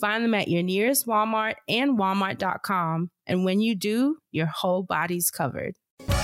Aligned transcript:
Find 0.00 0.22
them 0.22 0.34
at 0.34 0.48
your 0.48 0.62
nearest 0.62 1.06
Walmart 1.06 1.54
and 1.68 1.98
walmart.com. 1.98 3.10
And 3.26 3.44
when 3.46 3.60
you 3.60 3.74
do, 3.74 4.18
your 4.30 4.44
whole 4.46 4.82
body's 4.82 5.30
covered. 5.30 5.74
How 6.06 6.14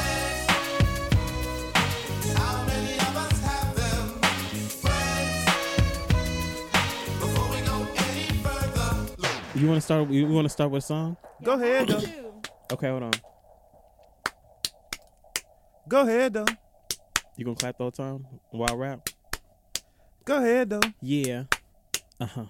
many 2.67 2.95
of 2.95 3.17
us 3.17 3.41
have 3.41 3.75
them? 3.75 4.20
Friends. 4.83 5.45
Before 7.19 7.51
we 7.51 7.61
go 7.62 7.87
any 7.97 8.27
further, 8.42 9.06
look. 9.17 9.31
You 9.55 9.67
want 9.69 9.79
to 9.79 9.81
start? 9.81 10.11
You 10.11 10.27
want 10.29 10.45
to 10.45 10.51
start 10.51 10.70
with 10.70 10.84
a 10.84 10.86
song? 10.86 11.17
Go 11.42 11.55
ahead 11.55 11.89
though. 11.89 12.03
Okay, 12.73 12.89
hold 12.89 13.05
on. 13.05 13.12
Go 15.89 16.01
ahead 16.03 16.34
though. 16.34 16.47
You 17.39 17.47
gonna 17.47 17.57
clap 17.57 17.79
the 17.79 17.84
whole 17.84 17.91
time 17.91 18.27
while 18.51 18.70
I 18.70 18.75
rap? 18.75 19.09
Go 20.27 20.36
ahead 20.36 20.69
though. 20.69 20.81
Yeah. 21.01 21.45
Uh 22.20 22.27
huh. 22.27 22.45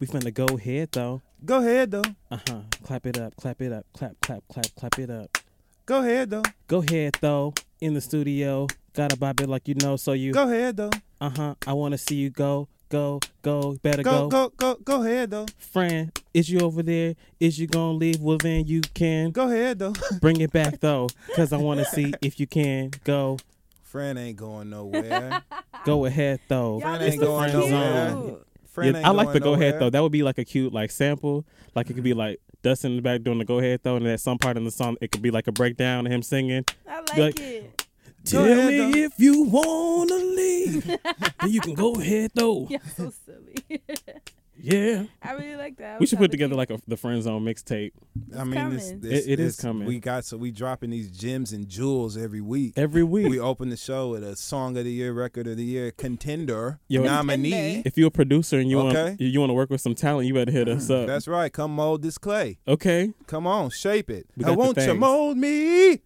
We 0.00 0.06
finna 0.06 0.32
go 0.32 0.46
ahead 0.46 0.90
though. 0.92 1.22
Go 1.44 1.58
ahead 1.58 1.90
though. 1.90 2.02
Uh 2.30 2.38
huh. 2.48 2.60
Clap 2.84 3.06
it 3.06 3.18
up. 3.18 3.34
Clap 3.36 3.60
it 3.62 3.72
up. 3.72 3.84
Clap, 3.94 4.12
clap, 4.20 4.42
clap, 4.48 4.66
clap 4.76 4.98
it 4.98 5.10
up. 5.10 5.38
Go 5.86 6.00
ahead 6.00 6.30
though. 6.30 6.42
Go 6.68 6.82
ahead 6.82 7.16
though. 7.20 7.54
In 7.80 7.94
the 7.94 8.00
studio, 8.00 8.66
gotta 8.94 9.16
bob 9.16 9.40
it 9.40 9.48
like 9.48 9.66
you 9.68 9.74
know. 9.76 9.96
So 9.96 10.12
you. 10.12 10.32
Go 10.32 10.48
ahead 10.48 10.76
though. 10.76 10.90
Uh 11.20 11.30
huh. 11.30 11.54
I 11.66 11.72
wanna 11.72 11.98
see 11.98 12.14
you 12.16 12.30
go, 12.30 12.68
go, 12.90 13.18
go. 13.42 13.76
Better 13.82 14.02
Go 14.02 14.28
go. 14.28 14.48
go 14.50 14.74
go 14.74 14.74
go 14.84 15.02
ahead 15.02 15.30
though. 15.30 15.46
Friend, 15.58 16.10
is 16.34 16.48
you 16.48 16.60
over 16.60 16.82
there? 16.82 17.14
Is 17.40 17.58
you 17.58 17.66
gonna 17.66 17.92
leave? 17.92 18.20
Well 18.20 18.38
then 18.38 18.66
you 18.66 18.80
can 18.94 19.30
Go 19.30 19.48
ahead 19.48 19.78
though. 19.80 19.94
bring 20.20 20.40
it 20.40 20.52
back 20.52 20.78
though, 20.80 21.08
cause 21.34 21.52
I 21.52 21.56
wanna 21.56 21.84
see 21.84 22.12
if 22.22 22.38
you 22.38 22.46
can 22.46 22.90
go. 23.04 23.38
Friend 23.82 24.18
ain't 24.18 24.36
going 24.36 24.68
nowhere. 24.70 25.42
Go 25.86 26.04
ahead 26.04 26.40
though. 26.48 26.78
Fran 26.80 27.00
It's 27.00 27.12
ain't 27.12 27.20
the 27.20 27.26
going 27.26 27.50
friend 27.50 27.70
nowhere. 27.70 28.10
zone. 28.10 28.40
Fran 28.78 28.92
Yeah, 28.94 28.98
ain't 28.98 29.06
I 29.06 29.10
like 29.10 29.26
going 29.26 29.34
the 29.34 29.40
go 29.40 29.54
ahead 29.54 29.78
though. 29.80 29.90
That 29.90 30.02
would 30.02 30.12
be 30.12 30.22
like 30.22 30.38
a 30.38 30.44
cute 30.44 30.72
like 30.72 30.90
sample. 30.90 31.44
Like 31.74 31.90
it 31.90 31.94
could 31.94 32.04
be 32.04 32.14
like 32.14 32.40
Dustin 32.62 32.92
in 32.92 32.96
the 32.96 33.02
back 33.02 33.22
doing 33.22 33.38
the 33.38 33.44
go 33.44 33.58
ahead 33.58 33.80
though, 33.82 33.96
and 33.96 34.06
at 34.06 34.20
some 34.20 34.38
part 34.38 34.56
in 34.56 34.64
the 34.64 34.70
song 34.70 34.96
it 35.00 35.10
could 35.12 35.22
be 35.22 35.30
like 35.30 35.46
a 35.46 35.52
breakdown 35.52 36.06
of 36.06 36.12
him 36.12 36.22
singing. 36.22 36.64
I 36.88 36.98
like 37.00 37.16
Like- 37.16 37.40
it. 37.40 37.84
Tell 38.24 38.44
ahead, 38.44 38.66
me 38.66 38.78
though. 38.78 38.98
if 39.06 39.12
you 39.18 39.42
wanna 39.44 40.14
leave, 40.16 40.84
then 40.86 41.50
you 41.50 41.60
can 41.60 41.74
go 41.74 41.94
ahead 41.94 42.30
though. 42.34 42.66
Yeah, 42.70 42.78
so 42.96 43.10
silly. 43.24 43.80
Yeah, 44.60 45.04
I 45.22 45.32
really 45.34 45.56
like 45.56 45.76
that. 45.78 46.00
we 46.00 46.06
should 46.06 46.18
put 46.18 46.30
together 46.32 46.54
like 46.56 46.70
a 46.70 46.80
the 46.88 46.96
friend 46.96 47.22
zone 47.22 47.44
mixtape 47.44 47.92
I 48.36 48.42
mean, 48.44 48.70
this, 48.70 48.86
coming. 48.88 49.00
this, 49.00 49.26
It- 49.26 49.30
it 49.32 49.40
is 49.40 49.56
this- 49.56 49.62
coming. 49.64 49.86
We 49.86 50.00
got 50.00 50.24
so 50.24 50.36
we 50.36 50.50
dropping 50.50 50.90
these 50.90 51.10
gems 51.10 51.52
and 51.52 51.68
jewels 51.68 52.16
every 52.16 52.40
week. 52.40 52.72
every 52.76 53.04
week. 53.04 53.28
We 53.28 53.38
open 53.38 53.68
the 53.70 53.76
show 53.76 54.10
with 54.10 54.24
a 54.24 54.34
song 54.36 54.76
of 54.76 54.84
the 54.84 54.90
year, 54.92 55.12
record 55.12 55.46
of 55.46 55.56
the 55.56 55.64
year, 55.64 55.90
contender, 55.92 56.80
Yo, 56.88 57.02
nominee. 57.04 57.82
if 57.84 57.96
you're 57.96 58.08
a 58.08 58.10
producer 58.10 58.58
and 58.58 58.68
you 58.68 58.80
Okay. 58.80 59.04
want 59.10 59.20
you 59.20 59.38
want 59.40 59.50
to 59.50 59.54
work 59.54 59.70
with 59.70 59.80
some 59.80 59.94
talent, 59.94 60.26
you 60.26 60.34
better 60.34 60.50
hit 60.50 60.68
us 60.68 60.90
up. 60.90 61.06
That's 61.06 61.28
right. 61.28 61.52
Come 61.52 61.74
mold 61.76 62.02
this 62.02 62.18
clay. 62.18 62.58
okay. 62.66 63.12
Come 63.26 63.46
on, 63.46 63.70
shape 63.70 64.10
it. 64.10 64.26
We 64.36 64.44
I 64.44 64.48
got 64.48 64.52
the 64.54 64.58
won't 64.58 64.76
you 64.78 64.82
things. 64.84 64.98
mold 64.98 65.36
me? 65.36 66.00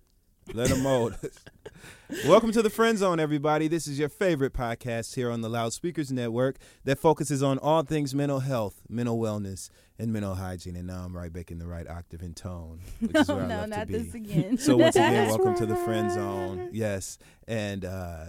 Let 0.53 0.69
them 0.69 0.83
mold 0.83 1.13
us. 1.25 1.31
Welcome 2.27 2.53
to 2.53 2.63
the 2.63 2.69
Friend 2.69 2.97
Zone, 2.99 3.19
everybody. 3.19 3.69
This 3.69 3.87
is 3.87 3.99
your 3.99 4.11
favorite 4.11 4.53
podcast 4.53 5.15
here 5.15 5.31
on 5.31 5.41
the 5.41 5.49
Loudspeakers 5.49 6.13
Network 6.13 6.57
that 6.85 6.99
focuses 6.99 7.43
on 7.43 7.59
all 7.59 7.83
things 7.83 8.15
mental 8.15 8.41
health, 8.41 8.83
mental 8.89 9.19
wellness, 9.19 9.71
and 9.99 10.13
mental 10.13 10.35
hygiene. 10.35 10.77
And 10.77 10.87
now 10.87 11.05
I'm 11.05 11.17
right 11.17 11.33
back 11.33 11.51
in 11.51 11.59
the 11.59 11.67
right 11.67 11.89
octave 11.89 12.21
and 12.21 12.37
tone, 12.37 12.81
which 13.01 13.17
is 13.17 13.29
where 13.29 13.45
I 13.45 13.47
no, 13.47 13.57
love 13.61 13.69
not 13.71 13.81
to 13.81 13.87
be. 13.87 13.99
this 13.99 14.15
again. 14.15 14.59
So 14.59 14.77
once 14.77 14.95
again, 14.97 15.29
welcome 15.29 15.57
to 15.57 15.67
the 15.67 15.77
Friend 15.77 16.11
Zone. 16.13 16.69
Yes, 16.73 17.19
and 17.49 17.85
uh, 17.85 18.27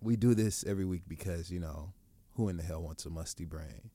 we 0.00 0.16
do 0.16 0.34
this 0.34 0.64
every 0.66 0.86
week 0.86 1.02
because 1.06 1.50
you 1.50 1.60
know 1.60 1.92
who 2.38 2.48
in 2.48 2.56
the 2.56 2.62
hell 2.62 2.80
wants 2.80 3.04
a 3.04 3.10
musty 3.10 3.44
brain? 3.44 3.90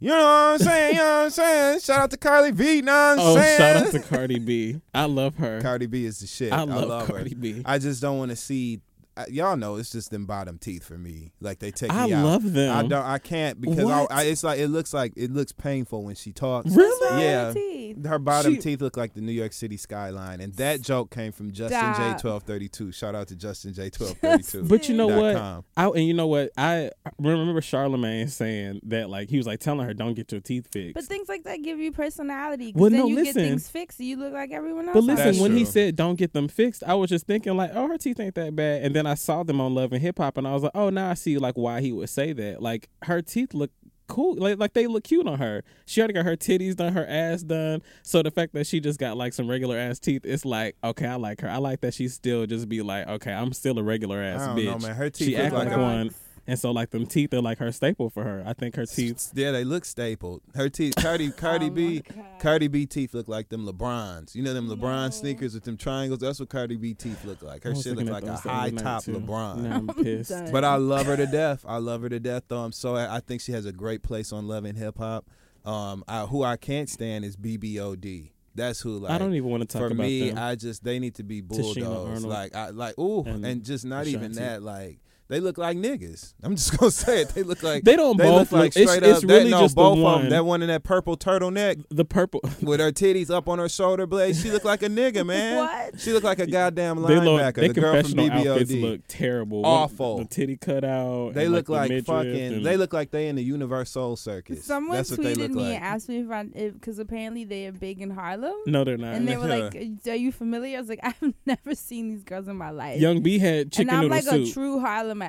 You 0.00 0.08
know 0.10 0.16
what 0.16 0.22
I'm 0.24 0.58
saying? 0.58 0.92
You 0.96 0.98
know 1.00 1.04
what 1.04 1.24
I'm 1.24 1.30
saying? 1.30 1.80
Shout 1.80 1.98
out 2.00 2.10
to 2.10 2.16
Carly 2.18 2.50
B. 2.52 2.74
You 2.76 2.82
know 2.82 2.92
what 2.92 3.18
I'm 3.18 3.18
Oh, 3.20 3.34
saying? 3.36 3.58
shout 3.58 3.86
out 3.86 3.92
to 3.92 4.00
Cardi 4.00 4.38
B. 4.40 4.80
I 4.92 5.04
love 5.06 5.36
her. 5.36 5.60
Cardi 5.62 5.86
B 5.86 6.04
is 6.04 6.18
the 6.18 6.26
shit. 6.26 6.52
I 6.52 6.58
I 6.58 6.64
love 6.64 6.88
love, 6.88 7.06
Cardi 7.06 7.30
her. 7.30 7.36
B. 7.36 7.62
I 7.64 7.78
just 7.78 8.02
don't 8.02 8.18
want 8.18 8.30
to 8.30 8.36
see. 8.36 8.80
I, 9.16 9.26
y'all 9.28 9.56
know 9.56 9.76
it's 9.76 9.92
just 9.92 10.10
them 10.10 10.26
bottom 10.26 10.58
teeth 10.58 10.84
for 10.84 10.98
me. 10.98 11.30
Like 11.40 11.60
they 11.60 11.70
take 11.70 11.92
I 11.92 12.06
me 12.08 12.12
out. 12.14 12.24
love 12.24 12.52
them. 12.52 12.76
I 12.76 12.82
don't. 12.82 13.06
I 13.06 13.18
can't 13.18 13.60
because 13.60 13.88
I, 13.88 14.06
I, 14.10 14.22
it's 14.24 14.42
like 14.42 14.58
it 14.58 14.68
looks 14.68 14.92
like 14.92 15.12
it 15.16 15.30
looks 15.30 15.52
painful 15.52 16.02
when 16.02 16.16
she 16.16 16.32
talks. 16.32 16.74
Really? 16.74 17.22
Yeah. 17.22 17.52
Teeth. 17.94 18.06
Her 18.06 18.18
bottom 18.18 18.54
She- 18.54 18.60
teeth 18.60 18.80
look 18.80 18.96
like 18.96 19.14
the 19.14 19.20
New 19.20 19.32
York 19.32 19.52
City 19.52 19.76
skyline, 19.76 20.40
and 20.40 20.52
that 20.54 20.80
joke 20.80 21.10
came 21.10 21.32
from 21.32 21.52
Justin 21.52 21.94
J 21.94 22.18
twelve 22.18 22.42
thirty 22.42 22.68
two. 22.68 22.92
Shout 22.92 23.14
out 23.14 23.28
to 23.28 23.36
Justin 23.36 23.72
J 23.74 23.90
twelve 23.90 24.18
thirty 24.18 24.42
two. 24.42 24.64
But 24.64 24.88
you 24.88 24.96
know 24.96 25.06
what? 25.08 25.36
com. 25.36 25.64
I 25.76 25.86
and 25.86 26.06
you 26.06 26.14
know 26.14 26.26
what? 26.26 26.50
I 26.56 26.90
remember 27.18 27.60
Charlemagne 27.60 28.28
saying 28.28 28.80
that 28.84 29.10
like 29.10 29.30
he 29.30 29.36
was 29.36 29.46
like 29.46 29.60
telling 29.60 29.86
her 29.86 29.94
don't 29.94 30.14
get 30.14 30.32
your 30.32 30.40
teeth 30.40 30.68
fixed. 30.72 30.94
But 30.94 31.04
things 31.04 31.28
like 31.28 31.44
that 31.44 31.62
give 31.62 31.78
you 31.78 31.92
personality. 31.92 32.72
Well, 32.74 32.90
then 32.90 33.00
no, 33.00 33.06
you 33.06 33.16
listen. 33.16 33.34
get 33.34 33.48
things 33.48 33.68
fixed. 33.68 34.00
You 34.00 34.16
look 34.16 34.32
like 34.32 34.50
everyone 34.52 34.86
else. 34.86 34.94
But 34.94 35.04
listen, 35.04 35.24
That's 35.26 35.40
when 35.40 35.56
he 35.56 35.64
said 35.64 35.96
don't 35.96 36.16
get 36.16 36.32
them 36.32 36.48
fixed, 36.48 36.82
I 36.86 36.94
was 36.94 37.10
just 37.10 37.26
thinking 37.26 37.56
like, 37.56 37.70
oh, 37.74 37.88
her 37.88 37.98
teeth 37.98 38.20
ain't 38.20 38.34
that 38.34 38.54
bad. 38.54 38.82
And 38.82 38.94
then 38.94 39.06
I 39.06 39.14
saw 39.14 39.42
them 39.42 39.60
on 39.60 39.74
Love 39.74 39.92
and 39.92 40.02
Hip 40.02 40.18
Hop, 40.18 40.36
and 40.38 40.46
I 40.46 40.52
was 40.52 40.62
like, 40.62 40.72
oh, 40.74 40.90
now 40.90 41.10
I 41.10 41.14
see 41.14 41.38
like 41.38 41.56
why 41.56 41.80
he 41.80 41.92
would 41.92 42.08
say 42.08 42.32
that. 42.32 42.62
Like 42.62 42.88
her 43.02 43.22
teeth 43.22 43.54
look 43.54 43.70
cool, 44.06 44.36
like 44.36 44.58
like 44.58 44.72
they 44.74 44.86
look 44.86 45.04
cute 45.04 45.26
on 45.26 45.38
her. 45.38 45.62
She 45.86 46.00
already 46.00 46.14
got 46.14 46.24
her 46.24 46.36
titties 46.36 46.76
done, 46.76 46.92
her 46.92 47.06
ass 47.06 47.42
done. 47.42 47.82
So 48.02 48.22
the 48.22 48.30
fact 48.30 48.54
that 48.54 48.66
she 48.66 48.80
just 48.80 48.98
got 48.98 49.16
like 49.16 49.32
some 49.32 49.48
regular 49.48 49.78
ass 49.78 49.98
teeth, 49.98 50.22
it's 50.24 50.44
like 50.44 50.76
okay, 50.82 51.06
I 51.06 51.16
like 51.16 51.40
her. 51.40 51.48
I 51.48 51.58
like 51.58 51.80
that 51.80 51.94
she 51.94 52.08
still 52.08 52.46
just 52.46 52.68
be 52.68 52.82
like, 52.82 53.06
okay, 53.06 53.32
I'm 53.32 53.52
still 53.52 53.78
a 53.78 53.82
regular 53.82 54.22
ass 54.22 54.48
bitch. 54.48 54.64
know, 54.66 54.78
man. 54.78 54.94
Her 54.94 55.10
teeth 55.10 55.28
she 55.28 55.36
act 55.36 55.54
like 55.54 55.68
like 55.68 55.78
one. 55.78 56.14
And 56.46 56.58
so 56.58 56.70
like 56.72 56.90
them 56.90 57.06
teeth 57.06 57.32
are 57.32 57.40
like 57.40 57.58
her 57.58 57.72
staple 57.72 58.10
for 58.10 58.22
her. 58.22 58.42
I 58.46 58.52
think 58.52 58.76
her 58.76 58.84
teeth. 58.84 59.30
Yeah, 59.34 59.50
they 59.52 59.64
look 59.64 59.84
stapled. 59.84 60.42
Her 60.54 60.68
teeth, 60.68 60.94
Cardi, 60.96 61.30
Cardi 61.36 61.66
Oh 61.66 61.70
B. 61.70 62.02
Cardi 62.38 62.68
B 62.68 62.84
teeth 62.86 63.14
look 63.14 63.28
like 63.28 63.48
them 63.48 63.66
LeBrons. 63.66 64.34
You 64.34 64.42
know 64.42 64.52
them 64.52 64.68
LeBron 64.68 65.12
sneakers 65.12 65.54
with 65.54 65.64
them 65.64 65.76
triangles. 65.76 66.20
That's 66.20 66.40
what 66.40 66.50
Cardi 66.50 66.76
B 66.76 66.92
teeth 66.92 67.24
look 67.24 67.42
like. 67.42 67.64
Her 67.64 67.74
shit 67.74 67.96
look 67.96 68.06
like 68.06 68.22
at 68.24 68.28
a 68.28 68.32
those 68.32 68.42
the 68.42 68.50
other 68.50 68.58
high 68.60 68.70
top 68.70 69.04
too. 69.04 69.12
LeBron. 69.12 69.56
Now 69.58 69.76
I'm 69.76 69.88
pissed. 69.88 70.30
done. 70.30 70.52
But 70.52 70.64
I 70.64 70.76
love 70.76 71.06
her 71.06 71.16
to 71.16 71.26
death. 71.32 71.64
I 71.66 71.78
love 71.78 72.02
her 72.02 72.08
to 72.10 72.20
death, 72.20 72.44
though. 72.48 72.60
I'm 72.60 72.72
so 72.72 72.96
I 72.96 73.20
think 73.20 73.40
she 73.40 73.52
has 73.52 73.64
a 73.64 73.72
great 73.72 74.02
place 74.02 74.32
on 74.32 74.46
Love 74.46 74.64
and 74.64 74.76
Hip 74.76 74.98
Hop. 74.98 75.26
Um, 75.64 76.04
I, 76.06 76.26
who 76.26 76.42
I 76.42 76.58
can't 76.58 76.90
stand 76.90 77.24
is 77.24 77.36
BBOD. 77.36 78.32
That's 78.54 78.80
who. 78.80 78.98
Like 78.98 79.12
I 79.12 79.18
don't 79.18 79.34
even 79.34 79.48
want 79.48 79.62
to 79.62 79.66
talk 79.66 79.88
for 79.88 79.94
about 79.94 79.98
me. 80.06 80.28
them. 80.28 80.38
I 80.38 80.54
just 80.54 80.84
they 80.84 80.98
need 80.98 81.14
to 81.16 81.22
be 81.24 81.40
bulldogs. 81.40 82.24
Like 82.24 82.54
I 82.54 82.70
like 82.70 82.98
ooh, 82.98 83.24
and 83.24 83.44
and, 83.44 83.64
just 83.64 83.84
not 83.84 84.06
even 84.06 84.32
that. 84.32 84.62
Like 84.62 85.00
they 85.28 85.40
look 85.40 85.56
like 85.58 85.76
niggas. 85.76 86.34
I'm 86.42 86.54
just 86.56 86.76
gonna 86.78 86.90
say 86.92 87.22
it. 87.22 87.30
They 87.30 87.42
look 87.42 87.62
like 87.62 87.82
They 87.84 87.96
don't 87.96 88.16
They 88.18 88.24
both 88.24 88.52
look 88.52 88.52
like 88.52 88.60
look- 88.76 88.76
it's- 88.76 88.96
straight 88.96 89.08
it's 89.10 89.22
up. 89.22 89.28
they- 89.28 89.34
really 89.38 89.50
no, 89.50 89.60
just 89.62 89.74
the 89.74 89.80
both 89.82 89.98
of 89.98 90.20
them. 90.22 90.30
That 90.30 90.44
one 90.44 90.60
in 90.62 90.68
that 90.68 90.82
purple 90.84 91.16
turtleneck 91.16 91.82
the 91.90 92.04
purple. 92.04 92.40
with 92.62 92.80
her 92.80 92.92
titties 92.92 93.30
up 93.30 93.48
on 93.48 93.58
her 93.58 93.68
shoulder 93.68 94.06
blades. 94.06 94.42
She 94.42 94.50
looked 94.50 94.64
like 94.66 94.82
a 94.82 94.88
nigga, 94.88 95.24
man. 95.26 95.56
What? 95.56 96.00
She 96.00 96.12
looked 96.12 96.24
like 96.24 96.38
a 96.40 96.46
goddamn 96.46 97.02
They 97.02 97.14
linebacker. 97.14 97.54
They 97.54 97.68
the 97.68 97.80
girl 97.80 97.92
from 98.02 98.12
confessional 98.14 98.48
outfits 98.50 98.70
BBOD. 98.72 98.82
look 98.82 99.00
terrible. 99.08 99.64
Awful. 99.66 100.18
The 100.18 100.24
titty 100.26 100.56
cut 100.56 100.84
out. 100.84 101.32
They 101.34 101.44
and, 101.46 101.54
look 101.54 101.66
the 101.66 101.72
like 101.72 101.88
midriff 101.88 102.06
fucking. 102.06 102.62
They 102.62 102.76
look 102.76 102.92
like 102.92 103.10
they 103.10 103.28
in 103.28 103.36
the 103.36 103.50
UniverSoul 103.50 104.18
Circus. 104.18 104.64
Someone 104.64 104.96
That's 104.98 105.10
what 105.10 105.22
they 105.22 105.34
tweeted 105.34 105.38
look 105.38 105.50
me 105.52 105.62
like. 105.62 105.74
and 105.76 105.84
asked 105.84 106.08
me 106.08 106.18
if 106.20 106.30
I 106.30 106.42
because 106.44 106.98
apparently 106.98 107.44
they 107.44 107.66
are 107.66 107.72
big 107.72 108.00
in 108.02 108.10
Harlem. 108.10 108.54
No, 108.66 108.84
they're 108.84 108.98
not. 108.98 109.14
And 109.14 109.26
they 109.26 109.36
were 109.36 109.46
like, 109.48 109.74
"Are 110.06 110.14
you 110.14 110.32
familiar?" 110.32 110.76
I 110.76 110.80
was 110.80 110.88
like, 110.88 111.00
"I've 111.02 111.34
never 111.46 111.74
seen 111.74 112.10
these 112.10 112.24
girls 112.24 112.46
in 112.48 112.56
my 112.56 112.70
life." 112.70 113.00
Young 113.00 113.22
B 113.22 113.38
had 113.38 113.72
chicken 113.72 113.88
and 113.94 114.04
I'm 114.04 114.08
like 114.10 114.24
soup. 114.24 114.46
a 114.48 114.52
true 114.52 114.80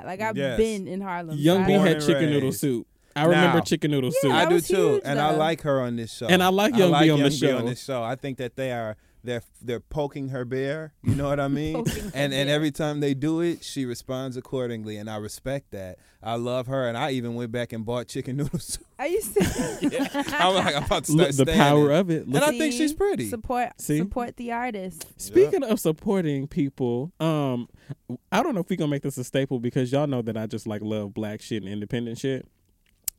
Harlemite. 0.01 0.05
Like 0.05 0.21
I've 0.21 0.37
Yes. 0.37 0.57
been 0.57 0.87
in 0.87 1.01
Harlem. 1.01 1.37
Young 1.37 1.63
so 1.63 1.67
B 1.67 1.73
I 1.73 1.77
Born 1.77 1.87
had 1.87 1.95
and 1.97 2.05
chicken 2.05 2.29
noodle 2.29 2.49
raised. 2.49 2.59
soup. 2.61 2.87
I 3.15 3.23
remember 3.25 3.57
Now, 3.59 3.63
chicken 3.63 3.91
noodle 3.91 4.09
Yeah, 4.13 4.19
soup. 4.21 4.31
I 4.33 4.39
that 4.43 4.49
do 4.49 4.55
was 4.55 4.67
too, 4.67 4.75
huge, 4.93 5.01
and 5.05 5.19
I 5.19 5.31
though. 5.31 5.37
like 5.37 5.61
her 5.61 5.79
on 5.81 5.95
this 5.95 6.13
show. 6.13 6.27
And 6.27 6.43
I 6.43 6.49
like 6.49 6.75
Young 6.75 6.93
I 6.93 7.03
B 7.03 7.11
like 7.11 7.11
on 7.11 7.17
the 7.23 7.29
Young 7.29 7.51
show. 7.51 7.57
on 7.59 7.65
this 7.65 7.83
show. 7.83 8.03
I 8.03 8.15
think 8.15 8.37
that 8.39 8.55
they 8.57 8.71
are 8.73 8.97
they're 9.25 9.41
they're 9.61 9.79
poking 9.79 10.29
her 10.29 10.45
bear. 10.45 10.93
You 11.03 11.15
know 11.15 11.27
what 11.27 11.39
I 11.39 11.47
mean? 11.49 11.83
And 12.13 12.33
and 12.33 12.49
every 12.49 12.71
time 12.71 12.99
they 12.99 13.13
do 13.13 13.41
it, 13.41 13.63
she 13.63 13.85
responds 13.85 14.37
accordingly, 14.37 14.97
and 14.97 15.09
I 15.09 15.17
respect 15.17 15.71
that. 15.71 15.97
I 16.23 16.35
love 16.35 16.67
her, 16.67 16.87
and 16.87 16.97
I 16.97 17.11
even 17.11 17.35
went 17.35 17.51
back 17.51 17.73
and 17.73 17.85
bought 17.85 18.07
chicken 18.07 18.37
noodle 18.37 18.59
soup. 18.59 18.85
Are 18.97 19.07
you 19.07 19.21
serious? 19.21 20.09
I'm 20.33 20.55
like, 20.55 20.75
I'm 20.75 20.83
about 20.85 21.03
to 21.05 21.11
Look, 21.11 21.33
start 21.33 21.47
the 21.47 21.51
standing. 21.53 21.55
power 21.57 21.91
of 21.91 22.09
it. 22.09 22.23
And 22.23 22.33
Look, 22.33 22.43
I 22.43 22.57
think 22.57 22.73
she's 22.73 22.93
pretty. 22.93 23.29
Support 23.29 23.79
See? 23.81 23.97
support 23.97 24.37
the 24.37 24.51
artist. 24.51 25.05
Speaking 25.21 25.63
of 25.63 25.79
supporting 25.79 26.47
people, 26.47 27.11
um, 27.19 27.67
I 28.31 28.41
don't 28.41 28.55
know 28.55 28.61
if 28.61 28.69
we're 28.69 28.77
gonna 28.77 28.89
make 28.91 29.03
this 29.03 29.17
a 29.17 29.23
staple 29.23 29.59
because 29.59 29.91
y'all 29.91 30.07
know 30.07 30.21
that 30.21 30.37
I 30.37 30.47
just 30.47 30.65
like 30.67 30.81
love 30.81 31.13
black 31.13 31.41
shit 31.41 31.61
and 31.63 31.71
independent 31.71 32.17
shit. 32.17 32.45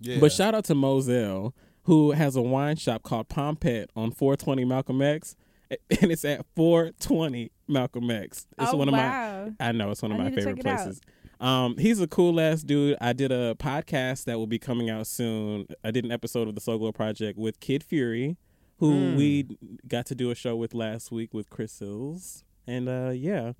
Yeah. 0.01 0.19
But 0.21 0.33
shout 0.33 0.55
out 0.55 0.65
to 0.65 0.75
Moselle, 0.75 1.55
who 1.85 2.11
has 2.11 2.35
a 2.37 2.43
wine 2.43 2.77
shop 2.77 3.03
called 3.03 3.29
Pompet 3.29 3.89
on 3.97 4.11
420 4.11 4.65
Malcolm 4.65 5.01
X, 5.01 5.37
and 6.01 6.11
it's 6.11 6.25
at 6.25 6.45
420 6.57 7.51
Malcolm 7.69 8.11
X. 8.11 8.47
It's 8.59 8.73
oh 8.73 8.77
one 8.77 8.89
of 8.89 8.93
my. 8.93 9.51
I 9.61 9.73
know 9.73 9.91
it's 9.91 10.03
one 10.03 10.13
of 10.13 10.21
I 10.21 10.25
my 10.25 10.31
favorite 10.31 10.57
check 10.57 10.65
it 10.65 10.67
out. 10.67 10.77
places. 10.85 11.01
Um, 11.39 11.77
he's 11.77 12.01
a 12.01 12.07
cool 12.07 12.41
ass 12.41 12.63
dude. 12.63 12.97
I 13.01 13.13
did 13.13 13.31
a 13.33 13.55
podcast 13.57 14.25
that 14.25 14.39
will 14.39 14.47
be 14.47 14.59
coming 14.59 14.89
out 14.89 15.07
soon. 15.07 15.67
I 15.85 15.91
did 15.91 16.05
an 16.05 16.13
episode 16.13 16.49
of 16.49 16.55
the 16.55 16.61
Soul 16.61 16.79
Glo 16.79 16.93
Project 16.93 17.39
with 17.39 17.61
Kid 17.61 17.83
Fury, 17.85 18.37
who 18.79 18.93
Mm. 18.93 19.17
we 19.17 19.47
got 19.87 20.07
to 20.07 20.15
do 20.15 20.31
a 20.31 20.35
show 20.35 20.57
with 20.57 20.73
last 20.73 21.11
week 21.13 21.35
with 21.35 21.51
Chris 21.51 21.73
Sills. 21.73 22.45
And 22.67 22.89
uh, 22.89 23.11
yeah, 23.15 23.53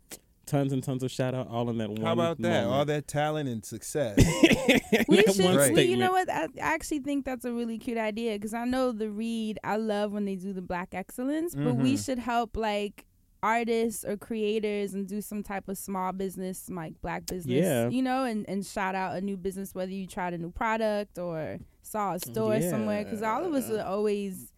tons 0.47 0.73
and 0.73 0.83
tons 0.83 1.03
of 1.03 1.11
shout 1.11 1.35
out 1.35 1.49
all 1.49 1.69
in 1.71 1.79
that 1.79 1.91
one. 1.91 2.01
How 2.03 2.13
about 2.13 2.39
that? 2.39 2.49
moment. 2.65 2.67
All 2.73 2.85
that 2.85 3.07
talent 3.09 3.49
and 3.49 3.65
success. 3.65 4.17
We 5.09 5.23
should. 5.23 5.45
one 5.45 5.73
We, 5.75 5.83
you 5.85 5.97
know 5.97 6.11
what? 6.13 6.31
I 6.31 6.45
I 6.45 6.49
actually 6.61 7.01
think 7.01 7.25
that's 7.25 7.45
a 7.45 7.53
really 7.53 7.79
cute 7.79 7.99
idea 7.99 8.33
because 8.35 8.55
I 8.55 8.65
know 8.65 8.93
the 8.93 9.11
read. 9.11 9.59
I 9.63 9.77
love 9.77 10.13
when 10.13 10.25
they 10.25 10.37
do 10.37 10.53
the 10.53 10.63
Black 10.63 10.95
Excellence, 10.95 11.55
but 11.55 11.77
we 11.77 11.95
Mhm. 11.95 12.05
should 12.05 12.19
help 12.19 12.57
like 12.57 13.05
artists 13.43 14.05
or 14.05 14.17
creators 14.17 14.95
and 14.95 15.07
do 15.07 15.21
some 15.21 15.43
type 15.43 15.69
of 15.69 15.79
small 15.79 16.13
business, 16.13 16.69
like 16.71 17.01
black 17.03 17.27
business. 17.27 17.55
Yeah. 17.65 17.89
You 17.89 18.03
know, 18.03 18.25
and 18.25 18.49
and 18.49 18.65
shout 18.65 18.95
out 18.95 19.17
a 19.17 19.21
new 19.21 19.37
business 19.37 19.75
whether 19.75 19.93
you 19.93 20.07
tried 20.07 20.35
a 20.35 20.39
new 20.39 20.51
product 20.51 21.19
or 21.19 21.59
saw 21.83 22.15
a 22.15 22.19
store 22.19 22.61
somewhere 22.61 23.05
because 23.05 23.23
all 23.23 23.45
of 23.45 23.53
us 23.53 23.71
are 23.71 23.85
always. 23.85 24.53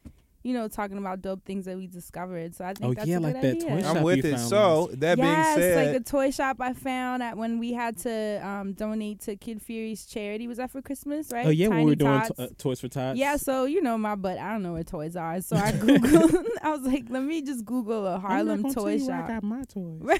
You 0.48 0.54
know, 0.54 0.66
talking 0.68 0.96
about 0.96 1.20
dope 1.20 1.44
things 1.44 1.66
that 1.66 1.76
we 1.76 1.86
discovered. 1.86 2.54
So 2.54 2.64
I 2.64 2.72
think 2.72 2.90
Oh, 2.90 2.94
that's 2.94 3.06
yeah, 3.06 3.18
a 3.18 3.20
like 3.20 3.34
good 3.34 3.42
that 3.44 3.56
idea. 3.56 3.68
toy 3.68 3.82
shop 3.82 3.96
I'm 3.96 4.02
with 4.02 4.16
you 4.24 4.30
it. 4.30 4.36
found 4.36 4.48
So 4.48 4.80
once. 4.86 4.96
that 5.00 5.18
yes, 5.18 5.56
being 5.56 5.68
said, 5.68 5.86
like 5.92 6.00
a 6.00 6.04
toy 6.04 6.30
shop 6.30 6.56
I 6.60 6.72
found 6.72 7.22
at 7.22 7.36
when 7.36 7.58
we 7.58 7.72
had 7.74 7.98
to 7.98 8.40
um, 8.46 8.72
donate 8.72 9.20
to 9.22 9.36
Kid 9.36 9.60
Fury's 9.60 10.06
charity. 10.06 10.48
Was 10.48 10.56
that 10.56 10.70
for 10.70 10.80
Christmas, 10.80 11.30
right? 11.32 11.46
Oh 11.46 11.50
yeah, 11.50 11.68
Tiny 11.68 11.84
we 11.84 11.90
were 11.90 11.94
doing 11.96 12.22
t- 12.22 12.34
uh, 12.42 12.46
Toys 12.56 12.80
for 12.80 12.88
Tots. 12.88 13.18
yeah, 13.18 13.36
so 13.36 13.66
you 13.66 13.82
know 13.82 13.98
my 13.98 14.14
butt. 14.14 14.38
I 14.38 14.52
don't 14.52 14.62
know 14.62 14.72
where 14.72 14.82
toys 14.84 15.16
are, 15.16 15.40
so 15.42 15.56
I 15.56 15.72
googled. 15.72 16.44
I 16.62 16.70
was 16.70 16.80
like, 16.82 17.04
let 17.10 17.22
me 17.22 17.42
just 17.42 17.64
Google 17.66 18.06
a 18.06 18.14
I'm 18.16 18.22
not 18.22 18.28
Harlem 18.30 18.62
tell 18.64 18.72
toy 18.84 18.94
you 18.94 19.06
where 19.06 19.16
shop. 19.20 19.28
I 19.30 19.32
got 19.34 19.42
my 19.42 19.64
toys. 19.64 20.18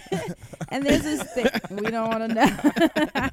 and 0.68 0.84
there's 0.84 1.02
this 1.04 1.22
thing 1.32 1.46
we 1.70 1.90
don't 1.90 2.08
want 2.08 2.28
to 2.28 2.34
know. 2.34 3.30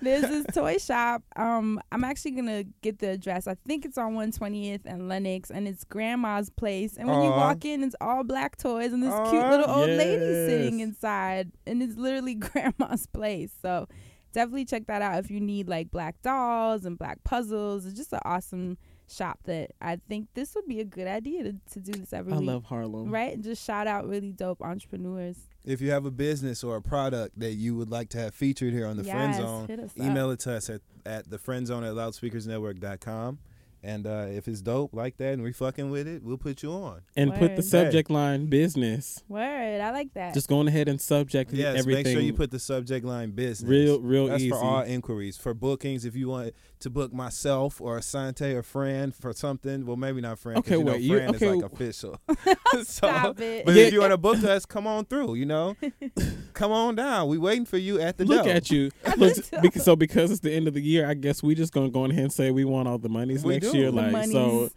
there's 0.00 0.22
this 0.22 0.44
toy 0.52 0.78
shop. 0.78 1.22
Um, 1.36 1.80
I'm 1.92 2.04
actually 2.04 2.32
gonna 2.32 2.64
get 2.82 2.98
the 2.98 3.10
address. 3.10 3.46
I 3.46 3.54
think 3.66 3.84
it's 3.84 3.98
on 3.98 4.14
120th 4.14 4.80
and 4.84 5.08
Lenox, 5.08 5.50
and 5.50 5.68
it's 5.68 5.84
Grandma's 6.32 6.50
place. 6.50 6.96
And 6.96 7.08
when 7.08 7.22
you 7.22 7.30
walk 7.30 7.64
in, 7.64 7.82
it's 7.82 7.96
all 8.00 8.24
black 8.24 8.56
toys 8.56 8.92
and 8.92 9.02
this 9.02 9.14
cute 9.30 9.44
little 9.44 9.68
old 9.68 9.88
lady 9.88 10.24
sitting 10.48 10.80
inside, 10.80 11.52
and 11.66 11.82
it's 11.82 11.96
literally 11.96 12.34
Grandma's 12.36 13.06
place. 13.06 13.52
So 13.60 13.88
definitely 14.32 14.64
check 14.64 14.86
that 14.86 15.02
out 15.02 15.18
if 15.18 15.30
you 15.30 15.40
need 15.40 15.68
like 15.68 15.90
black 15.90 16.20
dolls 16.22 16.84
and 16.84 16.98
black 16.98 17.22
puzzles. 17.24 17.86
It's 17.86 17.96
just 17.96 18.12
an 18.12 18.20
awesome 18.24 18.78
shop 19.08 19.40
that 19.44 19.72
I 19.80 19.98
think 20.08 20.28
this 20.34 20.54
would 20.54 20.66
be 20.66 20.80
a 20.80 20.84
good 20.84 21.06
idea 21.06 21.42
to, 21.44 21.54
to 21.72 21.80
do 21.80 21.92
this 21.92 22.12
every 22.12 22.32
I 22.32 22.38
week. 22.38 22.46
love 22.46 22.64
Harlem. 22.64 23.10
Right, 23.10 23.34
and 23.34 23.44
just 23.44 23.64
shout 23.64 23.86
out 23.86 24.08
really 24.08 24.32
dope 24.32 24.62
entrepreneurs. 24.62 25.36
if 25.64 25.80
you 25.80 25.90
have 25.90 26.06
a 26.06 26.10
business 26.10 26.64
or 26.64 26.76
a 26.76 26.82
product 26.82 27.38
that 27.38 27.52
you 27.52 27.76
would 27.76 27.90
like 27.90 28.08
to 28.10 28.18
have 28.18 28.34
featured 28.34 28.72
here 28.72 28.86
on 28.86 28.96
the 28.96 29.04
Friend 29.04 29.34
Zone, 29.34 29.66
hit 29.66 29.80
up. 29.80 29.90
email 29.98 30.30
it 30.30 30.40
to 30.40 30.54
us 30.54 30.70
at, 30.70 30.80
at 31.04 31.28
thefriendzone 31.28 31.86
at 31.86 31.94
loudspeakersnetwork.com. 31.94 33.38
And 33.84 34.06
uh, 34.06 34.26
if 34.28 34.46
it's 34.46 34.60
dope 34.60 34.94
like 34.94 35.16
that 35.16 35.32
and 35.32 35.42
we 35.42 35.52
fucking 35.52 35.90
with 35.90 36.06
it, 36.06 36.22
we'll 36.22 36.36
put 36.38 36.62
you 36.62 36.70
on. 36.70 37.00
And 37.16 37.32
put 37.32 37.56
the 37.56 37.62
Word. 37.62 37.64
subject 37.64 38.10
line 38.10 38.46
business. 38.46 39.22
Word, 39.28 39.80
I 39.80 39.90
like 39.90 40.14
that. 40.14 40.34
Just 40.34 40.48
going 40.48 40.68
ahead 40.68 40.88
and 40.88 41.00
subject 41.00 41.52
Yes, 41.52 41.78
everything. 41.80 42.04
make 42.04 42.12
sure 42.14 42.22
you 42.22 42.32
put 42.32 42.52
the 42.52 42.60
subject 42.60 43.04
line 43.04 43.32
business. 43.32 43.68
real, 43.68 44.00
real 44.00 44.28
That's 44.28 44.42
easy. 44.42 44.50
for 44.50 44.62
all 44.62 44.82
inquiries. 44.82 45.36
For 45.36 45.52
bookings, 45.52 46.04
if 46.04 46.14
you 46.14 46.28
want 46.28 46.54
to 46.82 46.90
book 46.90 47.12
myself 47.12 47.80
or 47.80 47.98
Asante 47.98 48.54
or 48.54 48.62
Fran 48.62 49.10
for 49.12 49.32
something, 49.32 49.86
well, 49.86 49.96
maybe 49.96 50.20
not 50.20 50.38
Fran. 50.38 50.56
'cause 50.56 50.64
Okay, 50.66 50.78
you 50.78 50.84
know 50.84 50.92
wait, 50.92 51.00
you- 51.02 51.18
okay. 51.20 51.34
is 51.36 51.42
like 51.62 51.72
official. 51.72 52.20
so, 52.72 52.82
Stop 52.84 53.40
it. 53.40 53.64
But 53.66 53.74
Yeah. 53.74 53.84
if 53.84 53.92
you 53.92 54.00
want 54.00 54.12
to 54.12 54.18
book 54.18 54.42
us, 54.44 54.64
come 54.66 54.86
on 54.86 55.04
through. 55.06 55.34
You 55.34 55.46
know, 55.46 55.76
come 56.52 56.70
on 56.72 56.94
down. 56.94 57.28
We 57.28 57.38
waiting 57.38 57.64
for 57.64 57.78
you 57.78 58.00
at 58.00 58.18
the 58.18 58.24
door. 58.24 58.36
Look 58.36 58.44
door. 58.46 58.54
at 58.54 58.70
you. 58.70 58.90
Look, 59.16 59.36
because, 59.62 59.84
so 59.84 59.96
because 59.96 60.30
it's 60.30 60.40
the 60.40 60.52
end 60.52 60.68
of 60.68 60.74
the 60.74 60.82
year, 60.82 61.08
I 61.08 61.14
guess 61.14 61.42
we 61.42 61.54
just 61.54 61.72
gonna 61.72 61.90
go 61.90 62.04
ahead 62.04 62.18
and 62.18 62.32
say 62.32 62.50
we 62.50 62.64
want 62.64 62.88
all 62.88 62.98
the 62.98 63.08
monies 63.08 63.44
We 63.44 63.54
next 63.54 63.70
do. 63.72 63.78
year. 63.78 63.90
The 63.90 63.96
Like 63.96 64.12
monies. 64.12 64.32
so, 64.32 64.70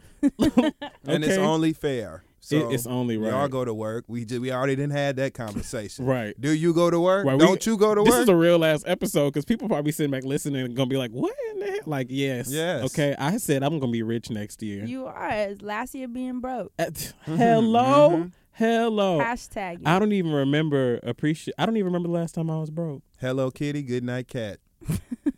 and 1.06 1.24
it's 1.24 1.38
only 1.38 1.74
fair. 1.74 2.24
So 2.46 2.70
It- 2.70 2.76
it's 2.76 2.86
only 2.86 3.18
We 3.18 3.26
right. 3.26 3.34
all 3.34 3.48
go 3.48 3.66
to 3.66 3.74
work. 3.74 4.06
We 4.08 4.24
just, 4.24 4.40
we 4.40 4.52
already 4.52 4.76
didn't 4.76 4.92
had 4.92 5.16
that 5.16 5.34
conversation. 5.34 6.06
right. 6.16 6.40
Do 6.40 6.52
you 6.52 6.74
go 6.74 6.92
to 6.92 7.00
work? 7.00 7.26
Right, 7.26 7.40
Don't 7.40 7.66
you 7.66 7.76
go 7.76 7.96
to 7.96 8.02
This 8.04 8.12
work? 8.12 8.20
This 8.20 8.24
is 8.24 8.30
a 8.30 8.36
real 8.36 8.64
ass 8.64 8.84
episode 8.86 9.32
because 9.34 9.46
people 9.46 9.68
probably 9.68 9.92
sitting 9.92 10.12
back 10.12 10.24
listening 10.24 10.64
and 10.64 10.76
gonna 10.76 10.88
be 10.90 10.98
like, 10.98 11.10
"What 11.12 11.34
in 11.54 11.60
the 11.62 11.66
hell?" 11.66 11.80
Like, 11.88 12.08
yes, 12.10 12.52
Yes. 12.52 12.84
Okay, 12.86 13.16
I 13.18 13.38
said 13.38 13.64
I'm 13.64 13.80
gonna 13.80 13.92
be 13.92 14.04
rich 14.04 14.30
next 14.30 14.62
year. 14.62 14.86
You 14.86 15.08
are. 15.08 15.50
Last 15.62 15.96
year 15.96 16.08
being 16.08 16.40
broke. 16.40 16.72
At- 16.78 17.14
hello, 17.26 18.10
mhm. 18.12 18.32
hello. 18.54 19.20
Hashtag. 19.20 19.80
I 19.86 19.98
don't 19.98 20.12
even 20.14 20.32
remember 20.32 21.00
appreciate. 21.02 21.56
I 21.58 21.66
don't 21.66 21.78
even 21.78 21.88
remember 21.88 22.10
the 22.10 22.14
last 22.14 22.36
time 22.36 22.50
I 22.52 22.58
was 22.58 22.70
broke. 22.70 23.02
Hello 23.20 23.50
Kitty. 23.50 23.82
Good 23.82 24.04
night, 24.04 24.28
cat. 24.28 24.60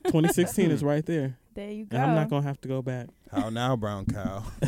2016 0.06 0.72
is 0.72 0.84
right 0.84 1.06
there, 1.06 1.38
there 1.58 1.72
you 1.72 1.86
go. 1.86 1.98
and 1.98 2.06
I'm 2.06 2.16
not 2.16 2.30
gonna 2.30 2.44
have 2.48 2.62
to 2.62 2.68
go 2.68 2.82
back. 2.82 3.08
How 3.32 3.50
now, 3.50 3.76
brown 3.76 4.06
cow? 4.06 4.44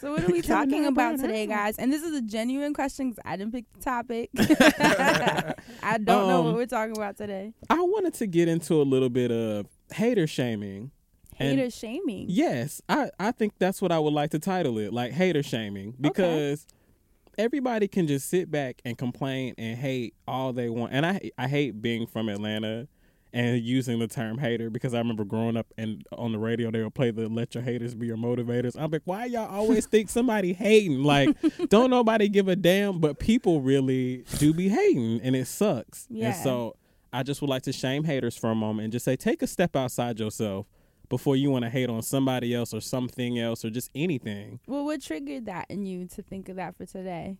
so 0.00 0.12
what 0.12 0.22
are 0.24 0.30
we 0.32 0.40
Can 0.42 0.42
talking 0.42 0.82
not 0.82 0.92
about 0.92 1.12
burn 1.16 1.20
today, 1.28 1.44
out? 1.44 1.48
guys? 1.48 1.78
And 1.78 1.92
this 1.92 2.02
is 2.02 2.16
a 2.16 2.22
genuine 2.22 2.72
question 2.74 3.10
because 3.10 3.22
I 3.24 3.36
didn't 3.36 3.52
pick 3.52 3.64
the 3.72 3.80
topic. 3.80 4.30
I 4.38 5.98
don't 5.98 6.28
know 6.28 6.42
what 6.42 6.50
Um, 6.50 6.54
we're 6.56 6.66
talking 6.66 6.96
about 6.96 7.16
today. 7.16 7.52
I 7.70 7.80
wanted 7.80 8.14
to 8.14 8.26
get 8.26 8.48
into 8.48 8.74
a 8.80 8.84
little 8.84 9.08
bit 9.10 9.30
of 9.30 9.66
hater 9.92 10.26
shaming. 10.26 10.90
and- 11.38 11.58
Hater 11.58 11.70
shaming. 11.70 12.26
Yes, 12.28 12.80
I, 12.88 13.10
I 13.18 13.32
think 13.32 13.54
that's 13.58 13.82
what 13.82 13.90
I 13.92 13.98
would 13.98 14.12
like 14.14 14.30
to 14.30 14.38
title 14.38 14.78
it, 14.78 14.92
like 14.92 15.12
hater 15.12 15.42
shaming, 15.42 15.94
because 16.00 16.66
everybody 17.36 17.88
can 17.88 18.06
just 18.06 18.28
sit 18.28 18.50
back 18.50 18.80
and 18.84 18.96
complain 18.96 19.54
and 19.58 19.76
hate 19.78 20.14
all 20.28 20.52
they 20.52 20.68
want. 20.68 20.92
And 20.92 21.04
I 21.04 21.30
I 21.36 21.48
hate 21.48 21.82
being 21.82 22.06
from 22.06 22.28
Atlanta 22.28 22.86
and 23.34 23.60
using 23.60 23.98
the 23.98 24.06
term 24.06 24.38
hater 24.38 24.70
because 24.70 24.94
I 24.94 24.98
remember 24.98 25.24
growing 25.24 25.56
up 25.56 25.66
and 25.76 26.06
on 26.12 26.30
the 26.30 26.38
radio 26.38 26.70
they 26.70 26.82
would 26.82 26.94
play 26.94 27.10
the 27.10 27.28
let 27.28 27.52
your 27.54 27.64
haters 27.64 27.92
be 27.92 28.06
your 28.06 28.16
motivators. 28.16 28.76
I'm 28.78 28.92
like, 28.92 29.02
why 29.04 29.24
y'all 29.24 29.50
always 29.50 29.86
think 29.86 30.08
somebody 30.08 30.52
hating? 30.52 31.02
Like, 31.02 31.36
don't 31.68 31.90
nobody 31.90 32.28
give 32.28 32.46
a 32.46 32.54
damn, 32.54 33.00
but 33.00 33.18
people 33.18 33.60
really 33.60 34.24
do 34.38 34.54
be 34.54 34.68
hating 34.68 35.20
and 35.20 35.34
it 35.34 35.48
sucks. 35.48 36.06
Yeah. 36.08 36.28
And 36.28 36.36
so 36.36 36.76
I 37.12 37.24
just 37.24 37.40
would 37.40 37.50
like 37.50 37.62
to 37.62 37.72
shame 37.72 38.04
haters 38.04 38.36
for 38.36 38.52
a 38.52 38.54
moment 38.54 38.84
and 38.84 38.92
just 38.92 39.04
say, 39.04 39.16
take 39.16 39.42
a 39.42 39.48
step 39.48 39.74
outside 39.74 40.20
yourself 40.20 40.66
before 41.08 41.34
you 41.34 41.50
want 41.50 41.64
to 41.64 41.70
hate 41.70 41.90
on 41.90 42.02
somebody 42.02 42.54
else 42.54 42.72
or 42.72 42.80
something 42.80 43.40
else 43.40 43.64
or 43.64 43.70
just 43.70 43.90
anything. 43.96 44.60
Well, 44.68 44.84
what 44.84 45.02
triggered 45.02 45.46
that 45.46 45.66
in 45.68 45.86
you 45.86 46.06
to 46.14 46.22
think 46.22 46.48
of 46.48 46.56
that 46.56 46.76
for 46.76 46.86
today? 46.86 47.38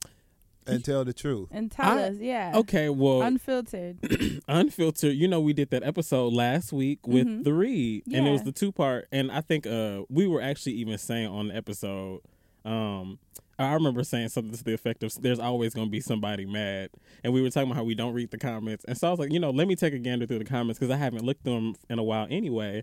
And 0.66 0.85
tell 0.85 1.04
the 1.04 1.12
truth. 1.12 1.49
And 1.50 1.71
tell 1.71 1.99
I- 1.99 2.02
us, 2.04 2.16
yeah. 2.18 2.52
Okay, 2.56 2.88
well, 2.88 3.23
Unfiltered. 3.23 3.99
unfiltered. 4.49 5.14
You 5.14 5.28
know, 5.28 5.40
we 5.40 5.52
did 5.52 5.71
that 5.71 5.83
episode 5.83 6.33
last 6.33 6.73
week 6.73 7.06
with 7.06 7.26
Mhm. 7.26 7.44
the 7.44 7.52
read, 7.52 8.04
and 8.12 8.26
it 8.26 8.30
was 8.30 8.42
the 8.42 8.52
two 8.52 8.73
part. 8.73 9.06
And 9.12 9.30
I 9.30 9.40
think 9.40 9.66
uh 9.66 10.02
we 10.09 10.26
were 10.26 10.40
actually 10.40 10.73
even 10.75 10.99
saying 10.99 11.26
on 11.28 11.49
the 11.49 11.56
episode, 11.56 12.21
um, 12.64 13.18
I 13.59 13.73
remember 13.75 14.02
saying 14.02 14.28
something 14.30 14.52
to 14.56 14.64
the 14.64 14.75
effect 14.75 15.02
of, 15.04 15.14
"There's 15.21 15.38
always 15.38 15.75
going 15.75 15.87
to 15.87 15.90
be 15.90 16.00
somebody 16.00 16.44
mad," 16.44 16.90
and 17.23 17.33
we 17.33 17.40
were 17.40 17.50
talking 17.50 17.68
about 17.71 17.76
how 17.76 17.85
we 17.85 17.94
don't 17.94 18.12
read 18.14 18.30
the 18.30 18.38
comments. 18.38 18.85
And 18.87 18.97
so 18.99 19.09
I 19.09 19.11
was 19.11 19.21
like, 19.21 19.33
you 19.33 19.38
know, 19.38 19.50
let 19.50 19.68
me 19.68 19.76
take 19.76 19.94
a 19.94 19.99
gander 19.99 20.26
through 20.26 20.40
the 20.40 20.44
comments 20.44 20.78
because 20.78 20.92
I 20.92 20.97
haven't 20.97 21.25
looked 21.25 21.44
through 21.44 21.54
them 21.54 21.75
in 21.88 21.99
a 21.99 22.02
while 22.02 22.26
anyway. 22.30 22.83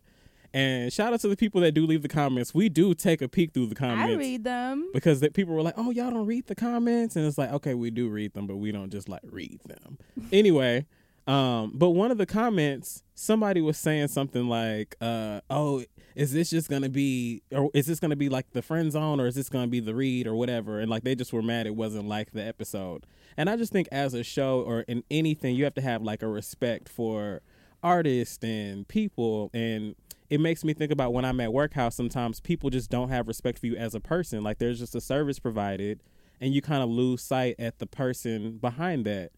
And 0.54 0.92
shout 0.92 1.14
out 1.14 1.22
to 1.22 1.28
the 1.28 1.38
people 1.38 1.62
that 1.62 1.72
do 1.72 1.86
leave 1.86 2.02
the 2.02 2.10
comments. 2.10 2.54
We 2.54 2.68
do 2.68 2.94
take 2.94 3.22
a 3.22 3.30
peek 3.30 3.54
through 3.54 3.68
the 3.68 3.76
comments 3.76 4.14
I 4.14 4.18
read 4.18 4.44
them. 4.44 4.90
because 4.94 5.22
that 5.22 5.34
people 5.34 5.56
were 5.56 5.62
like, 5.62 5.76
"Oh, 5.78 5.92
y'all 5.92 6.12
don't 6.12 6.26
read 6.26 6.48
the 6.48 6.56
comments," 6.56 7.16
and 7.16 7.26
it's 7.26 7.38
like, 7.38 7.52
okay, 7.54 7.74
we 7.74 7.90
do 7.90 8.10
read 8.10 8.34
them, 8.34 8.48
but 8.48 8.58
we 8.58 8.72
don't 8.72 8.92
just 8.92 9.08
like 9.08 9.22
read 9.24 9.60
them. 9.66 9.98
anyway, 10.34 10.86
um, 11.28 11.72
but 11.76 11.92
one 11.92 12.12
of 12.12 12.18
the 12.18 12.26
comments, 12.26 13.04
somebody 13.16 13.62
was 13.62 13.78
saying 13.78 14.10
something 14.10 14.50
like, 14.50 14.96
uh, 15.00 15.40
"Oh, 15.50 15.84
is 16.16 16.34
this 16.34 16.50
just 16.50 16.70
gonna 16.70 16.90
be, 16.90 17.44
or 17.52 17.70
is 17.74 17.86
this 17.86 18.00
gonna 18.02 18.18
be 18.18 18.28
like 18.28 18.52
the 18.52 18.62
friend 18.62 18.92
zone, 18.92 19.22
or 19.22 19.28
is 19.28 19.36
this 19.36 19.48
gonna 19.48 19.68
be 19.68 19.80
the 19.80 19.96
read, 19.96 20.28
or 20.28 20.36
whatever?" 20.36 20.80
And 20.80 20.90
like 20.90 21.04
they 21.04 21.16
just 21.16 21.32
were 21.32 21.42
mad 21.42 21.68
it 21.68 21.76
wasn't 21.76 22.08
like 22.08 22.32
the 22.32 22.44
episode. 22.44 23.06
And 23.38 23.50
I 23.50 23.56
just 23.56 23.72
think 23.72 23.88
as 23.92 24.14
a 24.14 24.24
show 24.24 24.62
or 24.62 24.82
in 24.82 25.04
anything, 25.10 25.56
you 25.56 25.64
have 25.64 25.76
to 25.76 25.82
have 25.82 26.02
like 26.02 26.22
a 26.22 26.28
respect 26.28 26.90
for 26.90 27.42
artists 27.84 28.44
and 28.44 28.88
people 28.88 29.50
and 29.54 29.96
it 30.30 30.40
makes 30.40 30.64
me 30.64 30.74
think 30.74 30.92
about 30.92 31.12
when 31.12 31.26
I'm 31.26 31.42
at 31.42 31.52
work 31.52 31.74
how 31.74 31.90
sometimes 31.90 32.40
people 32.40 32.70
just 32.70 32.90
don't 32.90 33.10
have 33.10 33.28
respect 33.28 33.60
for 33.60 33.66
you 33.66 33.76
as 33.76 33.94
a 33.94 34.00
person. 34.00 34.44
Like 34.44 34.60
there's 34.60 34.80
just 34.80 34.96
a 34.96 35.02
service 35.02 35.40
provided 35.40 36.02
and 36.40 36.54
you 36.54 36.62
kind 36.62 36.82
of 36.82 36.90
lose 36.90 37.22
sight 37.22 37.56
at 37.60 37.80
the 37.80 37.86
person 37.86 38.58
behind 38.58 39.06
that. 39.06 39.32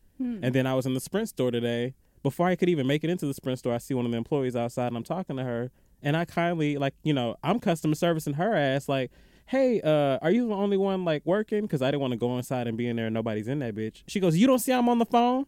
And 0.43 0.53
then 0.55 0.67
I 0.67 0.75
was 0.75 0.85
in 0.85 0.93
the 0.93 0.99
Sprint 0.99 1.29
store 1.29 1.49
today. 1.51 1.95
Before 2.21 2.47
I 2.47 2.55
could 2.55 2.69
even 2.69 2.85
make 2.87 3.03
it 3.03 3.09
into 3.09 3.25
the 3.25 3.33
Sprint 3.33 3.59
store, 3.59 3.73
I 3.73 3.79
see 3.79 3.93
one 3.95 4.05
of 4.05 4.11
the 4.11 4.17
employees 4.17 4.55
outside 4.55 4.87
and 4.87 4.95
I'm 4.97 5.03
talking 5.03 5.35
to 5.37 5.43
her. 5.43 5.71
And 6.03 6.15
I 6.15 6.25
kindly, 6.25 6.77
like, 6.77 6.93
you 7.03 7.13
know, 7.13 7.35
I'm 7.43 7.59
customer 7.59 7.95
servicing 7.95 8.33
her 8.33 8.55
ass, 8.55 8.87
like, 8.87 9.11
hey, 9.47 9.81
uh, 9.81 10.19
are 10.21 10.31
you 10.31 10.47
the 10.47 10.53
only 10.53 10.77
one, 10.77 11.03
like, 11.05 11.23
working? 11.25 11.61
Because 11.61 11.81
I 11.81 11.87
didn't 11.87 12.01
want 12.01 12.11
to 12.11 12.17
go 12.17 12.37
inside 12.37 12.67
and 12.67 12.77
be 12.77 12.87
in 12.87 12.95
there 12.97 13.07
and 13.07 13.13
nobody's 13.13 13.47
in 13.47 13.59
that 13.59 13.73
bitch. 13.75 14.03
She 14.07 14.19
goes, 14.19 14.37
You 14.37 14.47
don't 14.47 14.59
see 14.59 14.71
I'm 14.71 14.87
on 14.89 14.99
the 14.99 15.05
phone? 15.05 15.47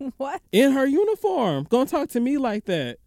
What? 0.16 0.40
in 0.52 0.72
her 0.72 0.86
uniform. 0.86 1.66
Gonna 1.68 1.86
talk 1.86 2.08
to 2.10 2.20
me 2.20 2.38
like 2.38 2.64
that. 2.66 2.98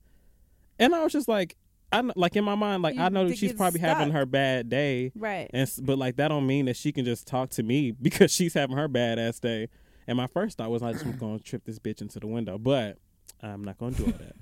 And 0.79 0.93
i 0.95 1.03
was 1.03 1.11
just 1.13 1.27
like 1.27 1.55
i 1.91 2.01
like 2.15 2.35
in 2.35 2.43
my 2.43 2.55
mind 2.55 2.81
like 2.81 2.95
You 2.95 3.01
i 3.01 3.09
know 3.09 3.27
that 3.27 3.37
she's 3.37 3.53
probably 3.53 3.79
having 3.79 4.11
her 4.11 4.25
bad 4.25 4.69
day. 4.69 5.11
Right. 5.15 5.49
and 5.53 5.71
but 5.81 5.97
like 5.97 6.15
that 6.17 6.29
don't 6.29 6.47
mean 6.47 6.65
that 6.65 6.75
she 6.75 6.91
can 6.91 7.05
just 7.05 7.27
talk 7.27 7.49
to 7.51 7.63
me 7.63 7.91
because 8.01 8.31
she's 8.31 8.53
having 8.53 8.77
her 8.77 8.87
bad 8.87 9.19
ass 9.19 9.39
day. 9.39 9.69
And 10.07 10.17
my 10.17 10.27
first 10.27 10.57
thought 10.57 10.69
was 10.71 10.81
i 10.83 10.91
just 10.93 11.19
gonna 11.19 11.39
trip 11.39 11.63
this 11.65 11.79
bitch 11.79 12.01
into 12.01 12.19
the 12.19 12.27
window 12.27 12.57
but 12.57 12.97
i'm 13.41 13.63
not 13.63 13.77
gonna 13.77 13.95
do 13.95 14.05
all 14.05 14.11
that. 14.11 14.35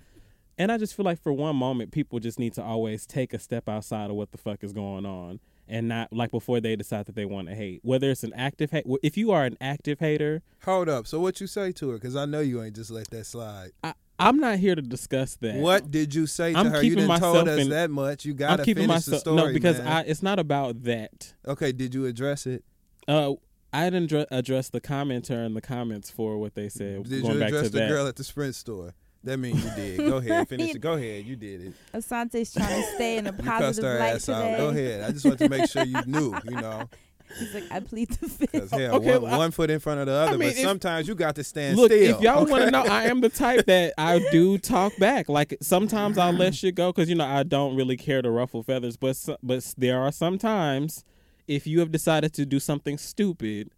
And 0.57 0.71
i 0.71 0.77
just 0.77 0.95
feel 0.95 1.05
like 1.05 1.21
for 1.21 1.33
one 1.33 1.55
moment 1.55 1.91
people 1.91 2.19
just 2.19 2.39
need 2.39 2.53
to 2.53 2.63
always 2.63 3.05
take 3.05 3.33
a 3.33 3.39
step 3.39 3.67
outside 3.69 4.09
of 4.09 4.15
what 4.15 4.31
the 4.31 4.37
fuck 4.37 4.63
is 4.63 4.73
going 4.73 5.05
on 5.05 5.39
and 5.71 5.87
not 5.87 6.11
like 6.13 6.29
before 6.31 6.59
they 6.59 6.75
decide 6.75 7.05
that 7.07 7.15
they 7.15 7.25
want 7.25 7.47
to 7.47 7.55
hate 7.55 7.79
whether 7.83 8.11
it's 8.11 8.23
an 8.23 8.33
active 8.35 8.69
hate 8.71 8.85
if 9.01 9.17
you 9.17 9.31
are 9.31 9.45
an 9.45 9.57
active 9.61 9.99
hater 9.99 10.41
Hold 10.65 10.89
up. 10.89 11.07
So 11.07 11.19
what 11.19 11.41
you 11.41 11.47
say 11.47 11.71
to 11.71 11.89
her? 11.89 11.95
Because 11.95 12.15
I 12.15 12.25
know 12.25 12.39
you 12.41 12.61
ain't 12.61 12.75
just 12.75 12.91
let 12.91 13.09
that 13.09 13.25
slide. 13.25 13.71
I, 13.83 13.93
i'm 14.19 14.37
not 14.39 14.59
here 14.59 14.75
to 14.75 14.81
discuss 14.83 15.35
that 15.37 15.55
What 15.55 15.89
did 15.89 16.13
you 16.13 16.27
say 16.27 16.53
to 16.53 16.59
I'm 16.59 16.67
her? 16.67 16.75
You 16.83 16.91
keeping 16.91 17.07
didn't 17.07 17.19
told 17.19 17.33
myself 17.33 17.47
us 17.59 17.65
in- 17.65 17.69
that 17.71 17.89
much. 17.89 18.25
You 18.25 18.33
gotta 18.35 18.61
I'm 18.61 18.65
keeping 18.65 18.87
finish 18.87 19.05
the 19.05 19.17
story. 19.19 19.35
no 19.37 19.53
because. 19.53 19.79
I 19.79 20.01
it's 20.01 20.21
not 20.21 20.37
about 20.37 20.83
that. 20.83 21.33
Okay, 21.47 21.71
did 21.71 21.95
you 21.95 22.05
address 22.05 22.45
it? 22.45 22.63
Uh, 23.07 23.33
I 23.73 23.89
didn't 23.89 24.27
address 24.31 24.69
the 24.69 24.81
commenter 24.81 25.45
in 25.45 25.53
the 25.53 25.61
comments 25.61 26.11
for 26.11 26.37
what 26.37 26.55
they 26.55 26.67
said. 26.69 27.03
Did 27.09 27.21
going 27.23 27.35
you 27.35 27.39
back 27.39 27.47
address 27.49 27.63
to 27.63 27.69
the 27.69 27.79
that. 27.79 27.89
girl 27.89 28.05
at 28.05 28.17
the 28.17 28.23
Sprint 28.23 28.53
store? 28.55 28.93
That 29.23 29.37
means 29.37 29.63
you 29.63 29.71
did. 29.75 29.97
Go 29.99 30.17
ahead, 30.17 30.47
finish 30.49 30.73
it. 30.75 30.79
Go 30.79 30.93
ahead, 30.93 31.25
you 31.25 31.35
did 31.35 31.61
it. 31.67 31.73
Asante's 31.93 32.53
trying 32.53 32.81
to 32.81 32.87
stay 32.95 33.17
in 33.17 33.27
a 33.27 33.31
You 33.37 33.37
cussed 33.37 33.47
positive 33.61 33.83
her 33.91 33.99
light 33.99 34.15
ass 34.15 34.25
today. 34.25 34.53
out. 34.53 34.57
Go 34.57 34.67
ahead. 34.69 35.03
I 35.03 35.11
just 35.11 35.25
want 35.25 35.37
to 35.39 35.49
make 35.49 35.69
sure 35.69 35.83
you 35.85 36.01
knew. 36.07 36.35
You 36.45 36.51
know, 36.61 36.89
He's 37.39 37.53
like, 37.53 37.71
I 37.71 37.79
plead 37.81 38.09
the 38.09 38.27
fifth. 38.27 38.39
because 38.51 38.71
hell, 38.71 38.95
Okay, 38.95 39.13
one, 39.13 39.21
well, 39.21 39.33
I- 39.35 39.37
one 39.37 39.51
foot 39.51 39.69
in 39.69 39.79
front 39.79 39.99
of 40.01 40.07
the 40.07 40.11
other. 40.11 40.31
mean, 40.37 40.49
but 40.49 40.57
if- 40.57 40.65
sometimes 40.65 41.07
you 41.07 41.15
got 41.15 41.35
to 41.35 41.43
stand 41.43 41.77
Look, 41.77 41.91
still. 41.91 42.15
if 42.17 42.21
y'all 42.21 42.45
want 42.45 42.63
to 42.65 42.71
know, 42.71 42.81
I 42.83 43.03
am 43.05 43.21
the 43.21 43.29
type 43.29 43.67
that 43.67 43.93
I 43.97 44.19
do 44.31 44.57
talk 44.57 44.97
back. 44.97 45.29
Like 45.29 45.55
sometimes 45.61 46.17
I'll 46.17 46.33
let 46.33 46.55
shit 46.55 46.73
go 46.75 46.91
because 46.91 47.07
you 47.07 47.15
know 47.15 47.25
I 47.25 47.43
don't 47.43 47.75
really 47.75 47.95
care 47.97 48.21
to 48.23 48.29
ruffle 48.31 48.63
feathers. 48.63 48.97
But 48.97 49.17
but 49.43 49.73
there 49.77 50.01
are 50.01 50.11
some 50.11 50.37
times 50.39 51.05
if 51.47 51.67
you 51.67 51.79
have 51.79 51.91
decided 51.91 52.33
to 52.33 52.45
do 52.45 52.59
something 52.59 52.97
stupid, 52.97 53.69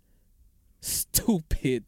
stupid, 0.81 1.83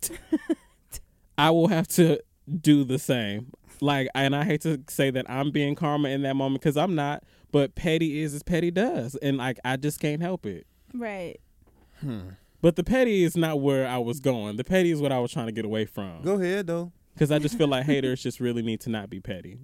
I 1.37 1.49
will 1.51 1.67
have 1.69 1.87
to 1.89 2.19
do 2.61 2.83
the 2.83 2.99
same. 2.99 3.51
Like, 3.81 4.07
and 4.15 4.35
I 4.35 4.45
hate 4.45 4.61
to 4.61 4.81
say 4.87 5.09
that 5.11 5.29
I'm 5.29 5.51
being 5.51 5.75
karma 5.75 6.09
in 6.09 6.21
that 6.23 6.35
moment 6.35 6.61
because 6.61 6.77
I'm 6.77 6.95
not. 6.95 7.23
But 7.51 7.75
petty 7.75 8.21
is 8.21 8.33
as 8.33 8.43
petty 8.43 8.71
does, 8.71 9.15
and 9.15 9.37
like 9.37 9.59
I 9.63 9.77
just 9.77 9.99
can't 9.99 10.21
help 10.21 10.45
it. 10.45 10.67
Right. 10.93 11.39
Hmm. 12.01 12.29
But 12.61 12.75
the 12.75 12.83
petty 12.83 13.23
is 13.23 13.37
not 13.37 13.61
where 13.61 13.87
I 13.87 13.97
was 13.97 14.19
going. 14.19 14.57
The 14.57 14.63
petty 14.63 14.91
is 14.91 14.99
what 14.99 15.11
I 15.11 15.19
was 15.19 15.31
trying 15.31 15.45
to 15.45 15.51
get 15.51 15.65
away 15.65 15.85
from. 15.85 16.21
Go 16.23 16.33
ahead 16.33 16.67
though. 16.67 16.91
Because 17.13 17.31
I 17.31 17.39
just 17.39 17.57
feel 17.57 17.67
like 17.67 17.85
haters 17.85 18.21
just 18.21 18.39
really 18.39 18.61
need 18.61 18.81
to 18.81 18.89
not 18.89 19.09
be 19.09 19.19
petty. 19.19 19.59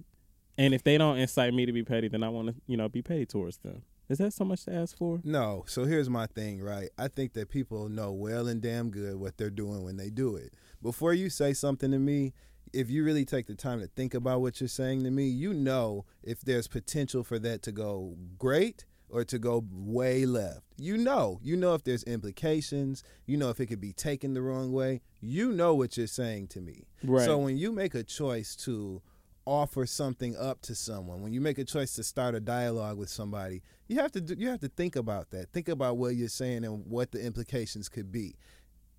And 0.56 0.72
if 0.72 0.84
they 0.84 0.98
don't 0.98 1.18
incite 1.18 1.52
me 1.52 1.66
to 1.66 1.72
be 1.72 1.82
petty, 1.82 2.08
then 2.08 2.22
I 2.22 2.28
want 2.28 2.48
to, 2.48 2.54
you 2.66 2.76
know, 2.76 2.88
be 2.88 3.02
petty 3.02 3.26
towards 3.26 3.58
them. 3.58 3.82
Is 4.08 4.18
that 4.18 4.32
so 4.32 4.44
much 4.44 4.64
to 4.64 4.74
ask 4.74 4.96
for? 4.96 5.20
No. 5.24 5.64
So 5.66 5.84
here's 5.84 6.10
my 6.10 6.26
thing, 6.26 6.62
right? 6.62 6.90
I 6.98 7.08
think 7.08 7.32
that 7.34 7.48
people 7.48 7.88
know 7.88 8.12
well 8.12 8.46
and 8.46 8.60
damn 8.60 8.90
good 8.90 9.16
what 9.16 9.38
they're 9.38 9.50
doing 9.50 9.84
when 9.84 9.96
they 9.96 10.10
do 10.10 10.36
it. 10.36 10.52
Before 10.82 11.14
you 11.14 11.30
say 11.30 11.54
something 11.54 11.90
to 11.90 11.98
me, 11.98 12.34
if 12.72 12.90
you 12.90 13.04
really 13.04 13.24
take 13.24 13.46
the 13.46 13.54
time 13.54 13.80
to 13.80 13.86
think 13.86 14.14
about 14.14 14.40
what 14.40 14.60
you're 14.60 14.68
saying 14.68 15.04
to 15.04 15.10
me, 15.10 15.26
you 15.26 15.52
know 15.52 16.04
if 16.22 16.40
there's 16.40 16.68
potential 16.68 17.22
for 17.22 17.38
that 17.38 17.62
to 17.62 17.72
go 17.72 18.16
great 18.38 18.84
or 19.12 19.24
to 19.24 19.38
go 19.38 19.64
way 19.70 20.24
left. 20.24 20.62
You 20.78 20.96
know. 20.96 21.38
You 21.42 21.56
know 21.56 21.74
if 21.74 21.84
there's 21.84 22.02
implications. 22.04 23.04
You 23.26 23.36
know 23.36 23.50
if 23.50 23.60
it 23.60 23.66
could 23.66 23.80
be 23.80 23.92
taken 23.92 24.34
the 24.34 24.42
wrong 24.42 24.72
way. 24.72 25.02
You 25.20 25.52
know 25.52 25.74
what 25.74 25.96
you're 25.96 26.06
saying 26.06 26.48
to 26.48 26.60
me. 26.60 26.86
Right. 27.04 27.24
So 27.24 27.38
when 27.38 27.58
you 27.58 27.72
make 27.72 27.94
a 27.94 28.02
choice 28.02 28.56
to 28.56 29.02
offer 29.44 29.84
something 29.84 30.34
up 30.36 30.62
to 30.62 30.74
someone, 30.74 31.20
when 31.22 31.32
you 31.32 31.40
make 31.40 31.58
a 31.58 31.64
choice 31.64 31.94
to 31.94 32.02
start 32.02 32.34
a 32.34 32.40
dialogue 32.40 32.96
with 32.96 33.10
somebody, 33.10 33.62
you 33.86 33.98
have 33.98 34.12
to 34.12 34.20
do, 34.20 34.34
you 34.38 34.48
have 34.48 34.60
to 34.60 34.68
think 34.68 34.96
about 34.96 35.30
that. 35.30 35.52
Think 35.52 35.68
about 35.68 35.98
what 35.98 36.16
you're 36.16 36.28
saying 36.28 36.64
and 36.64 36.86
what 36.86 37.12
the 37.12 37.24
implications 37.24 37.90
could 37.90 38.10
be. 38.10 38.36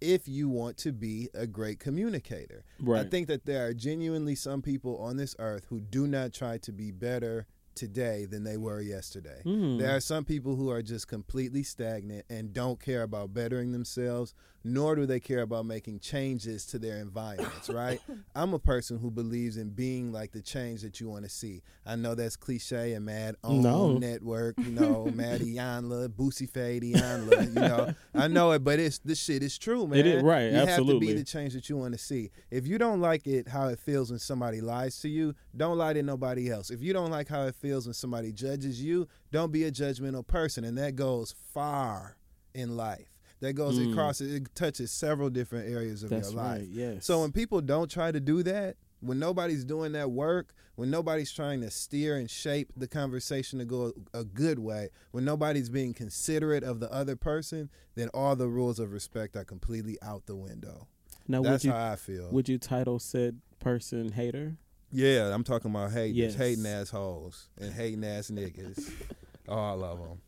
If 0.03 0.27
you 0.27 0.49
want 0.49 0.77
to 0.79 0.91
be 0.91 1.29
a 1.33 1.47
great 1.47 1.79
communicator, 1.79 2.65
I 3.05 3.09
think 3.09 3.27
that 3.29 3.45
there 3.45 3.65
are 3.65 3.73
genuinely 3.73 4.35
some 4.35 4.61
people 4.61 4.97
on 4.97 5.17
this 5.17 5.35
earth 5.39 5.65
who 5.69 5.79
do 5.79 6.07
not 6.07 6.33
try 6.33 6.57
to 6.59 6.71
be 6.73 6.91
better 6.91 7.47
today 7.75 8.25
than 8.25 8.43
they 8.43 8.57
were 8.57 8.81
yesterday. 8.81 9.41
Mm. 9.45 9.79
There 9.79 9.95
are 9.95 9.99
some 9.99 10.25
people 10.25 10.55
who 10.55 10.69
are 10.69 10.81
just 10.81 11.07
completely 11.07 11.63
stagnant 11.63 12.25
and 12.29 12.53
don't 12.53 12.79
care 12.79 13.03
about 13.03 13.33
bettering 13.33 13.71
themselves, 13.71 14.33
nor 14.63 14.95
do 14.95 15.05
they 15.05 15.19
care 15.19 15.41
about 15.41 15.65
making 15.65 15.99
changes 15.99 16.65
to 16.67 16.79
their 16.79 16.97
environments, 16.97 17.69
right? 17.69 17.99
I'm 18.35 18.53
a 18.53 18.59
person 18.59 18.97
who 18.97 19.11
believes 19.11 19.57
in 19.57 19.71
being 19.71 20.11
like 20.11 20.31
the 20.31 20.41
change 20.41 20.81
that 20.83 20.99
you 20.99 21.09
want 21.09 21.23
to 21.23 21.29
see. 21.29 21.61
I 21.85 21.95
know 21.95 22.15
that's 22.15 22.35
cliche 22.35 22.93
and 22.93 23.05
mad 23.05 23.35
on 23.43 23.61
No. 23.61 23.97
network, 23.97 24.55
you 24.59 24.71
know, 24.71 25.05
Maddie 25.13 25.55
Yanla, 25.55 26.07
Boosie 26.09 26.49
Fade 26.49 26.83
Yanla, 26.83 27.45
you 27.47 27.53
know. 27.53 27.93
I 28.15 28.27
know 28.27 28.51
it, 28.51 28.63
but 28.63 28.79
it's 28.79 28.99
this 28.99 29.19
shit 29.19 29.43
is 29.43 29.57
true, 29.57 29.85
man. 29.87 29.99
It 29.99 30.05
is- 30.07 30.23
right, 30.23 30.51
You 30.51 30.65
have 30.65 30.85
to 30.85 30.99
be 30.99 31.13
the 31.13 31.23
change 31.23 31.53
that 31.53 31.69
you 31.69 31.77
want 31.77 31.93
to 31.93 31.99
see. 31.99 32.31
If 32.49 32.65
you 32.67 32.77
don't 32.77 33.01
like 33.01 33.27
it 33.27 33.47
how 33.49 33.67
it 33.67 33.79
feels 33.79 34.09
when 34.11 34.19
somebody 34.19 34.61
lies 34.61 34.99
to 35.01 35.09
you, 35.09 35.35
don't 35.55 35.77
lie 35.77 35.93
to 35.93 36.03
nobody 36.03 36.49
else. 36.51 36.69
If 36.69 36.81
you 36.81 36.93
don't 36.93 37.11
like 37.11 37.27
how 37.27 37.45
it 37.47 37.55
feels 37.55 37.85
when 37.85 37.93
somebody 37.93 38.31
judges 38.31 38.81
you, 38.81 39.07
don't 39.31 39.51
be 39.51 39.65
a 39.65 39.71
judgmental 39.71 40.25
person. 40.25 40.63
And 40.63 40.77
that 40.77 40.95
goes 40.95 41.35
far 41.53 42.15
in 42.53 42.77
life. 42.77 43.07
That 43.43 43.53
goes 43.55 43.77
Mm. 43.77 43.91
across 43.91 44.21
it 44.21 44.55
touches 44.55 44.89
several 44.89 45.29
different 45.29 45.67
areas 45.69 46.01
of 46.01 46.09
That's 46.09 46.31
your 46.31 46.41
life. 46.41 46.59
right. 46.61 46.67
Yes. 46.69 47.05
So 47.05 47.19
when 47.21 47.33
people 47.33 47.59
don't 47.59 47.91
try 47.91 48.09
to 48.09 48.21
do 48.21 48.41
that, 48.43 48.77
when 49.01 49.19
nobody's 49.19 49.65
doing 49.65 49.91
that 49.91 50.11
work, 50.11 50.53
when 50.75 50.89
nobody's 50.89 51.29
trying 51.29 51.59
to 51.59 51.69
steer 51.69 52.15
and 52.15 52.29
shape 52.31 52.71
the 52.77 52.87
conversation 52.87 53.59
to 53.59 53.65
go 53.65 53.91
a 54.13 54.23
good 54.23 54.59
way, 54.59 54.91
when 55.11 55.25
nobody's 55.25 55.69
being 55.69 55.93
considerate 55.93 56.63
of 56.63 56.79
the 56.79 56.89
other 56.89 57.17
person, 57.17 57.69
then 57.95 58.07
all 58.13 58.37
the 58.37 58.47
rules 58.47 58.79
of 58.79 58.93
respect 58.93 59.35
are 59.35 59.43
completely 59.43 59.97
out 60.01 60.25
the 60.25 60.37
window. 60.37 60.87
now, 61.27 61.41
would 61.41 61.51
That's 61.51 61.65
you 61.65 61.71
how 61.71 61.91
I 61.91 61.95
feel. 61.97 62.29
would 62.31 62.47
you 62.47 62.57
title 62.57 62.97
said 62.97 63.41
person 63.59 64.13
hater? 64.13 64.55
yeah, 64.89 65.33
I'm 65.33 65.43
talking 65.43 65.69
about 65.69 65.91
haters, 65.91 66.15
Yes. 66.15 66.35
hating 66.35 66.65
assholes, 66.65 67.49
and 67.59 67.73
hating 67.73 68.05
ass 68.05 68.29
niggas. 68.29 68.89
all 69.49 69.83
of 69.83 69.99
them. 69.99 70.21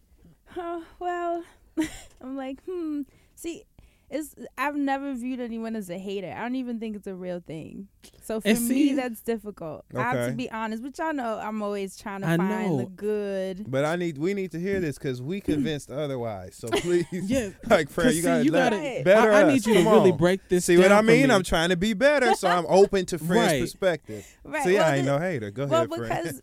Oh, 0.58 0.84
well, 1.00 1.44
I'm 2.22 2.36
like, 2.36 2.64
hmm. 2.66 3.02
See, 3.36 3.66
it's 4.10 4.36
I've 4.58 4.76
never 4.76 5.14
viewed 5.14 5.40
anyone 5.40 5.76
as 5.76 5.90
a 5.90 5.98
hater. 5.98 6.34
I 6.36 6.42
don't 6.42 6.56
even 6.56 6.80
think 6.80 6.96
it's 6.96 7.08
a 7.08 7.16
real 7.16 7.40
thing. 7.40 7.88
So 8.24 8.40
for 8.40 8.48
And 8.48 8.68
me, 8.70 8.94
that's 8.94 9.22
difficult. 9.22 9.84
I 9.96 10.02
have 10.02 10.30
to 10.30 10.36
be 10.36 10.50
honest, 10.52 10.84
but 10.84 10.98
y'all 10.98 11.14
know 11.14 11.40
I'm 11.40 11.62
always 11.62 11.98
trying 11.98 12.22
to 12.22 12.28
I 12.28 12.38
find 12.38 12.80
the 12.80 12.86
good. 12.86 13.66
But 13.70 13.84
I 13.86 13.96
need 13.96 14.18
we 14.18 14.34
need 14.34 14.52
to 14.52 14.60
hear 14.60 14.80
this 14.80 14.98
because 14.98 15.22
we 15.22 15.42
convinced 15.42 15.90
otherwise. 15.92 16.56
So 16.56 16.68
please, 16.70 17.06
Yeah, 17.12 17.50
like 17.70 17.92
prayer, 17.92 18.08
'cause 18.08 18.16
you 18.16 18.22
gotta 18.24 18.46
you 18.46 18.52
let 18.52 18.72
gotta- 18.72 19.02
better. 19.04 19.32
I, 19.32 19.40
I 19.40 19.44
us. 19.44 19.54
need 19.54 19.66
you 19.66 19.74
to 19.76 19.84
Come 19.84 19.94
really 19.94 20.12
on. 20.12 20.18
break 20.18 20.48
this. 20.50 20.66
See 20.66 20.78
what 20.78 20.92
I 20.92 21.02
mean? 21.02 21.32
I'm 21.32 21.44
trying 21.44 21.70
to 21.70 21.78
be 21.78 21.94
better, 21.94 22.34
so 22.36 22.48
I'm 22.48 22.66
open 22.68 23.06
to 23.08 23.18
friends' 23.20 23.52
Right. 23.52 23.62
perspective. 23.62 24.38
Right. 24.44 24.64
See, 24.64 24.74
well, 24.76 24.84
I 24.92 24.96
ain't 24.98 25.06
the- 25.06 25.12
no 25.14 25.20
hater. 25.20 25.52
Go 25.52 25.66
well, 25.66 25.84
ahead, 25.92 26.08
friend. 26.08 26.24
because 26.24 26.42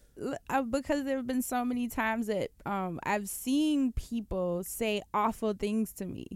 uh, 0.51 0.63
because 0.63 1.05
there 1.05 1.17
have 1.17 1.27
been 1.27 1.43
so 1.43 1.65
many 1.65 1.89
times 1.89 2.27
that 2.27 2.51
um 2.67 2.99
I've 3.05 3.29
seen 3.29 3.93
people 3.93 4.63
say 4.65 5.03
awful 5.15 5.53
things 5.55 5.93
to 5.95 6.07
me, 6.07 6.27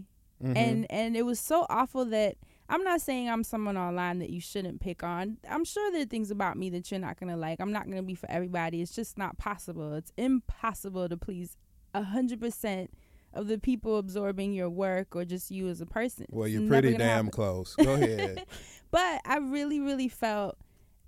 Mhm. 0.43 0.55
and 0.57 0.91
and 0.91 1.17
it 1.17 1.23
was 1.23 1.39
so 1.39 1.65
awful 1.69 2.05
that 2.05 2.35
I'm 2.69 2.83
not 2.83 3.01
saying 3.01 3.29
I'm 3.29 3.43
someone 3.43 3.77
online 3.77 4.19
that 4.19 4.29
you 4.29 4.41
shouldn't 4.41 4.81
pick 4.81 5.01
on. 5.01 5.37
I'm 5.49 5.63
sure 5.63 5.91
there 5.91 6.01
are 6.01 6.05
things 6.05 6.31
about 6.31 6.57
me 6.57 6.69
that 6.71 6.91
you're 6.91 6.99
not 6.99 7.19
gonna 7.19 7.37
like. 7.37 7.59
I'm 7.59 7.71
not 7.71 7.87
gonna 7.89 8.03
be 8.03 8.13
for 8.15 8.29
everybody. 8.29 8.81
It's 8.81 8.93
just 8.93 9.17
not 9.17 9.37
possible. 9.37 9.93
It's 9.93 10.11
impossible 10.17 11.07
to 11.09 11.17
please 11.17 11.57
a 11.93 12.03
hundred 12.03 12.39
percent 12.41 12.91
of 13.33 13.47
the 13.47 13.57
people 13.57 13.97
absorbing 13.97 14.53
your 14.53 14.69
work 14.69 15.15
or 15.15 15.23
just 15.25 15.51
you 15.51 15.67
as 15.67 15.79
a 15.81 15.85
person. 15.85 16.25
well, 16.29 16.47
you're 16.47 16.67
pretty 16.67 16.91
damn 16.91 17.25
happen. 17.25 17.31
close. 17.31 17.75
Go 17.75 17.93
ahead. 17.93 18.45
but 18.91 19.21
I 19.25 19.37
really, 19.37 19.79
really 19.79 20.07
felt 20.07 20.57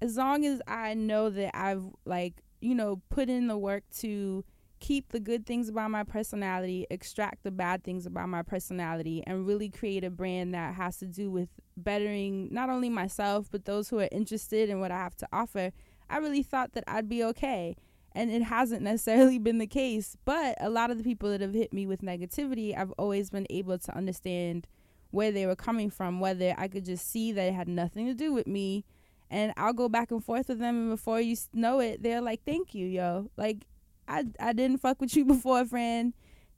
as 0.02 0.16
long 0.18 0.46
as 0.46 0.62
I 0.68 0.94
know 0.94 1.30
that 1.30 1.56
I've 1.58 1.84
like, 2.06 2.42
you 2.62 2.76
know, 2.76 3.02
put 3.10 3.30
in 3.30 3.48
the 3.48 3.58
work 3.58 3.84
to 4.00 4.44
keep 4.80 5.10
the 5.10 5.20
good 5.20 5.46
things 5.46 5.70
about 5.70 5.92
my 5.92 6.04
personality, 6.04 6.86
extract 6.90 7.44
the 7.44 7.52
bad 7.52 7.84
things 7.84 8.06
about 8.06 8.30
my 8.30 8.42
personality, 8.42 9.24
and 9.26 9.46
really 9.46 9.70
create 9.70 10.04
a 10.04 10.10
brand 10.10 10.54
that 10.54 10.76
has 10.76 10.98
to 10.98 11.06
do 11.06 11.30
with 11.30 11.50
bettering 11.78 12.50
not 12.52 12.70
only 12.70 12.90
myself, 12.90 13.50
but 13.52 13.66
those 13.66 13.90
who 13.90 14.00
are 14.00 14.10
interested 14.12 14.70
in 14.70 14.80
what 14.80 14.92
I 14.92 14.98
have 14.98 15.16
to 15.18 15.28
offer, 15.32 15.72
I 16.10 16.18
really 16.18 16.44
thought 16.44 16.74
that 16.74 16.84
I'd 16.88 17.10
be 17.10 17.24
okay. 17.26 17.76
And 18.14 18.32
it 18.32 18.44
hasn't 18.44 18.82
necessarily 18.82 19.38
been 19.40 19.60
the 19.60 19.68
case. 19.68 20.18
But 20.26 20.56
a 20.60 20.70
lot 20.70 20.92
of 20.92 20.98
the 20.98 21.04
people 21.04 21.30
that 21.30 21.42
have 21.42 21.54
hit 21.54 21.74
me 21.74 21.86
with 21.86 22.02
negativity, 22.02 22.78
I've 22.78 22.94
always 22.98 23.30
been 23.30 23.48
able 23.50 23.78
to 23.78 23.96
understand 23.96 24.68
where 25.12 25.32
they 25.32 25.46
were 25.46 25.56
coming 25.56 25.90
from, 25.90 26.20
whether 26.20 26.54
I 26.58 26.68
could 26.68 26.86
just 26.86 27.10
see 27.10 27.32
that 27.32 27.48
it 27.48 27.54
had 27.54 27.68
nothing 27.68 28.06
to 28.08 28.14
do 28.14 28.34
with 28.34 28.48
me. 28.48 28.86
And 29.32 29.54
I'll 29.58 29.74
go 29.74 29.90
back 29.90 30.10
and 30.12 30.24
forth 30.24 30.50
with 30.50 30.58
them, 30.58 30.76
and 30.76 30.90
before 30.90 31.22
you 31.22 31.38
know 31.54 31.80
it, 31.80 32.02
they're 32.02 32.20
like, 32.20 32.42
"Thank 32.46 32.74
you, 32.74 32.88
yo." 32.88 33.30
Like, 33.38 33.68
I 34.10 34.26
I 34.40 34.54
didn't 34.54 34.80
fuck 34.80 35.00
with 35.00 35.16
you 35.16 35.26
before, 35.36 35.66
friend. 35.66 36.14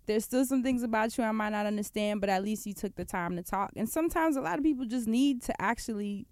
There's 0.08 0.26
still 0.26 0.46
some 0.46 0.64
things 0.64 0.82
about 0.82 1.18
you 1.18 1.24
I 1.24 1.32
might 1.32 1.50
not 1.52 1.68
understand, 1.68 2.22
but 2.22 2.30
at 2.30 2.44
least 2.44 2.66
you 2.66 2.74
took 2.74 2.96
the 2.96 3.06
time 3.06 3.36
to 3.36 3.44
talk. 3.44 3.72
And 3.76 3.88
sometimes 3.88 4.36
a 4.36 4.42
lot 4.42 4.58
of 4.58 4.64
people 4.64 4.86
just 4.86 5.08
need 5.08 5.44
to 5.44 5.62
actually 5.62 6.26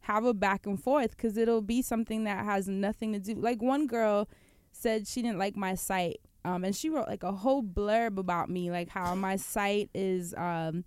have 0.00 0.24
a 0.24 0.34
back 0.34 0.66
and 0.66 0.82
forth 0.82 1.16
because 1.16 1.36
it'll 1.36 1.62
be 1.62 1.82
something 1.82 2.24
that 2.24 2.44
has 2.44 2.66
nothing 2.68 3.12
to 3.12 3.20
do. 3.20 3.34
Like 3.34 3.62
one 3.62 3.86
girl 3.86 4.28
said 4.72 5.06
she 5.06 5.22
didn't 5.22 5.38
like 5.38 5.56
my 5.56 5.76
site, 5.76 6.20
um, 6.44 6.64
and 6.64 6.74
she 6.74 6.90
wrote 6.90 7.06
like 7.06 7.22
a 7.22 7.32
whole 7.32 7.62
blurb 7.62 8.18
about 8.18 8.50
me, 8.50 8.70
like 8.70 8.88
how 8.88 9.14
my 9.14 9.36
site 9.36 9.88
is 9.94 10.34
um, 10.34 10.84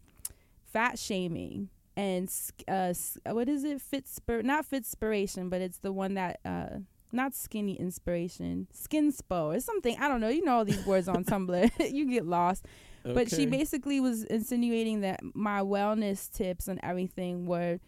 fat 0.73 0.99
shaming 0.99 1.69
and 1.97 2.29
uh, 2.67 2.93
what 3.27 3.47
is 3.47 3.63
it? 3.63 3.81
Fit 3.81 4.07
spir- 4.07 4.41
not 4.41 4.65
fit 4.65 4.77
inspiration, 4.77 5.49
but 5.49 5.61
it's 5.61 5.77
the 5.77 5.93
one 5.93 6.15
that 6.15 6.39
uh, 6.43 6.79
not 7.15 7.33
skinny 7.33 7.73
inspiration, 7.79 8.67
skin 8.71 9.11
spo 9.11 9.55
or 9.55 9.59
something. 9.59 9.97
I 9.99 10.07
don't 10.07 10.21
know. 10.21 10.29
You 10.29 10.43
know 10.43 10.57
all 10.57 10.65
these 10.65 10.85
words 10.85 11.07
on 11.07 11.23
Tumblr. 11.25 11.71
you 11.91 12.09
get 12.09 12.25
lost. 12.25 12.65
But 13.03 13.29
she 13.29 13.45
basically 13.45 13.99
was 13.99 14.23
insinuating 14.23 15.01
that 15.01 15.19
my 15.35 15.59
wellness 15.61 16.31
tips 16.31 16.67
and 16.67 16.79
everything 16.81 17.45
were 17.45 17.79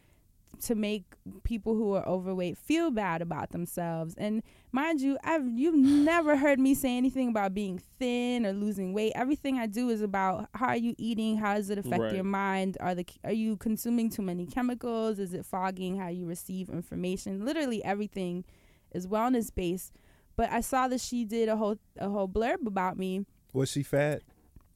to 0.62 0.75
make 0.75 1.03
people 1.43 1.75
who 1.75 1.93
are 1.93 2.07
overweight 2.07 2.57
feel 2.57 2.89
bad 2.91 3.22
about 3.22 3.51
themselves. 3.51 4.15
And 4.17 4.41
mind 4.72 5.01
you, 5.01 5.17
I've 5.24 5.48
you've 5.48 5.75
never 5.75 6.38
heard 6.38 6.60
me 6.60 6.74
say 6.75 6.98
anything 6.98 7.29
about 7.29 7.53
being 7.53 7.79
thin 8.00 8.46
or 8.46 8.53
losing 8.53 8.93
weight. 8.93 9.13
Everything 9.15 9.57
I 9.60 9.65
do 9.67 9.89
is 9.89 10.01
about 10.01 10.50
how 10.53 10.67
are 10.67 10.77
you 10.77 10.93
eating? 10.98 11.38
How 11.38 11.55
does 11.55 11.69
it 11.69 11.77
affect 11.79 12.01
Right. 12.01 12.13
your 12.15 12.24
mind? 12.24 12.77
Are 12.79 12.93
the 12.96 13.05
are 13.24 13.31
you 13.34 13.57
consuming 13.57 14.10
too 14.10 14.22
many 14.24 14.46
chemicals? 14.46 15.19
Is 15.19 15.34
it 15.34 15.46
fogging 15.46 15.98
how 15.98 16.10
you 16.10 16.25
receive 16.25 16.69
information? 16.69 17.43
Literally 17.46 17.84
everything 17.84 18.43
is 18.91 19.08
wellness 19.08 19.53
based. 19.53 19.94
But 20.36 20.51
I 20.51 20.62
saw 20.62 20.88
that 20.88 21.01
she 21.01 21.25
did 21.25 21.50
a 21.50 21.56
whole 21.58 21.77
a 21.98 22.10
whole 22.10 22.27
blurb 22.27 22.65
about 22.67 22.98
me 22.98 23.25
Was 23.53 23.70
she 23.72 23.84
fat? 23.84 24.22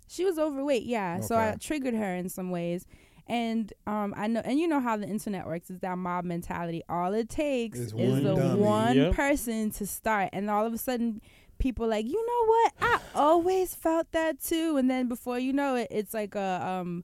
she 0.07 0.25
was 0.25 0.37
overweight, 0.37 0.83
yeah. 0.83 1.19
So 1.21 1.37
I 1.37 1.55
triggered 1.59 1.93
her 1.93 2.15
in 2.15 2.27
some 2.29 2.51
ways. 2.51 2.85
And 3.27 3.71
um, 3.87 4.13
I 4.17 4.27
know, 4.27 4.41
and 4.43 4.59
you 4.59 4.67
know 4.67 4.81
how 4.81 4.97
the 4.97 5.07
internet 5.07 5.45
works 5.45 5.69
is 5.69 5.79
that 5.79 5.97
mob 5.97 6.25
mentality. 6.25 6.81
All 6.89 7.13
it 7.13 7.29
takes 7.29 7.77
Is 7.79 7.87
is, 7.87 7.93
one 7.93 8.23
the 8.23 8.35
dummy. 8.35 8.59
one 8.61 8.97
Yep. 8.97 9.13
person 9.13 9.69
to 9.71 9.87
start, 9.87 10.29
and 10.33 10.49
all 10.49 10.65
of 10.65 10.73
a 10.73 10.77
sudden, 10.77 11.21
people 11.61 11.87
like, 11.87 12.05
you 12.05 12.25
know 12.25 12.45
what? 12.47 12.73
I 12.81 12.99
always 13.15 13.73
felt 13.75 14.11
that 14.11 14.41
too. 14.43 14.75
And 14.77 14.89
then 14.89 15.07
before 15.07 15.39
you 15.39 15.53
know 15.53 15.75
it, 15.75 15.87
it's 15.91 16.13
like 16.13 16.35
a 16.35 16.59
um 16.67 17.03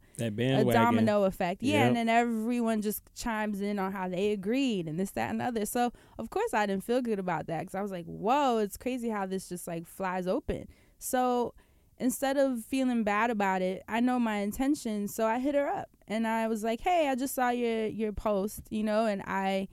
a 0.60 0.64
domino 0.74 1.24
effect. 1.24 1.64
Yeah, 1.64 1.78
Yep. 1.80 1.88
and 1.88 1.96
then 1.96 2.10
everyone 2.10 2.82
just 2.82 3.04
chimes 3.16 3.62
in 3.62 3.80
on 3.80 3.94
how 3.94 4.10
they 4.10 4.32
agreed 4.32 4.88
and 4.88 5.00
this, 5.00 5.12
that, 5.12 5.30
and 5.30 5.42
other. 5.42 5.66
So 5.66 5.94
of 6.18 6.30
course 6.30 6.54
I 6.54 6.66
didn't 6.66 6.84
feel 6.84 7.02
good 7.02 7.20
about 7.20 7.48
that 7.48 7.60
because 7.62 7.76
I 7.76 7.82
was 7.82 7.92
like, 7.92 8.06
whoa, 8.06 8.58
it's 8.58 8.76
crazy 8.78 9.10
how 9.10 9.26
this 9.26 9.48
just 9.48 9.68
like 9.68 9.88
flies 9.88 10.28
open. 10.28 10.68
So 11.00 11.54
instead 12.00 12.38
of 12.38 12.64
feeling 12.66 13.04
bad 13.04 13.30
about 13.30 13.62
it, 13.62 13.84
I 13.88 14.00
know 14.02 14.20
my 14.20 14.38
intentions, 14.38 15.14
so 15.16 15.26
I 15.26 15.40
hit 15.40 15.56
her 15.56 15.68
up 15.68 15.90
and 16.08 16.28
I 16.28 16.48
was 16.48 16.64
like, 16.64 16.82
hey, 16.82 17.08
I 17.10 17.16
just 17.16 17.34
saw 17.36 17.50
your 17.50 17.86
your 17.88 18.12
post, 18.12 18.62
you 18.70 18.84
know, 18.84 19.06
and 19.06 19.22
I 19.28 19.68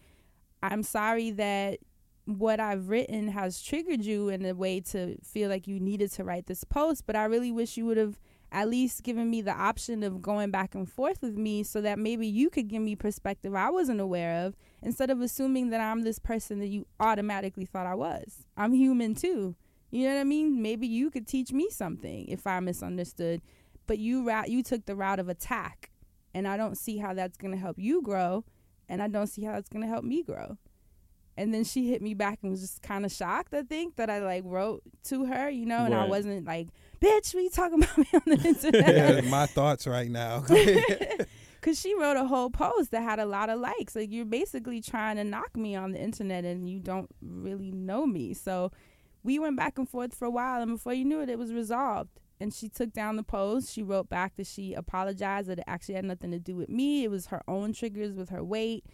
I'm 0.62 0.82
sorry 0.82 1.30
that 1.32 1.78
what 2.26 2.58
I've 2.58 2.88
written 2.88 3.28
has 3.28 3.60
triggered 3.60 4.04
you 4.04 4.28
in 4.28 4.44
a 4.44 4.54
way 4.54 4.80
to 4.80 5.16
feel 5.22 5.48
like 5.50 5.66
you 5.66 5.78
needed 5.78 6.10
to 6.12 6.24
write 6.24 6.46
this 6.46 6.64
post, 6.64 7.04
but 7.06 7.16
I 7.16 7.24
really 7.24 7.52
wish 7.52 7.76
you 7.76 7.84
would 7.86 7.96
have 7.96 8.18
at 8.50 8.68
least 8.68 9.02
given 9.02 9.28
me 9.28 9.42
the 9.42 9.52
option 9.52 10.02
of 10.02 10.22
going 10.22 10.50
back 10.50 10.74
and 10.74 10.88
forth 10.88 11.20
with 11.20 11.36
me 11.36 11.62
so 11.64 11.80
that 11.80 11.98
maybe 11.98 12.26
you 12.26 12.48
could 12.48 12.68
give 12.68 12.80
me 12.80 12.94
perspective 12.94 13.52
I 13.54 13.68
wasn't 13.68 14.00
aware 14.00 14.46
of 14.46 14.54
instead 14.80 15.10
of 15.10 15.20
assuming 15.20 15.70
that 15.70 15.80
I'm 15.80 16.02
this 16.02 16.20
person 16.20 16.60
that 16.60 16.68
you 16.68 16.86
automatically 17.00 17.64
thought 17.64 17.86
I 17.86 17.94
was. 17.94 18.46
I'm 18.56 18.72
human 18.72 19.16
too. 19.16 19.56
You 19.90 20.06
know 20.08 20.14
what 20.14 20.20
I 20.20 20.24
mean? 20.24 20.62
Maybe 20.62 20.86
you 20.86 21.10
could 21.10 21.26
teach 21.26 21.52
me 21.52 21.68
something 21.68 22.26
if 22.28 22.46
I 22.46 22.60
misunderstood, 22.60 23.42
but 23.86 23.98
you 23.98 24.30
you 24.46 24.62
took 24.62 24.86
the 24.86 24.96
route 24.96 25.20
of 25.20 25.28
attack, 25.28 25.90
and 26.32 26.48
I 26.48 26.56
don't 26.56 26.76
see 26.76 26.98
how 26.98 27.14
that's 27.14 27.36
going 27.36 27.52
to 27.52 27.60
help 27.60 27.78
you 27.78 28.02
grow, 28.02 28.44
and 28.88 29.02
I 29.02 29.08
don't 29.08 29.28
see 29.28 29.44
how 29.44 29.52
that's 29.52 29.68
going 29.68 29.82
to 29.82 29.88
help 29.88 30.04
me 30.04 30.22
grow. 30.22 30.58
And 31.36 31.52
then 31.52 31.64
she 31.64 31.88
hit 31.88 32.00
me 32.00 32.14
back 32.14 32.38
and 32.42 32.50
was 32.50 32.60
just 32.60 32.82
kind 32.82 33.04
of 33.04 33.10
shocked, 33.10 33.54
I 33.54 33.62
think, 33.62 33.96
that 33.96 34.08
I 34.08 34.20
like 34.20 34.44
wrote 34.46 34.82
to 35.04 35.24
her, 35.24 35.50
you 35.50 35.66
know, 35.66 35.84
and 35.84 35.94
I 35.94 36.06
wasn't 36.06 36.46
like, 36.46 36.68
bitch, 37.00 37.34
what 37.34 37.42
you 37.42 37.50
talking 37.50 37.82
about 37.82 37.98
me 37.98 38.06
on 38.12 38.22
the 38.26 38.40
internet? 38.48 39.24
Yeah, 39.24 39.30
my 39.30 39.46
thoughts 39.46 39.86
right 39.86 40.10
now. 40.10 40.44
Cause 41.60 41.80
she 41.80 41.94
wrote 41.94 42.18
a 42.18 42.26
whole 42.26 42.50
post 42.50 42.90
that 42.90 43.02
had 43.02 43.18
a 43.18 43.24
lot 43.24 43.48
of 43.48 43.58
likes. 43.58 43.96
Like 43.96 44.12
you're 44.12 44.26
basically 44.26 44.82
trying 44.82 45.16
to 45.16 45.24
knock 45.24 45.56
me 45.56 45.74
on 45.74 45.92
the 45.92 45.98
internet, 45.98 46.44
and 46.44 46.68
you 46.68 46.78
don't 46.78 47.08
really 47.22 47.72
know 47.72 48.06
me. 48.06 48.34
So 48.34 48.70
we 49.22 49.38
went 49.38 49.56
back 49.56 49.78
and 49.78 49.88
forth 49.88 50.14
for 50.14 50.26
a 50.26 50.30
while, 50.30 50.60
and 50.60 50.72
before 50.72 50.92
you 50.92 51.06
knew 51.06 51.20
it, 51.22 51.30
it 51.30 51.38
was 51.38 51.54
resolved. 51.54 52.10
And 52.38 52.52
she 52.52 52.68
took 52.68 52.92
down 52.92 53.16
the 53.16 53.22
post. 53.22 53.72
She 53.72 53.82
wrote 53.82 54.10
back 54.10 54.36
that 54.36 54.46
she 54.46 54.74
apologized 54.74 55.48
that 55.48 55.60
it 55.60 55.64
actually 55.66 55.94
had 55.94 56.04
nothing 56.04 56.32
to 56.32 56.38
do 56.38 56.54
with 56.54 56.68
me. 56.68 57.04
It 57.04 57.10
was 57.10 57.26
her 57.26 57.42
own 57.48 57.72
triggers 57.72 58.12
with 58.12 58.28
her 58.28 58.44
weight, 58.44 58.84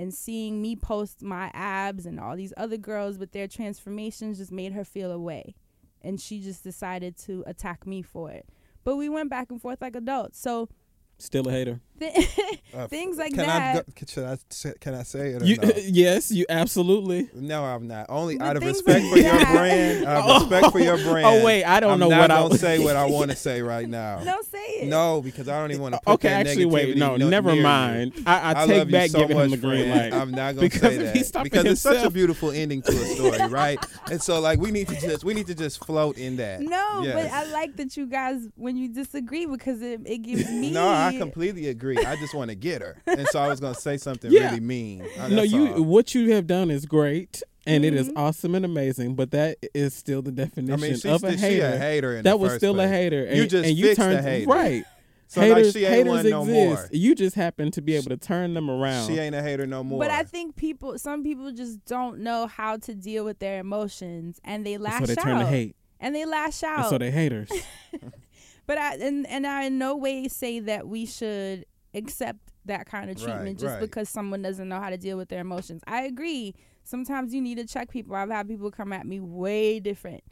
and 0.00 0.14
seeing 0.14 0.62
me 0.62 0.74
post 0.74 1.22
my 1.22 1.50
abs 1.52 2.06
and 2.06 2.18
all 2.18 2.34
these 2.34 2.54
other 2.56 2.78
girls 2.78 3.18
with 3.18 3.32
their 3.32 3.46
transformations 3.46 4.38
just 4.38 4.50
made 4.50 4.72
her 4.72 4.82
feel 4.82 5.12
away, 5.12 5.54
and 6.00 6.18
she 6.18 6.40
just 6.40 6.64
decided 6.64 7.18
to 7.18 7.44
attack 7.46 7.86
me 7.86 8.00
for 8.00 8.30
it. 8.30 8.48
But 8.82 8.96
we 8.96 9.10
went 9.10 9.28
back 9.28 9.50
and 9.50 9.60
forth 9.60 9.82
like 9.82 9.94
adults. 9.94 10.40
So 10.40 10.70
Still 11.18 11.46
a 11.48 11.52
hater. 11.52 11.80
Th- 12.00 12.60
Uh, 12.74 12.86
things 12.88 13.16
like 13.18 13.34
can 13.34 13.46
that. 13.46 13.84
I 13.86 14.04
should 14.06 14.24
I 14.26 14.72
can 14.80 14.94
I 14.94 15.02
say 15.04 15.30
it 15.30 15.42
or 15.42 15.44
You, 15.44 15.56
no? 15.56 15.70
yes, 15.76 16.30
you 16.32 16.46
absolutely. 16.48 17.28
No, 17.34 17.64
I'm 17.64 17.86
not. 17.86 18.06
Only 18.08 18.38
But 18.38 18.46
out 18.46 18.56
of 18.56 18.62
respect 18.64 19.04
like 19.04 19.12
for 19.12 19.18
your 19.18 19.32
that- 19.32 19.52
brand. 19.52 20.04
Out 20.10 20.30
of 20.30 20.42
respect 20.50 20.72
for 20.72 20.78
your 20.80 20.96
brand. 20.98 21.26
Oh 21.26 21.44
wait, 21.44 21.64
I 21.64 21.80
don't 21.80 21.92
I'm 21.92 22.00
know 22.00 22.08
not 22.08 22.20
what 22.20 22.30
I 22.30 22.40
gonna 22.42 22.58
say 22.58 22.78
what 22.78 22.96
I 22.96 23.04
want 23.06 23.30
to 23.30 23.36
say 23.36 23.62
right 23.62 23.88
now. 23.88 24.20
Don't 24.24 24.46
say 24.46 24.58
it. 24.58 24.88
No, 24.88 25.20
because 25.22 25.48
I 25.48 25.60
don't 25.60 25.70
even 25.70 25.82
want 25.82 25.94
to 25.94 26.00
put 26.00 26.14
Okay, 26.14 26.28
that 26.28 26.46
actually, 26.46 26.66
wait, 26.66 26.96
no, 26.96 27.16
no- 27.16 27.28
never 27.28 27.48
near 27.50 27.56
you. 27.58 27.62
mind. 27.62 28.12
I, 28.26 28.38
I, 28.38 28.62
I 28.62 28.66
take 28.66 28.78
love 28.78 28.90
back 28.90 29.02
you 29.04 29.08
so 29.10 29.18
giving 29.20 29.36
much, 29.36 29.44
him 29.46 29.50
the 29.52 29.56
green 29.58 29.90
friend. 29.90 30.12
light. 30.12 30.20
I'm 30.20 30.30
not 30.30 30.54
gonna 30.54 30.60
Because 30.68 30.80
say 30.80 30.96
that 30.98 31.16
he's 31.16 31.28
stopping 31.28 31.44
because 31.50 31.64
it's 31.66 31.80
such 31.80 32.04
a 32.04 32.10
beautiful 32.10 32.50
ending 32.50 32.82
to 32.82 32.92
a 32.92 33.04
story, 33.06 33.48
right? 33.48 33.78
and 34.10 34.22
so, 34.22 34.40
like, 34.40 34.58
we 34.58 34.70
need 34.70 34.88
to 34.88 35.00
just 35.00 35.24
we 35.24 35.34
need 35.34 35.46
to 35.48 35.54
just 35.54 35.84
float 35.84 36.16
in 36.18 36.36
that. 36.36 36.60
No, 36.60 37.02
but 37.04 37.26
I 37.30 37.44
like 37.52 37.76
that 37.76 37.96
you 37.96 38.06
guys 38.06 38.46
when 38.56 38.76
you 38.76 38.88
disagree 38.88 39.46
because 39.46 39.82
it, 39.82 40.00
it 40.06 40.18
gives 40.18 40.48
me. 40.50 40.70
No, 40.70 40.88
I 40.88 41.16
completely 41.18 41.68
agree. 41.68 41.89
I 41.98 42.16
just 42.16 42.34
want 42.34 42.50
to 42.50 42.54
get 42.54 42.82
her, 42.82 42.96
and 43.06 43.26
so 43.28 43.38
I 43.40 43.48
was 43.48 43.60
gonna 43.60 43.74
say 43.74 43.96
something 43.96 44.30
Yeah. 44.30 44.46
really 44.50 44.60
mean. 44.60 45.04
Uh, 45.18 45.28
no, 45.28 45.42
you. 45.42 45.72
all. 45.74 45.82
What 45.82 46.14
you 46.14 46.32
have 46.32 46.46
done 46.46 46.70
is 46.70 46.86
great, 46.86 47.42
and 47.66 47.84
it 47.84 47.94
is 47.94 48.08
Mhm. 48.08 48.12
awesome 48.16 48.54
and 48.54 48.64
amazing. 48.64 49.14
But 49.14 49.30
that 49.32 49.58
is 49.74 49.94
still 49.94 50.22
the 50.22 50.30
I 50.30 50.34
definition 50.46 50.80
mean, 50.80 51.14
of 51.14 51.24
a 51.24 51.32
she 51.32 51.38
hater. 51.38 51.66
a 51.66 51.78
hater. 51.78 52.16
In 52.16 52.24
that 52.24 52.30
the 52.30 52.36
was 52.36 52.50
first 52.52 52.60
still 52.60 52.80
a 52.80 52.88
hater. 52.88 53.24
And, 53.26 53.36
You 53.38 53.46
just 53.46 53.68
and 53.68 53.76
you 53.76 53.84
fixed 53.86 53.98
the 53.98 54.04
turned 54.04 54.26
hater. 54.26 54.50
right. 54.50 54.84
So 55.28 55.40
like 55.42 55.50
haters, 55.58 55.72
she 55.74 55.84
ain't 55.84 55.94
haters 55.94 56.08
one 56.12 56.28
no 56.30 56.40
exist. 56.42 56.54
more. 56.56 56.88
You 56.90 57.14
just 57.14 57.36
happen 57.36 57.70
to 57.70 57.80
be 57.80 57.94
able 57.94 58.08
to 58.08 58.16
turn 58.16 58.52
them 58.54 58.68
around. 58.68 59.06
She 59.06 59.16
ain't 59.20 59.32
a 59.36 59.40
hater 59.42 59.64
no 59.64 59.84
more. 59.84 60.00
But 60.00 60.10
I 60.10 60.24
think 60.24 60.56
people, 60.56 60.98
some 60.98 61.22
people 61.22 61.52
just 61.52 61.84
don't 61.84 62.18
know 62.18 62.48
how 62.48 62.78
to 62.78 62.94
deal 62.96 63.24
with 63.24 63.38
their 63.38 63.60
emotions, 63.60 64.40
and 64.44 64.66
they 64.66 64.74
And 64.74 64.82
lash 64.82 64.98
so 65.00 65.06
they 65.06 65.12
out. 65.12 65.22
turn 65.22 65.38
to 65.38 65.46
hate. 65.46 65.76
And 66.00 66.16
they 66.16 66.24
lash 66.24 66.64
out. 66.64 66.76
And 66.76 66.84
out. 66.86 66.90
so 66.90 66.98
they 66.98 67.12
haters. 67.12 67.48
but 68.66 68.78
I 68.78 68.96
and 68.96 69.26
and 69.28 69.46
I 69.46 69.64
in 69.64 69.78
no 69.78 69.96
way 69.96 70.26
say 70.28 70.58
that 70.60 70.88
we 70.88 71.06
should 71.06 71.64
accept 71.94 72.38
that 72.66 72.86
kind 72.86 73.10
of 73.10 73.16
Right, 73.22 73.32
treatment 73.32 73.58
just 73.58 73.72
right. 73.74 73.80
because 73.80 74.08
someone 74.08 74.42
doesn't 74.42 74.68
know 74.68 74.80
how 74.80 74.90
to 74.90 74.96
deal 74.98 75.16
with 75.16 75.28
their 75.28 75.40
emotions. 75.40 75.82
I 75.86 76.02
agree. 76.02 76.54
Sometimes 76.84 77.34
you 77.34 77.40
need 77.40 77.56
to 77.58 77.66
check 77.66 77.90
people. 77.90 78.14
I've 78.16 78.30
had 78.30 78.48
people 78.48 78.70
come 78.70 78.92
at 78.92 79.06
me 79.06 79.20
way 79.20 79.80
different, 79.80 80.22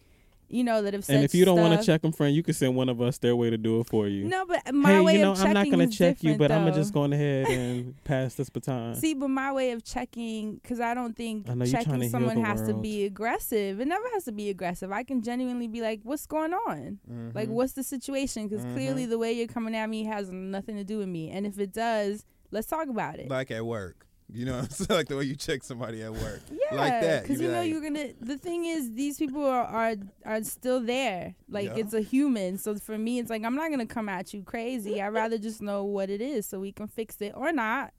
you 0.49 0.65
know, 0.65 0.83
that 0.83 0.95
have 0.95 1.05
said 1.05 1.17
and 1.17 1.25
if 1.25 1.35
you 1.35 1.45
don't 1.45 1.61
want 1.61 1.79
to 1.79 1.85
check 1.85 2.03
them, 2.03 2.13
friend, 2.13 2.35
you 2.35 2.43
can 2.43 2.55
send 2.55 2.75
one 2.75 2.89
of 2.89 3.01
us 3.01 3.19
their 3.19 3.37
way 3.37 3.51
to 3.51 3.59
do 3.59 3.81
it 3.81 3.87
for 3.87 4.09
you. 4.09 4.25
No, 4.25 4.47
but 4.47 4.73
my 4.75 4.95
hey, 4.95 5.01
way 5.01 5.13
you 5.15 5.21
know, 5.21 5.33
of 5.33 5.43
I'm 5.43 5.53
not 5.53 5.71
gonna 5.71 5.87
check 5.87 6.23
you, 6.23 6.33
different, 6.33 6.39
but 6.39 6.53
I'm 6.53 6.65
gonna 6.65 6.75
just 6.75 6.93
going 6.93 7.13
ahead 7.13 7.49
and 7.49 8.03
pass 8.05 8.35
this 8.35 8.49
baton. 8.49 8.95
See, 8.95 9.15
but 9.15 9.29
my 9.29 9.53
way 9.53 9.73
of 9.73 9.85
checking, 9.85 10.57
because 10.57 10.81
I 10.81 10.95
don't 10.95 11.17
think 11.17 11.49
I 11.49 11.55
know 11.55 11.65
you're 11.65 11.73
trying 11.73 11.85
to 11.85 11.91
checking 11.91 12.11
someone 12.11 12.43
the 12.43 12.49
has 12.49 12.63
to 12.63 12.75
be 12.75 13.05
aggressive. 13.05 13.81
It 13.81 13.89
never 13.89 14.09
has 14.15 14.25
to 14.25 14.33
be 14.33 14.49
aggressive. 14.49 14.91
I 14.91 15.03
can 15.03 15.23
genuinely 15.23 15.69
be 15.69 15.83
like, 15.83 16.01
"What's 16.03 16.27
going 16.27 16.55
on? 16.55 16.99
Mm-hmm. 17.11 17.37
Like, 17.37 17.49
what's 17.49 17.75
the 17.75 17.83
situation?" 17.83 18.49
Because 18.49 18.65
clearly, 18.73 19.07
the 19.07 19.19
way 19.19 19.33
you're 19.33 19.49
coming 19.49 19.77
at 19.77 19.89
me 19.89 20.05
has 20.05 20.31
nothing 20.31 20.77
to 20.77 20.85
do 20.85 20.99
with 20.99 21.09
me. 21.09 21.31
And 21.31 21.47
if 21.47 21.59
it 21.59 21.73
does, 21.73 22.25
let's 22.51 22.67
talk 22.67 22.89
about 22.89 23.19
it. 23.19 23.29
like 23.29 23.51
at 23.51 23.65
work. 23.65 24.08
You 24.33 24.45
know, 24.45 24.59
it's 24.61 24.89
like 24.91 25.09
the 25.09 25.17
way 25.17 25.25
you 25.25 25.37
check 25.37 25.63
somebody 25.65 26.03
at 26.03 26.13
work. 26.13 26.41
Yeah, 26.51 26.77
like 26.77 27.01
that. 27.01 27.23
Because 27.23 27.39
be 27.39 27.45
you 27.45 27.51
know 27.51 27.61
like, 27.61 27.71
you're 27.71 27.81
gonna. 27.81 28.09
The 28.21 28.37
thing 28.37 28.65
is, 28.67 28.93
these 28.93 29.19
people 29.19 29.45
are 29.45 29.65
are, 29.65 29.95
are 30.25 30.43
still 30.45 30.81
there. 30.81 31.35
Like 31.49 31.67
Yeah. 31.67 31.77
it's 31.77 31.95
a 31.95 32.01
human. 32.01 32.59
So 32.59 32.75
for 32.77 32.99
me, 32.99 33.19
it's 33.19 33.31
like 33.31 33.45
I'm 33.45 33.55
not 33.55 33.71
gonna 33.71 33.87
come 33.87 34.09
at 34.09 34.35
you 34.35 34.43
crazy. 34.43 35.01
I'd 35.01 35.09
rather 35.09 35.39
just 35.39 35.63
know 35.63 35.85
what 35.85 36.11
it 36.11 36.21
is 36.21 36.47
so 36.47 36.61
we 36.61 36.73
can 36.73 36.89
fix 36.89 37.21
it 37.21 37.33
or 37.35 37.53
not. 37.53 37.93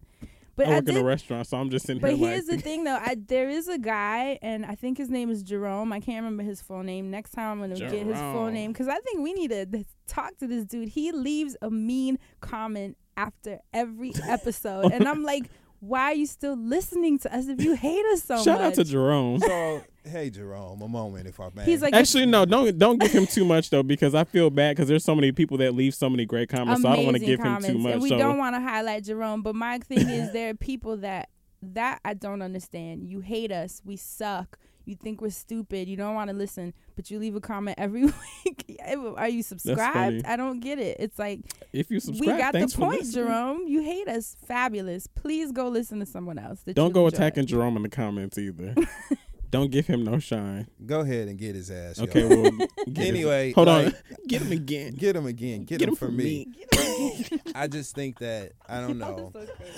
But 0.56 0.68
I 0.68 0.72
I, 0.72 0.76
work 0.76 0.89
in 0.89 0.98
a 0.98 1.04
restaurant, 1.04 1.48
so 1.48 1.58
I'm 1.58 1.70
just 1.70 1.86
sitting 1.86 2.02
But 2.02 2.12
here 2.12 2.18
But 2.20 2.26
here's 2.32 2.48
like, 2.50 2.58
the 2.58 2.62
thing, 2.62 2.84
though. 2.84 2.98
I, 3.02 3.15
there 3.28 3.48
is 3.48 3.70
a 3.70 3.78
guy, 3.78 4.38
and 4.42 4.65
I 4.65 4.76
think 4.76 4.98
his 4.98 5.10
name 5.10 5.30
is 5.30 5.42
Jerome. 5.42 5.94
I 5.94 6.02
can't 6.02 6.18
remember 6.18 6.44
his 6.44 6.62
full 6.62 6.84
name. 6.84 7.10
Next 7.10 7.32
time 7.32 7.50
I'm 7.54 7.60
gonna 7.62 7.80
get 7.80 8.06
his 8.06 8.18
full 8.18 8.52
name 8.52 8.74
because 8.74 8.89
I 8.89 9.00
think 9.00 9.22
we 9.22 9.34
need 9.34 9.52
to 9.52 9.86
talk 10.06 10.38
to 10.39 10.48
this 10.48 10.65
dude. 10.65 10.89
He 10.89 11.13
leaves 11.13 11.56
a 11.62 11.70
mean 11.72 12.20
comment 12.42 12.98
after 13.15 13.60
every 13.74 14.12
episode, 14.28 14.92
and 14.92 15.08
I'm 15.08 15.24
like, 15.24 15.50
why 15.80 16.12
are 16.12 16.13
you 16.13 16.26
still 16.26 16.56
listening 16.56 17.20
to 17.20 17.34
us 17.34 17.48
if 17.48 17.62
you 17.62 17.76
hate 17.76 18.06
us 18.08 18.24
so 18.24 18.36
much? 18.36 18.44
shout 18.44 18.60
much? 18.60 18.68
out 18.68 18.74
to 18.76 18.84
Jerome. 18.84 19.39
So, 19.39 19.84
hey, 20.04 20.30
Jerome, 20.30 20.82
a 20.82 20.88
moment, 20.88 21.28
if 21.28 21.39
I 21.39 21.50
may. 21.56 21.63
He's 21.63 21.82
like, 21.82 21.94
Actually, 21.94 22.26
no, 22.26 22.46
don't 22.46 22.78
don't 22.78 23.00
give 23.00 23.12
him 23.12 23.26
too 23.26 23.46
much 23.46 23.70
though, 23.70 23.84
because 23.84 24.13
I 24.13 24.24
feel 24.24 24.50
bad 24.50 24.76
because 24.76 24.89
there's 24.89 25.04
so 25.04 25.15
many 25.15 25.32
people 25.32 25.58
that 25.58 25.74
leave 25.74 25.96
so 25.96 26.10
many 26.10 26.26
great 26.26 26.50
comments, 26.50 26.82
so 26.82 26.89
I 26.89 26.96
don't 26.98 27.06
want 27.06 27.18
to 27.18 27.24
amazing 27.24 27.38
give 27.38 27.39
him 27.39 27.58
too 27.58 27.68
comments, 27.68 27.84
much. 27.84 27.94
And 27.94 28.02
we 28.02 28.10
so 28.10 28.18
don't 28.18 28.38
want 28.38 28.56
to 28.56 28.62
highlight 28.62 29.04
Jerome, 29.06 29.42
but 29.42 29.56
my 29.56 29.80
thing 29.80 30.10
is 30.10 30.32
there 30.34 30.50
are 30.50 30.56
people 30.56 30.98
that 30.98 31.30
that 31.62 32.00
I 32.06 32.13
don't 32.13 32.42
understand. 32.42 33.04
You 33.04 33.20
hate 33.22 33.52
us. 33.52 33.82
We 33.86 33.96
suck. 33.96 34.58
You 34.89 34.95
think 34.95 35.21
we're 35.21 35.30
stupid. 35.30 35.88
You 35.88 35.95
don't 35.95 36.15
want 36.15 36.32
to 36.32 36.36
listen, 36.36 36.73
but 36.95 37.12
you 37.12 37.19
leave 37.19 37.36
a 37.36 37.39
comment 37.39 37.78
every 37.78 38.06
week. 38.45 38.80
Are 39.17 39.30
you 39.30 39.43
subscribed? 39.43 40.25
I 40.25 40.36
don't 40.36 40.62
get 40.62 40.80
it. 40.80 40.97
It's 40.99 41.19
like 41.19 41.41
if 41.71 41.91
you 41.91 41.99
subscribe, 41.99 42.36
we 42.36 42.41
got 42.41 42.54
the 42.54 42.67
point. 42.75 43.06
Jerome. 43.12 43.67
You 43.67 43.84
hate 43.84 44.08
us. 44.08 44.36
Fabulous. 44.47 45.06
Please 45.06 45.52
go 45.52 45.67
listen 45.67 45.99
to 45.99 46.08
someone 46.08 46.39
else. 46.39 46.63
Don't 46.73 46.91
go 46.91 47.06
enjoy. 47.06 47.15
attacking 47.15 47.45
Jerome 47.45 47.78
in 47.78 47.84
the 47.84 47.89
comments 47.89 48.39
either. 48.39 48.73
don't 49.52 49.72
give 49.72 49.88
him 49.88 50.04
no 50.04 50.20
shine. 50.20 50.68
Go 50.86 51.00
ahead 51.02 51.28
and 51.28 51.38
get 51.38 51.56
his 51.56 51.72
ass. 51.72 52.00
Okay, 52.00 52.26
well, 52.28 52.52
get 52.52 52.70
him. 52.88 53.16
Anyway, 53.16 53.52
hold 53.54 53.68
like- 53.68 53.88
on, 53.88 53.94
get 54.28 54.42
him 54.42 54.52
again. 54.52 54.94
Get 54.96 55.16
him 55.16 55.26
again. 55.26 55.64
Get, 55.64 55.82
him, 55.82 55.96
for 55.96 56.10
me. 56.10 56.48
I 57.56 57.68
just 57.68 57.96
think 57.96 58.20
that 58.20 58.52
I 58.68 58.82
don't 58.82 58.98
know. 58.98 59.32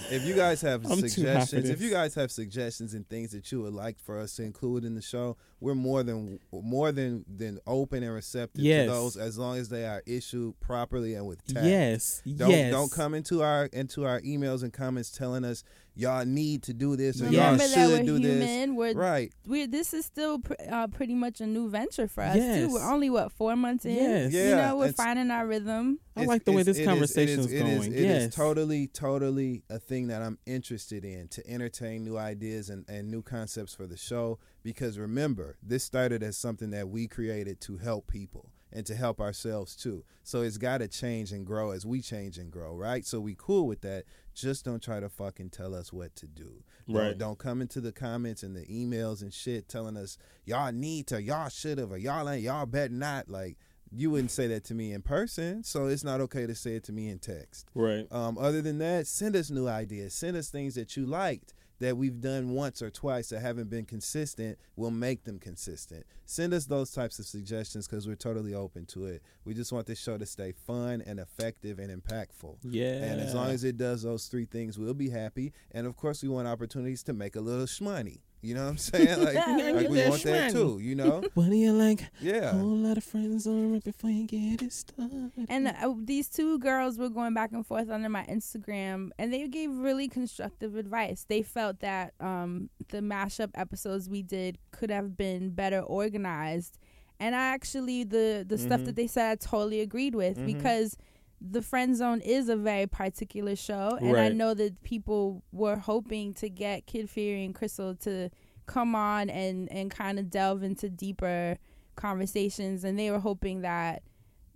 If 0.10 0.26
you 0.26 0.34
guys 0.36 0.62
have 0.62 0.84
I'm 0.86 0.90
too 0.90 0.96
hot 0.96 1.02
for 1.02 1.08
suggestions, 1.10 1.70
if 1.70 1.82
you 1.82 1.90
guys 1.92 2.16
have 2.16 2.32
suggestions 2.32 2.94
and 2.94 3.08
things 3.08 3.32
that 3.32 3.52
you 3.52 3.62
would 3.62 3.74
like 3.74 4.00
for 4.00 4.20
us 4.20 4.36
to 4.36 4.44
include 4.44 4.84
in 4.86 4.96
the 4.96 5.02
show, 5.02 5.38
we're 5.60 5.76
more 5.76 6.04
than 6.04 6.40
more 6.52 6.92
than 6.92 7.24
than 7.34 7.60
open 7.68 8.04
and 8.04 8.14
receptive 8.14 8.64
Yes. 8.64 8.88
to 8.88 8.92
those 8.92 9.18
as 9.18 9.38
long 9.38 9.58
as 9.58 9.70
they 9.70 9.86
are 9.86 10.02
issued 10.06 10.60
properly 10.60 11.14
and 11.14 11.26
with 11.28 11.46
tact. 11.46 11.66
Yes, 11.66 12.22
Don't 12.36 12.50
yes. 12.50 12.72
don't 12.72 12.92
come 12.92 13.14
into 13.14 13.42
our 13.44 13.66
into 13.68 14.06
our 14.06 14.20
emails 14.22 14.64
and 14.64 14.74
comments 14.74 15.12
telling 15.12 15.44
us 15.46 15.64
y'all 15.94 16.26
need 16.26 16.64
to 16.64 16.74
do 16.74 16.96
this 16.96 17.22
or 17.22 17.26
Remember 17.26 17.38
y'all 17.50 17.58
that 17.58 17.88
we're 17.90 17.98
should 17.98 18.06
do 18.06 18.16
human. 18.16 18.76
We're 18.76 18.88
this. 18.90 18.96
Right. 18.96 19.34
we're 19.46 19.68
this 19.68 19.94
is 19.94 20.06
still 20.06 20.40
pr- 20.40 20.54
uh, 20.70 20.88
pretty 20.88 21.14
much 21.16 21.42
a 21.42 21.46
new 21.48 21.70
venture 21.70 22.08
for 22.08 22.24
us 22.24 22.38
Yes. 22.38 22.58
too. 22.68 22.74
We're 22.74 22.90
only 22.92 23.10
what 23.10 23.32
four 23.32 23.56
months 23.56 23.86
in. 23.86 23.96
Yes. 23.96 24.34
you 24.34 24.40
Yeah, 24.40 24.68
know 24.70 24.78
we're 24.78 24.86
it's- 24.90 24.96
finding 25.06 25.32
our 25.32 25.46
rhythm. 25.46 26.00
I 26.16 26.26
like 26.26 26.44
the 26.46 26.52
way 26.52 26.64
this 26.64 26.84
conversation 26.84 27.40
is 27.40 27.52
it 27.52 27.54
is- 27.54 27.62
it 27.62 27.66
is- 27.68 27.78
going. 27.80 27.92
It 27.94 27.98
is 28.00 28.24
yes, 28.26 28.36
totally, 28.36 28.88
totally 28.88 29.64
a 29.70 29.80
thing 29.80 30.08
that 30.08 30.22
I'm 30.22 30.38
interested 30.46 31.04
in 31.06 31.28
to 31.30 31.48
entertain 31.50 32.04
new 32.04 32.18
ideas 32.18 32.70
and, 32.70 32.86
and 32.90 33.10
new 33.10 33.22
concepts 33.22 33.74
for 33.74 33.88
the 33.88 33.98
show. 33.98 34.40
Because 34.64 34.98
remember, 35.00 35.58
this 35.64 35.84
started 35.84 36.22
as 36.24 36.38
something 36.38 36.70
that 36.72 36.90
we 36.90 37.08
created 37.08 37.60
to 37.62 37.78
help 37.78 38.08
people 38.08 38.50
and 38.74 38.86
to 38.86 38.96
help 38.96 39.20
ourselves 39.20 39.76
too. 39.76 40.04
So 40.24 40.42
it's 40.44 40.58
got 40.58 40.78
to 40.78 40.88
change 40.88 41.32
and 41.34 41.46
grow 41.46 41.72
as 41.72 41.86
we 41.86 42.02
change 42.02 42.38
and 42.38 42.50
grow, 42.52 42.76
right? 42.76 43.06
So 43.06 43.20
we 43.20 43.36
cool 43.38 43.68
with 43.68 43.82
that. 43.82 44.06
Just 44.34 44.66
don't 44.66 44.82
try 44.82 45.00
to 45.00 45.10
fucking 45.10 45.50
tell 45.50 45.74
us 45.76 45.92
what 45.92 46.16
to 46.18 46.28
do. 46.28 46.64
Don't- 46.88 46.96
Right. 46.98 47.18
Don't 47.18 47.38
come 47.38 47.62
into 47.62 47.80
the 47.82 47.92
comments 47.92 48.44
and 48.44 48.56
the 48.56 48.66
emails 48.66 49.22
and 49.22 49.34
shit 49.34 49.68
telling 49.68 49.96
us 49.98 50.18
y'all 50.46 50.72
need 50.72 51.08
to, 51.08 51.22
y'all 51.22 51.50
should 51.50 51.78
have, 51.78 51.92
or 51.92 51.98
y'all 51.98 52.28
ain't, 52.30 52.44
y'all 52.44 52.66
better 52.66 52.94
not. 52.94 53.30
Like 53.30 53.58
you 53.94 54.10
wouldn't 54.12 54.32
say 54.32 54.48
that 54.48 54.64
to 54.66 54.74
me 54.74 54.94
in 54.94 55.02
person, 55.02 55.64
so 55.64 55.88
it's 55.88 56.04
not 56.04 56.22
okay 56.22 56.48
to 56.48 56.56
say 56.56 56.76
it 56.76 56.84
to 56.86 56.94
me 56.94 57.10
in 57.10 57.20
text. 57.20 57.68
right. 57.76 58.08
Um, 58.12 58.38
other 58.38 58.62
than 58.62 58.78
that, 58.80 59.06
send 59.08 59.36
us 59.36 59.50
new 59.52 59.68
ideas. 59.68 60.14
Send 60.14 60.38
us 60.38 60.50
things 60.50 60.76
that 60.76 60.96
you 60.96 61.06
liked 61.06 61.54
that 61.82 61.98
we've 61.98 62.22
done 62.22 62.52
once 62.52 62.82
or 62.82 62.90
twice 62.90 63.30
that 63.30 63.42
haven't 63.42 63.70
been 63.70 63.86
consistent. 63.86 64.58
We'll 64.76 64.92
make 64.92 65.24
them 65.24 65.40
consistent. 65.40 66.06
Send 66.26 66.54
us 66.54 66.66
those 66.66 66.92
types 66.92 67.20
of 67.20 67.26
suggestions 67.26 67.88
because 67.88 68.08
we're 68.08 68.16
totally 68.16 68.54
open 68.54 68.86
to 68.88 69.06
it. 69.06 69.22
We 69.46 69.54
just 69.54 69.72
want 69.74 69.88
this 69.88 70.00
show 70.00 70.18
to 70.18 70.26
stay 70.26 70.54
fun 70.54 71.04
and 71.06 71.20
effective 71.20 71.80
and 71.80 71.90
impactful. 71.92 72.58
Yeah, 72.64 73.04
And 73.04 73.20
as 73.20 73.34
long 73.34 73.50
as 73.50 73.64
it 73.64 73.78
does 73.78 74.04
those 74.04 74.28
three 74.28 74.46
things, 74.46 74.78
we'll 74.80 74.94
be 74.94 75.10
happy. 75.10 75.54
And 75.72 75.88
of 75.88 75.98
course, 75.98 76.22
we 76.24 76.30
want 76.30 76.48
opportunities 76.48 77.04
to 77.04 77.14
make 77.14 77.36
a 77.36 77.42
little 77.42 77.66
shmoney. 77.66 78.20
You 78.44 78.56
know 78.56 78.64
what 78.64 78.70
I'm 78.72 78.78
saying? 78.78 79.20
Like, 79.24 79.34
Yeah, 79.36 79.72
like 79.76 79.90
we 79.90 79.98
that 79.98 80.10
want 80.10 80.24
that 80.24 80.52
shmoney. 80.52 80.54
too. 80.54 80.80
You 80.82 80.96
know? 80.96 81.22
what 81.36 81.50
do 81.50 81.56
you 81.56 81.74
like? 81.74 82.04
Yeah. 82.20 82.52
Whole 82.54 82.76
lot 82.78 82.98
of 82.98 83.04
friends 83.04 83.46
on 83.46 83.72
right 83.74 83.84
before 83.84 84.10
you 84.10 84.26
get 84.26 84.62
it 84.64 84.74
started. 84.74 85.32
And 85.48 85.68
uh, 85.68 85.94
these 86.04 86.28
two 86.28 86.58
girls 86.60 86.98
were 86.98 87.10
going 87.10 87.34
back 87.36 87.52
and 87.52 87.66
forth 87.66 87.90
under 87.90 88.10
my 88.10 88.24
Instagram, 88.26 89.12
and 89.20 89.32
they 89.32 89.48
gave 89.48 89.72
really 89.72 90.08
constructive 90.08 90.76
advice. 90.76 91.26
They 91.30 91.44
felt 91.44 91.82
that 91.82 92.14
um, 92.20 92.70
the 92.90 93.00
mashup 93.00 93.52
episodes 93.54 94.10
we 94.10 94.24
did 94.24 94.58
could 94.72 94.90
have 94.90 95.16
been 95.16 95.52
better 95.52 95.80
organized, 95.82 96.80
and 97.20 97.36
I 97.36 97.48
actually 97.54 98.04
the 98.04 98.44
the 98.48 98.58
stuff 98.58 98.82
Mhm. 98.82 98.86
that 98.86 98.96
they 98.96 99.08
said 99.08 99.32
I 99.32 99.36
totally 99.36 99.82
agreed 99.82 100.16
with 100.16 100.38
Mhm. 100.38 100.48
because 100.48 100.98
the 101.44 101.62
friend 101.64 101.96
zone 101.96 102.22
is 102.22 102.50
a 102.50 102.56
very 102.56 102.86
particular 102.86 103.56
show, 103.56 103.98
and 104.00 104.16
I 104.16 104.30
know 104.30 104.54
that 104.54 104.84
people 104.84 105.42
were 105.52 105.76
hoping 105.76 106.34
to 106.36 106.50
get 106.50 106.86
Kid 106.86 107.10
Fury 107.10 107.44
and 107.44 107.56
Crissle 107.56 108.00
to 108.04 108.30
come 108.68 108.94
on 108.96 109.30
and 109.30 109.72
and 109.72 109.90
kind 109.90 110.20
of 110.20 110.30
delve 110.30 110.62
into 110.64 110.88
deeper 110.90 111.58
conversations, 111.96 112.84
and 112.84 112.98
they 112.98 113.10
were 113.12 113.20
hoping 113.20 113.62
that 113.62 114.04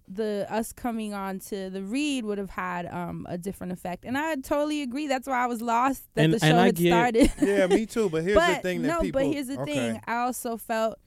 the 0.07 0.45
us 0.51 0.71
coming 0.71 1.15
on 1.15 1.39
to 1.39 1.69
the 1.71 1.81
read 1.81 2.25
would 2.25 2.37
have 2.37 2.51
had 2.51 2.85
um 2.85 3.25
a 3.27 3.39
different 3.39 3.73
effect 3.73 4.05
and 4.05 4.15
i 4.15 4.35
totally 4.35 4.83
agree 4.83 5.07
that's 5.07 5.27
why 5.27 5.43
i 5.43 5.47
was 5.47 5.63
lost 5.63 6.03
that 6.13 6.25
And- 6.25 6.33
the 6.35 6.37
show 6.39 6.45
and 6.45 6.57
had 6.59 6.75
get- 6.75 6.89
started 6.91 7.31
yeah, 7.41 7.65
me 7.65 7.87
too. 7.87 8.07
But 8.11 8.21
here's 8.23 8.35
but 8.35 8.57
the 8.57 8.61
thing 8.61 8.83
that 8.83 8.87
no 8.87 9.01
people. 9.01 9.19
but 9.21 9.25
here's 9.33 9.47
the 9.47 9.59
okay. 9.61 9.73
thing 9.73 10.01
i 10.05 10.17
also 10.17 10.57
felt 10.57 10.99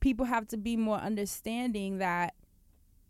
people 0.00 0.24
have 0.24 0.48
to 0.48 0.56
be 0.56 0.78
more 0.78 0.96
understanding 0.96 1.98
that 1.98 2.32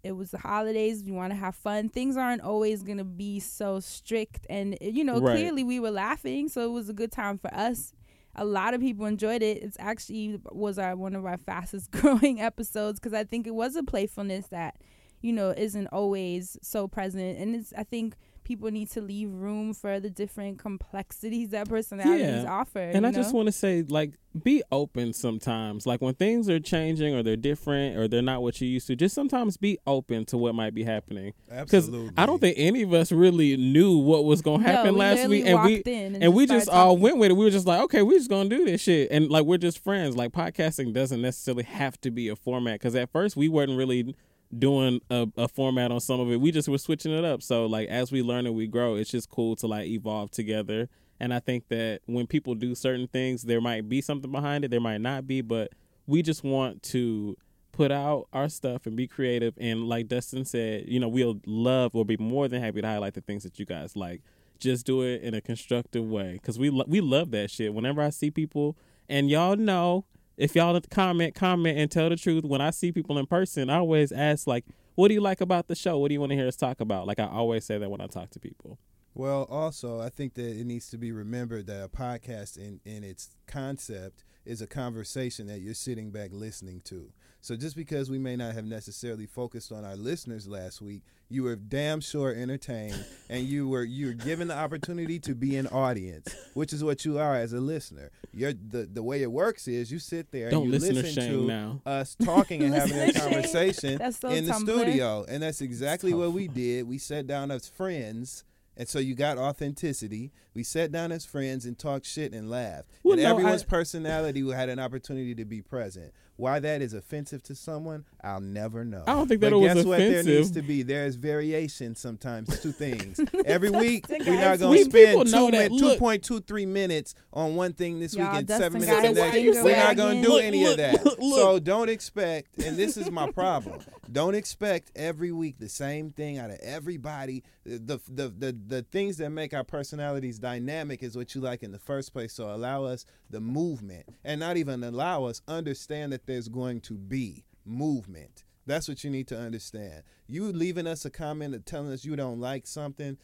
it 0.04 0.12
was 0.12 0.30
the 0.30 0.38
holidays 0.38 1.02
you 1.02 1.12
want 1.14 1.32
to 1.32 1.36
have 1.38 1.54
fun. 1.56 1.88
Things 1.88 2.16
aren't 2.16 2.42
always 2.42 2.82
going 2.82 2.98
to 2.98 3.04
be 3.04 3.40
so 3.40 3.80
strict 3.80 4.46
and 4.48 4.74
eh, 4.80 4.90
you 4.92 5.04
know 5.04 5.20
Right. 5.20 5.36
clearly 5.36 5.64
we 5.64 5.80
were 5.80 5.90
laughing 5.90 6.48
so 6.48 6.62
it 6.62 6.70
was 6.72 6.88
a 6.88 6.92
good 6.94 7.12
time 7.12 7.38
for 7.38 7.52
us. 7.54 7.92
A 8.36 8.44
lot 8.44 8.74
of 8.74 8.80
people 8.80 9.06
enjoyed 9.06 9.42
it. 9.42 9.62
It's 9.62 9.76
actually 9.80 10.38
was 10.52 10.78
our 10.78 10.94
one 10.96 11.14
of 11.16 11.24
our 11.26 11.36
fastest 11.46 11.90
growing 11.98 12.40
episodes 12.40 13.00
because 13.00 13.14
i 13.14 13.24
think 13.24 13.46
it 13.46 13.54
was 13.54 13.74
a 13.76 13.82
playfulness 13.82 14.46
that 14.48 14.76
you 15.20 15.32
know 15.32 15.50
isn't 15.56 15.88
always 15.88 16.56
so 16.62 16.86
present. 16.86 17.38
And 17.38 17.56
it's 17.56 17.72
i 17.76 17.82
think 17.82 18.14
people 18.48 18.70
need 18.70 18.90
to 18.90 19.00
leave 19.02 19.30
room 19.30 19.74
for 19.74 20.00
the 20.00 20.08
different 20.10 20.58
complexities 20.58 21.50
that 21.50 21.68
personalities 21.68 22.44
Yeah. 22.44 22.46
offer 22.50 22.78
And 22.80 23.02
you 23.02 23.08
I 23.08 23.12
just 23.12 23.34
want 23.34 23.46
to 23.46 23.52
say, 23.52 23.82
like, 23.86 24.14
be 24.42 24.62
open 24.72 25.12
sometimes. 25.12 25.84
Like 25.86 26.00
when 26.00 26.14
things 26.14 26.48
are 26.48 26.58
changing 26.60 27.14
or 27.14 27.22
they're 27.22 27.36
different 27.36 27.96
or 27.96 28.08
they're 28.08 28.22
not 28.22 28.40
what 28.42 28.60
you 28.60 28.68
used 28.68 28.86
to, 28.86 28.96
just 28.96 29.14
sometimes 29.14 29.56
be 29.58 29.78
open 29.86 30.24
to 30.26 30.38
what 30.38 30.54
might 30.54 30.74
be 30.74 30.82
happening. 30.84 31.32
Because 31.48 31.86
Absolutely. 31.88 32.10
I 32.16 32.24
don't 32.24 32.38
think 32.40 32.56
any 32.58 32.82
of 32.82 32.92
us 32.94 33.12
really 33.12 33.56
knew 33.56 33.98
what 33.98 34.24
was 34.24 34.40
going 34.40 34.62
to 34.62 34.66
No, 34.66 34.72
happen 34.72 34.94
we 34.94 35.00
last 35.00 35.28
week, 35.28 35.44
and 35.46 35.62
we 35.64 35.74
walked 35.76 35.88
in 35.88 36.14
and 36.14 36.24
and 36.24 36.34
we 36.34 36.46
just 36.46 36.66
just 36.66 36.68
all 36.70 36.92
talking. 36.94 37.02
went 37.02 37.18
with 37.18 37.30
it. 37.32 37.34
We 37.34 37.44
were 37.44 37.50
just 37.50 37.66
like, 37.66 37.82
okay, 37.82 38.02
we're 38.02 38.18
just 38.18 38.30
gonna 38.30 38.48
do 38.48 38.64
this 38.64 38.80
shit, 38.80 39.10
and 39.10 39.28
like 39.28 39.44
we're 39.44 39.58
just 39.58 39.82
friends. 39.84 40.16
Like 40.16 40.32
podcasting 40.32 40.92
doesn't 40.94 41.20
necessarily 41.20 41.64
have 41.64 42.00
to 42.02 42.10
be 42.10 42.28
a 42.28 42.36
format 42.36 42.74
because 42.80 42.94
at 42.94 43.10
first 43.10 43.36
we 43.36 43.48
weren't 43.48 43.76
really 43.76 44.14
doing 44.56 45.00
a, 45.10 45.26
a 45.36 45.48
format 45.48 45.90
on 45.90 46.00
some 46.00 46.20
of 46.20 46.30
it. 46.30 46.40
We 46.40 46.50
just 46.50 46.68
were 46.68 46.78
switching 46.78 47.12
it 47.12 47.24
up. 47.24 47.42
So 47.42 47.66
like 47.66 47.88
as 47.88 48.10
we 48.10 48.22
learn 48.22 48.46
and 48.46 48.54
we 48.54 48.66
grow, 48.66 48.94
it's 48.94 49.10
just 49.10 49.28
cool 49.28 49.56
to 49.56 49.66
like 49.66 49.86
evolve 49.88 50.30
together. 50.30 50.88
And 51.20 51.34
I 51.34 51.40
think 51.40 51.68
that 51.68 52.00
when 52.06 52.26
people 52.26 52.54
do 52.54 52.74
certain 52.74 53.08
things, 53.08 53.42
there 53.42 53.60
might 53.60 53.88
be 53.88 54.00
something 54.00 54.30
behind 54.30 54.64
it, 54.64 54.70
there 54.70 54.80
might 54.80 55.00
not 55.00 55.26
be, 55.26 55.40
but 55.40 55.72
we 56.06 56.22
just 56.22 56.44
want 56.44 56.82
to 56.84 57.36
put 57.72 57.92
out 57.92 58.26
our 58.32 58.48
stuff 58.48 58.86
and 58.86 58.96
be 58.96 59.06
creative. 59.06 59.54
And 59.58 59.88
like 59.88 60.08
Dustin 60.08 60.44
said, 60.44 60.84
you 60.88 60.98
know, 60.98 61.08
we'll 61.08 61.40
love 61.46 61.94
or 61.94 62.04
be 62.04 62.16
more 62.16 62.48
than 62.48 62.62
happy 62.62 62.80
to 62.80 62.86
highlight 62.86 63.14
the 63.14 63.20
things 63.20 63.42
that 63.42 63.58
you 63.58 63.66
guys 63.66 63.96
like. 63.96 64.22
Just 64.58 64.86
do 64.86 65.02
it 65.02 65.22
in 65.22 65.34
a 65.34 65.40
constructive 65.40 66.04
way 66.04 66.32
because 66.32 66.58
we 66.58 66.70
lo- 66.70 66.86
we 66.88 67.00
love 67.00 67.30
that 67.30 67.50
shit. 67.50 67.72
Whenever 67.72 68.02
I 68.02 68.10
see 68.10 68.30
people, 68.30 68.76
and 69.08 69.30
y'all 69.30 69.54
know 69.54 70.04
if 70.38 70.54
y'all 70.54 70.80
comment, 70.90 71.34
comment 71.34 71.76
and 71.76 71.90
tell 71.90 72.08
the 72.08 72.16
truth. 72.16 72.44
When 72.44 72.60
I 72.60 72.70
see 72.70 72.92
people 72.92 73.18
in 73.18 73.26
person, 73.26 73.68
I 73.68 73.78
always 73.78 74.12
ask 74.12 74.46
like, 74.46 74.64
"What 74.94 75.08
do 75.08 75.14
you 75.14 75.20
like 75.20 75.40
about 75.40 75.66
the 75.66 75.74
show? 75.74 75.98
What 75.98 76.08
do 76.08 76.14
you 76.14 76.20
want 76.20 76.30
to 76.30 76.36
hear 76.36 76.46
us 76.46 76.56
talk 76.56 76.80
about?" 76.80 77.06
Like 77.06 77.18
I 77.18 77.26
always 77.26 77.64
say 77.64 77.76
that 77.76 77.90
when 77.90 78.00
I 78.00 78.06
talk 78.06 78.30
to 78.30 78.40
people. 78.40 78.78
Well, 79.14 79.48
also, 79.50 80.00
I 80.00 80.10
think 80.10 80.34
that 80.34 80.60
it 80.60 80.64
needs 80.64 80.88
to 80.90 80.98
be 80.98 81.10
remembered 81.10 81.66
that 81.66 81.84
a 81.84 81.88
podcast 81.88 82.56
in, 82.56 82.80
in 82.84 83.02
its 83.02 83.36
concept 83.48 84.24
is 84.48 84.62
a 84.62 84.66
conversation 84.66 85.46
that 85.46 85.60
you're 85.60 85.74
sitting 85.74 86.10
back 86.10 86.30
listening 86.32 86.80
to. 86.86 87.12
So 87.40 87.54
just 87.54 87.76
because 87.76 88.10
we 88.10 88.18
may 88.18 88.34
not 88.34 88.54
have 88.54 88.64
necessarily 88.64 89.26
focused 89.26 89.70
on 89.70 89.84
our 89.84 89.94
listeners 89.94 90.48
last 90.48 90.80
week, 90.82 91.02
you 91.28 91.44
were 91.44 91.54
damn 91.54 92.00
sure 92.00 92.34
entertained 92.34 93.04
and 93.30 93.46
you 93.46 93.68
were 93.68 93.84
you 93.84 94.06
were 94.06 94.12
given 94.14 94.48
the 94.48 94.56
opportunity 94.56 95.18
to 95.20 95.34
be 95.34 95.56
an 95.56 95.66
audience, 95.68 96.34
which 96.54 96.72
is 96.72 96.82
what 96.82 97.04
you 97.04 97.18
are 97.18 97.36
as 97.36 97.52
a 97.52 97.60
listener. 97.60 98.10
You're 98.32 98.54
the 98.54 98.88
the 98.90 99.02
way 99.02 99.22
it 99.22 99.30
works 99.30 99.68
is 99.68 99.92
you 99.92 99.98
sit 99.98 100.32
there 100.32 100.50
Don't 100.50 100.64
and 100.64 100.72
you 100.72 100.78
listener 100.78 101.02
listen 101.02 101.30
to 101.30 101.46
now. 101.46 101.80
us 101.86 102.16
talking 102.24 102.62
and 102.62 102.74
having 102.74 102.98
a 102.98 103.12
conversation 103.12 104.12
so 104.12 104.28
in 104.30 104.46
the 104.46 104.54
studio. 104.54 105.24
And 105.28 105.42
that's 105.42 105.60
exactly 105.60 106.14
what 106.14 106.32
we 106.32 106.48
did. 106.48 106.88
We 106.88 106.98
sat 106.98 107.26
down 107.26 107.50
as 107.50 107.68
friends. 107.68 108.44
And 108.78 108.88
so 108.88 109.00
you 109.00 109.14
got 109.16 109.38
authenticity. 109.38 110.30
We 110.54 110.62
sat 110.62 110.90
down 110.92 111.12
as 111.12 111.26
friends 111.26 111.66
and 111.66 111.76
talked 111.78 112.06
shit 112.06 112.32
and 112.32 112.48
laughed. 112.48 112.88
Well, 113.02 113.14
and 113.14 113.22
no, 113.24 113.30
everyone's 113.32 113.62
I- 113.64 113.66
personality 113.66 114.40
who 114.40 114.50
had 114.50 114.68
an 114.68 114.78
opportunity 114.78 115.34
to 115.34 115.44
be 115.44 115.60
present. 115.60 116.12
Why 116.36 116.60
that 116.60 116.82
is 116.82 116.94
offensive 116.94 117.42
to 117.44 117.56
someone, 117.56 118.04
I'll 118.22 118.40
never 118.40 118.84
know. 118.84 119.02
I 119.08 119.14
don't 119.14 119.26
think 119.26 119.40
that 119.40 119.50
but 119.50 119.56
it 119.56 119.60
was 119.60 119.74
guess 119.74 119.84
what 119.84 119.98
there 119.98 120.22
needs 120.22 120.52
to 120.52 120.62
be? 120.62 120.84
There's 120.84 121.16
variation 121.16 121.96
sometimes 121.96 122.60
to 122.60 122.70
things. 122.70 123.18
Every 123.44 123.70
week 123.70 124.06
we're 124.08 124.40
not 124.40 124.60
gonna 124.60 124.70
We- 124.70 124.84
spend 124.84 125.32
know 125.32 125.50
two 125.50 125.56
that. 125.58 125.70
min- 125.72 125.80
2.23 125.98 126.68
minutes 126.68 127.16
on 127.32 127.56
one 127.56 127.72
thing 127.72 127.98
this 127.98 128.14
Y'all 128.14 128.30
week 128.30 128.38
and 128.42 128.48
seven 128.48 128.80
minutes 128.80 128.88
the 129.14 129.20
why 129.20 129.30
next. 129.30 129.64
We're 129.64 129.76
not 129.76 129.96
gonna 129.96 130.22
do 130.22 130.28
Look, 130.28 130.42
any 130.44 130.64
of 130.64 130.76
that. 130.76 131.04
look, 131.04 131.18
look. 131.18 131.34
So 131.40 131.58
don't 131.58 131.88
expect, 131.90 132.58
and 132.62 132.76
this 132.76 132.96
is 132.96 133.10
my 133.10 133.32
problem. 133.32 133.80
Don't 134.12 134.36
expect 134.36 134.92
every 134.94 135.32
week 135.32 135.58
the 135.58 135.68
same 135.68 136.12
thing 136.12 136.38
out 136.38 136.50
of 136.50 136.58
everybody. 136.60 137.42
The, 137.68 138.00
the 138.08 138.28
the 138.28 138.56
the 138.66 138.82
things 138.82 139.18
that 139.18 139.30
make 139.30 139.52
our 139.52 139.64
personalities 139.64 140.38
dynamic 140.38 141.02
is 141.02 141.16
what 141.16 141.34
you 141.34 141.40
like 141.40 141.62
in 141.62 141.72
the 141.72 141.78
first 141.78 142.12
place. 142.12 142.32
So 142.32 142.54
allow 142.54 142.84
us 142.84 143.04
the 143.28 143.40
movement, 143.40 144.06
and 144.24 144.40
not 144.40 144.56
even 144.56 144.82
allow 144.82 145.24
us 145.24 145.42
understand 145.46 146.12
that 146.12 146.26
there's 146.26 146.48
going 146.48 146.80
to 146.82 146.94
be 146.94 147.44
movement. 147.64 148.44
That's 148.66 148.88
what 148.88 149.04
you 149.04 149.10
need 149.10 149.28
to 149.28 149.38
understand. 149.38 150.02
You 150.26 150.52
leaving 150.52 150.86
us 150.86 151.04
a 151.04 151.10
comment 151.10 151.54
and 151.54 151.64
telling 151.64 151.92
us 151.92 152.04
you 152.04 152.16
don't 152.16 152.40
like 152.40 152.66
something 152.66 153.18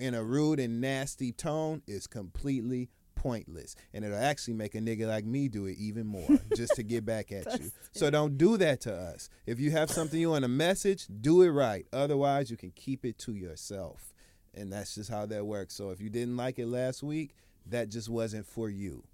in 0.00 0.14
a 0.14 0.24
rude 0.24 0.58
and 0.58 0.80
nasty 0.80 1.32
tone 1.32 1.82
is 1.86 2.06
completely 2.06 2.88
pointless. 3.24 3.74
And 3.94 4.04
it'll 4.04 4.18
actually 4.18 4.52
make 4.52 4.74
a 4.74 4.78
nigga 4.78 5.08
like 5.08 5.24
me 5.24 5.48
do 5.48 5.64
it 5.64 5.78
even 5.78 6.06
more 6.06 6.38
just 6.56 6.74
to 6.76 6.82
get 6.82 7.06
back 7.06 7.32
at 7.32 7.58
you. 7.58 7.70
So 7.92 8.10
don't 8.10 8.36
do 8.36 8.58
that 8.58 8.82
to 8.82 8.94
us. 8.94 9.30
If 9.46 9.58
you 9.58 9.70
have 9.70 9.90
something 9.90 10.20
you 10.20 10.30
want 10.30 10.42
to 10.42 10.48
message, 10.48 11.06
do 11.22 11.40
it 11.40 11.48
right. 11.48 11.86
Otherwise, 11.92 12.50
you 12.50 12.58
can 12.58 12.70
keep 12.72 13.04
it 13.04 13.18
to 13.20 13.34
yourself. 13.34 14.12
And 14.52 14.70
that's 14.70 14.94
just 14.94 15.10
how 15.10 15.24
that 15.26 15.46
works. 15.46 15.74
So 15.74 15.88
if 15.88 16.02
you 16.02 16.10
didn't 16.10 16.36
like 16.36 16.58
it 16.58 16.66
last 16.66 17.02
week, 17.02 17.34
that 17.66 17.88
just 17.88 18.10
wasn't 18.10 18.46
for 18.46 18.68
you. 18.68 19.04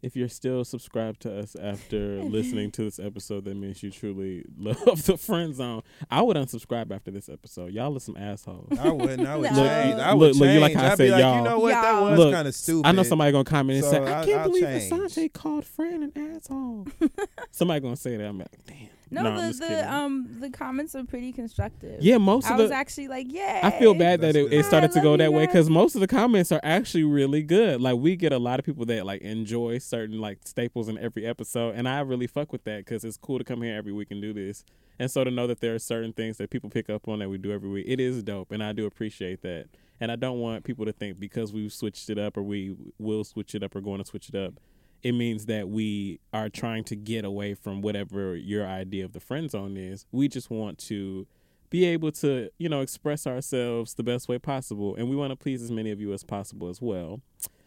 If 0.00 0.14
you're 0.14 0.28
still 0.28 0.64
subscribed 0.64 1.22
to 1.22 1.38
us 1.40 1.56
after 1.56 2.22
listening 2.22 2.70
to 2.72 2.84
this 2.84 3.00
episode, 3.00 3.44
that 3.46 3.56
means 3.56 3.82
you 3.82 3.90
truly 3.90 4.44
love 4.58 5.04
the 5.06 5.16
friend 5.16 5.52
zone. 5.54 5.82
I 6.08 6.22
would 6.22 6.36
unsubscribe 6.36 6.92
after 6.92 7.10
this 7.10 7.28
episode. 7.28 7.72
Y'all 7.72 7.96
are 7.96 8.00
some 8.00 8.16
assholes. 8.16 8.78
I 8.78 8.90
wouldn't. 8.90 9.26
I 9.26 9.36
would 9.36 9.50
No. 9.50 9.56
change. 9.56 9.94
I 10.00 10.10
Look, 10.12 10.20
would 10.20 10.36
look, 10.36 10.50
you 10.50 10.60
like 10.60 10.74
how 10.74 10.84
I 10.84 10.90
I'd 10.92 10.96
said 10.98 11.10
like, 11.10 11.20
y'all. 11.20 11.36
you 11.38 11.42
know 11.42 11.58
what? 11.58 11.72
Y'all. 11.72 12.10
was 12.10 12.18
Look, 12.18 12.32
kind 12.32 12.46
of 12.46 12.54
stupid. 12.54 12.86
I 12.88 12.92
know 12.92 13.02
somebody 13.02 13.32
gonna 13.32 13.42
comment 13.44 13.76
and 13.78 13.84
So 13.86 13.90
say, 13.90 13.98
I- 14.12 14.22
"I 14.22 14.24
can't 14.24 14.38
I'll 14.38 14.44
believe 14.46 14.62
change. 14.64 14.92
Asante 14.92 15.32
called 15.32 15.64
friend 15.64 16.12
an 16.14 16.34
asshole." 16.36 16.86
somebody 17.50 17.80
gonna 17.80 17.96
say 17.96 18.16
that. 18.16 18.24
I'm 18.26 18.38
like, 18.38 18.48
damn. 18.66 18.88
No, 19.10 19.26
I'm 19.26 19.36
the 19.36 19.58
kidding. 19.58 19.76
the 19.76 19.92
um 19.92 20.40
the 20.40 20.50
comments 20.50 20.94
are 20.94 21.04
pretty 21.04 21.32
constructive. 21.32 22.02
yeah, 22.02 22.18
most 22.18 22.46
I 22.46 22.52
of 22.52 22.58
the, 22.58 22.64
was 22.64 22.70
the. 22.70 22.76
actually 22.76 23.08
like, 23.08 23.26
yeah. 23.30 23.60
I 23.62 23.70
feel 23.70 23.94
bad 23.94 24.20
that 24.20 24.36
it, 24.36 24.52
it 24.52 24.64
started 24.64 24.92
to 24.92 25.00
go 25.00 25.16
that 25.16 25.24
you 25.24 25.32
way 25.32 25.46
because 25.46 25.70
most 25.70 25.94
of 25.94 26.00
the 26.00 26.06
comments 26.06 26.52
are 26.52 26.60
actually 26.62 27.04
really 27.04 27.42
good. 27.42 27.80
Like 27.80 27.96
we 27.96 28.16
get 28.16 28.32
a 28.32 28.38
lot 28.38 28.58
of 28.58 28.66
people 28.66 28.84
that 28.86 29.06
like 29.06 29.22
enjoy 29.22 29.78
certain 29.78 30.20
like 30.20 30.38
staples 30.44 30.88
in 30.88 30.98
every 30.98 31.26
episode, 31.26 31.74
and 31.74 31.88
I 31.88 32.00
really 32.00 32.26
fuck 32.26 32.52
with 32.52 32.64
that 32.64 32.78
because 32.78 33.04
it's 33.04 33.16
cool 33.16 33.38
to 33.38 33.44
come 33.44 33.62
here 33.62 33.76
every 33.76 33.92
week 33.92 34.10
and 34.10 34.20
do 34.20 34.32
this. 34.32 34.64
And 34.98 35.10
so 35.10 35.22
to 35.24 35.30
know 35.30 35.46
that 35.46 35.60
there 35.60 35.74
are 35.74 35.78
certain 35.78 36.12
things 36.12 36.38
that 36.38 36.50
people 36.50 36.70
pick 36.70 36.90
up 36.90 37.06
on 37.08 37.20
that 37.20 37.28
we 37.30 37.38
do 37.38 37.52
every 37.52 37.68
week, 37.68 37.86
it 37.88 38.00
is 38.00 38.22
dope, 38.22 38.50
and 38.50 38.62
I 38.62 38.72
do 38.72 38.86
appreciate 38.86 39.42
that. 39.42 39.66
And 40.00 40.12
I 40.12 40.16
don't 40.16 40.38
want 40.38 40.64
people 40.64 40.84
to 40.84 40.92
think 40.92 41.18
because 41.18 41.52
we've 41.52 41.72
switched 41.72 42.08
it 42.08 42.18
up 42.18 42.36
or 42.36 42.42
we 42.42 42.76
will 42.98 43.24
switch 43.24 43.54
it 43.54 43.62
up 43.62 43.74
or 43.74 43.80
going 43.80 43.98
to 43.98 44.04
switch 44.04 44.28
it 44.28 44.34
up, 44.36 44.54
it 45.02 45.12
means 45.12 45.46
that 45.46 45.68
we 45.68 46.20
are 46.32 46.48
trying 46.48 46.84
to 46.84 46.96
get 46.96 47.24
away 47.24 47.54
from 47.54 47.80
whatever 47.82 48.34
your 48.36 48.66
idea 48.66 49.04
of 49.04 49.12
the 49.12 49.20
friend 49.20 49.50
zone 49.50 49.76
is. 49.76 50.06
We 50.12 50.28
just 50.28 50.50
want 50.50 50.78
to 50.86 51.26
be 51.70 51.84
able 51.84 52.10
to, 52.12 52.48
you 52.58 52.68
know, 52.68 52.80
express 52.80 53.26
ourselves 53.26 53.94
the 53.94 54.02
best 54.02 54.28
way 54.28 54.38
possible, 54.38 54.96
and 54.96 55.08
we 55.08 55.16
want 55.16 55.30
to 55.30 55.36
please 55.36 55.62
as 55.62 55.70
many 55.70 55.90
of 55.90 56.00
you 56.00 56.12
as 56.12 56.24
possible 56.24 56.68
as 56.68 56.80
well. 56.80 57.20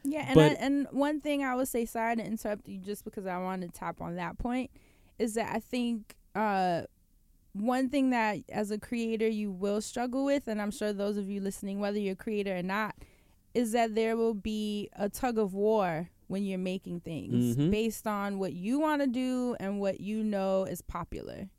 Yeah, 0.04 0.26
and 0.28 0.36
But- 0.36 0.52
I, 0.52 0.56
and 0.56 0.88
one 0.92 1.22
thing 1.22 1.44
I 1.44 1.56
would 1.56 1.68
say, 1.68 1.86
sorry 1.86 2.16
to 2.16 2.26
interrupt 2.26 2.68
you, 2.68 2.80
just 2.80 3.04
because 3.06 3.26
I 3.28 3.38
wanted 3.38 3.74
to 3.74 3.80
tap 3.80 4.02
on 4.02 4.16
that 4.16 4.38
point, 4.40 4.72
is 5.20 5.36
that 5.36 5.56
I 5.56 5.60
think 5.60 6.16
uh, 6.34 6.82
one 7.54 7.90
thing 7.90 8.10
that 8.10 8.40
as 8.50 8.72
a 8.72 8.80
creator 8.80 9.28
you 9.28 9.52
will 9.52 9.82
struggle 9.82 10.26
with, 10.26 10.48
and 10.48 10.62
I'm 10.62 10.72
sure 10.72 10.92
those 10.92 11.18
of 11.18 11.30
you 11.30 11.40
listening, 11.40 11.80
whether 11.80 12.00
you're 12.00 12.14
a 12.14 12.16
creator 12.16 12.58
or 12.58 12.64
not, 12.64 12.96
is 13.54 13.74
that 13.74 13.94
there 13.94 14.18
will 14.18 14.34
be 14.34 14.90
a 14.96 15.10
tug 15.10 15.38
of 15.38 15.54
war 15.54 16.10
when 16.32 16.44
you're 16.44 16.58
making 16.58 17.02
things 17.02 17.56
Mhm. 17.58 17.70
based 17.70 18.08
on 18.08 18.40
what 18.40 18.54
you 18.54 18.80
want 18.80 19.02
to 19.02 19.08
do 19.08 19.56
and 19.60 19.80
what 19.80 20.00
you 20.00 20.24
know 20.24 20.64
is 20.64 20.82
popular. 20.82 21.50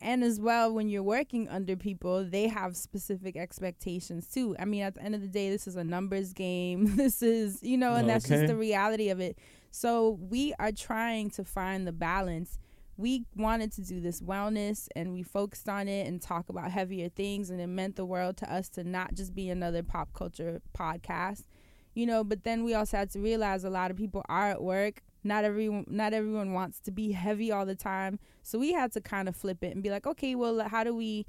And 0.00 0.22
as 0.24 0.40
well, 0.40 0.72
when 0.74 0.88
you're 0.88 1.02
working 1.02 1.48
under 1.48 1.76
people, 1.76 2.24
they 2.24 2.48
have 2.48 2.76
specific 2.76 3.36
expectations 3.36 4.28
too. 4.28 4.54
I 4.58 4.64
mean, 4.64 4.82
at 4.82 4.94
the 4.96 5.02
end 5.02 5.14
of 5.14 5.20
the 5.22 5.28
day, 5.28 5.48
this 5.50 5.66
is 5.66 5.76
a 5.76 5.84
numbers 5.84 6.32
game. 6.32 6.84
This 6.96 7.22
is, 7.22 7.62
you 7.62 7.76
know, 7.76 7.94
and 7.94 8.08
that's 8.08 8.28
just 8.28 8.40
the 8.48 8.56
reality 8.56 9.08
of 9.10 9.20
it. 9.20 9.38
So 9.70 10.10
we 10.10 10.52
are 10.58 10.72
trying 10.72 11.30
to 11.30 11.44
find 11.44 11.86
the 11.86 11.92
balance. 11.92 12.58
We 12.98 13.24
wanted 13.36 13.72
to 13.72 13.80
do 13.82 14.00
this 14.00 14.20
wellness 14.20 14.88
and 14.94 15.12
we 15.14 15.22
focused 15.22 15.68
on 15.68 15.88
it 15.88 16.06
and 16.06 16.20
talk 16.20 16.48
about 16.50 16.70
heavier 16.70 17.08
things. 17.08 17.48
And 17.48 17.60
it 17.60 17.66
meant 17.68 17.96
the 17.96 18.04
world 18.04 18.36
to 18.38 18.52
us 18.52 18.68
to 18.70 18.84
not 18.84 19.14
just 19.14 19.34
be 19.34 19.48
another 19.48 19.82
pop 19.82 20.12
culture 20.12 20.60
podcast, 20.76 21.44
you 21.94 22.06
know, 22.06 22.24
but 22.24 22.44
then 22.44 22.64
we 22.64 22.74
also 22.74 22.96
had 22.96 23.10
to 23.10 23.20
realize 23.20 23.64
a 23.64 23.70
lot 23.70 23.90
of 23.90 23.96
people 23.96 24.24
are 24.28 24.50
at 24.50 24.62
work. 24.62 25.02
Not 25.24 25.44
everyone, 25.44 25.84
not 25.88 26.12
everyone 26.12 26.52
wants 26.52 26.80
to 26.80 26.90
be 26.90 27.12
heavy 27.12 27.52
all 27.52 27.64
the 27.64 27.76
time. 27.76 28.18
So 28.42 28.58
we 28.58 28.72
had 28.72 28.92
to 28.92 29.00
kind 29.00 29.28
of 29.28 29.36
flip 29.36 29.62
it 29.62 29.74
and 29.74 29.82
be 29.82 29.90
like, 29.90 30.06
okay, 30.06 30.34
well, 30.34 30.60
how 30.68 30.82
do 30.84 30.94
we 30.94 31.26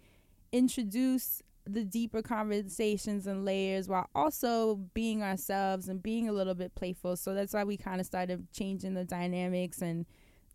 introduce 0.51 1.41
the 1.65 1.83
deeper 1.83 2.21
conversations 2.21 3.27
and 3.27 3.45
layers 3.45 3.87
while 3.87 4.09
also 4.15 4.75
being 4.93 5.21
ourselves 5.21 5.87
and 5.87 6.01
being 6.01 6.27
a 6.27 6.33
little 6.33 6.55
bit 6.55 6.73
playful? 6.75 7.17
So 7.17 7.33
that's 7.33 7.53
why 7.53 7.63
we 7.63 7.77
kind 7.77 7.99
of 7.99 8.07
started 8.07 8.47
changing 8.51 8.95
the 8.95 9.05
dynamics 9.05 9.81
and 9.81 10.05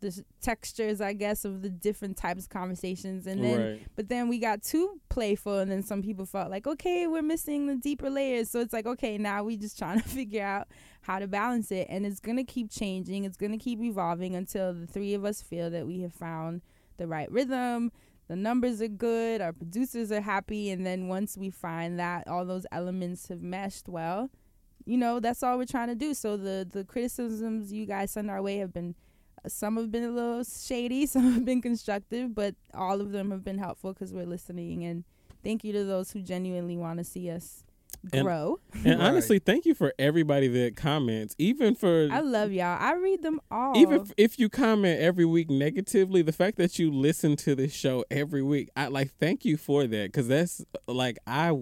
the 0.01 0.25
textures, 0.41 1.01
I 1.01 1.13
guess, 1.13 1.45
of 1.45 1.63
the 1.63 1.69
different 1.69 2.17
types 2.17 2.45
of 2.45 2.51
conversations. 2.51 3.27
And 3.27 3.43
then 3.43 3.61
right. 3.61 3.83
but 3.97 4.09
then 4.09 4.29
we 4.29 4.39
got 4.39 4.63
too 4.63 5.01
playful, 5.09 5.59
and 5.59 5.71
then 5.71 5.83
some 5.83 6.03
people 6.03 6.27
felt 6.27 6.51
like, 6.51 6.67
okay, 6.67 7.07
we're 7.07 7.23
missing 7.23 7.67
the 7.67 7.77
deeper 7.77 8.11
layers. 8.11 8.51
So 8.51 8.61
it's 8.61 8.73
like, 8.73 8.87
okay, 8.87 9.19
now 9.19 9.45
we 9.45 9.57
just 9.57 9.79
trying 9.79 10.01
to 10.03 10.09
figure 10.09 10.45
out 10.45 10.69
how 11.03 11.19
to 11.19 11.27
balance 11.27 11.71
it, 11.71 11.87
and 11.91 12.07
it's 12.07 12.21
gonna 12.21 12.45
keep 12.45 12.71
changing. 12.71 13.25
It's 13.25 13.37
gonna 13.37 13.59
keep 13.59 13.81
evolving 13.81 14.35
until 14.35 14.73
the 14.73 14.87
three 14.87 15.15
of 15.15 15.25
us 15.25 15.43
feel 15.43 15.71
that 15.71 15.87
we 15.87 16.01
have 16.01 16.15
found 16.15 16.63
the 16.97 17.07
right 17.07 17.31
rhythm. 17.31 17.93
The 18.29 18.37
numbers 18.37 18.83
are 18.83 18.89
good. 18.89 19.41
Our 19.41 19.55
producers 19.55 20.13
are 20.13 20.21
happy, 20.21 20.71
and 20.71 20.87
then 20.87 21.09
once 21.09 21.37
we 21.37 21.51
find 21.51 21.99
that 21.99 22.29
all 22.29 22.45
those 22.45 22.67
elements 22.71 23.29
have 23.29 23.41
meshed 23.41 23.89
well, 23.89 24.31
you 24.85 24.97
know, 24.97 25.21
that's 25.21 25.43
all 25.43 25.59
we're 25.59 25.67
trying 25.67 25.89
to 25.89 25.95
do. 25.95 26.15
So 26.15 26.37
the 26.37 26.67
the 26.71 26.85
criticisms 26.85 27.73
you 27.73 27.87
guys 27.87 28.11
send 28.11 28.31
our 28.31 28.43
way 28.43 28.59
have 28.59 28.73
been 28.73 28.95
some 29.46 29.77
have 29.77 29.90
been 29.90 30.05
a 30.05 30.11
little 30.11 30.44
shady, 30.44 31.07
some 31.14 31.33
have 31.35 31.44
been 31.44 31.62
constructive, 31.62 32.35
but 32.35 32.55
all 32.74 33.01
of 33.01 33.12
them 33.12 33.31
have 33.31 33.44
been 33.44 33.59
helpful 33.59 33.92
because 33.92 34.12
we're 34.12 34.27
listening. 34.27 34.85
And 34.85 35.05
thank 35.44 35.64
you 35.64 35.72
to 35.72 35.85
those 35.85 36.11
who 36.12 36.20
genuinely 36.22 36.77
want 36.77 36.98
to 36.98 37.05
see 37.05 37.31
us 37.31 37.64
And- 38.12 38.24
grow. 38.24 38.61
And 38.85 39.01
Right. 39.01 39.01
honestly, 39.01 39.38
thank 39.38 39.64
you 39.66 39.74
for 39.74 39.92
everybody 39.98 40.46
that 40.48 40.77
comments, 40.77 41.35
even 41.38 41.74
for 41.74 42.09
I 42.11 42.20
love 42.20 42.53
y'all. 42.53 42.77
I 42.81 42.94
read 42.94 43.22
them 43.22 43.40
all. 43.51 43.77
even 43.77 44.03
if, 44.03 44.12
if 44.16 44.38
you 44.38 44.48
comment 44.48 45.01
every 45.01 45.24
week 45.24 45.51
negatively, 45.51 46.22
the 46.22 46.33
fact 46.33 46.57
that 46.59 46.79
you 46.79 46.90
listen 46.92 47.35
to 47.37 47.55
this 47.55 47.72
show 47.72 48.05
every 48.11 48.42
week, 48.42 48.68
I 48.77 48.87
like 48.88 49.12
thank 49.18 49.44
you 49.44 49.57
for 49.57 49.87
that 49.87 50.12
because 50.12 50.29
that's 50.29 50.64
like 50.87 51.18
I. 51.27 51.53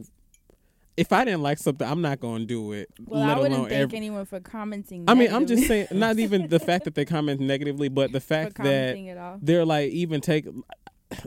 If 0.96 1.12
I 1.12 1.24
didn't 1.24 1.42
like 1.42 1.58
something, 1.58 1.86
I'm 1.86 2.00
not 2.00 2.20
gonna 2.20 2.44
do 2.46 2.72
it. 2.72 2.90
well, 3.04 3.22
I 3.22 3.38
wouldn't 3.38 3.68
thank 3.68 3.72
every, 3.72 3.96
anyone 3.96 4.24
for 4.24 4.40
commenting. 4.40 5.04
I 5.08 5.14
mean, 5.14 5.32
I'm 5.32 5.46
just 5.46 5.66
saying, 5.66 5.88
not 5.92 6.18
even 6.18 6.48
the 6.48 6.58
fact 6.58 6.84
that 6.84 6.94
they 6.96 7.04
comment 7.04 7.40
negatively, 7.40 7.88
but 7.88 8.12
the 8.12 8.20
fact 8.20 8.56
that 8.56 8.64
commenting 8.64 9.10
at 9.10 9.18
all. 9.18 9.38
they're 9.42 9.64
like 9.64 9.90
even 9.90 10.20
take. 10.20 10.46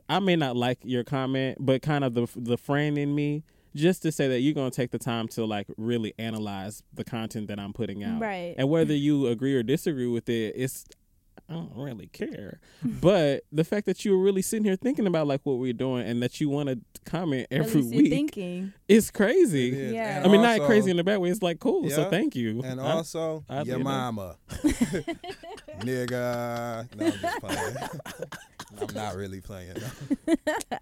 I 0.10 0.20
may 0.20 0.36
not 0.36 0.58
like 0.58 0.80
your 0.84 1.04
comment, 1.04 1.58
but 1.60 1.82
kind 1.82 2.04
of 2.04 2.14
the 2.14 2.28
the 2.36 2.58
friend 2.58 2.98
in 2.98 3.14
me, 3.16 3.44
just 3.76 4.02
to 4.02 4.12
say 4.12 4.28
that 4.28 4.40
you're 4.42 4.54
gonna 4.54 4.72
take 4.72 4.92
the 4.92 5.00
time 5.00 5.28
to 5.30 5.46
like 5.46 5.68
really 5.78 6.14
analyze 6.18 6.84
the 6.94 7.04
content 7.04 7.48
that 7.48 7.60
I'm 7.60 7.72
putting 7.74 8.04
out, 8.04 8.20
Right. 8.20 8.56
And 8.58 8.70
whether 8.70 8.94
you 8.94 9.28
agree 9.28 9.56
or 9.56 9.64
disagree 9.64 10.08
with 10.08 10.28
it, 10.30 10.54
it's 10.56 10.86
I 11.50 11.54
don't 11.54 11.72
really 11.76 12.08
care. 12.08 12.60
but 12.84 13.44
the 13.52 13.64
fact 13.64 13.88
that 13.88 14.06
you 14.06 14.12
were 14.12 14.24
really 14.24 14.42
sitting 14.44 14.64
here 14.64 14.76
thinking 14.76 15.08
about 15.08 15.26
like 15.28 15.42
what 15.44 15.58
we're 15.58 15.74
doing 15.74 16.06
and 16.08 16.22
that 16.22 16.40
you 16.40 16.48
want 16.50 16.70
to 16.70 16.80
comment 17.06 17.48
every 17.50 17.82
week 17.82 18.12
thinking. 18.12 18.72
is 18.88 19.10
crazy. 19.10 19.70
It 19.70 19.74
is. 19.74 19.94
Yeah. 19.94 20.18
And 20.18 20.28
I 20.28 20.30
mean, 20.30 20.42
not 20.42 20.62
crazy 20.68 20.92
in 20.92 21.00
a 21.00 21.04
bad 21.04 21.18
way. 21.18 21.30
It's 21.30 21.42
like 21.42 21.60
cool. 21.60 21.90
So 21.90 22.10
thank 22.10 22.36
you. 22.36 22.62
And 22.64 22.80
I- 22.80 22.92
also, 22.92 23.44
I- 23.50 23.64
your 23.64 23.80
mama. 23.80 24.36
nigga. 25.80 26.96
No, 26.96 27.06
I'm 27.06 27.12
just 27.20 27.40
playing. 27.40 27.76
I'm 28.82 28.94
not 28.96 29.16
really 29.16 29.42
playing. 29.42 29.74
no. 30.28 30.36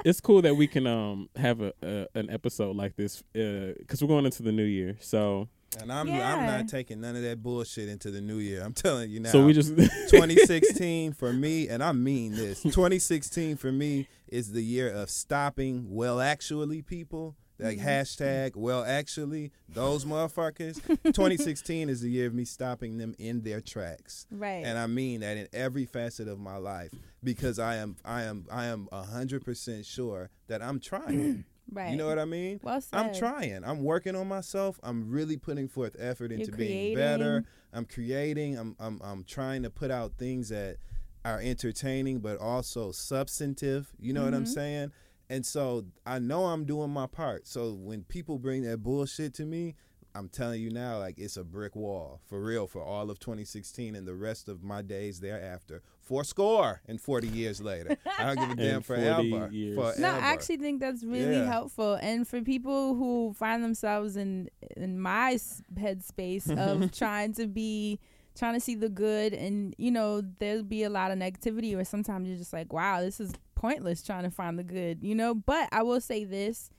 it's 0.03 0.19
cool 0.19 0.41
that 0.41 0.55
we 0.55 0.67
can 0.67 0.85
um 0.85 1.29
have 1.35 1.61
a, 1.61 1.73
a 1.81 2.07
an 2.15 2.29
episode 2.29 2.75
like 2.75 2.95
this 2.95 3.23
because 3.33 4.01
we're 4.01 4.07
going 4.09 4.25
into 4.25 4.43
the 4.43 4.51
new 4.51 4.63
year. 4.63 4.97
So 4.99 5.47
And 5.81 5.91
I'm 5.91 6.07
Yeah. 6.07 6.35
I'm 6.35 6.45
not 6.45 6.67
taking 6.67 7.01
none 7.01 7.15
of 7.15 7.21
that 7.23 7.41
bullshit 7.41 7.89
into 7.89 8.11
the 8.11 8.21
new 8.21 8.37
year. 8.37 8.61
I'm 8.63 8.73
telling 8.73 9.09
you 9.09 9.19
now. 9.19 9.29
so 9.31 9.45
we 9.45 9.53
just 9.53 9.69
2016 9.75 11.13
for 11.13 11.31
me, 11.33 11.67
and 11.67 11.83
I 11.83 11.91
mean 11.91 12.33
this. 12.35 12.61
2016 12.63 13.57
for 13.57 13.71
me 13.71 14.07
is 14.27 14.51
the 14.51 14.61
year 14.63 14.89
of 14.91 15.09
stopping. 15.09 15.87
Well, 15.89 16.19
actually, 16.19 16.81
people 16.81 17.35
like 17.59 17.77
Mm-hmm. 17.79 17.87
hashtag. 17.87 18.55
Well, 18.55 18.83
actually, 18.83 19.51
those 19.67 20.05
motherfuckers. 20.05 20.75
2016 21.03 21.89
is 21.89 22.01
the 22.01 22.09
year 22.09 22.27
of 22.27 22.33
me 22.35 22.45
stopping 22.45 22.97
them 22.99 23.15
in 23.17 23.41
their 23.41 23.61
tracks. 23.61 24.27
Right. 24.31 24.63
And 24.63 24.77
I 24.77 24.85
mean 24.87 25.21
that 25.21 25.37
in 25.37 25.47
every 25.53 25.85
facet 25.85 26.27
of 26.27 26.39
my 26.39 26.57
life 26.57 26.91
because 27.23 27.57
I 27.59 27.77
am 27.77 27.95
I 28.05 28.23
am 28.23 28.45
I 28.51 28.65
am 28.67 28.87
hundred 28.91 29.43
percent 29.43 29.85
sure 29.85 30.29
that 30.47 30.61
I'm 30.61 30.79
trying. 30.79 31.45
Right. 31.71 31.91
You 31.91 31.97
know 31.97 32.07
what 32.07 32.19
I 32.19 32.25
mean? 32.25 32.59
Well 32.63 32.81
I'm 32.93 33.13
trying. 33.13 33.63
I'm 33.63 33.83
working 33.83 34.15
on 34.15 34.27
myself. 34.27 34.79
I'm 34.83 35.09
really 35.09 35.37
putting 35.37 35.67
forth 35.67 35.95
effort 35.99 36.31
into 36.31 36.51
being 36.51 36.93
better. 36.95 37.45
I'm 37.73 37.85
creating. 37.85 38.57
I'm 38.57 38.75
I'm 38.79 38.99
I'm 39.03 39.23
trying 39.23 39.63
to 39.63 39.69
put 39.69 39.91
out 39.91 40.13
things 40.17 40.49
that 40.49 40.77
are 41.25 41.39
entertaining 41.41 42.19
but 42.19 42.37
also 42.39 42.91
substantive. 42.91 43.91
You 43.99 44.13
know 44.13 44.23
what 44.23 44.33
I'm 44.33 44.43
Mhm. 44.45 44.47
saying? 44.53 44.91
And 45.29 45.45
so 45.45 45.85
I 46.05 46.19
know 46.19 46.45
I'm 46.45 46.63
doing 46.65 46.89
my 46.89 47.05
part. 47.07 47.47
So 47.47 47.73
when 47.73 48.03
people 48.03 48.39
bring 48.39 48.61
that 48.63 48.77
bullshit 48.81 49.33
to 49.35 49.45
me, 49.45 49.75
I'm 50.15 50.29
telling 50.29 50.61
you 50.61 50.69
now, 50.71 50.99
like 50.99 51.19
it's 51.19 51.35
a 51.37 51.43
brick 51.43 51.75
wall 51.75 52.21
for 52.25 52.41
real 52.41 52.65
for 52.65 52.81
all 52.81 53.11
of 53.11 53.19
2016 53.19 53.93
and 53.95 54.07
the 54.07 54.15
rest 54.15 54.47
of 54.47 54.63
my 54.63 54.81
days 54.81 55.19
thereafter. 55.19 55.83
Four 56.07 56.23
score 56.23 56.81
and 56.87 56.99
40 57.01 57.27
years 57.27 57.59
later. 57.61 57.97
I 58.17 58.25
don't 58.33 58.39
give 58.39 58.51
a 58.51 58.55
damn 58.63 58.75
And 58.77 58.85
40 58.85 59.01
forever. 59.01 59.49
years. 59.53 59.75
Forever. 59.75 59.99
No, 60.01 60.09
I 60.09 60.19
actually 60.31 60.57
think 60.57 60.79
that's 60.79 61.03
really 61.03 61.37
Yeah. 61.39 61.45
helpful. 61.45 61.95
And 61.95 62.25
for 62.27 62.41
people 62.41 62.95
who 62.95 63.33
find 63.37 63.61
themselves 63.63 64.15
in 64.15 64.49
in 64.77 64.99
my 64.99 65.37
headspace 65.75 66.49
of 66.57 66.91
trying 66.91 67.33
to 67.33 67.47
be 67.47 67.99
trying 68.37 68.53
to 68.53 68.59
see 68.59 68.75
the 68.75 68.89
good 68.89 69.33
and 69.33 69.73
you 69.77 69.89
know 69.91 70.21
there'll 70.39 70.63
be 70.63 70.83
a 70.83 70.89
lot 70.89 71.09
of 71.11 71.17
negativity 71.17 71.75
or 71.75 71.83
sometimes 71.83 72.27
you're 72.29 72.37
just 72.37 72.53
like 72.53 72.71
wow 72.71 73.01
this 73.01 73.19
is 73.19 73.33
pointless 73.55 74.03
trying 74.03 74.23
to 74.23 74.29
find 74.29 74.59
the 74.59 74.63
good 74.63 74.99
you 75.01 75.15
know 75.15 75.33
but 75.33 75.67
i 75.71 75.81
will 75.81 75.99
say 75.99 76.23
this 76.23 76.69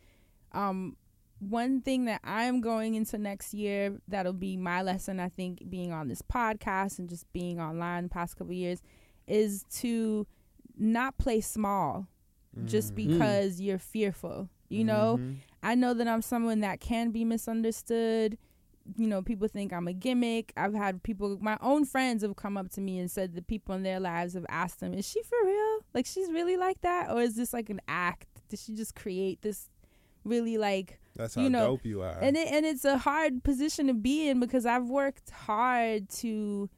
um 0.53 0.97
one 1.41 1.81
thing 1.81 2.05
that 2.05 2.21
i'm 2.23 2.61
going 2.61 2.95
into 2.95 3.19
next 3.19 3.53
year 3.53 3.99
that'll 4.07 4.33
be 4.33 4.57
my 4.57 4.83
lesson 4.83 5.19
i 5.19 5.29
think 5.29 5.69
being 5.69 5.93
on 5.93 6.07
this 6.07 6.23
podcast 6.23 7.01
and 7.01 7.09
just 7.09 7.31
being 7.33 7.61
online 7.61 8.05
the 8.05 8.09
past 8.09 8.37
couple 8.37 8.53
years 8.55 8.81
is 9.29 9.65
to 9.71 10.27
not 10.77 11.19
play 11.19 11.41
small 11.41 12.07
just 12.65 12.93
Mm. 12.93 12.97
because 12.97 13.61
you're 13.61 13.79
fearful 13.79 14.49
you 14.69 14.85
know 14.85 15.17
Mhm. 15.19 15.37
I 15.63 15.75
know 15.75 15.93
that 15.95 16.07
I'm 16.07 16.23
someone 16.23 16.61
that 16.61 16.79
can 16.81 17.11
be 17.11 17.25
misunderstood. 17.25 18.39
You 18.97 19.07
know, 19.09 19.23
people 19.23 19.49
think 19.49 19.73
I'm 19.73 19.89
a 19.89 19.93
gimmick. 19.93 20.53
I've 20.57 20.73
had 20.73 21.03
people, 21.03 21.37
my 21.43 21.59
own 21.61 21.85
friends 21.85 22.23
have 22.23 22.37
come 22.37 22.57
up 22.57 22.71
to 22.71 22.81
me 22.81 22.99
and 23.01 23.11
said 23.11 23.35
the 23.35 23.43
people 23.43 23.75
in 23.75 23.83
their 23.83 23.99
lives 24.01 24.35
have 24.35 24.47
asked 24.49 24.79
them, 24.81 24.95
is 24.95 25.07
she 25.07 25.21
for 25.25 25.37
real? 25.45 25.81
Like, 25.95 26.07
she's 26.07 26.29
really 26.31 26.57
like 26.57 26.81
that? 26.83 27.11
Or 27.11 27.21
is 27.21 27.35
this 27.35 27.53
like 27.53 27.69
an 27.71 27.81
act? 27.89 28.29
Did 28.49 28.61
she 28.61 28.73
just 28.75 28.95
create 28.95 29.43
this 29.43 29.69
really 30.25 30.57
like, 30.59 31.01
That's 31.17 31.35
how 31.35 31.43
you 31.43 31.51
know, 31.51 31.67
dope 31.67 31.85
you 31.85 32.03
are. 32.03 32.19
and 32.21 32.37
it, 32.37 32.47
and 32.53 32.65
it's 32.65 32.85
a 32.85 32.99
hard 32.99 33.43
position 33.43 33.89
to 33.89 33.95
be 33.95 34.29
in 34.29 34.39
because 34.39 34.65
I've 34.65 34.89
worked 34.89 35.31
hard 35.31 36.09
to. 36.21 36.71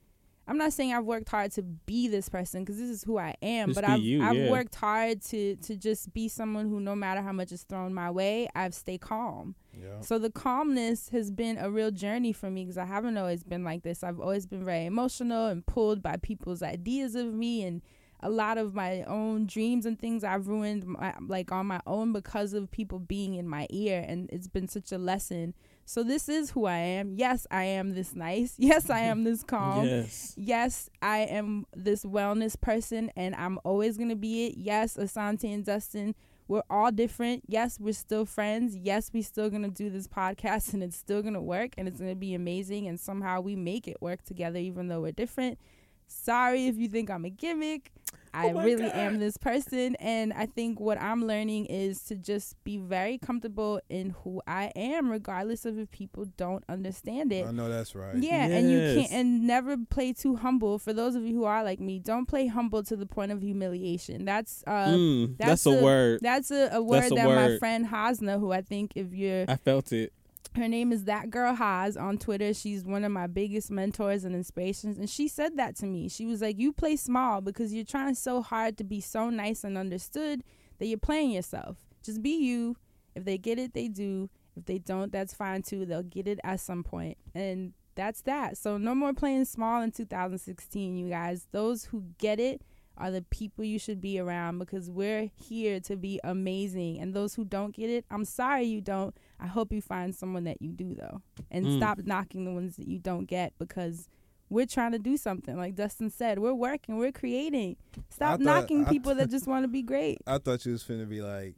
I'm 0.48 0.58
not 0.58 0.72
saying 0.72 0.92
I've 0.92 1.04
worked 1.04 1.28
hard 1.28 1.52
to 1.52 1.62
be 1.62 2.08
this 2.08 2.28
person 2.28 2.64
because 2.64 2.78
this 2.78 2.88
is 2.90 3.04
who 3.04 3.18
I 3.18 3.36
am, 3.40 3.68
Just 3.68 3.80
but 3.80 3.88
I've 3.88 4.00
you, 4.00 4.22
I've 4.22 4.34
yeah. 4.36 4.50
worked 4.50 4.74
hard 4.74 5.22
to 5.26 5.54
to 5.56 5.76
just 5.76 6.12
be 6.12 6.28
someone 6.28 6.68
who, 6.68 6.80
no 6.80 6.96
matter 6.96 7.22
how 7.22 7.32
much 7.32 7.52
is 7.52 7.62
thrown 7.62 7.94
my 7.94 8.10
way, 8.10 8.48
I've 8.54 8.74
stayed 8.74 9.00
calm. 9.02 9.54
yeah. 9.80 10.00
So 10.00 10.18
the 10.18 10.30
calmness 10.30 11.10
has 11.10 11.30
been 11.30 11.56
a 11.58 11.70
real 11.70 11.92
journey 11.92 12.32
for 12.32 12.50
me 12.50 12.64
because 12.64 12.78
I 12.78 12.84
haven't 12.86 13.16
always 13.16 13.44
been 13.44 13.62
like 13.64 13.82
this. 13.82 14.02
I've 14.02 14.18
always 14.18 14.44
been 14.46 14.64
very 14.64 14.86
emotional 14.86 15.46
and 15.46 15.64
pulled 15.64 16.02
by 16.02 16.16
people's 16.16 16.62
ideas 16.62 17.14
of 17.14 17.32
me 17.32 17.62
and 17.62 17.82
a 18.22 18.28
lot 18.28 18.58
of 18.58 18.74
my 18.74 19.02
own 19.04 19.46
dreams 19.46 19.86
and 19.86 19.98
things 19.98 20.24
I've 20.24 20.48
ruined 20.48 20.84
my, 20.84 21.14
like 21.26 21.52
on 21.52 21.66
my 21.66 21.80
own 21.86 22.12
because 22.12 22.52
of 22.54 22.70
people 22.70 22.98
being 22.98 23.34
in 23.34 23.48
my 23.48 23.66
ear 23.70 24.04
and 24.06 24.28
it's 24.32 24.48
been 24.48 24.68
such 24.68 24.90
a 24.92 24.98
lesson. 24.98 25.54
So 25.90 26.04
this 26.04 26.28
is 26.28 26.52
who 26.52 26.66
I 26.66 26.76
am. 26.76 27.14
Yes, 27.16 27.48
I 27.50 27.64
am 27.64 27.94
this 27.94 28.14
nice. 28.14 28.54
Yes, 28.58 28.90
I 28.90 29.00
am 29.00 29.24
this 29.24 29.42
calm 29.42 29.84
yes. 29.84 30.34
yes, 30.36 30.88
I 31.02 31.22
am 31.22 31.66
this 31.74 32.04
wellness 32.04 32.54
person 32.60 33.10
and 33.16 33.34
I'm 33.34 33.58
always 33.64 33.96
going 33.96 34.10
to 34.10 34.14
be 34.14 34.46
it. 34.46 34.56
Yes, 34.56 34.96
Asante 34.96 35.52
and 35.52 35.64
Dustin, 35.64 36.14
we're 36.46 36.62
all 36.70 36.92
different. 36.92 37.42
Yes, 37.48 37.80
we're 37.80 37.92
still 37.92 38.24
friends. 38.24 38.76
Yes, 38.76 39.10
we 39.12 39.20
still 39.22 39.50
going 39.50 39.64
to 39.64 39.68
do 39.68 39.90
this 39.90 40.06
podcast 40.06 40.74
and 40.74 40.84
it's 40.84 40.96
still 40.96 41.22
going 41.22 41.34
to 41.34 41.40
work 41.40 41.72
and 41.76 41.88
it's 41.88 41.98
going 41.98 42.12
to 42.12 42.14
be 42.14 42.34
amazing 42.34 42.86
and 42.86 43.00
somehow 43.00 43.40
we 43.40 43.56
make 43.56 43.88
it 43.88 44.00
work 44.00 44.22
together 44.22 44.60
even 44.60 44.86
though 44.86 45.00
we're 45.00 45.10
different. 45.10 45.58
Sorry 46.06 46.68
if 46.68 46.76
you 46.76 46.86
think 46.86 47.10
I'm 47.10 47.24
a 47.24 47.30
gimmick. 47.30 47.90
I 48.32 48.50
Oh 48.50 48.62
really 48.62 48.88
God. 48.88 48.96
am 48.96 49.18
this 49.18 49.36
person 49.36 49.96
and 49.96 50.32
I 50.32 50.46
think 50.46 50.78
what 50.80 51.00
I'm 51.00 51.26
learning 51.26 51.66
is 51.66 52.02
to 52.04 52.16
just 52.16 52.62
be 52.64 52.76
very 52.78 53.18
comfortable 53.18 53.80
in 53.88 54.10
who 54.10 54.40
I 54.46 54.72
am 54.76 55.10
regardless 55.10 55.64
of 55.64 55.78
if 55.78 55.90
people 55.90 56.26
don't 56.36 56.62
understand 56.68 57.32
it. 57.32 57.46
I 57.46 57.50
know 57.50 57.68
that's 57.68 57.94
right. 57.94 58.14
Yeah, 58.16 58.46
and 58.46 58.70
you 58.70 58.78
can't 59.00 59.12
and 59.12 59.46
never 59.46 59.76
play 59.76 60.12
too 60.12 60.36
humble. 60.36 60.78
For 60.78 60.92
those 60.92 61.14
of 61.14 61.24
you 61.24 61.34
who 61.34 61.44
are 61.44 61.64
like 61.64 61.80
me, 61.80 61.98
don't 61.98 62.26
play 62.26 62.46
humble 62.46 62.82
to 62.84 62.96
the 62.96 63.06
point 63.06 63.32
of 63.32 63.40
humiliation. 63.42 64.24
That's 64.24 64.62
uh 64.66 64.70
Mm, 64.90 65.36
that's, 65.38 65.64
that's 65.64 65.66
a, 65.66 65.78
a- 65.78 65.82
word. 65.82 66.18
that's 66.22 66.50
a, 66.50 66.68
a 66.72 66.82
word 66.82 67.02
That's 67.02 67.12
a 67.12 67.14
that 67.16 67.26
my 67.26 67.46
word. 67.48 67.58
friend 67.58 67.86
Hasna, 67.86 68.38
who 68.38 68.52
I 68.52 68.62
think 68.62 68.92
if 68.94 69.12
you're 69.12 69.44
I 69.48 69.56
felt 69.56 69.92
it. 69.92 70.12
Her 70.56 70.68
name 70.68 70.92
is 70.92 71.04
that 71.04 71.30
girl 71.30 71.54
Haas 71.54 71.96
on 71.96 72.18
Twitter. 72.18 72.52
She's 72.52 72.84
one 72.84 73.04
of 73.04 73.12
my 73.12 73.26
biggest 73.26 73.70
mentors 73.70 74.24
and 74.24 74.34
inspirations. 74.34 74.98
And 74.98 75.08
she 75.08 75.28
said 75.28 75.56
that 75.56 75.76
to 75.76 75.86
me. 75.86 76.08
She 76.08 76.26
was 76.26 76.40
like, 76.40 76.58
You 76.58 76.72
play 76.72 76.96
small 76.96 77.40
because 77.40 77.72
you're 77.72 77.84
trying 77.84 78.14
so 78.14 78.42
hard 78.42 78.76
to 78.78 78.84
be 78.84 79.00
so 79.00 79.30
nice 79.30 79.62
and 79.64 79.78
understood 79.78 80.42
that 80.78 80.86
you're 80.86 80.98
playing 80.98 81.30
yourself. 81.30 81.76
Just 82.02 82.22
be 82.22 82.36
you. 82.36 82.76
If 83.14 83.24
they 83.24 83.38
get 83.38 83.58
it, 83.58 83.74
they 83.74 83.88
do. 83.88 84.28
If 84.56 84.66
they 84.66 84.78
don't, 84.78 85.12
that's 85.12 85.34
fine 85.34 85.62
too. 85.62 85.86
They'll 85.86 86.02
get 86.02 86.26
it 86.26 86.40
at 86.42 86.60
some 86.60 86.82
point. 86.82 87.16
And 87.34 87.72
that's 87.94 88.22
that. 88.22 88.56
So 88.56 88.76
no 88.76 88.94
more 88.94 89.12
playing 89.12 89.44
small 89.44 89.82
in 89.82 89.90
2016, 89.92 90.96
you 90.96 91.08
guys. 91.08 91.46
Those 91.52 91.84
who 91.84 92.04
get 92.18 92.40
it 92.40 92.62
are 92.96 93.10
the 93.10 93.22
people 93.22 93.64
you 93.64 93.78
should 93.78 94.00
be 94.00 94.18
around 94.18 94.58
because 94.58 94.90
we're 94.90 95.30
here 95.34 95.80
to 95.80 95.96
be 95.96 96.20
amazing. 96.24 96.98
And 96.98 97.14
those 97.14 97.34
who 97.34 97.44
don't 97.44 97.74
get 97.74 97.90
it, 97.90 98.04
I'm 98.10 98.24
sorry 98.24 98.64
you 98.64 98.80
don't. 98.80 99.14
I 99.40 99.46
hope 99.46 99.72
you 99.72 99.80
find 99.80 100.14
someone 100.14 100.44
that 100.44 100.60
you 100.60 100.70
do 100.72 100.94
though. 100.94 101.22
And 101.50 101.64
Mm. 101.64 101.76
stop 101.78 101.98
knocking 102.04 102.44
the 102.44 102.52
ones 102.52 102.76
that 102.76 102.86
you 102.86 102.98
don't 102.98 103.24
get 103.24 103.54
because 103.58 104.08
we're 104.50 104.66
trying 104.66 104.92
to 104.92 104.98
do 104.98 105.16
something. 105.16 105.56
Like 105.56 105.76
Dustin 105.76 106.10
said, 106.10 106.38
we're 106.40 106.52
working, 106.54 106.98
we're 106.98 107.12
creating. 107.12 107.76
Stop 108.10 108.32
thought- 108.32 108.40
knocking 108.40 108.84
I 108.84 108.90
people 108.90 109.14
that 109.14 109.30
just 109.30 109.46
want 109.46 109.64
to 109.64 109.68
be 109.68 109.82
great. 109.82 110.18
I 110.26 110.38
thought 110.38 110.66
you 110.66 110.72
was 110.72 110.84
finna 110.84 111.08
be 111.08 111.22
like, 111.22 111.54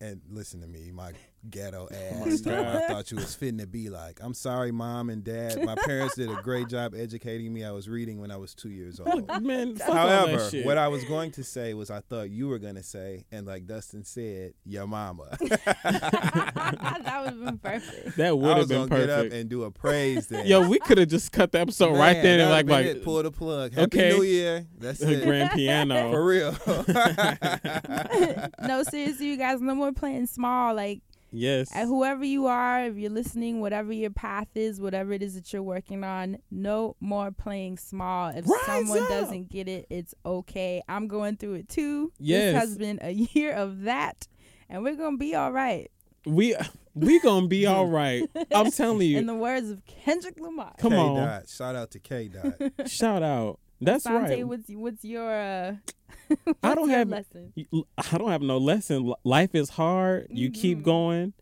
and 0.00 0.20
listen 0.30 0.60
to 0.60 0.66
me, 0.66 0.90
my 0.92 1.12
ghetto 1.50 1.88
oh, 1.90 1.94
ass. 1.94 2.40
time. 2.40 2.66
I 2.66 2.86
thought 2.88 3.10
you 3.10 3.16
was 3.16 3.36
finna 3.36 3.70
be 3.70 3.90
like, 3.90 4.20
I'm 4.22 4.34
sorry, 4.34 4.72
mom 4.72 5.10
and 5.10 5.22
dad. 5.22 5.62
My 5.64 5.74
parents 5.74 6.16
did 6.16 6.30
a 6.30 6.40
great 6.42 6.68
job 6.68 6.94
educating 6.94 7.52
me. 7.52 7.64
I 7.64 7.70
was 7.70 7.88
reading 7.88 8.20
when 8.20 8.30
I 8.30 8.36
was 8.36 8.54
two 8.54 8.70
years 8.70 9.00
oh, 9.04 9.10
old. 9.10 9.42
Man, 9.42 9.76
fuck 9.76 9.88
all 9.88 10.06
that 10.06 10.28
However, 10.28 10.50
what 10.62 10.78
I 10.78 10.88
was 10.88 11.04
going 11.04 11.30
to 11.32 11.44
say 11.44 11.74
was 11.74 11.90
I 11.90 12.00
thought 12.00 12.30
you 12.30 12.48
were 12.48 12.58
gonna 12.58 12.82
say, 12.82 13.24
and 13.30 13.46
like 13.46 13.66
Dustin 13.66 14.04
said, 14.04 14.54
your 14.64 14.86
mama. 14.86 15.36
that 15.40 17.20
would 17.24 17.34
have 17.34 17.44
been 17.44 17.58
perfect. 17.58 18.16
that 18.16 18.38
would 18.38 18.56
have 18.56 18.68
been 18.68 18.88
gonna 18.88 19.00
get 19.00 19.10
up 19.10 19.16
perfect. 19.18 19.34
and 19.34 19.50
do 19.50 19.64
a 19.64 19.70
praise 19.70 20.26
dance. 20.28 20.48
Yo, 20.48 20.68
we 20.68 20.78
could 20.78 20.98
have 20.98 21.08
just 21.08 21.32
cut 21.32 21.52
the 21.52 21.60
episode 21.60 21.92
right 21.92 22.14
Man, 22.14 22.22
then 22.22 22.40
and 22.40 22.50
like 22.50 22.66
like 22.68 22.86
it. 22.86 23.04
pull 23.04 23.22
the 23.22 23.30
plug. 23.30 23.72
Happy 23.72 23.98
Okay. 23.98 24.16
New 24.16 24.22
Year. 24.22 24.66
That's 24.78 24.98
the 24.98 25.22
it. 25.22 25.24
grand 25.24 25.50
piano. 25.52 26.10
For 26.12 26.24
real. 26.24 26.56
no, 28.66 28.82
seriously, 28.84 29.26
you 29.26 29.36
guys, 29.36 29.60
no 29.60 29.74
more 29.74 29.92
playing 29.92 30.26
small. 30.26 30.74
Like 30.74 31.02
yes. 31.34 31.70
And 31.74 31.88
whoever 31.88 32.24
you 32.24 32.46
are, 32.46 32.84
if 32.84 32.96
you're 32.96 33.10
listening, 33.10 33.60
whatever 33.60 33.92
your 33.92 34.10
path 34.10 34.48
is, 34.54 34.80
whatever 34.80 35.12
it 35.12 35.22
is 35.22 35.34
that 35.34 35.52
you're 35.52 35.62
working 35.62 36.04
on, 36.04 36.38
no 36.50 36.96
more 37.00 37.30
playing 37.30 37.78
small. 37.78 38.28
If 38.28 38.48
Rise 38.48 38.60
someone 38.66 39.02
up. 39.02 39.08
doesn't 39.08 39.50
get 39.50 39.68
it, 39.68 39.86
it's 39.90 40.14
okay. 40.24 40.82
I'm 40.88 41.08
going 41.08 41.36
through 41.36 41.54
it 41.54 41.68
too. 41.68 42.12
Yes. 42.18 42.52
This 42.54 42.60
has 42.62 42.78
been 42.78 42.98
a 43.02 43.10
year 43.34 43.52
of 43.52 43.82
that, 43.82 44.26
and 44.68 44.82
we're 44.82 44.96
going 44.96 45.14
to 45.14 45.18
be 45.18 45.34
all 45.34 45.52
right. 45.52 45.90
we 46.24 46.56
we 46.94 47.18
gonna 47.20 47.48
be 47.48 47.66
all 47.74 47.86
right. 47.86 48.22
I'm 48.54 48.70
telling 48.70 49.08
you. 49.08 49.18
In 49.18 49.26
the 49.26 49.34
words 49.34 49.68
of 49.68 49.84
Kendrick 49.84 50.38
Lamar. 50.38 50.74
Come 50.78 50.92
K 50.92 50.96
on. 50.96 51.16
Dot. 51.16 51.48
Shout 51.48 51.74
out 51.74 51.90
to 51.90 51.98
K 51.98 52.28
Dot. 52.28 52.88
Shout 52.88 53.22
out. 53.22 53.58
That's 53.84 54.04
Sante, 54.04 54.30
right. 54.34 54.46
what's, 54.48 54.68
what's 54.70 55.04
your 55.04 55.30
uh, 55.30 55.74
I 56.30 56.34
what's 56.60 56.74
don't 56.74 56.88
your 56.90 56.98
have 56.98 57.08
lesson? 57.08 57.52
I 57.98 58.18
don't 58.18 58.30
have 58.30 58.42
no 58.42 58.58
lesson. 58.58 59.12
Life 59.24 59.54
is 59.54 59.70
hard. 59.70 60.26
You 60.30 60.50
keep 60.50 60.78
Mhm. 60.78 60.82
going, 60.82 61.32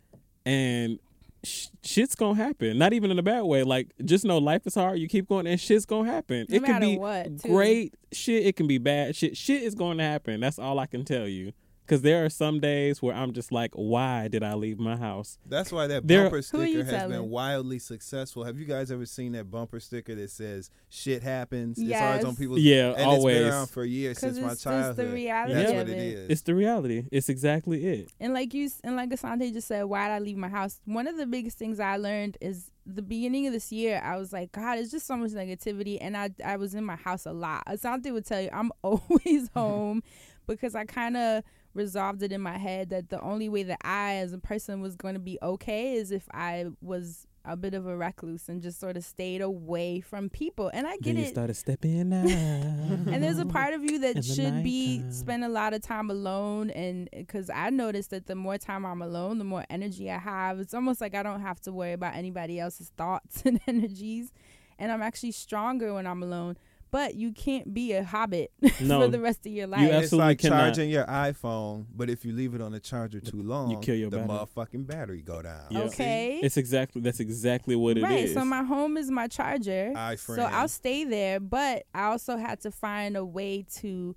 and 0.45 0.99
sh- 1.45 1.69
shit's 1.85 2.15
gonna 2.15 2.35
happen. 2.35 2.79
Not 2.79 2.93
even 2.93 3.11
in 3.11 3.19
a 3.19 3.23
bad 3.23 3.43
way. 3.43 3.63
Like 3.63 3.89
just 4.05 4.25
know 4.25 4.39
life 4.39 4.67
is 4.67 4.75
hard. 4.75 4.99
You 4.99 5.09
keep 5.09 5.29
going, 5.29 5.47
and 5.47 5.61
shit's 5.61 5.87
gonna 5.87 6.11
happen. 6.11 6.47
No 6.49 6.57
it 6.57 6.65
can 6.65 6.81
be 6.81 6.99
what, 6.99 7.39
great 7.43 7.95
shit. 8.13 8.47
It 8.47 8.57
can 8.57 8.67
be 8.67 8.79
bad 8.79 9.15
shit. 9.17 9.37
Shit 9.37 9.63
is 9.63 9.75
going 9.75 9.99
to 9.99 10.05
happen. 10.05 10.41
That's 10.41 10.59
all 10.59 10.79
I 10.79 10.87
can 10.87 11.05
tell 11.05 11.29
you. 11.29 11.53
Because 11.85 12.03
there 12.03 12.25
are 12.25 12.31
some 12.31 12.61
days 12.61 13.03
where 13.03 13.15
I'm 13.15 13.33
just 13.33 13.51
like, 13.51 13.73
why 13.75 14.29
did 14.29 14.43
I 14.45 14.55
leave 14.55 14.79
my 14.79 14.97
house? 14.97 15.37
That's 15.45 15.73
why 15.73 15.89
that 15.89 16.07
There- 16.07 16.23
bumper 16.25 16.37
Who 16.37 16.43
sticker 16.43 16.85
has 16.85 17.11
been 17.11 17.29
wildly 17.29 17.79
successful. 17.81 18.45
Have 18.45 18.57
you 18.59 18.65
guys 18.65 18.91
ever 18.93 19.05
seen 19.05 19.33
that 19.33 19.51
bumper 19.51 19.81
sticker 19.81 20.15
that 20.15 20.31
says 20.31 20.71
"shit 20.89 21.23
happens"? 21.23 21.79
It's 21.79 22.01
always 22.01 22.25
on 22.25 22.37
people's. 22.37 22.61
Yeah, 22.61 22.93
and 22.97 23.03
always. 23.03 23.37
it's 23.37 23.45
been 23.45 23.53
around 23.53 23.67
for 23.71 23.85
years 23.85 24.19
'Cause 24.19 24.35
since 24.35 24.45
my 24.47 24.53
it's 24.53 24.63
the 24.63 24.71
childhood. 24.71 25.13
reality 25.13 25.55
That's 25.55 25.71
of 25.71 25.77
what 25.77 25.89
it 25.89 25.99
it. 25.99 25.99
is. 25.99 26.31
It's 26.31 26.41
the 26.43 26.55
reality. 26.55 27.05
It's 27.11 27.29
exactly 27.29 27.85
it. 27.85 28.11
And 28.21 28.33
like 28.33 28.55
you 28.55 28.71
and 28.85 28.95
like 28.97 29.11
Asante 29.11 29.53
just 29.53 29.67
said, 29.69 29.83
why 29.85 30.07
did 30.07 30.15
I 30.15 30.19
leave 30.21 30.37
my 30.37 30.49
house? 30.49 30.81
One 30.85 31.09
of 31.09 31.17
the 31.17 31.27
biggest 31.27 31.59
things 31.59 31.81
I 31.81 31.97
learned 31.97 32.39
is 32.41 32.71
the 32.87 33.03
beginning 33.03 33.47
of 33.49 33.53
this 33.53 33.71
year. 33.73 34.01
I 34.05 34.17
was 34.17 34.33
like, 34.33 34.53
God, 34.53 34.79
it's 34.79 34.91
just 34.93 35.07
so 35.07 35.17
much 35.17 35.33
negativity, 35.33 35.99
and 36.01 36.17
I 36.17 36.31
I 36.45 36.57
was 36.57 36.75
in 36.75 36.85
my 36.85 36.97
house 36.97 37.27
a 37.27 37.33
lot. 37.33 37.67
Asante 37.67 38.13
would 38.13 38.25
tell 38.25 38.41
you, 38.41 38.51
I'm 38.53 38.71
always 38.83 39.49
home 39.55 40.03
because 40.47 40.75
I 40.77 40.85
kind 40.85 41.17
of 41.17 41.43
resolved 41.75 42.23
it 42.23 42.33
in 42.33 42.41
my 42.41 42.59
head 42.59 42.91
that 42.91 43.09
the 43.09 43.21
only 43.21 43.49
way 43.49 43.63
that 43.65 43.79
I, 43.83 44.15
as 44.17 44.33
a 44.33 44.39
person, 44.39 44.81
was 44.81 44.97
going 44.97 45.15
to 45.15 45.21
be 45.21 45.39
okay 45.43 45.95
is 45.95 46.11
if 46.13 46.29
I 46.33 46.67
was 46.81 47.27
a 47.45 47.57
bit 47.57 47.75
of 47.75 47.87
a 47.87 47.97
recluse 47.97 48.49
and 48.49 48.63
just 48.63 48.79
sort 48.79 48.97
of 48.97 49.05
stayed 49.05 49.41
away 49.41 50.01
from 50.01 50.29
people. 50.29 50.71
And 50.73 50.87
I 50.87 50.93
get 50.93 51.05
then 51.05 51.17
you 51.17 51.25
it. 51.25 51.29
started 51.29 51.55
stepping 51.55 52.13
out. 52.13 52.29
And 52.29 53.23
there's 53.23 53.39
a 53.39 53.47
part 53.47 53.75
of 53.75 53.83
you 53.83 53.99
that 54.01 54.25
should 54.25 54.63
be 54.63 54.99
nighttime. 54.99 55.13
spend 55.13 55.45
a 55.45 55.49
lot 55.49 55.75
of 55.75 55.83
time 55.83 56.11
alone, 56.11 56.71
and 56.71 57.09
because 57.13 57.51
I 57.51 57.71
noticed 57.71 58.11
that 58.11 58.27
the 58.27 58.35
more 58.35 58.59
time 58.59 58.85
I'm 58.85 59.03
alone, 59.03 59.39
the 59.39 59.45
more 59.45 59.65
energy 59.71 60.11
I 60.11 60.19
have. 60.19 60.61
It's 60.61 60.75
almost 60.75 61.01
like 61.01 61.15
I 61.15 61.23
don't 61.23 61.41
have 61.41 61.61
to 61.63 61.73
worry 61.73 61.93
about 61.93 62.15
anybody 62.15 62.61
else's 62.61 62.91
thoughts 62.97 63.43
and 63.47 63.61
energies, 63.67 64.33
and 64.79 64.93
I'm 64.93 65.03
actually 65.03 65.33
stronger 65.33 65.95
when 65.95 66.07
I'm 66.07 66.23
alone. 66.23 66.57
But 66.93 67.15
you 67.17 67.33
can't 67.33 67.73
be 67.75 67.93
a 67.95 68.05
hobbit 68.05 68.53
No. 68.81 69.01
for 69.01 69.09
the 69.09 69.19
rest 69.19 69.45
of 69.47 69.51
your 69.53 69.67
life. 69.67 69.81
abs- 69.81 69.89
it's 69.89 69.97
absolutely 70.05 70.29
like 70.29 70.39
cannot. 70.39 70.57
charging 70.59 70.91
your 70.91 71.07
iPhone, 71.07 71.87
but 71.93 72.09
if 72.11 72.25
you 72.25 72.33
leave 72.33 72.55
it 72.55 72.61
on 72.61 72.71
the 72.73 72.79
charger 72.81 73.19
too 73.19 73.43
long, 73.43 73.81
kill 73.81 73.95
your 73.97 74.11
the 74.11 74.19
battery. 74.19 74.37
motherfucking 74.37 74.87
battery 74.87 75.23
go 75.23 75.43
down. 75.43 75.63
Yeah. 75.71 75.81
okay. 75.85 76.39
It's 76.43 76.57
exactly 76.59 77.01
that's 77.01 77.19
exactly 77.19 77.75
what 77.77 77.97
it 77.97 78.01
is. 78.01 78.05
right. 78.05 78.29
So 78.31 78.45
my 78.45 78.63
home 78.63 78.97
is 78.97 79.11
my 79.11 79.27
charger. 79.27 79.93
I 79.97 80.15
So. 80.17 80.35
I'll 80.43 80.69
stay 80.69 81.05
there, 81.05 81.41
but 81.41 81.85
I 81.95 82.05
also 82.05 82.37
had 82.37 82.61
to 82.61 82.71
find 82.71 83.17
a 83.17 83.25
way 83.25 83.65
to 83.77 84.15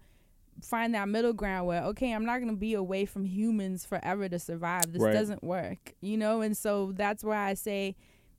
find 0.62 0.96
that 0.96 1.08
middle 1.10 1.34
ground 1.34 1.68
where 1.68 1.82
okay, 1.84 2.12
I'm 2.14 2.26
not 2.26 2.40
going 2.40 2.50
to 2.52 2.58
be 2.58 2.74
away 2.74 3.06
from 3.06 3.24
humans 3.26 3.86
forever 3.86 4.28
to 4.30 4.38
survive. 4.40 4.92
This 4.92 5.02
Right. 5.02 5.14
doesn't 5.14 5.44
work, 5.44 5.94
you 6.02 6.18
know? 6.18 6.42
And 6.42 6.56
so 6.58 6.92
that's 6.94 7.24
why 7.24 7.38
I 7.50 7.54
say 7.54 7.96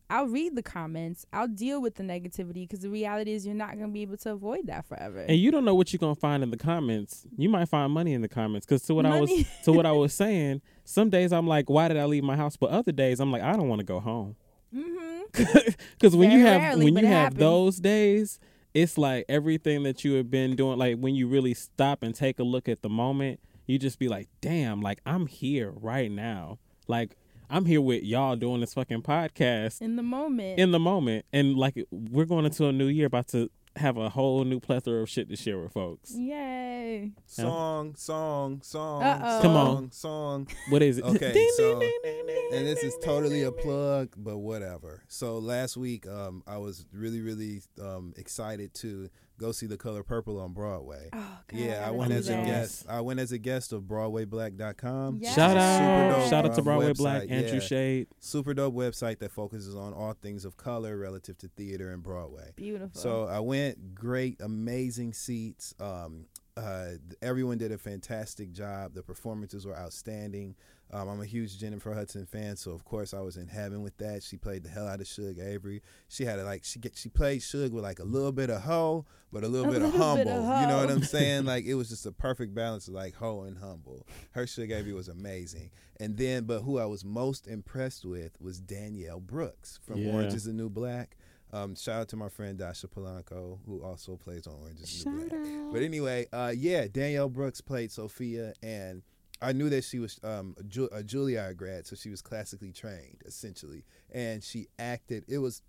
I'll 0.09 0.27
read 0.29 0.55
the 0.55 0.63
comments. 0.63 1.27
I'll 1.33 1.49
deal 1.49 1.83
with 1.83 1.97
the 1.97 2.03
negativity 2.03 2.63
because 2.69 2.81
the 2.81 2.91
reality 2.91 3.33
is 3.33 3.45
you're 3.45 3.55
not 3.57 3.73
going 3.73 3.89
to 3.89 3.93
be 3.93 4.03
able 4.03 4.17
to 4.19 4.33
avoid 4.33 4.67
that 4.69 4.87
forever. 4.87 5.21
and 5.21 5.37
you 5.37 5.51
don't 5.51 5.65
know 5.65 5.75
what 5.75 5.93
you're 5.93 5.99
gonna 5.99 6.15
find 6.15 6.43
in 6.43 6.51
the 6.51 6.57
comments. 6.57 7.27
You 7.37 7.49
might 7.49 7.69
find 7.69 7.93
money 7.93 8.13
in 8.13 8.23
the 8.23 8.29
comments. 8.29 8.67
Because 8.67 8.83
to 8.83 8.95
what 8.95 9.05
I 9.07 9.21
was 9.21 9.31
to 9.65 9.73
what 9.73 9.87
I 9.87 9.93
was 9.93 10.15
saying, 10.23 10.63
some 10.85 11.11
days 11.11 11.33
I'm 11.33 11.47
like, 11.47 11.69
why 11.69 11.89
did 11.89 11.97
I 11.97 12.05
leave 12.05 12.25
my 12.25 12.37
house? 12.37 12.57
But 12.57 12.71
other 12.71 12.93
days 12.93 13.19
I'm 13.21 13.33
like, 13.33 13.43
I 13.43 13.53
don't 13.53 13.69
want 13.69 13.81
to 13.81 13.85
go 13.85 14.01
home. 14.01 14.37
Mm-hmm. 14.75 15.03
Because 15.99 16.15
when 16.15 16.31
you 16.31 16.41
have 16.41 16.61
rarely, 16.61 16.85
when 16.85 17.03
you 17.03 17.07
have 17.07 17.25
happens. 17.25 17.41
those 17.41 17.77
days, 17.79 18.39
it's 18.75 18.97
like 18.97 19.25
everything 19.29 19.83
that 19.85 20.05
you 20.05 20.15
have 20.15 20.31
been 20.31 20.55
doing. 20.55 20.79
Like 20.79 20.99
when 20.99 21.15
you 21.15 21.27
really 21.27 21.55
stop 21.55 22.03
and 22.03 22.15
take 22.15 22.39
a 22.39 22.45
look 22.45 22.69
at 22.69 22.83
the 22.83 22.89
moment, 22.89 23.41
you 23.67 23.79
just 23.79 23.99
be 23.99 24.09
like, 24.09 24.29
damn, 24.41 24.81
like 24.81 25.01
I'm 25.05 25.27
here 25.27 25.73
right 25.75 26.11
now. 26.11 26.59
Like 26.87 27.17
I'm 27.49 27.65
here 27.65 27.81
with 27.81 28.03
y'all 28.03 28.37
doing 28.37 28.61
this 28.61 28.75
fucking 28.75 29.03
podcast 29.03 29.81
In 29.81 29.97
the 29.97 30.03
moment. 30.03 30.59
in 30.59 30.73
the 30.73 30.81
moment, 30.81 31.25
and 31.33 31.55
like 31.57 31.77
we're 31.91 32.25
going 32.25 32.45
into 32.45 32.67
a 32.67 32.73
new 32.73 32.87
year, 32.87 33.07
about 33.07 33.29
to 33.29 33.51
have 33.77 33.99
a 33.99 34.09
whole 34.09 34.43
new 34.45 34.59
plethora 34.59 35.03
of 35.03 35.09
shit 35.09 35.29
to 35.29 35.37
share 35.37 35.59
with 35.59 35.73
folks. 35.73 36.13
Yay. 36.17 37.13
song, 37.27 37.95
song, 37.95 38.61
song, 38.63 39.03
Uh-oh. 39.03 39.43
Come 39.43 39.57
on. 39.57 39.93
song. 39.93 40.49
What 40.71 40.83
is 40.83 40.97
it? 40.99 41.05
Okay, 41.05 41.33
Ding, 41.35 41.51
so- 41.57 41.79
ding, 41.79 41.93
ding, 42.03 42.25
ding, 42.27 42.27
ding, 42.27 42.49
and 42.59 42.67
this 42.67 42.81
ding, 42.81 42.89
is 42.89 42.97
totally 43.05 43.43
a 43.43 43.51
ding, 43.51 43.57
ding. 43.57 43.63
plug, 43.65 44.15
but 44.17 44.39
whatever. 44.39 45.03
So 45.09 45.39
last 45.39 45.77
week, 45.77 46.07
um, 46.09 46.43
I 46.47 46.57
was 46.59 46.87
really, 46.93 47.21
really 47.21 47.61
um, 47.81 48.15
excited 48.17 48.73
to 48.77 49.09
go 49.39 49.53
see 49.53 49.67
The 49.67 49.77
Color 49.77 50.03
Purple 50.03 50.41
on 50.41 50.53
Broadway. 50.53 51.09
Oh, 51.13 51.39
God, 51.49 51.59
yeah, 51.59 51.79
I 51.83 51.87
gotta 51.87 51.93
went 51.95 52.11
do 52.13 52.17
as 52.19 52.29
a 52.29 52.33
guest. 52.33 52.87
I 52.89 53.01
went 53.01 53.21
as 53.21 53.33
a 53.33 53.39
guest 53.39 53.73
of 53.73 53.83
BroadwayBlack.com. 53.83 55.19
Yes. 55.21 55.35
Shout 55.35 55.57
out, 55.57 56.11
dope, 56.11 56.31
shout 56.31 56.45
out 56.47 56.55
to 56.55 56.59
um, 56.59 56.65
Broadway 56.65 56.93
website, 56.93 56.97
Black, 56.97 57.31
Andrew 57.31 57.55
yeah. 57.55 57.61
Shade. 57.61 58.09
Super 58.21 58.55
dope 58.55 58.75
website 58.75 59.19
that 59.21 59.31
focuses 59.31 59.75
on 59.75 59.93
all 59.93 60.15
things 60.15 60.45
of 60.45 60.57
color 60.57 60.97
relative 60.97 61.39
to 61.39 61.49
theater 61.49 61.93
and 61.93 62.03
Broadway. 62.03 62.53
Beautiful. 62.57 63.01
So 63.01 63.27
I 63.27 63.41
went, 63.41 63.95
great, 63.95 64.41
amazing 64.41 65.13
seats. 65.13 65.75
Um, 65.81 66.27
uh, 66.57 66.93
everyone 67.21 67.59
did 67.59 67.71
a 67.71 67.79
fantastic 67.79 68.53
job. 68.53 68.95
The 68.95 69.03
performances 69.03 69.67
were 69.67 69.77
outstanding. 69.77 70.55
Um, 70.93 71.09
I'm 71.09 71.21
a 71.21 71.27
huge 71.27 71.59
Jennifer 71.59 71.93
Hudson 71.95 72.27
fan, 72.27 72.55
so 72.57 72.71
of 72.71 72.85
course 72.85 73.13
I 73.13 73.21
was 73.21 73.37
in 73.37 73.49
heaven 73.49 73.83
with 73.83 73.97
that. 73.99 74.23
She 74.23 74.37
played 74.37 74.63
the 74.63 74.69
hell 74.69 74.87
out 74.87 75.01
of 75.01 75.07
Shug 75.09 75.39
Avery. 75.41 75.83
She 76.09 76.25
had 76.25 76.39
a, 76.39 76.45
like 76.45 76.63
she 76.65 76.79
get, 76.79 76.97
she 76.97 77.09
played 77.09 77.43
Shug 77.43 77.73
with 77.73 77.83
like 77.83 77.99
a 77.99 78.05
little 78.05 78.31
bit 78.31 78.51
of 78.51 78.63
hoe, 78.63 79.05
but 79.33 79.43
a 79.43 79.49
little 79.49 79.69
A 79.69 79.73
bit 79.73 79.83
of 79.83 79.93
little 79.93 80.07
humble. 80.07 80.25
bit 80.25 80.33
of 80.35 80.61
You 80.61 80.67
know 80.69 80.77
what. 80.79 80.91
I'm 80.91 81.03
saying? 81.03 81.45
Like 81.47 81.65
it 81.65 81.75
was 81.75 81.89
just 81.89 82.07
a 82.07 82.13
perfect 82.13 82.55
balance 82.55 82.87
of 82.87 82.95
like 82.95 83.15
hoe 83.17 83.43
and 83.43 83.59
humble. 83.59 84.07
Her 84.31 84.47
Shug 84.47 84.71
Avery 84.71 84.93
was 84.93 85.09
amazing. 85.09 85.71
And 85.99 86.17
then, 86.17 86.45
but 86.45 86.61
who 86.61 86.79
I 86.79 86.85
was 86.87 87.05
most 87.05 87.49
impressed 87.49 88.05
with 88.05 88.41
was 88.41 88.61
Danielle 88.61 89.19
Brooks 89.21 89.81
from 89.83 89.99
Yeah. 89.99 90.13
Orange 90.13 90.35
Is 90.35 90.45
the 90.45 90.53
New 90.53 90.69
Black. 90.71 91.17
Um, 91.53 91.75
shout 91.75 92.01
out 92.03 92.09
to 92.09 92.17
my 92.17 92.29
friend 92.29 92.59
Dasha 92.59 92.87
Polanco, 92.89 93.59
who 93.67 93.83
also 93.83 94.17
plays 94.17 94.47
on 94.47 94.55
Orange 94.63 94.81
Is 94.81 95.03
the 95.05 95.11
New 95.11 95.29
Black. 95.29 95.73
But 95.73 95.83
anyway, 95.83 96.27
uh, 96.33 96.53
yeah, 96.57 96.87
Danielle 96.91 97.29
Brooks 97.29 97.61
played 97.61 97.91
Sophia, 97.93 98.53
and 98.63 99.03
I 99.41 99.53
knew 99.53 99.69
that 99.69 99.85
she 99.85 99.99
was 99.99 100.19
um, 100.25 100.55
a, 100.59 100.63
Ju- 100.63 100.89
a 100.93 101.03
Juilliard 101.03 101.57
grad, 101.57 101.87
so 101.87 101.95
she 101.97 102.11
was 102.11 102.23
classically 102.23 102.73
trained 102.73 103.23
essentially, 103.27 103.85
and 104.13 104.43
she 104.43 104.69
acted. 104.79 105.25
It 105.29 105.39
was, 105.39 105.63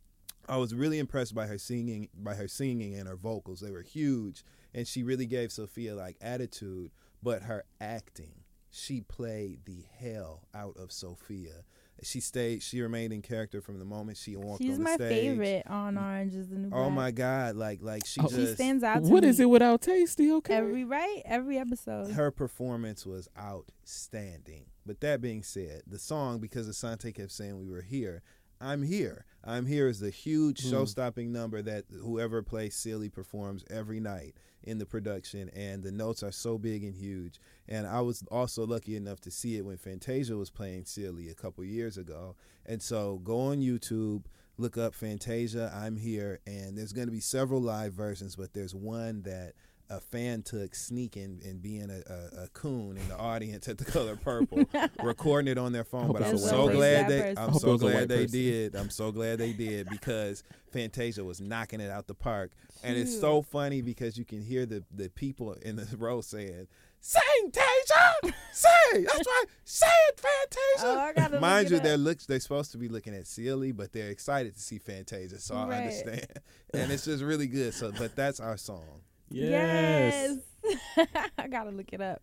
I 0.48 0.58
was 0.58 0.74
really 0.74 1.00
impressed 1.00 1.36
by 1.36 1.48
her 1.48 1.58
singing, 1.58 2.10
by 2.14 2.36
her 2.36 2.48
singing 2.48 2.96
and 2.96 3.08
her 3.08 3.18
vocals. 3.18 3.60
They 3.60 3.72
were 3.72 3.82
huge, 3.82 4.44
and 4.74 4.88
she 4.88 5.04
really 5.04 5.26
gave 5.26 5.52
Sophia 5.52 5.96
like 5.96 6.18
attitude. 6.22 6.92
But 7.22 7.44
her 7.44 7.66
acting, 7.82 8.44
she 8.70 9.02
played 9.02 9.66
the 9.66 9.84
hell 10.00 10.48
out 10.54 10.78
of 10.78 10.92
Sophia. 10.92 11.64
She 12.04 12.20
stayed. 12.20 12.62
She 12.62 12.82
remained 12.82 13.12
in 13.12 13.22
character 13.22 13.60
from 13.62 13.80
the 13.80 13.86
moment 13.86 14.18
she 14.18 14.36
walked 14.36 14.62
She's 14.62 14.74
on 14.74 14.78
the 14.80 14.84
my 14.84 14.96
stage. 14.96 15.10
favorite 15.10 15.64
on 15.68 15.98
Orange 15.98 16.36
is 16.36 16.50
the 16.50 16.56
New 16.58 16.70
Black. 16.70 16.80
Oh 16.82 16.90
my 16.92 17.10
God! 17.12 17.56
Like 17.56 17.80
like 17.82 18.06
she 18.06 18.22
Oh. 18.22 18.28
just 18.28 18.36
She 18.36 18.46
stands 18.54 18.84
out 18.84 19.04
to 19.04 19.10
What 19.10 19.24
me 19.24 19.30
is 19.30 19.40
it 19.40 19.50
without 19.50 19.82
tasty? 19.82 20.32
Okay. 20.32 20.54
every 20.54 20.84
right 20.86 21.22
every 21.26 21.58
episode. 21.58 22.12
her 22.12 22.30
performance 22.32 23.06
was 23.06 23.28
outstanding. 23.40 24.66
But 24.86 25.02
that 25.02 25.22
being 25.22 25.44
said, 25.44 25.82
the 25.88 26.00
song 26.00 26.40
because 26.40 26.68
Asante 26.70 27.14
kept 27.14 27.32
saying 27.32 27.58
we 27.60 27.70
were 27.70 27.82
here. 27.82 28.22
I'm 28.60 28.84
here. 28.84 29.26
I'm 29.44 29.66
here 29.68 29.88
is 29.88 30.00
the 30.00 30.10
huge 30.10 30.64
Mm. 30.64 30.70
show-stopping 30.72 31.32
number 31.32 31.62
that 31.62 31.86
whoever 32.02 32.42
plays 32.42 32.76
Celie 32.76 33.10
performs 33.10 33.64
every 33.70 34.00
night 34.00 34.36
in 34.68 34.78
the 34.78 34.86
production, 34.86 35.50
and 35.56 35.82
the 35.82 35.92
notes 35.92 36.22
are 36.22 36.32
so 36.32 36.58
big 36.58 36.84
and 36.84 36.94
huge. 36.94 37.40
And 37.68 37.88
I 37.88 38.02
was 38.02 38.24
also 38.30 38.66
lucky 38.66 38.96
enough 38.96 39.22
to 39.22 39.32
see 39.32 39.58
it 39.58 39.66
when 39.66 39.78
Fantasia 39.78 40.36
was 40.36 40.50
playing 40.50 40.86
Celie 40.86 41.30
a 41.30 41.36
couple 41.36 41.64
years 41.64 41.98
ago. 41.98 42.36
And 42.66 42.82
so 42.82 43.22
go 43.24 43.40
on 43.40 43.62
YouTube, 43.62 44.24
look 44.58 44.78
up 44.78 44.94
Fantasia. 44.94 45.72
I'm 45.74 45.96
here, 45.96 46.40
and 46.46 46.78
there's 46.78 46.94
going 46.94 47.08
to 47.08 47.14
be 47.14 47.22
several 47.22 47.62
live 47.62 47.94
versions, 47.94 48.36
but 48.36 48.54
there's 48.54 48.76
one 48.76 49.22
that 49.24 49.54
a 49.90 50.00
fan 50.02 50.42
took 50.44 50.76
sneaking 50.76 51.42
and 51.46 51.62
being 51.62 51.90
a, 51.90 52.02
a, 52.12 52.44
a 52.44 52.48
coon 52.50 52.98
in 52.98 53.08
the 53.08 53.18
audience 53.18 53.68
at 53.68 53.78
the 53.78 53.86
color 53.86 54.16
purple, 54.16 54.70
recording 55.04 55.52
it 55.52 55.58
on 55.58 55.72
their 55.72 55.84
phone. 55.84 56.12
But 56.12 56.24
I'm 56.24 56.38
so 56.38 56.68
glad 56.70 57.10
That 57.10 57.36
they. 57.36 57.42
I'm 57.42 57.54
so 57.54 57.72
was 57.74 57.82
a 57.82 57.86
white 57.86 57.92
glad 57.94 58.10
they 58.10 58.24
person. 58.26 58.40
did. 58.40 58.76
I'm 58.76 58.90
so 58.90 59.12
glad 59.12 59.40
they 59.40 59.54
did 59.54 59.90
because 59.90 60.44
Fantasia 60.72 61.24
was 61.24 61.40
knocking 61.40 61.80
it 61.80 61.90
out 61.90 62.08
the 62.08 62.16
park. 62.16 62.52
And 62.84 62.98
it's 62.98 63.20
so 63.20 63.42
funny 63.42 63.82
because 63.82 64.18
you 64.18 64.26
can 64.26 64.42
hear 64.42 64.66
the, 64.66 64.84
the 64.94 65.10
people 65.10 65.54
in 65.54 65.76
the 65.78 65.88
row 65.98 66.22
saying, 66.22 66.68
Sing 67.00 67.22
Tasia! 67.52 68.34
Say! 68.52 69.04
That's 69.04 69.18
right! 69.26 69.46
Say 69.64 69.86
it, 70.10 70.20
Fantasia! 70.20 70.86
Oh, 70.86 71.00
I 71.00 71.14
gotta 71.14 71.34
look 71.34 71.42
Mind 71.42 71.70
you, 71.70 71.80
they're 71.80 71.98
look 71.98 72.20
they're 72.22 72.40
supposed 72.40 72.72
to 72.74 72.78
be 72.78 72.88
looking 72.90 73.14
at 73.16 73.28
Celie, 73.28 73.72
but 73.72 73.94
they're 73.94 74.10
excited 74.10 74.56
to 74.56 74.60
see 74.62 74.78
Fantasia, 74.80 75.40
so 75.40 75.56
I 75.56 75.68
Right. 75.68 75.78
understand. 75.78 76.26
And 76.74 76.92
it's 76.92 77.06
just 77.06 77.24
really 77.24 77.48
good. 77.48 77.74
So 77.74 77.92
but 77.98 78.16
that's 78.16 78.40
our 78.40 78.58
song. 78.58 79.02
Yes. 79.30 80.38
Yes. 80.64 81.08
I 81.38 81.48
gotta 81.48 81.72
look 81.72 81.94
it 81.94 82.02
up. 82.02 82.22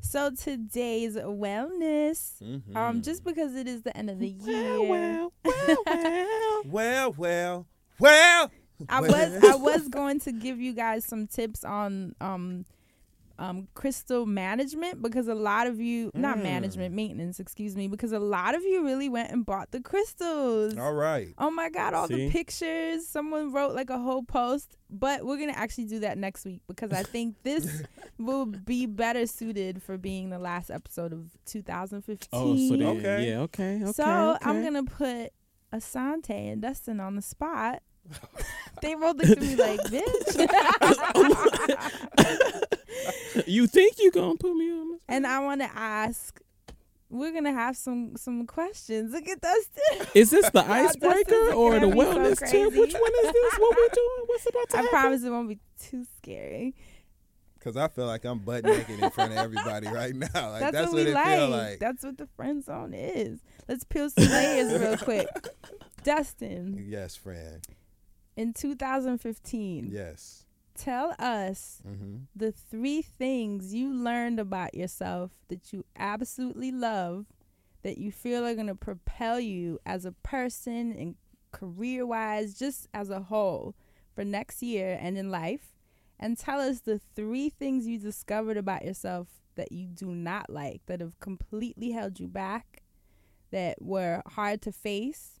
So 0.00 0.30
today's 0.30 1.16
wellness, 1.16 2.42
Mhm. 2.42 2.76
um, 2.76 3.02
just 3.02 3.24
because 3.24 3.54
it 3.54 3.66
is 3.66 3.82
the 3.82 3.96
end 3.96 4.10
of 4.10 4.18
the 4.18 4.28
year, 4.28 4.82
Well, 4.82 5.32
well, 5.44 5.76
well, 5.86 6.62
well. 6.66 6.66
Well, 6.66 7.14
well, 7.18 7.66
well. 7.98 8.50
I 8.88 9.00
was 9.00 9.44
I 9.44 9.54
was 9.54 9.88
going 9.88 10.20
to 10.20 10.32
give 10.32 10.60
you 10.60 10.74
guys 10.74 11.04
some 11.04 11.26
tips 11.26 11.64
on 11.64 12.14
um 12.20 12.64
um, 13.38 13.66
crystal 13.74 14.26
management 14.26 15.02
because 15.02 15.26
a 15.26 15.34
lot 15.34 15.66
of 15.66 15.80
you, 15.80 16.10
not 16.14 16.38
Mm. 16.38 16.42
management, 16.44 16.94
maintenance, 16.94 17.40
excuse 17.40 17.74
me, 17.76 17.88
because 17.88 18.12
a 18.12 18.20
lot 18.20 18.54
of 18.54 18.62
you 18.62 18.84
really 18.84 19.08
went 19.08 19.32
and 19.32 19.44
bought 19.44 19.72
the 19.72 19.80
crystals. 19.80 20.76
All 20.78 20.92
right. 20.94 21.34
Oh 21.38 21.50
my 21.50 21.68
God, 21.68 21.94
all 21.94 22.06
See? 22.06 22.26
the 22.26 22.30
pictures. 22.30 23.08
Someone 23.08 23.52
wrote 23.52 23.74
like 23.74 23.90
a 23.90 23.98
whole 23.98 24.22
post, 24.22 24.76
but 24.88 25.24
we're 25.26 25.36
going 25.38 25.52
to 25.52 25.58
actually 25.58 25.86
do 25.86 25.98
that 26.00 26.16
next 26.16 26.44
week 26.44 26.60
because 26.68 26.92
I 26.92 27.02
think 27.02 27.34
this 27.42 27.82
will 28.18 28.46
be 28.46 28.86
better 28.86 29.26
suited 29.26 29.82
for 29.82 29.98
being 29.98 30.30
the 30.30 30.38
last 30.38 30.70
episode 30.70 31.12
of 31.12 31.30
2015. 31.46 32.28
Oh, 32.32 32.56
so 32.68 32.76
then, 32.76 32.98
Okay. 32.98 33.30
yeah, 33.30 33.38
okay, 33.40 33.80
okay. 33.82 33.92
so 33.92 34.38
I'm 34.42 34.62
going 34.62 34.74
to 34.74 34.84
put 34.84 35.32
Asante 35.72 36.30
and 36.52 36.62
Dustin 36.62 37.00
on 37.00 37.16
the 37.16 37.22
spot. 37.22 37.82
they 38.82 38.94
rolled 38.94 39.16
looked 39.18 39.30
at 39.30 39.40
me 39.40 39.56
like, 39.56 39.80
bitch. 39.84 40.36
You 43.64 43.68
think 43.68 43.96
you 43.98 44.10
gonna 44.10 44.36
put 44.36 44.54
me 44.54 44.70
on? 44.70 44.98
and 45.08 45.26
I 45.26 45.40
want 45.40 45.60
to 45.60 45.70
ask. 45.74 46.40
We're 47.10 47.32
gonna 47.32 47.52
have 47.52 47.76
some 47.76 48.16
some 48.16 48.44
questions. 48.46 49.12
Look 49.12 49.28
at 49.28 49.40
Dustin. 49.40 50.06
Is 50.14 50.30
this 50.30 50.50
the 50.50 50.64
icebreaker 50.68 51.52
or 51.52 51.78
the 51.78 51.86
me 51.86 51.92
so 51.92 51.98
wellness 51.98 52.38
tip? 52.50 52.72
Which 52.72 52.92
one 52.92 53.12
is 53.24 53.32
this? 53.32 53.54
What 53.58 53.76
we're 53.76 53.88
doing? 53.94 54.22
What's 54.26 54.46
about 54.48 54.68
to 54.70 54.76
I 54.78 54.80
happen? 54.82 54.90
promise 54.90 55.22
it 55.22 55.30
won't 55.30 55.48
be 55.48 55.58
too 55.80 56.04
scary. 56.16 56.74
Because 57.58 57.76
I 57.76 57.86
feel 57.88 58.06
like 58.06 58.24
I'm 58.24 58.40
butt 58.40 58.64
naked 58.64 58.98
in 59.00 59.10
front 59.10 59.30
of 59.32 59.38
everybody 59.38 59.86
right 59.88 60.14
now. 60.34 60.50
Like 60.50 60.60
that's, 60.60 60.72
that's, 60.72 60.86
what, 60.92 60.92
what, 60.92 61.04
we 61.04 61.10
it 61.12 61.14
like. 61.14 61.38
feel 61.38 61.48
like. 61.50 61.78
That's 61.78 62.02
what 62.04 62.18
the 62.18 62.26
friend 62.36 62.64
zone 62.64 62.92
is. 62.94 63.40
Let's 63.68 63.84
peel 63.84 64.10
some 64.10 64.28
layers 64.28 64.80
real 64.80 64.96
quick. 64.98 65.28
Dustin, 66.02 66.84
yes, 66.88 67.14
friend. 67.16 67.64
in 68.36 68.52
2015, 68.54 69.88
Yes. 69.90 70.43
Tell 70.74 71.14
us 71.18 71.82
Mm-hmm. 71.86 72.16
the 72.34 72.52
three 72.52 73.02
things 73.02 73.74
you 73.74 73.92
learned 73.92 74.40
about 74.40 74.74
yourself 74.74 75.30
that 75.48 75.72
you 75.72 75.84
absolutely 75.96 76.72
love, 76.72 77.26
that 77.82 77.98
you 77.98 78.10
feel 78.10 78.44
are 78.46 78.54
going 78.54 78.66
to 78.66 78.74
propel 78.74 79.38
you 79.38 79.78
as 79.84 80.04
a 80.04 80.12
person 80.12 80.92
and 80.92 81.14
career 81.52 82.04
wise, 82.06 82.54
just 82.54 82.88
as 82.92 83.10
a 83.10 83.20
whole 83.20 83.74
for 84.14 84.24
next 84.24 84.62
year 84.62 84.98
and 85.00 85.16
in 85.16 85.30
life. 85.30 85.76
And 86.18 86.38
tell 86.38 86.60
us 86.60 86.80
the 86.80 87.00
three 87.14 87.50
things 87.50 87.86
you 87.86 87.98
discovered 87.98 88.56
about 88.56 88.84
yourself 88.84 89.28
that 89.56 89.72
you 89.72 89.86
do 89.86 90.06
not 90.14 90.50
like, 90.50 90.80
that 90.86 91.00
have 91.00 91.18
completely 91.20 91.90
held 91.92 92.18
you 92.18 92.26
back, 92.28 92.82
that 93.50 93.80
were 93.80 94.22
hard 94.28 94.62
to 94.62 94.72
face. 94.72 95.33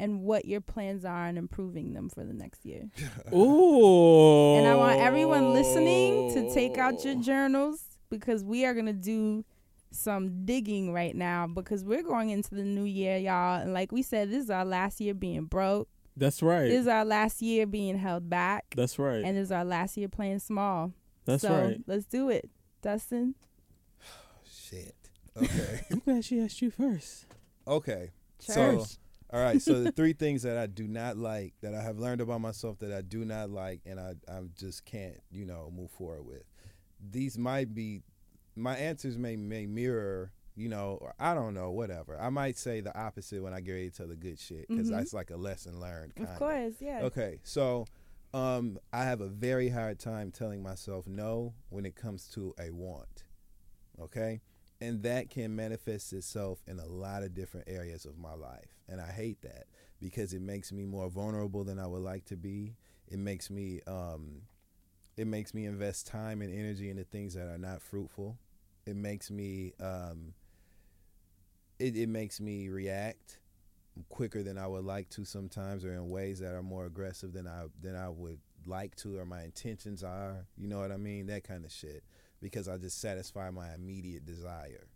And 0.00 0.22
what 0.22 0.46
your 0.46 0.62
plans 0.62 1.04
are 1.04 1.28
on 1.28 1.36
improving 1.36 1.92
them 1.92 2.08
for 2.08 2.24
the 2.24 2.32
next 2.32 2.64
year. 2.64 2.88
Ooh. 3.34 4.56
And 4.56 4.66
I 4.66 4.74
want 4.74 4.98
everyone 4.98 5.52
listening 5.52 6.32
to 6.32 6.54
take 6.54 6.78
out 6.78 7.04
your 7.04 7.14
journals 7.22 7.84
because 8.08 8.42
we 8.42 8.64
are 8.64 8.72
going 8.72 8.86
to 8.86 8.94
do 8.94 9.44
some 9.90 10.46
digging 10.46 10.92
right 10.94 11.14
now 11.14 11.46
because 11.46 11.84
we're 11.84 12.02
going 12.02 12.30
into 12.30 12.54
the 12.54 12.64
new 12.64 12.84
year, 12.84 13.18
y'all. 13.18 13.60
And 13.60 13.74
like 13.74 13.92
we 13.92 14.00
said, 14.02 14.30
this 14.30 14.44
is 14.44 14.50
our 14.50 14.64
last 14.64 15.02
year 15.02 15.12
being 15.12 15.44
broke. 15.44 15.88
That's 16.16 16.42
right. 16.42 16.68
This 16.68 16.80
is 16.80 16.88
our 16.88 17.04
last 17.04 17.42
year 17.42 17.66
being 17.66 17.98
held 17.98 18.30
back. 18.30 18.72
That's 18.74 18.98
right. 18.98 19.22
And 19.22 19.36
this 19.36 19.44
is 19.44 19.52
our 19.52 19.64
last 19.64 19.96
year 19.96 20.08
playing 20.08 20.38
small. 20.38 20.92
That's 21.26 21.42
so 21.42 21.54
right. 21.54 21.80
let's 21.86 22.06
do 22.06 22.30
it. 22.30 22.48
Dustin? 22.82 23.34
Shit. 24.50 24.94
Okay. 25.36 25.80
I'm 25.92 25.98
glad 26.00 26.24
she 26.24 26.40
asked 26.40 26.62
you 26.62 26.70
first. 26.70 27.26
okay. 27.66 28.12
So, 28.38 28.54
Church. 28.54 28.96
All 29.32 29.40
right. 29.40 29.60
So 29.62 29.82
the 29.84 29.92
three 29.96 30.12
things 30.12 30.42
that 30.42 30.56
I 30.58 30.66
do 30.66 30.86
not 30.88 31.16
like, 31.16 31.54
that 31.62 31.74
I 31.74 31.82
have 31.82 31.98
learned 31.98 32.20
about 32.20 32.40
myself 32.40 32.78
that 32.80 32.92
I 32.92 33.00
do 33.02 33.24
not 33.24 33.50
like, 33.50 33.80
and 33.86 33.98
I 34.00 34.14
I 34.28 34.40
just 34.56 34.84
can't, 34.84 35.20
you 35.30 35.44
know, 35.46 35.72
move 35.74 35.90
forward 35.90 36.26
with. 36.26 36.42
These 37.10 37.38
might 37.38 37.74
be, 37.74 38.02
my 38.56 38.76
answers 38.76 39.16
may 39.16 39.36
may 39.36 39.66
mirror, 39.66 40.32
you 40.56 40.68
know, 40.68 40.98
or 41.00 41.14
I 41.18 41.34
don't 41.34 41.54
know, 41.54 41.70
whatever. 41.70 42.20
I 42.20 42.28
might 42.30 42.58
say 42.58 42.80
the 42.80 42.96
opposite 42.98 43.42
when 43.42 43.54
I 43.54 43.60
get 43.60 43.72
ready 43.72 43.90
to 43.90 43.96
tell 43.96 44.08
the 44.08 44.16
good 44.16 44.38
shit 44.38 44.68
because 44.68 44.88
Mhm. 44.88 44.96
that's 44.96 45.14
like 45.14 45.30
a 45.30 45.36
lesson 45.36 45.80
learned. 45.80 46.14
Kinda. 46.16 46.32
Of 46.32 46.38
course, 46.38 46.74
yeah. 46.80 47.00
Okay, 47.04 47.38
so 47.42 47.86
um, 48.34 48.78
I 48.92 49.04
have 49.04 49.20
a 49.20 49.28
very 49.28 49.68
hard 49.70 49.98
time 49.98 50.30
telling 50.30 50.62
myself 50.62 51.06
no 51.06 51.54
when 51.70 51.84
it 51.86 51.94
comes 51.96 52.28
to 52.34 52.54
a 52.60 52.70
want. 52.70 53.24
Okay, 54.00 54.40
and 54.80 55.02
that 55.02 55.30
can 55.30 55.54
manifest 55.54 56.12
itself 56.12 56.62
in 56.66 56.78
a 56.78 56.86
lot 56.86 57.22
of 57.22 57.34
different 57.34 57.68
areas 57.68 58.04
of 58.04 58.18
my 58.18 58.34
life, 58.34 58.78
and 58.88 59.00
I 59.00 59.10
hate 59.12 59.42
that 59.42 59.66
because 60.00 60.32
it 60.32 60.40
makes 60.40 60.72
me 60.72 60.84
more 60.84 61.08
vulnerable 61.10 61.64
than 61.64 61.78
I 61.78 61.86
would 61.86 62.02
like 62.02 62.24
to 62.26 62.36
be. 62.36 62.76
It 63.08 63.18
makes 63.18 63.50
me 63.50 63.80
um, 63.86 64.42
it 65.16 65.26
makes 65.26 65.52
me 65.52 65.66
invest 65.66 66.06
time 66.06 66.40
and 66.40 66.52
energy 66.52 66.88
into 66.90 67.04
things 67.04 67.34
that 67.34 67.46
are 67.46 67.58
not 67.58 67.82
fruitful. 67.82 68.38
It 68.86 68.96
makes 68.96 69.30
me 69.30 69.72
um, 69.80 70.34
it, 71.78 71.96
it 71.96 72.08
makes 72.08 72.40
me 72.40 72.68
react 72.68 73.38
quicker 74.08 74.42
than 74.42 74.56
I 74.56 74.66
would 74.66 74.84
like 74.84 75.10
to 75.10 75.24
sometimes, 75.24 75.84
or 75.84 75.92
in 75.92 76.08
ways 76.08 76.38
that 76.40 76.54
are 76.54 76.62
more 76.62 76.86
aggressive 76.86 77.32
than 77.32 77.46
I 77.46 77.64
than 77.82 77.96
I 77.96 78.08
would 78.08 78.38
like 78.66 78.94
to, 78.96 79.18
or 79.18 79.26
my 79.26 79.42
intentions 79.42 80.02
are. 80.02 80.46
You 80.56 80.68
know 80.68 80.78
what 80.78 80.92
I 80.92 80.96
mean? 80.96 81.26
That 81.26 81.44
kind 81.44 81.64
of 81.64 81.72
shit. 81.72 82.02
Because 82.40 82.68
I 82.68 82.76
just 82.78 83.00
satisfy 83.00 83.50
my 83.50 83.74
immediate 83.74 84.24
desire, 84.24 84.88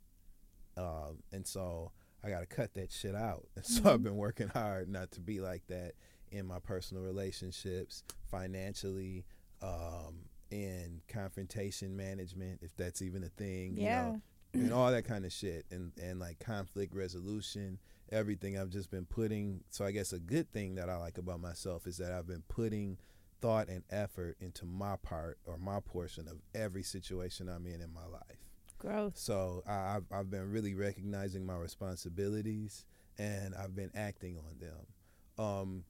um, 0.76 1.22
and 1.32 1.47
so 1.47 1.92
I 2.22 2.30
got 2.30 2.40
to 2.40 2.47
cut 2.47 2.74
that 2.74 2.90
shit 2.90 3.14
out. 3.14 3.47
And 3.57 3.64
so 3.66 3.92
I've 3.92 4.03
been 4.03 4.16
working 4.16 4.49
hard 4.49 4.88
not 4.88 5.11
to 5.12 5.20
be 5.20 5.40
like 5.40 5.66
that 5.68 5.92
in 6.30 6.47
my 6.47 6.59
personal 6.59 7.03
relationships, 7.03 8.03
financially, 8.30 9.24
um, 9.62 10.26
in 10.51 11.01
confrontation 11.09 11.97
management, 11.97 12.61
if 12.62 12.76
that's 12.76 13.03
even 13.03 13.24
a 13.24 13.28
thing. 13.28 13.76
Yeah. 13.76 14.07
You 14.07 14.12
know, 14.12 14.20
and 14.55 14.72
all 14.72 14.90
that 14.90 15.05
kind 15.05 15.24
of 15.24 15.32
shit 15.32 15.66
and 15.70 15.92
and 16.01 16.18
like 16.20 16.38
conflict 16.38 16.95
resolution 16.95 17.78
everything 18.12 18.59
i've 18.59 18.70
just 18.70 18.90
been 18.90 19.05
putting 19.05 19.61
so 19.70 19.84
i 19.84 19.90
guess 19.90 20.12
a 20.12 20.18
good 20.18 20.51
thing 20.53 20.76
that 20.76 20.88
i 20.88 20.97
like 20.97 21.18
about 21.18 21.40
myself 21.40 21.86
is 21.86 21.97
that 21.97 22.12
i've 22.12 22.26
been 22.26 22.45
putting 22.49 22.97
thought 23.41 23.68
and 23.68 23.82
effort 23.91 24.37
into 24.41 24.64
my 24.64 24.97
part 24.97 25.39
or 25.47 25.59
my 25.59 25.80
portion 25.80 26.26
of 26.28 26.39
every 26.55 26.82
situation 26.82 27.49
i'm 27.49 27.66
in 27.66 27.80
in 27.80 27.93
my 27.93 28.07
life 28.07 28.39
Growth. 28.78 29.16
so 29.16 29.62
I, 29.66 29.97
I've, 29.97 30.05
I've 30.12 30.30
been 30.30 30.51
really 30.51 30.74
recognizing 30.74 31.47
my 31.47 31.57
responsibilities 31.57 32.85
and 33.18 33.55
I've 33.55 33.74
been 33.76 33.91
acting 33.95 34.37
on 34.39 34.59
them. 34.59 35.43
Um, 35.45 35.85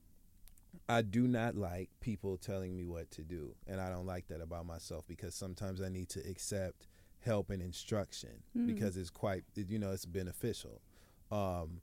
I 0.89 1.03
do 1.03 1.27
not 1.27 1.57
like 1.57 1.89
people 2.01 2.37
telling 2.37 2.77
me 2.77 2.85
what 2.85 3.11
to 3.13 3.23
do, 3.23 3.55
and 3.67 3.81
I 3.81 3.89
don't 3.89 4.05
like 4.07 4.29
that 4.29 4.41
about 4.43 4.67
myself 4.67 5.05
because 5.09 5.35
sometimes 5.35 5.81
I 5.81 5.89
need 5.89 6.09
to 6.11 6.21
accept 6.29 6.87
help 7.21 7.49
and 7.51 7.63
instruction 7.63 8.43
Mm. 8.57 8.67
because 8.67 8.97
it's 8.99 9.09
quite, 9.11 9.45
you 9.57 9.79
know, 9.79 9.91
it's 9.93 10.05
beneficial. 10.05 10.83
Um, 11.33 11.81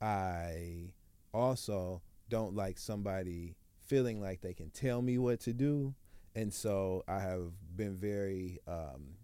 I 0.00 0.92
also 1.32 2.02
don't 2.28 2.54
like 2.54 2.78
somebody 2.78 3.54
feeling 3.86 4.20
like 4.20 4.40
they 4.40 4.54
can 4.54 4.70
tell 4.70 5.02
me 5.02 5.18
what 5.18 5.40
to 5.40 5.52
do, 5.52 5.94
and 6.34 6.52
so 6.52 7.04
I 7.08 7.20
have 7.20 7.52
been 7.76 7.96
very 7.96 8.60
um, 8.66 9.16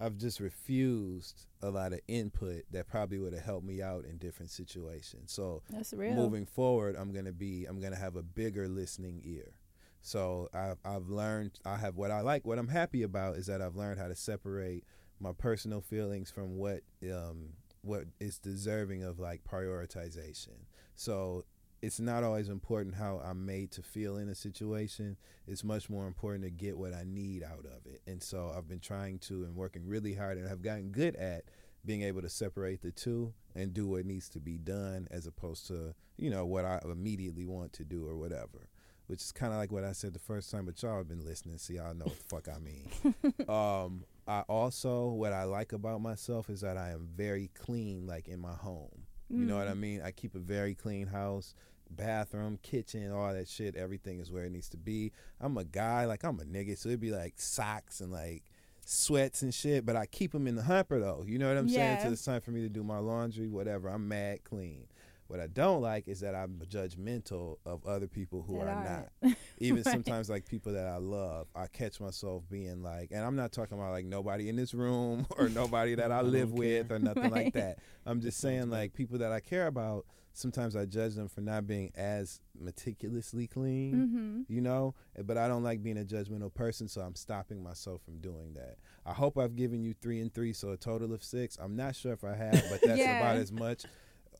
I've 0.00 0.16
just 0.16 0.38
refused 0.38 1.46
a 1.60 1.70
lot 1.70 1.92
of 1.92 2.00
input 2.06 2.62
that 2.70 2.86
probably 2.86 3.18
would 3.18 3.32
have 3.32 3.42
helped 3.44 3.66
me 3.66 3.82
out 3.82 4.04
in 4.04 4.16
different 4.18 4.50
situations. 4.50 5.32
So 5.32 5.62
That's 5.70 5.92
real. 5.92 6.14
moving 6.14 6.46
forward, 6.46 6.96
I'm 6.96 7.12
gonna 7.12 7.32
be 7.32 7.64
I'm 7.64 7.80
gonna 7.80 7.96
have 7.96 8.16
a 8.16 8.22
bigger 8.22 8.68
listening 8.68 9.20
ear. 9.24 9.52
So 10.00 10.48
I've 10.54 10.78
I've 10.84 11.08
learned 11.08 11.58
I 11.64 11.76
have 11.76 11.96
what 11.96 12.10
I 12.10 12.20
like. 12.20 12.44
What 12.44 12.58
I'm 12.58 12.68
happy 12.68 13.02
about 13.02 13.36
is 13.36 13.46
that 13.46 13.60
I've 13.60 13.74
learned 13.76 13.98
how 13.98 14.08
to 14.08 14.14
separate 14.14 14.84
my 15.20 15.32
personal 15.32 15.80
feelings 15.80 16.30
from 16.30 16.56
what 16.56 16.82
um 17.02 17.50
what 17.82 18.04
is 18.20 18.38
deserving 18.38 19.02
of 19.02 19.18
like 19.18 19.42
prioritization. 19.44 20.66
So 20.94 21.44
it's 21.80 22.00
not 22.00 22.24
always 22.24 22.48
important 22.48 22.96
how 22.96 23.20
I'm 23.24 23.46
made 23.46 23.70
to 23.72 23.82
feel 23.82 24.16
in 24.16 24.28
a 24.28 24.34
situation. 24.34 25.16
It's 25.46 25.62
much 25.62 25.88
more 25.88 26.06
important 26.06 26.44
to 26.44 26.50
get 26.50 26.76
what 26.76 26.92
I 26.92 27.04
need 27.06 27.42
out 27.44 27.66
of 27.66 27.86
it. 27.86 28.00
And 28.06 28.22
so 28.22 28.52
I've 28.56 28.68
been 28.68 28.80
trying 28.80 29.18
to 29.20 29.44
and 29.44 29.54
working 29.54 29.86
really 29.86 30.14
hard 30.14 30.38
and 30.38 30.48
I've 30.48 30.62
gotten 30.62 30.90
good 30.90 31.14
at 31.16 31.44
being 31.84 32.02
able 32.02 32.22
to 32.22 32.28
separate 32.28 32.82
the 32.82 32.90
two 32.90 33.32
and 33.54 33.72
do 33.72 33.86
what 33.86 34.04
needs 34.04 34.28
to 34.30 34.40
be 34.40 34.58
done 34.58 35.06
as 35.10 35.26
opposed 35.26 35.66
to, 35.68 35.94
you 36.16 36.30
know, 36.30 36.44
what 36.44 36.64
I 36.64 36.80
immediately 36.84 37.46
want 37.46 37.72
to 37.74 37.84
do 37.84 38.06
or 38.06 38.16
whatever. 38.16 38.68
Which 39.06 39.22
is 39.22 39.32
kind 39.32 39.52
of 39.54 39.58
like 39.58 39.72
what 39.72 39.84
I 39.84 39.92
said 39.92 40.12
the 40.12 40.18
first 40.18 40.50
time, 40.50 40.66
but 40.66 40.82
y'all 40.82 40.98
have 40.98 41.08
been 41.08 41.24
listening, 41.24 41.56
so 41.56 41.72
y'all 41.72 41.94
know 41.94 42.04
what 42.04 42.18
the 42.18 42.24
fuck 42.24 42.48
I 42.54 42.58
mean. 42.58 43.48
um, 43.48 44.04
I 44.26 44.40
also, 44.40 45.06
what 45.06 45.32
I 45.32 45.44
like 45.44 45.72
about 45.72 46.02
myself 46.02 46.50
is 46.50 46.60
that 46.60 46.76
I 46.76 46.90
am 46.90 47.08
very 47.16 47.50
clean, 47.54 48.06
like 48.06 48.28
in 48.28 48.38
my 48.38 48.52
home. 48.52 49.06
You 49.30 49.44
know 49.44 49.56
what 49.56 49.68
I 49.68 49.72
mm-hmm. 49.72 49.80
mean? 49.80 50.02
I 50.02 50.10
keep 50.10 50.34
a 50.34 50.38
very 50.38 50.74
clean 50.74 51.06
house, 51.06 51.54
bathroom, 51.90 52.58
kitchen, 52.62 53.12
all 53.12 53.32
that 53.32 53.48
shit. 53.48 53.76
Everything 53.76 54.20
is 54.20 54.30
where 54.30 54.44
it 54.44 54.52
needs 54.52 54.68
to 54.70 54.76
be. 54.76 55.12
I'm 55.40 55.56
a 55.58 55.64
guy, 55.64 56.06
like 56.06 56.24
I'm 56.24 56.40
a 56.40 56.44
nigga, 56.44 56.78
so 56.78 56.88
it'd 56.88 57.00
be 57.00 57.10
like 57.10 57.34
socks 57.36 58.00
and 58.00 58.10
like 58.10 58.44
sweats 58.88 59.42
and 59.42 59.52
shit, 59.52 59.84
but 59.84 59.96
I 59.96 60.06
keep 60.06 60.32
them 60.32 60.46
in 60.46 60.56
the 60.56 60.62
hamper 60.62 60.98
though. 60.98 61.24
You 61.26 61.38
know 61.38 61.48
what 61.48 61.58
I'm 61.58 61.68
saying? 61.68 61.96
Yeah. 61.96 62.02
Till 62.02 62.12
it's 62.12 62.24
time 62.24 62.40
for 62.40 62.52
me 62.52 62.62
to 62.62 62.68
do 62.70 62.82
my 62.82 62.98
laundry, 62.98 63.48
whatever. 63.48 63.88
I'm 63.88 64.08
mad 64.08 64.44
clean. 64.44 64.86
What 65.28 65.40
I 65.40 65.46
don't 65.46 65.80
like 65.82 66.08
is 66.08 66.20
that 66.20 66.34
I'm 66.34 66.60
judgmental 66.68 67.56
of 67.66 67.84
other 67.86 68.06
people 68.08 68.42
who 68.46 68.58
That 68.58 68.66
are 68.66 68.68
are. 68.70 69.10
not. 69.22 69.36
even 69.58 69.76
Right. 69.76 69.86
sometimes 69.86 70.28
like 70.30 70.46
people 70.46 70.72
that 70.72 70.86
I 70.86 70.96
love, 70.96 71.48
I 71.54 71.66
catch 71.66 72.00
myself 72.00 72.44
being 72.50 72.82
like, 72.82 73.10
and 73.12 73.24
I'm 73.24 73.36
not 73.36 73.52
talking 73.52 73.78
about 73.78 73.92
like 73.92 74.04
nobody 74.06 74.48
in 74.48 74.56
this 74.56 74.72
room 74.74 75.26
or 75.38 75.48
nobody 75.48 75.94
that 75.96 76.10
I 76.10 76.18
I 76.18 76.22
live 76.22 76.52
with 76.52 76.90
or 76.90 76.98
nothing 76.98 77.24
Right. 77.24 77.44
like 77.44 77.52
that. 77.54 77.78
I'm 78.06 78.20
just 78.20 78.38
saying 78.38 78.70
like 78.70 78.92
people 78.94 79.18
that 79.18 79.30
I 79.30 79.40
care 79.40 79.66
about. 79.68 80.06
Sometimes 80.32 80.76
I 80.76 80.84
judge 80.86 81.14
them 81.14 81.28
for 81.28 81.40
not 81.40 81.66
being 81.66 81.90
as 81.96 82.40
meticulously 82.58 83.46
clean 83.46 83.94
Mm-hmm. 83.94 84.40
you 84.52 84.60
know 84.60 84.94
but 85.24 85.36
i 85.38 85.48
don't 85.48 85.62
like 85.62 85.82
being 85.82 85.98
a 85.98 86.04
judgmental 86.04 86.52
person 86.52 86.86
so 86.88 87.00
i'm 87.00 87.14
stopping 87.14 87.62
myself 87.62 88.02
from 88.04 88.18
doing 88.18 88.52
that 88.54 88.76
i 89.06 89.12
hope 89.12 89.36
i've 89.38 89.56
given 89.56 89.82
you 89.82 89.94
three 90.00 90.20
and 90.20 90.32
three 90.32 90.52
so 90.52 90.70
a 90.70 90.76
total 90.76 91.12
of 91.12 91.22
six 91.24 91.56
i'm 91.60 91.74
not 91.76 91.94
sure 91.96 92.12
if 92.12 92.24
i 92.24 92.34
have 92.34 92.62
but 92.70 92.80
that's 92.84 93.00
Yeah. 93.00 93.16
about 93.16 93.36
as 93.36 93.50
much 93.52 93.84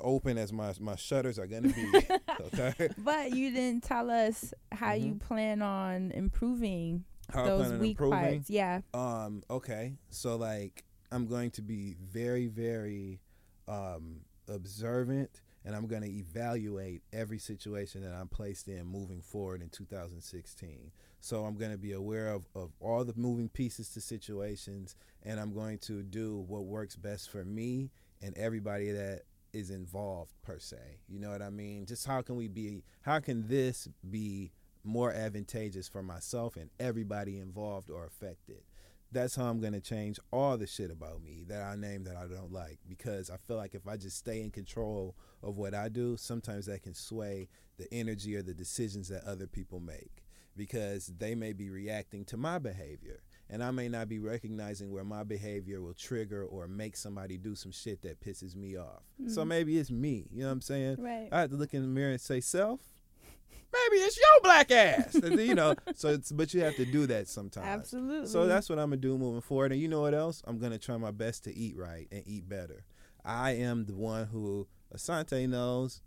open 0.00 0.38
as 0.38 0.52
my 0.52 0.72
my 0.80 0.96
shutters 0.96 1.38
are 1.38 1.46
gonna 1.46 1.68
be 1.68 1.92
okay 2.54 2.88
But 2.98 3.34
you 3.34 3.50
didn't 3.50 3.82
tell 3.84 4.10
us 4.10 4.52
how 4.72 4.92
you 4.92 5.14
Mhm. 5.14 5.20
plan 5.20 5.62
on 5.62 6.10
improving 6.12 7.04
how 7.30 7.44
I 7.44 7.46
those 7.46 7.60
plan 7.66 7.72
on 7.74 7.80
weak 7.80 7.90
improving 7.92 8.18
parts. 8.18 8.50
Yeah. 8.50 8.80
um 8.94 9.42
okay 9.50 9.94
so 10.10 10.36
like 10.36 10.84
i'm 11.12 11.26
going 11.26 11.50
to 11.52 11.62
be 11.62 11.96
very 12.00 12.46
very 12.46 13.20
um 13.66 14.20
observant 14.48 15.40
and 15.64 15.74
i'm 15.74 15.86
going 15.86 16.02
to 16.02 16.08
evaluate 16.10 17.02
every 17.12 17.38
situation 17.38 18.02
that 18.02 18.12
i'm 18.14 18.28
placed 18.28 18.68
in 18.68 18.84
moving 18.86 19.20
forward 19.20 19.60
in 19.62 19.68
2016 19.68 20.90
so 21.20 21.44
i'm 21.44 21.56
going 21.56 21.70
to 21.70 21.76
be 21.78 21.92
aware 21.92 22.28
of, 22.32 22.46
of 22.54 22.70
all 22.80 23.04
the 23.04 23.12
moving 23.16 23.48
pieces 23.48 23.88
to 23.90 24.00
situations 24.00 24.96
and 25.24 25.38
i'm 25.40 25.52
going 25.52 25.78
to 25.78 26.02
do 26.02 26.38
what 26.48 26.64
works 26.64 26.96
best 26.96 27.30
for 27.30 27.44
me 27.44 27.90
and 28.22 28.36
everybody 28.38 28.90
that 28.90 29.22
is 29.58 29.70
involved 29.70 30.32
per 30.42 30.58
se. 30.58 31.00
You 31.08 31.18
know 31.18 31.30
what 31.30 31.42
i 31.42 31.50
mean? 31.50 31.84
Just 31.84 32.06
how 32.06 32.22
can 32.22 32.36
we 32.36 32.48
be 32.48 32.84
how 33.02 33.18
can 33.20 33.48
this 33.48 33.88
be 34.08 34.52
more 34.84 35.12
advantageous 35.12 35.88
for 35.88 36.02
myself 36.02 36.56
and 36.56 36.70
everybody 36.78 37.38
involved 37.38 37.90
or 37.90 38.06
affected? 38.06 38.62
That's 39.10 39.34
how 39.34 39.46
I'm 39.46 39.60
gonna 39.60 39.80
change 39.80 40.20
all 40.32 40.56
the 40.56 40.66
shit 40.66 40.90
about 40.90 41.22
me 41.22 41.44
that 41.48 41.62
I 41.62 41.74
name 41.76 42.04
that 42.04 42.16
I 42.16 42.26
don't 42.26 42.52
like 42.52 42.78
because 42.88 43.30
I 43.30 43.36
feel 43.36 43.56
like 43.56 43.74
if 43.74 43.86
I 43.88 43.96
just 43.96 44.18
stay 44.18 44.40
in 44.40 44.50
control 44.50 45.16
of 45.42 45.56
what 45.56 45.74
I 45.74 45.88
do, 45.88 46.16
sometimes 46.16 46.66
that 46.66 46.82
can 46.82 46.94
sway 46.94 47.48
the 47.78 47.92
energy 47.92 48.36
or 48.36 48.42
the 48.42 48.54
decisions 48.54 49.08
that 49.08 49.24
other 49.24 49.46
people 49.46 49.80
make 49.80 50.24
because 50.56 51.12
they 51.18 51.34
may 51.34 51.52
be 51.52 51.70
reacting 51.70 52.24
to 52.26 52.36
my 52.36 52.58
behavior 52.58 53.20
and 53.50 53.62
I 53.62 53.70
may 53.70 53.88
not 53.88 54.08
be 54.08 54.18
recognizing 54.18 54.90
where 54.90 55.04
my 55.04 55.22
behavior 55.22 55.80
will 55.80 55.94
trigger 55.94 56.44
or 56.44 56.68
make 56.68 56.96
somebody 56.96 57.38
do 57.38 57.54
some 57.54 57.72
shit 57.72 58.02
that 58.02 58.20
pisses 58.20 58.54
me 58.54 58.76
off. 58.76 59.02
So 59.26 59.42
mm. 59.42 59.48
maybe 59.48 59.78
it's 59.78 59.90
me, 59.90 60.26
you 60.32 60.40
know 60.40 60.46
what 60.46 60.52
I'm 60.52 60.60
saying? 60.60 60.96
Right. 60.98 61.28
I 61.32 61.40
have 61.40 61.50
to 61.50 61.56
look 61.56 61.74
in 61.74 61.82
the 61.82 61.88
mirror 61.88 62.10
and 62.10 62.20
say, 62.20 62.40
self, 62.40 62.80
maybe 63.72 64.02
it's 64.02 64.18
your 64.18 64.40
black 64.42 64.70
ass. 64.70 65.14
You 65.14 65.54
know, 65.54 65.74
so 65.94 66.08
it's, 66.08 66.32
but 66.32 66.52
you 66.54 66.62
have 66.62 66.76
to 66.76 66.84
do 66.84 67.06
that 67.06 67.28
sometimes. 67.28 67.66
Absolutely. 67.66 68.28
So 68.28 68.46
that's 68.46 68.68
what 68.68 68.78
I'm 68.78 68.90
gonna 68.90 68.98
do 68.98 69.16
moving 69.16 69.40
forward. 69.40 69.72
And 69.72 69.80
you 69.80 69.88
know 69.88 70.00
what 70.00 70.14
else? 70.14 70.42
I'm 70.46 70.58
gonna 70.58 70.78
try 70.78 70.96
my 70.96 71.10
best 71.10 71.44
to 71.44 71.54
eat 71.54 71.76
right 71.76 72.08
and 72.12 72.22
eat 72.26 72.48
better. 72.48 72.84
I 73.24 73.52
am 73.52 73.86
the 73.86 73.94
one 73.94 74.26
who 74.26 74.66
Asante 74.94 75.48
knows. 75.48 76.00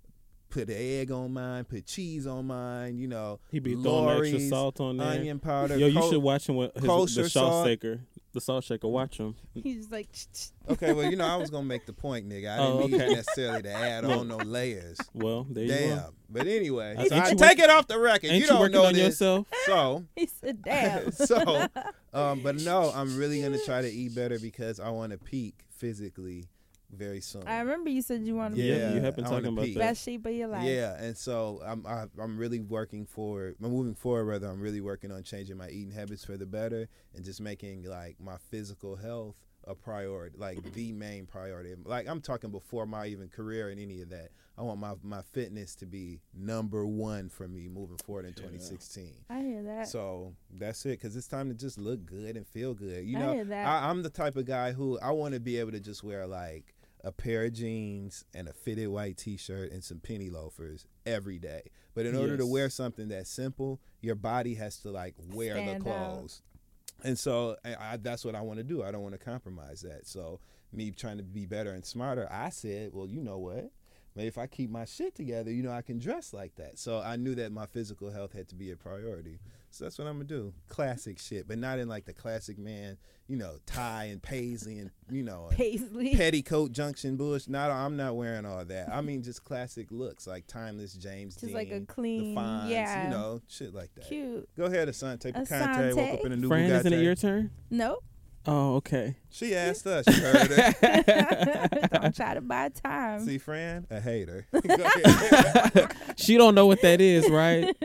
Put 0.52 0.68
an 0.70 0.76
egg 0.78 1.12
on 1.12 1.34
mine, 1.34 1.64
put 1.64 1.86
cheese 1.88 2.28
on 2.28 2.46
mine. 2.48 2.98
You 3.00 3.08
know, 3.08 3.40
He'd 3.52 3.64
be 3.64 3.74
throwing 3.76 4.20
extra 4.20 4.40
salt 4.42 4.80
on 4.80 4.98
there. 4.98 5.08
onion 5.08 5.40
powder. 5.40 5.78
Yo, 5.78 5.88
you 5.88 6.00
co- 6.00 6.10
should 6.12 6.22
watch 6.22 6.48
him 6.48 6.58
with 6.58 6.74
his, 6.76 6.84
the 6.84 6.88
salt 6.90 7.30
salt. 7.30 7.66
shaker. 7.68 8.02
The 8.34 8.40
salt 8.42 8.64
shaker. 8.64 8.88
Watch 8.88 9.18
him. 9.18 9.36
He's 9.54 9.90
like, 9.92 10.08
Okay, 10.70 10.94
well, 10.94 11.10
you 11.10 11.18
know, 11.18 11.26
I 11.26 11.36
was 11.38 11.50
gonna 11.50 11.66
make 11.66 11.86
the 11.86 11.94
point, 11.94 12.30
nigga. 12.30 12.50
I 12.50 12.58
Oh, 12.60 12.82
didn't 12.82 12.92
mean 12.92 13.02
okay. 13.02 13.14
necessarily 13.16 13.64
to 13.64 13.72
add 13.74 14.06
on 14.06 14.28
no 14.28 14.38
layers. 14.38 14.98
Well, 15.14 15.46
there 15.50 15.64
you 15.64 15.70
go. 15.70 15.78
Damn. 15.78 15.98
go. 15.98 16.14
But 16.30 16.48
anyway, 16.48 16.96
Ain't 16.98 17.10
so 17.10 17.16
you 17.16 17.22
I 17.22 17.30
work- 17.30 17.38
take 17.38 17.60
it 17.60 17.70
off 17.70 17.88
the 17.88 17.98
record. 18.00 18.28
Ain't 18.28 18.36
you 18.36 18.42
you, 18.42 18.48
don't 18.48 18.60
working 18.60 18.74
know 18.76 18.86
on 18.86 18.94
this. 18.94 19.04
yourself? 19.04 19.48
So, 19.66 20.06
he 20.16 20.28
said, 20.28 20.62
damn. 20.62 21.12
so, 21.12 21.66
um, 22.14 22.42
but 22.42 22.56
no, 22.62 22.92
I'm 22.96 23.18
really 23.18 23.42
gonna 23.42 23.58
try 23.66 23.82
to 23.82 23.90
eat 23.90 24.16
better 24.16 24.40
because 24.40 24.80
I 24.80 24.90
want 24.90 25.12
to 25.14 25.18
peak 25.18 25.56
physically 25.70 26.46
very 26.92 27.22
soon. 27.22 27.48
I 27.48 27.60
remember 27.60 27.90
you 27.90 28.02
said 28.02 28.22
you 28.22 28.36
want 28.36 28.56
to 28.56 28.62
Yeah, 28.62 28.76
Yeah, 28.76 28.94
you 28.96 29.02
have 29.02 29.16
been 29.16 29.26
talking 29.26 29.48
about 29.48 29.66
that. 29.66 29.76
best 29.76 30.04
shape 30.04 30.26
of 30.26 30.34
your 30.34 30.48
life. 30.48 30.64
Yeah, 30.64 31.02
and 31.02 31.18
so 31.18 31.62
I'm 31.66 31.86
I, 31.86 32.06
I'm 32.20 32.38
really 32.38 32.60
working 32.60 33.06
forward. 33.06 33.56
I'm 33.64 33.72
moving 33.72 33.96
forward. 33.96 34.26
Rather, 34.26 34.48
I'm 34.48 34.60
really 34.60 34.82
working 34.82 35.12
on 35.12 35.24
changing 35.24 35.58
my 35.58 35.70
eating 35.70 35.92
habits 35.92 36.26
for 36.26 36.38
the 36.38 36.46
better 36.46 36.88
and 37.16 37.24
just 37.24 37.42
making 37.42 37.84
like 37.84 38.18
my 38.20 38.38
physical 38.50 38.96
health 38.96 39.36
a 39.66 39.76
priority, 39.76 40.36
like 40.40 40.74
the 40.74 40.92
main 40.92 41.28
priority. 41.28 41.76
Like 41.86 42.08
I'm 42.08 42.20
talking 42.20 42.50
before 42.50 42.88
my 42.88 43.06
even 43.06 43.30
career 43.30 43.70
and 43.70 43.80
any 43.80 44.02
of 44.02 44.10
that. 44.10 44.30
I 44.58 44.64
want 44.64 44.80
my 44.80 44.94
my 45.04 45.22
fitness 45.22 45.76
to 45.76 45.86
be 45.86 46.20
number 46.34 46.86
one 46.86 47.30
for 47.30 47.48
me 47.48 47.68
moving 47.68 47.98
forward 48.04 48.26
in 48.26 48.34
2016. 48.34 49.14
I 49.30 49.42
hear 49.42 49.62
that. 49.64 49.88
So 49.88 50.34
that's 50.58 50.84
it, 50.86 51.00
because 51.00 51.16
it's 51.16 51.28
time 51.28 51.48
to 51.50 51.56
just 51.56 51.78
look 51.78 52.06
good 52.06 52.38
and 52.38 52.46
feel 52.48 52.74
good. 52.74 53.06
You 53.06 53.18
I 53.18 53.20
know, 53.22 53.34
hear 53.34 53.46
that. 53.46 53.66
I, 53.68 53.90
I'm 53.90 54.02
the 54.02 54.10
type 54.10 54.36
of 54.36 54.46
guy 54.46 54.72
who 54.72 55.00
I 55.00 55.12
want 55.12 55.36
to 55.36 55.40
be 55.40 55.58
able 55.58 55.72
to 55.72 55.80
just 55.80 56.04
wear 56.04 56.26
like 56.26 56.74
a 57.04 57.12
pair 57.12 57.46
of 57.46 57.54
jeans 57.54 58.26
and 58.34 58.48
a 58.48 58.54
fitted 58.54 58.88
white 58.88 59.18
T-shirt 59.18 59.72
and 59.72 59.84
some 59.84 60.00
penny 60.00 60.30
loafers 60.30 60.86
every 61.06 61.40
day. 61.40 61.64
But 61.94 62.06
in 62.06 62.16
order 62.16 62.38
to 62.38 62.46
wear 62.46 62.70
something 62.70 63.08
that 63.10 63.28
simple, 63.28 63.80
your 64.02 64.16
body 64.16 64.56
has 64.56 64.78
to 64.80 64.92
like 64.92 65.16
wear 65.34 65.56
Stand 65.56 65.70
the 65.70 65.90
out. 65.90 65.98
clothes. 65.98 66.42
And 67.04 67.18
so 67.18 67.56
I, 67.66 67.76
I, 67.94 67.98
that's 67.98 68.24
what 68.24 68.36
I 68.36 68.42
want 68.42 68.60
to 68.60 68.64
do. 68.64 68.84
I 68.84 68.92
don't 68.92 69.02
want 69.02 69.14
to 69.14 69.24
compromise 69.26 69.82
that. 69.82 70.08
So 70.08 70.40
me 70.72 70.92
trying 70.92 71.18
to 71.18 71.24
be 71.24 71.46
better 71.46 71.72
and 71.72 71.86
smarter, 71.86 72.28
I 72.32 72.50
said, 72.50 72.92
well, 72.94 73.08
you 73.08 73.22
know 73.22 73.40
what? 73.40 73.72
Maybe 74.16 74.28
if 74.28 74.38
I 74.38 74.46
keep 74.46 74.70
my 74.70 74.86
shit 74.86 75.16
together, 75.16 75.52
you 75.52 75.64
know, 75.64 75.72
I 75.72 75.82
can 75.82 75.98
dress 75.98 76.34
like 76.34 76.56
that. 76.56 76.78
So 76.78 77.00
I 77.00 77.16
knew 77.16 77.34
that 77.36 77.52
my 77.52 77.66
physical 77.66 78.12
health 78.12 78.34
had 78.34 78.48
to 78.50 78.56
be 78.56 78.70
a 78.72 78.76
priority. 78.76 79.40
So 79.72 79.86
that's 79.86 79.98
what 79.98 80.08
I'm 80.08 80.16
gonna 80.16 80.26
do. 80.26 80.54
Classic 80.68 81.18
shit, 81.18 81.48
but 81.48 81.58
not 81.58 81.80
in 81.80 81.88
like 81.88 82.06
the 82.06 82.14
classic 82.14 82.58
man, 82.58 82.98
you 83.28 83.38
know, 83.38 83.56
tie 83.66 84.06
and 84.06 84.22
paisley 84.22 84.80
and 84.80 84.92
you 85.10 85.24
know, 85.24 85.50
Paisley. 85.52 86.16
petticoat 86.16 86.72
junction 86.72 87.16
bush. 87.16 87.48
Not, 87.48 87.72
I'm 87.72 87.96
not 87.96 88.16
wearing 88.16 88.46
all 88.46 88.66
that. 88.66 88.90
I 88.90 89.02
mean, 89.02 89.24
just 89.24 89.44
classic 89.44 89.88
looks 89.90 90.28
like 90.28 90.46
timeless 90.46 90.94
James 90.94 91.36
Just 91.36 91.48
Dean, 91.48 91.56
like 91.56 91.72
a 91.72 91.80
the 91.80 91.86
clean, 91.86 92.36
Fonz, 92.36 92.70
yeah. 92.70 93.06
you 93.06 93.10
know, 93.10 93.42
shit 93.48 93.74
like 93.74 93.94
that. 93.96 94.08
Cute. 94.08 94.48
Go 94.58 94.66
ahead, 94.66 94.90
Asante. 94.90 95.34
Picante. 95.34 95.48
Asante. 95.48 95.96
Woke 95.96 96.20
up 96.20 96.26
in 96.26 96.32
a 96.34 96.36
new 96.36 96.48
Fran, 96.50 96.70
isn't 96.72 96.94
it 96.94 97.02
your 97.02 97.16
turn? 97.16 97.52
Nope. 97.70 98.04
Oh, 98.46 98.76
okay. 98.78 99.16
She 99.30 99.56
asked 99.56 99.86
us. 99.86 100.08
You 100.08 100.14
heard 100.24 100.52
her. 100.52 101.88
Don't 102.02 102.16
try 102.16 102.34
to 102.34 102.42
buy 102.42 102.70
time. 102.70 103.24
See, 103.24 103.38
Fran, 103.38 103.86
a 103.92 104.00
hater. 104.00 104.48
Go 104.52 104.60
ahead. 104.74 105.96
She 106.18 106.38
don't 106.38 106.56
know 106.56 106.66
what 106.66 106.82
that 106.82 107.02
is, 107.02 107.30
right? 107.30 107.76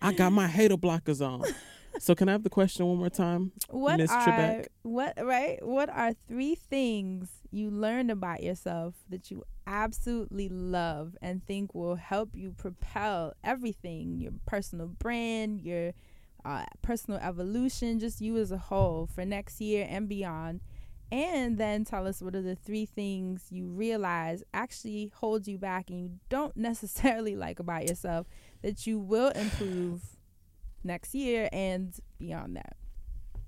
I 0.00 0.12
got 0.12 0.32
my 0.32 0.46
hater 0.46 0.76
blockers 0.76 1.26
on. 1.26 1.44
So 1.98 2.14
can 2.14 2.28
I 2.28 2.32
have 2.32 2.44
the 2.44 2.50
question 2.50 2.86
one 2.86 2.98
more 2.98 3.10
time? 3.10 3.52
what 3.70 3.98
Miss 3.98 4.10
are 4.10 4.24
Trebek? 4.24 4.66
what 4.82 5.14
right? 5.20 5.58
What 5.66 5.88
are 5.90 6.12
three 6.28 6.54
things 6.54 7.28
you 7.50 7.70
learned 7.70 8.10
about 8.10 8.42
yourself 8.42 8.94
that 9.08 9.30
you 9.30 9.42
absolutely 9.66 10.48
love 10.48 11.16
and 11.20 11.44
think 11.44 11.74
will 11.74 11.96
help 11.96 12.30
you 12.34 12.52
propel 12.52 13.34
everything, 13.42 14.18
your 14.20 14.32
personal 14.46 14.86
brand, 14.86 15.60
your 15.60 15.92
uh, 16.44 16.64
personal 16.82 17.18
evolution, 17.20 17.98
just 17.98 18.20
you 18.20 18.36
as 18.36 18.52
a 18.52 18.58
whole 18.58 19.08
for 19.12 19.24
next 19.24 19.60
year 19.60 19.86
and 19.88 20.08
beyond? 20.08 20.60
And 21.10 21.56
then 21.56 21.84
tell 21.84 22.06
us 22.06 22.20
what 22.20 22.34
are 22.34 22.42
the 22.42 22.54
three 22.54 22.84
things 22.84 23.46
you 23.50 23.66
realize 23.66 24.44
actually 24.52 25.10
hold 25.14 25.46
you 25.48 25.56
back 25.56 25.88
and 25.88 26.00
you 26.00 26.10
don't 26.28 26.56
necessarily 26.56 27.34
like 27.34 27.58
about 27.58 27.88
yourself 27.88 28.26
that 28.62 28.86
you 28.86 28.98
will 28.98 29.28
improve 29.30 30.02
next 30.84 31.14
year 31.14 31.48
and 31.52 31.94
beyond 32.18 32.56
that. 32.56 32.76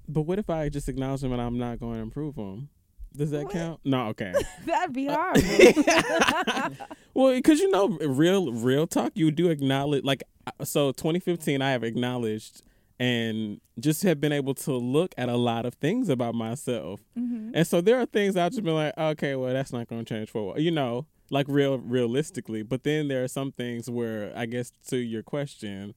But 0.08 0.22
what 0.22 0.38
if 0.38 0.50
I 0.50 0.68
just 0.68 0.88
acknowledge 0.88 1.20
them 1.20 1.32
and 1.32 1.40
I'm 1.40 1.58
not 1.58 1.78
going 1.80 1.94
to 1.94 2.00
improve 2.00 2.34
them? 2.36 2.68
Does 3.16 3.30
that 3.32 3.44
What? 3.44 3.52
count? 3.52 3.80
No, 3.84 4.06
okay. 4.08 4.32
That'd 4.66 4.92
be 4.94 5.06
horrible. 5.06 5.42
well, 7.14 7.34
because 7.34 7.58
you 7.60 7.70
know, 7.70 7.88
real 8.06 8.52
real 8.52 8.86
talk, 8.86 9.12
you 9.14 9.30
do 9.30 9.48
acknowledge. 9.48 10.04
Like, 10.04 10.22
uh, 10.46 10.64
so 10.64 10.92
2015, 10.92 11.60
I 11.62 11.70
have 11.72 11.82
acknowledged 11.82 12.62
and 13.00 13.60
just 13.78 14.02
have 14.02 14.20
been 14.20 14.32
able 14.32 14.54
to 14.54 14.72
look 14.76 15.14
at 15.16 15.28
a 15.28 15.36
lot 15.36 15.64
of 15.66 15.74
things 15.74 16.08
about 16.08 16.34
myself. 16.34 17.00
Mhm. 17.18 17.50
And 17.54 17.66
so 17.66 17.80
there 17.80 17.98
are 17.98 18.06
things 18.06 18.36
I've 18.36 18.52
just 18.52 18.62
been 18.62 18.74
like, 18.74 18.96
okay, 18.96 19.34
well, 19.36 19.52
that's 19.52 19.72
not 19.72 19.88
going 19.88 20.04
to 20.04 20.14
change 20.14 20.28
for 20.30 20.38
a 20.38 20.44
while, 20.44 20.60
you 20.60 20.70
know, 20.70 21.06
like 21.30 21.46
real 21.48 21.78
realistically. 21.78 22.62
But 22.62 22.82
then 22.84 23.08
there 23.08 23.22
are 23.24 23.28
some 23.28 23.52
things 23.52 23.88
where, 23.88 24.32
I 24.36 24.46
guess, 24.46 24.72
to 24.88 24.96
your 24.98 25.22
question, 25.22 25.94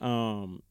um, 0.00 0.62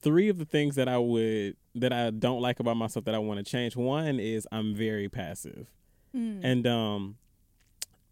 three 0.00 0.28
of 0.28 0.38
the 0.38 0.44
things 0.44 0.76
that 0.76 0.88
I 0.88 0.98
would 0.98 1.56
that 1.74 1.92
I 1.92 2.10
don't 2.10 2.40
like 2.40 2.60
about 2.60 2.76
myself 2.76 3.04
that 3.06 3.14
I 3.14 3.18
want 3.18 3.44
to 3.44 3.50
change. 3.50 3.76
One 3.76 4.20
is 4.20 4.46
I'm 4.52 4.74
very 4.74 5.08
passive, 5.08 5.66
Mm. 6.14 6.40
and 6.44 6.66
um, 6.68 7.16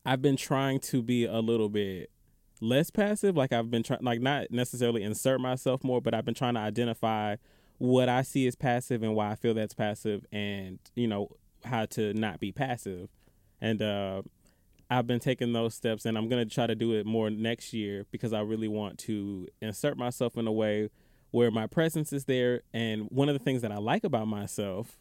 I've 0.04 0.20
been 0.20 0.36
trying 0.36 0.80
to 0.80 1.02
be 1.02 1.24
a 1.24 1.38
little 1.38 1.68
bit 1.68 2.10
less 2.60 2.90
passive. 2.90 3.36
Like 3.36 3.52
I've 3.52 3.70
been 3.70 3.84
trying, 3.84 4.02
like 4.02 4.20
not 4.20 4.50
necessarily 4.50 5.04
insert 5.04 5.40
myself 5.40 5.84
more, 5.84 6.00
but 6.00 6.12
I've 6.12 6.24
been 6.24 6.34
trying 6.34 6.54
to 6.54 6.60
identify 6.60 7.36
what 7.78 8.08
I 8.08 8.22
see 8.22 8.46
as 8.48 8.56
passive 8.56 9.02
and 9.04 9.14
why 9.14 9.30
I 9.30 9.34
feel 9.36 9.54
that's 9.54 9.74
passive, 9.74 10.26
and 10.32 10.80
you 10.96 11.06
know 11.06 11.28
how 11.64 11.86
to 11.86 12.12
not 12.14 12.40
be 12.40 12.50
passive. 12.50 13.08
And 13.60 13.80
uh, 13.80 14.22
I've 14.92 15.06
been 15.06 15.20
taking 15.20 15.52
those 15.52 15.74
steps 15.74 16.04
and 16.04 16.18
I'm 16.18 16.28
going 16.28 16.46
to 16.46 16.54
try 16.54 16.66
to 16.66 16.74
do 16.74 16.92
it 16.92 17.06
more 17.06 17.30
next 17.30 17.72
year 17.72 18.04
because 18.10 18.32
I 18.32 18.40
really 18.40 18.68
want 18.68 18.98
to 19.00 19.48
insert 19.60 19.96
myself 19.96 20.36
in 20.36 20.46
a 20.46 20.52
way 20.52 20.90
where 21.30 21.50
my 21.50 21.66
presence 21.66 22.12
is 22.12 22.26
there. 22.26 22.60
And 22.74 23.06
one 23.10 23.28
of 23.30 23.34
the 23.34 23.38
things 23.42 23.62
that 23.62 23.72
I 23.72 23.78
like 23.78 24.04
about 24.04 24.28
myself 24.28 24.98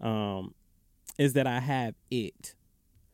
um, 0.00 0.54
is 1.18 1.34
that 1.34 1.46
I 1.46 1.60
have 1.60 1.94
it. 2.10 2.54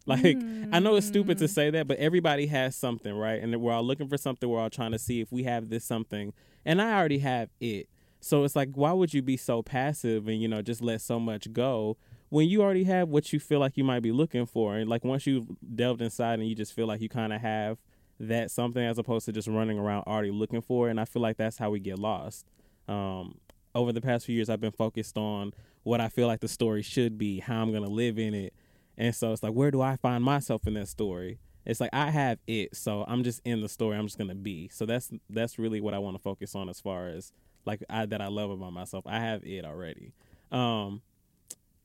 Like, 0.05 0.37
I 0.73 0.81
know 0.81 0.97
it's 0.97 1.07
stupid 1.07 1.39
to 1.39 1.47
say 1.47 1.70
that, 1.70 1.87
but 1.87 1.97
everybody 1.99 2.47
has 2.47 2.75
something, 2.75 3.14
right? 3.14 3.41
And 3.41 3.55
we're 3.61 3.73
all 3.73 3.85
looking 3.85 4.09
for 4.09 4.16
something. 4.16 4.49
We're 4.49 4.59
all 4.59 4.68
trying 4.68 4.91
to 4.91 4.99
see 4.99 5.20
if 5.20 5.31
we 5.31 5.45
have 5.45 5.68
this 5.68 5.85
something. 5.85 6.33
And 6.64 6.83
I 6.83 6.99
already 6.99 7.18
have 7.18 7.51
it. 7.61 7.89
So 8.18 8.43
it's 8.43 8.57
like, 8.57 8.70
why 8.75 8.91
would 8.91 9.14
you 9.14 9.23
be 9.23 9.37
so 9.37 9.62
passive 9.62 10.27
and, 10.27 10.43
you 10.43 10.49
know, 10.49 10.61
just 10.61 10.83
let 10.83 11.03
so 11.03 11.20
much 11.20 11.53
go 11.53 11.99
when 12.33 12.49
you 12.49 12.62
already 12.62 12.85
have 12.85 13.11
what 13.11 13.30
you 13.30 13.39
feel 13.39 13.61
like 13.61 13.76
you 13.76 13.85
might 13.85 14.01
be 14.01 14.11
looking 14.11 14.47
for? 14.47 14.74
And 14.74 14.89
like, 14.89 15.05
once 15.05 15.26
you've 15.26 15.47
delved 15.76 16.01
inside 16.01 16.39
and 16.39 16.49
you 16.49 16.55
just 16.55 16.72
feel 16.72 16.87
like 16.87 17.03
you 17.03 17.09
kind 17.11 17.30
of 17.30 17.43
have 17.43 17.76
that 18.18 18.51
something 18.51 18.83
as 18.83 18.97
opposed 18.97 19.26
to 19.26 19.33
just 19.33 19.49
running 19.49 19.78
around 19.78 20.05
already 20.07 20.30
looking 20.30 20.62
for 20.62 20.89
it. 20.89 20.93
And 20.93 20.99
I 20.99 21.05
feel 21.05 21.20
like 21.20 21.37
that's 21.37 21.59
how 21.59 21.68
we 21.68 21.78
get 21.78 21.99
lost. 21.99 22.47
Um, 22.89 23.37
over 23.74 23.93
the 23.93 24.01
past 24.01 24.24
few 24.24 24.35
years, 24.35 24.49
I've 24.49 24.62
been 24.62 24.72
focused 24.72 25.18
on 25.18 25.53
what 25.83 26.01
I 26.01 26.09
feel 26.09 26.26
like 26.26 26.41
the 26.41 26.49
story 26.49 26.80
should 26.80 27.18
be, 27.18 27.41
how 27.41 27.61
I'm 27.61 27.70
going 27.70 27.85
to 27.85 27.91
live 27.91 28.18
in 28.18 28.33
it. 28.33 28.55
And 28.97 29.14
so 29.14 29.33
it's 29.33 29.43
like, 29.43 29.53
where 29.53 29.70
do 29.70 29.83
I 29.83 29.97
find 29.97 30.24
myself 30.24 30.66
in 30.66 30.72
that 30.72 30.89
story? 30.89 31.39
It's 31.66 31.80
like 31.80 31.91
I 31.93 32.09
have 32.11 32.39
it, 32.47 32.74
so 32.74 33.05
I'm 33.07 33.24
just 33.24 33.43
in 33.45 33.61
the 33.61 33.68
story. 33.68 33.99
I'm 33.99 34.07
just 34.07 34.18
gonna 34.18 34.35
be. 34.35 34.68
So 34.72 34.85
that's 34.85 35.12
that's 35.30 35.61
really 35.61 35.80
what 35.80 35.95
I 35.95 35.99
want 35.99 36.16
to 36.16 36.22
focus 36.22 36.57
on 36.57 36.68
as 36.68 36.80
far 36.80 37.07
as 37.07 37.33
like 37.64 37.85
I 37.89 38.05
that 38.07 38.20
I 38.20 38.26
love 38.26 38.51
about 38.51 38.72
myself. 38.72 39.05
I 39.07 39.20
have 39.20 39.45
it 39.45 39.64
already. 39.64 40.12
Um, 40.51 41.03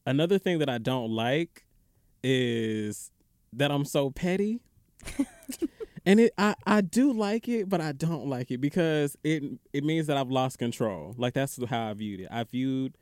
another 0.08 0.40
thing 0.40 0.60
that 0.60 0.70
I 0.70 0.80
don't 0.80 1.12
like 1.12 1.66
is 2.24 3.12
that 3.54 3.70
I'm 3.72 3.86
so 3.86 4.10
petty. 4.10 4.62
and 6.06 6.20
it 6.22 6.34
I, 6.38 6.56
I 6.66 6.82
do 6.82 7.12
like 7.14 7.48
it, 7.48 7.70
but 7.70 7.82
I 7.82 7.92
don't 7.92 8.28
like 8.28 8.50
it 8.50 8.60
because 8.60 9.16
it 9.24 9.44
it 9.74 9.84
means 9.84 10.08
that 10.08 10.18
I've 10.18 10.32
lost 10.32 10.58
control. 10.58 11.14
Like 11.18 11.34
that's 11.34 11.64
how 11.66 11.90
I 11.90 11.94
viewed 11.94 12.22
it. 12.22 12.30
I 12.32 12.44
viewed 12.46 12.98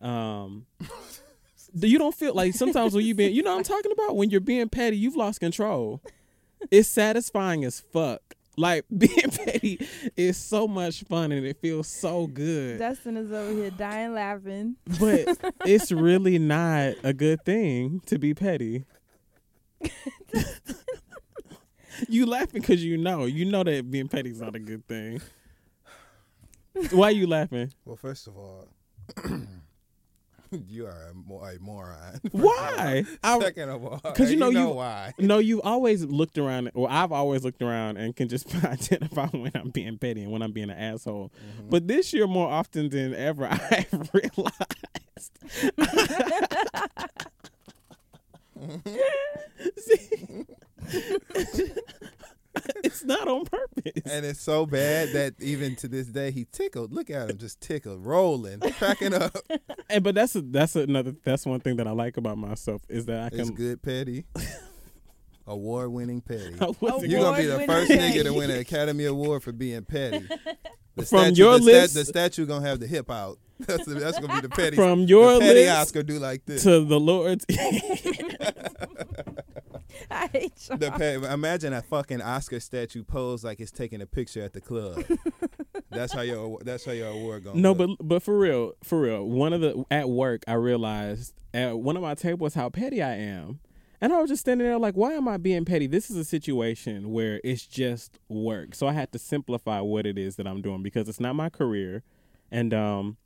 um 0.00 0.66
you 1.74 1.98
don't 1.98 2.14
feel 2.14 2.34
like 2.34 2.54
sometimes 2.54 2.94
when 2.94 3.04
you 3.04 3.14
being 3.14 3.34
you 3.34 3.42
know 3.42 3.52
what 3.52 3.58
I'm 3.58 3.64
talking 3.64 3.92
about 3.92 4.16
when 4.16 4.30
you're 4.30 4.40
being 4.40 4.68
petty, 4.68 4.96
you've 4.96 5.16
lost 5.16 5.40
control. 5.40 6.00
It's 6.70 6.88
satisfying 6.88 7.64
as 7.64 7.80
fuck. 7.80 8.34
Like 8.56 8.84
being 8.96 9.30
petty 9.30 9.86
is 10.16 10.36
so 10.36 10.68
much 10.68 11.04
fun 11.04 11.32
and 11.32 11.46
it 11.46 11.56
feels 11.60 11.88
so 11.88 12.26
good. 12.26 12.78
Dustin 12.78 13.16
is 13.16 13.32
over 13.32 13.52
here 13.52 13.70
dying 13.70 14.14
laughing. 14.14 14.76
but 15.00 15.38
it's 15.64 15.90
really 15.90 16.38
not 16.38 16.94
a 17.02 17.12
good 17.12 17.44
thing 17.44 18.00
to 18.06 18.18
be 18.18 18.34
petty. 18.34 18.84
you 22.08 22.26
laughing 22.26 22.60
because 22.60 22.84
you 22.84 22.96
know 22.96 23.24
you 23.24 23.44
know 23.44 23.64
that 23.64 23.90
being 23.90 24.08
petty 24.08 24.30
is 24.30 24.40
not 24.40 24.54
a 24.54 24.60
good 24.60 24.86
thing. 24.86 25.20
Why 26.90 27.08
are 27.08 27.12
you 27.12 27.26
laughing? 27.26 27.72
Well, 27.84 27.96
first 27.96 28.26
of 28.26 28.36
all, 28.36 28.68
you 30.68 30.86
are 30.86 31.08
a, 31.10 31.14
mo- 31.14 31.40
a 31.44 31.58
moron. 31.60 32.20
Why? 32.32 33.04
I- 33.22 33.38
Second 33.40 33.70
of 33.70 33.84
all, 33.84 34.00
because 34.02 34.30
you 34.30 34.36
know 34.36 34.50
you- 34.50 34.68
why. 34.68 35.12
No, 35.18 35.38
you've 35.38 35.60
always 35.64 36.04
looked 36.04 36.38
around, 36.38 36.70
Well, 36.74 36.90
I've 36.90 37.12
always 37.12 37.44
looked 37.44 37.62
around 37.62 37.96
and 37.96 38.14
can 38.14 38.28
just 38.28 38.54
identify 38.64 39.26
when 39.28 39.52
I'm 39.54 39.70
being 39.70 39.98
petty 39.98 40.22
and 40.22 40.32
when 40.32 40.42
I'm 40.42 40.52
being 40.52 40.70
an 40.70 40.76
asshole. 40.78 41.30
Mm-hmm. 41.58 41.70
But 41.70 41.88
this 41.88 42.12
year, 42.12 42.26
more 42.26 42.48
often 42.50 42.88
than 42.88 43.14
ever, 43.14 43.46
I've 43.50 44.10
realized. 44.12 45.38
See? 49.78 50.44
it's 52.84 53.04
not 53.04 53.26
on 53.28 53.44
purpose. 53.44 54.02
And 54.04 54.26
it's 54.26 54.40
so 54.40 54.66
bad 54.66 55.10
that 55.12 55.34
even 55.40 55.76
to 55.76 55.88
this 55.88 56.06
day 56.08 56.30
he 56.30 56.46
tickled. 56.52 56.92
Look 56.92 57.10
at 57.10 57.30
him, 57.30 57.38
just 57.38 57.60
tickled, 57.60 58.04
rolling, 58.04 58.60
cracking 58.60 59.14
up. 59.14 59.36
And 59.88 60.02
but 60.02 60.14
that's 60.14 60.34
a, 60.36 60.40
that's 60.40 60.74
another 60.74 61.14
that's 61.22 61.44
one 61.44 61.60
thing 61.60 61.76
that 61.76 61.86
I 61.86 61.90
like 61.90 62.16
about 62.16 62.38
myself 62.38 62.80
is 62.88 63.04
that 63.06 63.24
I 63.24 63.28
can 63.30 63.40
It's 63.40 63.50
good 63.50 63.82
petty. 63.82 64.24
Award-winning 65.46 66.20
petty. 66.22 66.54
You're 66.80 67.20
gonna 67.20 67.36
be 67.36 67.46
the 67.46 67.64
first 67.66 67.90
nigga 67.90 68.22
to 68.24 68.32
win 68.32 68.50
an 68.50 68.60
Academy 68.60 69.04
Award 69.04 69.42
for 69.42 69.52
being 69.52 69.84
petty. 69.84 70.26
The 70.94 71.04
From 71.06 71.18
statue, 71.18 71.34
your 71.42 71.58
the, 71.58 71.64
lips- 71.64 71.94
the 71.94 72.04
statue 72.04 72.46
gonna 72.46 72.66
have 72.66 72.78
the 72.80 72.86
hip 72.86 73.10
out. 73.10 73.38
That's 73.60 73.84
the, 73.84 73.94
that's 73.94 74.18
gonna 74.18 74.34
be 74.34 74.40
the 74.40 74.48
petty. 74.48 74.76
From 74.76 75.00
your 75.02 75.34
the 75.34 75.40
petty 75.40 75.60
lips 75.66 75.72
Oscar 75.72 76.02
do 76.02 76.18
like 76.18 76.44
this. 76.46 76.62
to 76.64 76.84
the 76.84 76.98
Lord's. 77.00 77.44
I 80.10 80.26
hate 80.28 80.68
y'all. 80.68 80.78
The 80.78 80.90
pe- 80.90 81.32
imagine 81.32 81.72
a 81.72 81.82
fucking 81.82 82.20
Oscar 82.20 82.60
statue 82.60 83.04
pose 83.04 83.44
like 83.44 83.60
it's 83.60 83.70
taking 83.70 84.00
a 84.00 84.06
picture 84.06 84.42
at 84.42 84.52
the 84.52 84.60
club. 84.60 85.04
that's 85.90 86.12
how 86.12 86.22
your 86.22 86.58
that's 86.62 86.84
how 86.84 86.92
your 86.92 87.08
award 87.08 87.44
going. 87.44 87.60
No, 87.60 87.74
but 87.74 87.90
but 88.00 88.22
for 88.22 88.38
real, 88.38 88.72
for 88.82 89.00
real. 89.00 89.24
One 89.24 89.52
of 89.52 89.60
the 89.60 89.84
at 89.90 90.08
work, 90.08 90.42
I 90.46 90.54
realized 90.54 91.34
at 91.54 91.78
one 91.78 91.96
of 91.96 92.02
my 92.02 92.14
tables 92.14 92.54
how 92.54 92.68
petty 92.68 93.02
I 93.02 93.14
am, 93.14 93.60
and 94.00 94.12
I 94.12 94.20
was 94.20 94.30
just 94.30 94.40
standing 94.40 94.66
there 94.66 94.78
like, 94.78 94.94
why 94.94 95.12
am 95.12 95.28
I 95.28 95.36
being 95.36 95.64
petty? 95.64 95.86
This 95.86 96.10
is 96.10 96.16
a 96.16 96.24
situation 96.24 97.12
where 97.12 97.40
it's 97.44 97.66
just 97.66 98.18
work, 98.28 98.74
so 98.74 98.86
I 98.86 98.92
had 98.92 99.12
to 99.12 99.18
simplify 99.18 99.80
what 99.80 100.06
it 100.06 100.18
is 100.18 100.36
that 100.36 100.46
I'm 100.46 100.62
doing 100.62 100.82
because 100.82 101.08
it's 101.08 101.20
not 101.20 101.34
my 101.34 101.48
career, 101.48 102.02
and 102.50 102.72
um, 102.74 103.16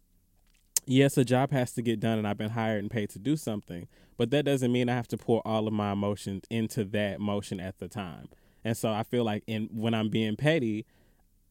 yes, 0.87 1.19
a 1.19 1.25
job 1.25 1.51
has 1.53 1.73
to 1.73 1.83
get 1.83 2.01
done, 2.01 2.19
and 2.19 2.27
I've 2.27 2.39
been 2.39 2.51
hired 2.51 2.81
and 2.81 2.91
paid 2.91 3.11
to 3.11 3.19
do 3.19 3.37
something, 3.37 3.89
but 4.17 4.31
that 4.31 4.45
doesn't 4.45 4.73
mean 4.73 4.89
I 4.89 4.95
have 4.95 5.09
to 5.09 5.17
pour 5.17 5.43
all 5.47 5.67
of 5.67 5.73
my 5.73 5.93
emotions 5.93 6.45
into 6.51 6.85
that 6.85 7.21
motion 7.21 7.61
at 7.61 7.79
the 7.79 7.89
time. 7.89 8.29
And 8.65 8.77
so 8.77 8.91
I 8.91 9.03
feel 9.03 9.25
like 9.25 9.45
in 9.47 9.69
when 9.73 9.95
I'm 9.95 10.09
being 10.09 10.37
petty, 10.37 10.87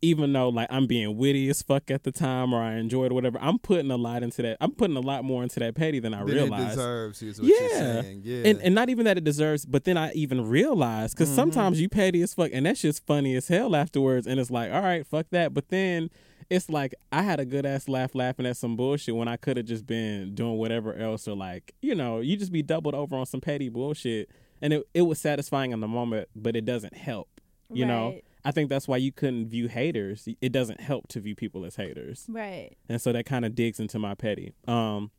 even 0.05 0.31
though 0.33 0.49
like 0.49 0.67
I'm 0.69 0.87
being 0.87 1.17
witty 1.17 1.49
as 1.49 1.61
fuck 1.61 1.89
at 1.91 2.03
the 2.03 2.11
time 2.11 2.53
or 2.53 2.61
I 2.61 2.75
enjoyed 2.75 3.11
or 3.11 3.15
whatever, 3.15 3.37
I'm 3.41 3.59
putting 3.59 3.91
a 3.91 3.97
lot 3.97 4.23
into 4.23 4.41
that. 4.43 4.57
I'm 4.61 4.71
putting 4.71 4.95
a 4.97 5.01
lot 5.01 5.23
more 5.23 5.43
into 5.43 5.59
that 5.59 5.75
petty 5.75 5.99
than 5.99 6.13
I 6.13 6.19
Then 6.23 6.29
it 6.37 6.41
realized. 6.43 6.69
deserves 6.69 7.21
is 7.21 7.39
what 7.41 7.47
you're 7.47 7.61
Yeah. 7.63 8.01
saying. 8.01 8.21
Yeah. 8.23 8.43
And 8.47 8.61
and 8.61 8.75
not 8.75 8.89
even 8.89 9.05
that 9.05 9.17
it 9.17 9.23
deserves, 9.23 9.65
but 9.65 9.83
then 9.83 9.97
I 9.97 10.11
even 10.13 10.47
realize 10.47 11.13
because 11.13 11.29
Mm-hmm. 11.29 11.35
sometimes 11.35 11.81
you 11.81 11.89
petty 11.89 12.21
as 12.21 12.33
fuck, 12.33 12.51
and 12.53 12.65
that's 12.65 12.81
just 12.81 13.05
funny 13.05 13.35
as 13.35 13.47
hell 13.47 13.75
afterwards. 13.75 14.27
And 14.27 14.39
it's 14.39 14.51
like, 14.51 14.71
all 14.71 14.81
right, 14.81 15.05
fuck 15.05 15.27
that. 15.31 15.53
But 15.53 15.69
then 15.69 16.09
it's 16.49 16.69
like 16.69 16.93
I 17.11 17.23
had 17.23 17.39
a 17.39 17.45
good 17.45 17.65
ass 17.65 17.87
laugh 17.89 18.13
laughing 18.13 18.45
at 18.45 18.57
some 18.57 18.75
bullshit 18.75 19.15
when 19.15 19.27
I 19.27 19.35
could 19.37 19.57
have 19.57 19.65
just 19.65 19.87
been 19.87 20.35
doing 20.35 20.57
whatever 20.57 20.93
else 20.95 21.27
or 21.27 21.35
like 21.35 21.73
you 21.81 21.95
know 21.95 22.19
you 22.19 22.37
just 22.37 22.51
be 22.51 22.61
doubled 22.61 22.93
over 22.93 23.15
on 23.15 23.25
some 23.25 23.41
petty 23.41 23.69
bullshit, 23.69 24.29
and 24.61 24.71
it 24.73 24.83
it 24.93 25.01
was 25.03 25.19
satisfying 25.19 25.71
in 25.71 25.79
the 25.79 25.87
moment, 25.87 26.29
but 26.35 26.55
it 26.55 26.63
doesn't 26.65 26.95
help. 26.95 27.29
You 27.73 27.85
know, 27.87 28.09
Right. 28.09 28.23
I 28.45 28.51
think 28.51 28.69
that's 28.69 28.87
why 28.87 28.97
you 28.97 29.11
couldn't 29.11 29.47
view 29.47 29.67
haters. 29.67 30.27
It 30.39 30.51
doesn't 30.51 30.79
help 30.79 31.07
to 31.09 31.19
view 31.19 31.35
people 31.35 31.65
as 31.65 31.75
haters, 31.75 32.25
Right. 32.29 32.77
and 32.87 33.01
so 33.01 33.11
that 33.11 33.25
kind 33.25 33.43
of 33.43 33.55
digs 33.55 33.79
into 33.79 33.97
my 33.99 34.13
petty. 34.13 34.53
Um, 34.67 35.09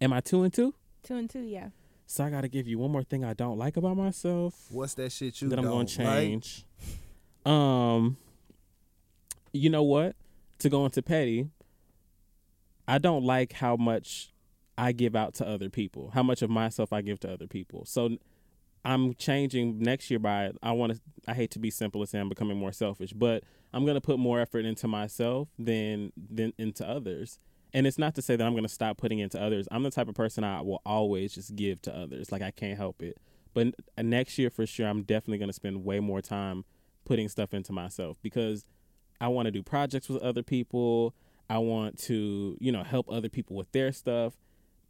am 0.00 0.12
I 0.12 0.20
two 0.20 0.42
and 0.42 0.52
two? 0.52 0.74
Two 1.04 1.14
and 1.16 1.30
two, 1.30 1.42
yeah. 1.42 1.68
So 2.06 2.24
I 2.24 2.30
got 2.30 2.40
to 2.42 2.48
give 2.48 2.66
you 2.66 2.78
one 2.78 2.90
more 2.90 3.04
thing 3.04 3.24
I 3.24 3.32
don't 3.32 3.56
like 3.56 3.76
about 3.78 3.96
myself 3.96 4.66
What's 4.70 4.94
that 4.94 5.12
shit 5.12 5.40
you 5.40 5.48
that 5.48 5.58
I'm 5.58 5.64
don't 5.64 5.72
going 5.72 5.86
to 5.86 6.02
like? 6.04 6.14
change. 6.18 6.64
Um, 7.46 8.16
you 9.52 9.70
know 9.70 9.82
what? 9.82 10.16
To 10.58 10.68
go 10.68 10.84
into 10.84 11.00
petty, 11.02 11.48
I 12.86 12.98
don't 12.98 13.24
like 13.24 13.54
how 13.54 13.76
much 13.76 14.32
I 14.76 14.92
give 14.92 15.14
out 15.16 15.34
to 15.34 15.46
other 15.46 15.70
people. 15.70 16.10
How 16.14 16.22
much 16.22 16.42
of 16.42 16.50
myself 16.50 16.92
I 16.92 17.00
give 17.02 17.20
to 17.20 17.32
other 17.32 17.46
people. 17.46 17.84
So 17.84 18.18
I'm 18.84 19.14
changing 19.14 19.78
next 19.78 20.10
year 20.10 20.18
by 20.18 20.50
I 20.62 20.72
want 20.72 20.94
to. 20.94 21.00
I 21.28 21.34
hate 21.34 21.50
to 21.52 21.58
be 21.58 21.70
simple 21.70 22.00
and 22.00 22.08
say 22.08 22.18
I'm 22.18 22.28
becoming 22.28 22.56
more 22.56 22.72
selfish, 22.72 23.12
but 23.12 23.44
I'm 23.72 23.86
gonna 23.86 24.00
put 24.00 24.18
more 24.18 24.40
effort 24.40 24.64
into 24.64 24.88
myself 24.88 25.48
than 25.58 26.12
than 26.16 26.52
into 26.58 26.86
others. 26.86 27.38
And 27.74 27.86
it's 27.86 27.98
not 27.98 28.14
to 28.16 28.22
say 28.22 28.36
that 28.36 28.44
I'm 28.44 28.54
gonna 28.54 28.68
stop 28.68 28.98
putting 28.98 29.20
into 29.20 29.40
others. 29.40 29.68
I'm 29.70 29.82
the 29.82 29.90
type 29.90 30.08
of 30.08 30.14
person 30.14 30.44
I 30.44 30.60
will 30.62 30.82
always 30.84 31.34
just 31.34 31.54
give 31.54 31.80
to 31.82 31.96
others. 31.96 32.32
Like 32.32 32.42
I 32.42 32.50
can't 32.50 32.76
help 32.76 33.02
it. 33.02 33.18
But 33.54 33.74
next 33.98 34.38
year 34.38 34.50
for 34.50 34.66
sure, 34.66 34.88
I'm 34.88 35.02
definitely 35.02 35.38
gonna 35.38 35.52
spend 35.52 35.84
way 35.84 36.00
more 36.00 36.20
time 36.20 36.64
putting 37.04 37.28
stuff 37.28 37.54
into 37.54 37.72
myself 37.72 38.16
because 38.22 38.64
I 39.20 39.28
want 39.28 39.46
to 39.46 39.52
do 39.52 39.62
projects 39.62 40.08
with 40.08 40.22
other 40.22 40.42
people. 40.42 41.14
I 41.48 41.58
want 41.58 41.98
to, 42.00 42.56
you 42.60 42.72
know, 42.72 42.82
help 42.82 43.10
other 43.10 43.28
people 43.28 43.54
with 43.56 43.70
their 43.72 43.92
stuff. 43.92 44.34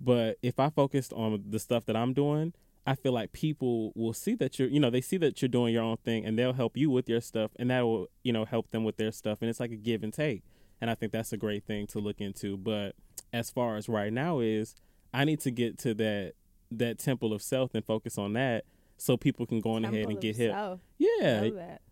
But 0.01 0.39
if 0.43 0.59
I 0.59 0.71
focused 0.71 1.13
on 1.13 1.45
the 1.49 1.59
stuff 1.59 1.85
that 1.87 1.97
I'm 1.97 2.13
doing, 2.13 2.55
I 2.87 2.95
feel 2.95 3.13
like 3.13 3.33
people 3.33 3.93
will 3.95 4.13
see 4.13 4.35
that 4.37 4.59
you're, 4.59 4.69
you 4.69 4.81
know, 4.81 4.91
they 4.91 5.01
see 5.01 5.17
that 5.19 5.41
you're 5.41 5.49
doing 5.49 5.73
your 5.73 5.85
own 5.85 5.99
thing 5.99 6.25
and 6.25 6.39
they'll 6.39 6.53
help 6.53 6.77
you 6.77 6.91
with 6.91 7.09
your 7.09 7.21
stuff 7.21 7.53
and 7.57 7.71
that 7.71 7.83
will, 7.83 8.09
you 8.25 8.33
know, 8.33 8.45
help 8.45 8.71
them 8.71 8.83
with 8.85 8.97
their 8.97 9.13
stuff. 9.13 9.39
And 9.41 9.49
it's 9.49 9.61
like 9.61 9.71
a 9.71 9.77
give 9.77 10.03
and 10.03 10.13
take. 10.13 10.43
And 10.81 10.91
I 10.91 10.97
think 10.97 11.13
that's 11.13 11.33
a 11.33 11.37
great 11.37 11.65
thing 11.65 11.87
to 11.89 12.01
look 12.01 12.21
into. 12.21 12.57
But 12.57 12.97
as 13.33 13.51
far 13.51 13.77
as 13.77 13.89
right 13.89 14.13
now 14.13 14.41
is, 14.41 14.75
I 15.15 15.25
need 15.25 15.41
to 15.41 15.51
get 15.51 15.79
to 15.81 15.95
that 15.95 16.33
that 16.73 16.99
temple 16.99 17.33
of 17.33 17.43
self 17.43 17.75
and 17.75 17.85
focus 17.85 18.17
on 18.19 18.33
that 18.33 18.65
so 18.97 19.17
people 19.17 19.47
can 19.47 19.61
go 19.61 19.73
on 19.73 19.85
ahead 19.85 20.09
and 20.09 20.21
get 20.21 20.37
help. 20.37 20.55
Yeah, 20.99 21.41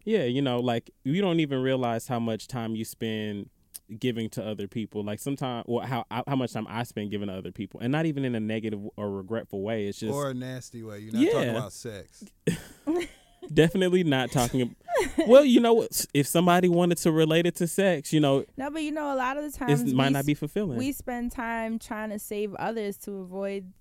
yeah, 0.04 0.24
you 0.24 0.42
know, 0.42 0.58
like 0.58 0.90
you 1.04 1.20
don't 1.20 1.40
even 1.40 1.60
realize 1.62 2.08
how 2.08 2.18
much 2.18 2.48
time 2.48 2.74
you 2.74 2.84
spend 2.84 3.50
giving 3.98 4.28
to 4.30 4.44
other 4.46 4.68
people. 4.68 5.02
Like 5.04 5.18
sometimes, 5.18 5.64
well, 5.68 5.84
how 5.86 6.04
how 6.26 6.36
much 6.36 6.52
time 6.52 6.66
I 6.68 6.82
spend 6.84 7.10
giving 7.10 7.28
to 7.28 7.34
other 7.34 7.52
people, 7.52 7.80
and 7.80 7.90
not 7.90 8.06
even 8.06 8.24
in 8.24 8.34
a 8.34 8.40
negative 8.40 8.80
or 8.96 9.10
regretful 9.10 9.62
way. 9.62 9.86
It's 9.86 9.98
just 10.00 10.12
or 10.12 10.30
a 10.30 10.34
nasty 10.34 10.82
way. 10.82 11.00
You're 11.00 11.12
not 11.14 11.32
talking 11.32 11.50
about 11.50 11.72
sex. 11.72 12.24
Definitely 13.52 14.04
not 14.04 14.30
talking. 14.30 14.60
ab- 14.60 15.26
well, 15.26 15.44
you 15.44 15.60
know 15.60 15.72
what? 15.72 16.04
If 16.14 16.26
somebody 16.26 16.68
wanted 16.68 16.98
to 16.98 17.10
relate 17.10 17.46
it 17.46 17.56
to 17.56 17.66
sex, 17.66 18.12
you 18.12 18.20
know, 18.20 18.44
No, 18.56 18.70
but 18.70 18.82
you 18.82 18.92
know, 18.92 19.12
a 19.12 19.16
lot 19.16 19.38
of 19.38 19.50
the 19.50 19.58
times 19.58 19.80
it 19.82 19.94
might 19.94 20.12
not 20.12 20.26
be 20.26 20.34
fulfilling. 20.34 20.76
we 20.78 20.92
spend 20.92 21.32
time 21.32 21.78
trying 21.78 22.10
to 22.10 22.18
save 22.18 22.54
others 22.56 22.96
to 22.98 23.12
avoid 23.18 23.72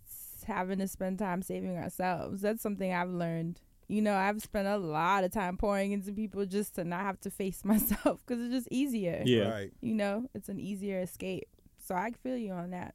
having 0.47 0.79
to 0.79 0.87
spend 0.87 1.19
time 1.19 1.41
saving 1.41 1.77
ourselves. 1.77 2.41
That's 2.41 2.63
something 2.63 2.91
I've 2.93 3.11
learned. 3.11 3.59
You 3.89 4.01
know, 4.01 4.15
I've 4.15 4.41
spent 4.41 4.67
a 4.67 4.77
lot 4.77 5.23
of 5.25 5.31
time 5.31 5.57
pouring 5.57 5.91
into 5.91 6.13
people 6.13 6.45
just 6.45 6.75
to 6.75 6.83
not 6.85 7.01
have 7.01 7.19
to 7.21 7.29
face 7.31 7.65
myself 7.65 8.21
because 8.25 8.41
it's 8.41 8.53
just 8.53 8.67
easier. 8.71 9.21
yeah. 9.25 9.49
Right. 9.49 9.73
You 9.81 9.95
know, 9.95 10.27
it's 10.33 10.47
an 10.47 10.59
easier 10.59 11.01
escape. 11.01 11.47
So 11.85 11.95
I 11.95 12.11
feel 12.23 12.37
you 12.37 12.53
on 12.53 12.69
that. 12.69 12.93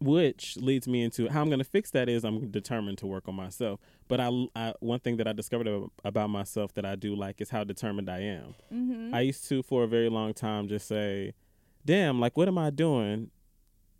which 0.00 0.56
leads 0.58 0.86
me 0.86 1.02
into 1.02 1.28
how 1.28 1.40
I'm 1.40 1.48
going 1.48 1.58
to 1.58 1.64
fix 1.64 1.90
that 1.92 2.08
is 2.08 2.24
I'm 2.24 2.50
determined 2.50 2.98
to 2.98 3.06
work 3.06 3.26
on 3.26 3.34
myself. 3.34 3.80
But 4.06 4.20
I, 4.20 4.30
I 4.54 4.74
one 4.80 5.00
thing 5.00 5.16
that 5.16 5.26
I 5.26 5.32
discovered 5.32 5.66
about 6.04 6.28
myself 6.30 6.72
that 6.74 6.84
I 6.84 6.94
do 6.94 7.16
like 7.16 7.40
is 7.40 7.50
how 7.50 7.64
determined 7.64 8.08
I 8.10 8.20
am. 8.20 8.54
Mm-hmm. 8.72 9.14
I 9.14 9.20
used 9.22 9.48
to 9.48 9.62
for 9.62 9.82
a 9.84 9.88
very 9.88 10.08
long 10.10 10.34
time 10.34 10.68
just 10.68 10.86
say, 10.86 11.32
"Damn, 11.84 12.20
like 12.20 12.36
what 12.36 12.46
am 12.48 12.58
I 12.58 12.70
doing?" 12.70 13.30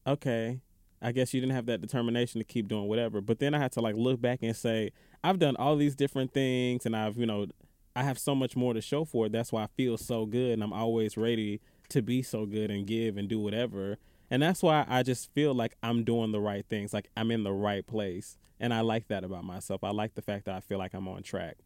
Okay, 0.07 0.61
I 1.01 1.13
guess 1.13 1.33
you 1.33 1.41
didn't 1.41 1.55
have 1.55 1.67
that 1.67 1.81
determination 1.81 2.41
to 2.41 2.45
keep 2.45 2.69
doing 2.69 2.89
whatever. 2.89 3.21
But 3.21 3.39
then 3.39 3.55
I 3.55 3.59
had 3.59 3.73
to 3.73 3.81
like 3.81 3.95
look 3.97 4.21
back 4.21 4.41
and 4.43 4.57
say, 4.57 4.91
I've 5.23 5.39
done 5.39 5.57
all 5.57 5.77
these 5.77 5.95
different 5.95 6.33
things, 6.33 6.87
and 6.87 6.97
I've 6.97 7.17
you 7.17 7.27
know, 7.27 7.47
I 7.95 8.03
have 8.03 8.19
so 8.19 8.35
much 8.35 8.57
more 8.57 8.75
to 8.75 8.81
show 8.81 9.05
for 9.05 9.27
it. 9.27 9.33
That's 9.33 9.53
why 9.53 9.65
I 9.65 9.69
feel 9.77 9.97
so 9.97 10.27
good, 10.27 10.53
and 10.53 10.63
I'm 10.63 10.73
always 10.73 11.17
ready 11.17 11.61
to 11.91 12.03
be 12.03 12.23
so 12.23 12.47
good 12.47 12.71
and 12.71 12.87
give 12.87 13.17
and 13.17 13.29
do 13.29 13.39
whatever. 13.41 13.99
And 14.31 14.43
that's 14.43 14.63
why 14.63 14.85
I 14.89 15.03
just 15.03 15.33
feel 15.33 15.55
like 15.55 15.75
I'm 15.83 16.05
doing 16.05 16.33
the 16.33 16.41
right 16.41 16.65
things, 16.69 16.93
like 16.93 17.09
I'm 17.17 17.31
in 17.31 17.45
the 17.45 17.53
right 17.53 17.87
place. 17.87 18.37
And 18.61 18.75
I 18.75 18.81
like 18.81 19.09
that 19.09 19.25
about 19.25 19.45
myself. 19.45 19.85
I 19.85 19.91
like 19.91 20.15
the 20.15 20.23
fact 20.23 20.45
that 20.47 20.55
I 20.55 20.61
feel 20.61 20.79
like 20.79 20.93
I'm 20.93 21.09
on 21.09 21.23
track. 21.23 21.59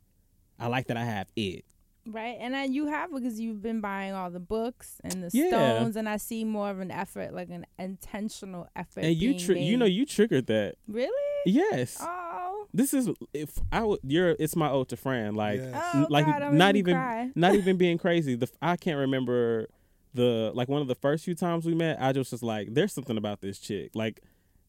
I 0.59 0.66
like 0.66 0.87
that 0.89 0.97
I 0.97 1.05
have 1.05 1.28
it. 1.35 1.64
Right, 2.05 2.37
and 2.41 2.53
then 2.53 2.73
you 2.73 2.87
have 2.87 3.13
because 3.13 3.39
you've 3.39 3.63
been 3.63 3.81
buying 3.81 4.13
all 4.13 4.29
the 4.31 4.41
books 4.41 5.01
and 5.05 5.23
the 5.23 5.31
Yeah. 5.33 5.49
stones, 5.49 5.95
and 5.97 6.09
I 6.09 6.17
see 6.17 6.45
more 6.45 6.69
of 6.71 6.81
an 6.81 6.91
effort, 6.91 7.33
like 7.33 7.49
an 7.51 7.65
intentional 7.79 8.69
effort. 8.75 9.05
And 9.05 9.15
you 9.15 9.31
being 9.35 9.39
tri- 9.41 9.57
you 9.57 9.77
know 9.77 9.85
you 9.85 10.05
triggered 10.05 10.47
that. 10.47 10.75
really? 10.89 11.11
Yes. 11.47 11.99
Oh, 12.01 12.67
this 12.75 12.93
is 12.95 13.09
if 13.35 13.59
I 13.71 13.83
would 13.85 14.01
you're 14.05 14.37
it's 14.39 14.57
my 14.57 14.71
ode 14.71 14.89
to 14.91 14.97
Fran 14.97 15.35
like 15.35 15.61
Yeah. 15.61 15.91
oh 15.95 16.07
like 16.09 16.25
God, 16.27 16.41
not 16.41 16.51
gonna 16.59 16.79
even 16.79 16.95
cry. 16.95 17.31
not 17.35 17.55
even 17.55 17.77
being 17.77 17.99
crazy 17.99 18.35
the 18.37 18.49
I 18.63 18.77
can't 18.77 18.99
remember 18.99 19.67
the 20.15 20.53
like 20.55 20.69
one 20.69 20.81
of 20.83 20.89
the 20.89 20.95
first 20.95 21.25
few 21.25 21.35
times 21.35 21.67
we 21.67 21.75
met 21.75 22.01
I 22.01 22.13
just 22.13 22.31
was 22.33 22.43
like 22.43 22.75
there's 22.75 22.93
something 22.93 23.17
about 23.17 23.41
this 23.41 23.59
chick 23.59 23.91
like 23.95 24.21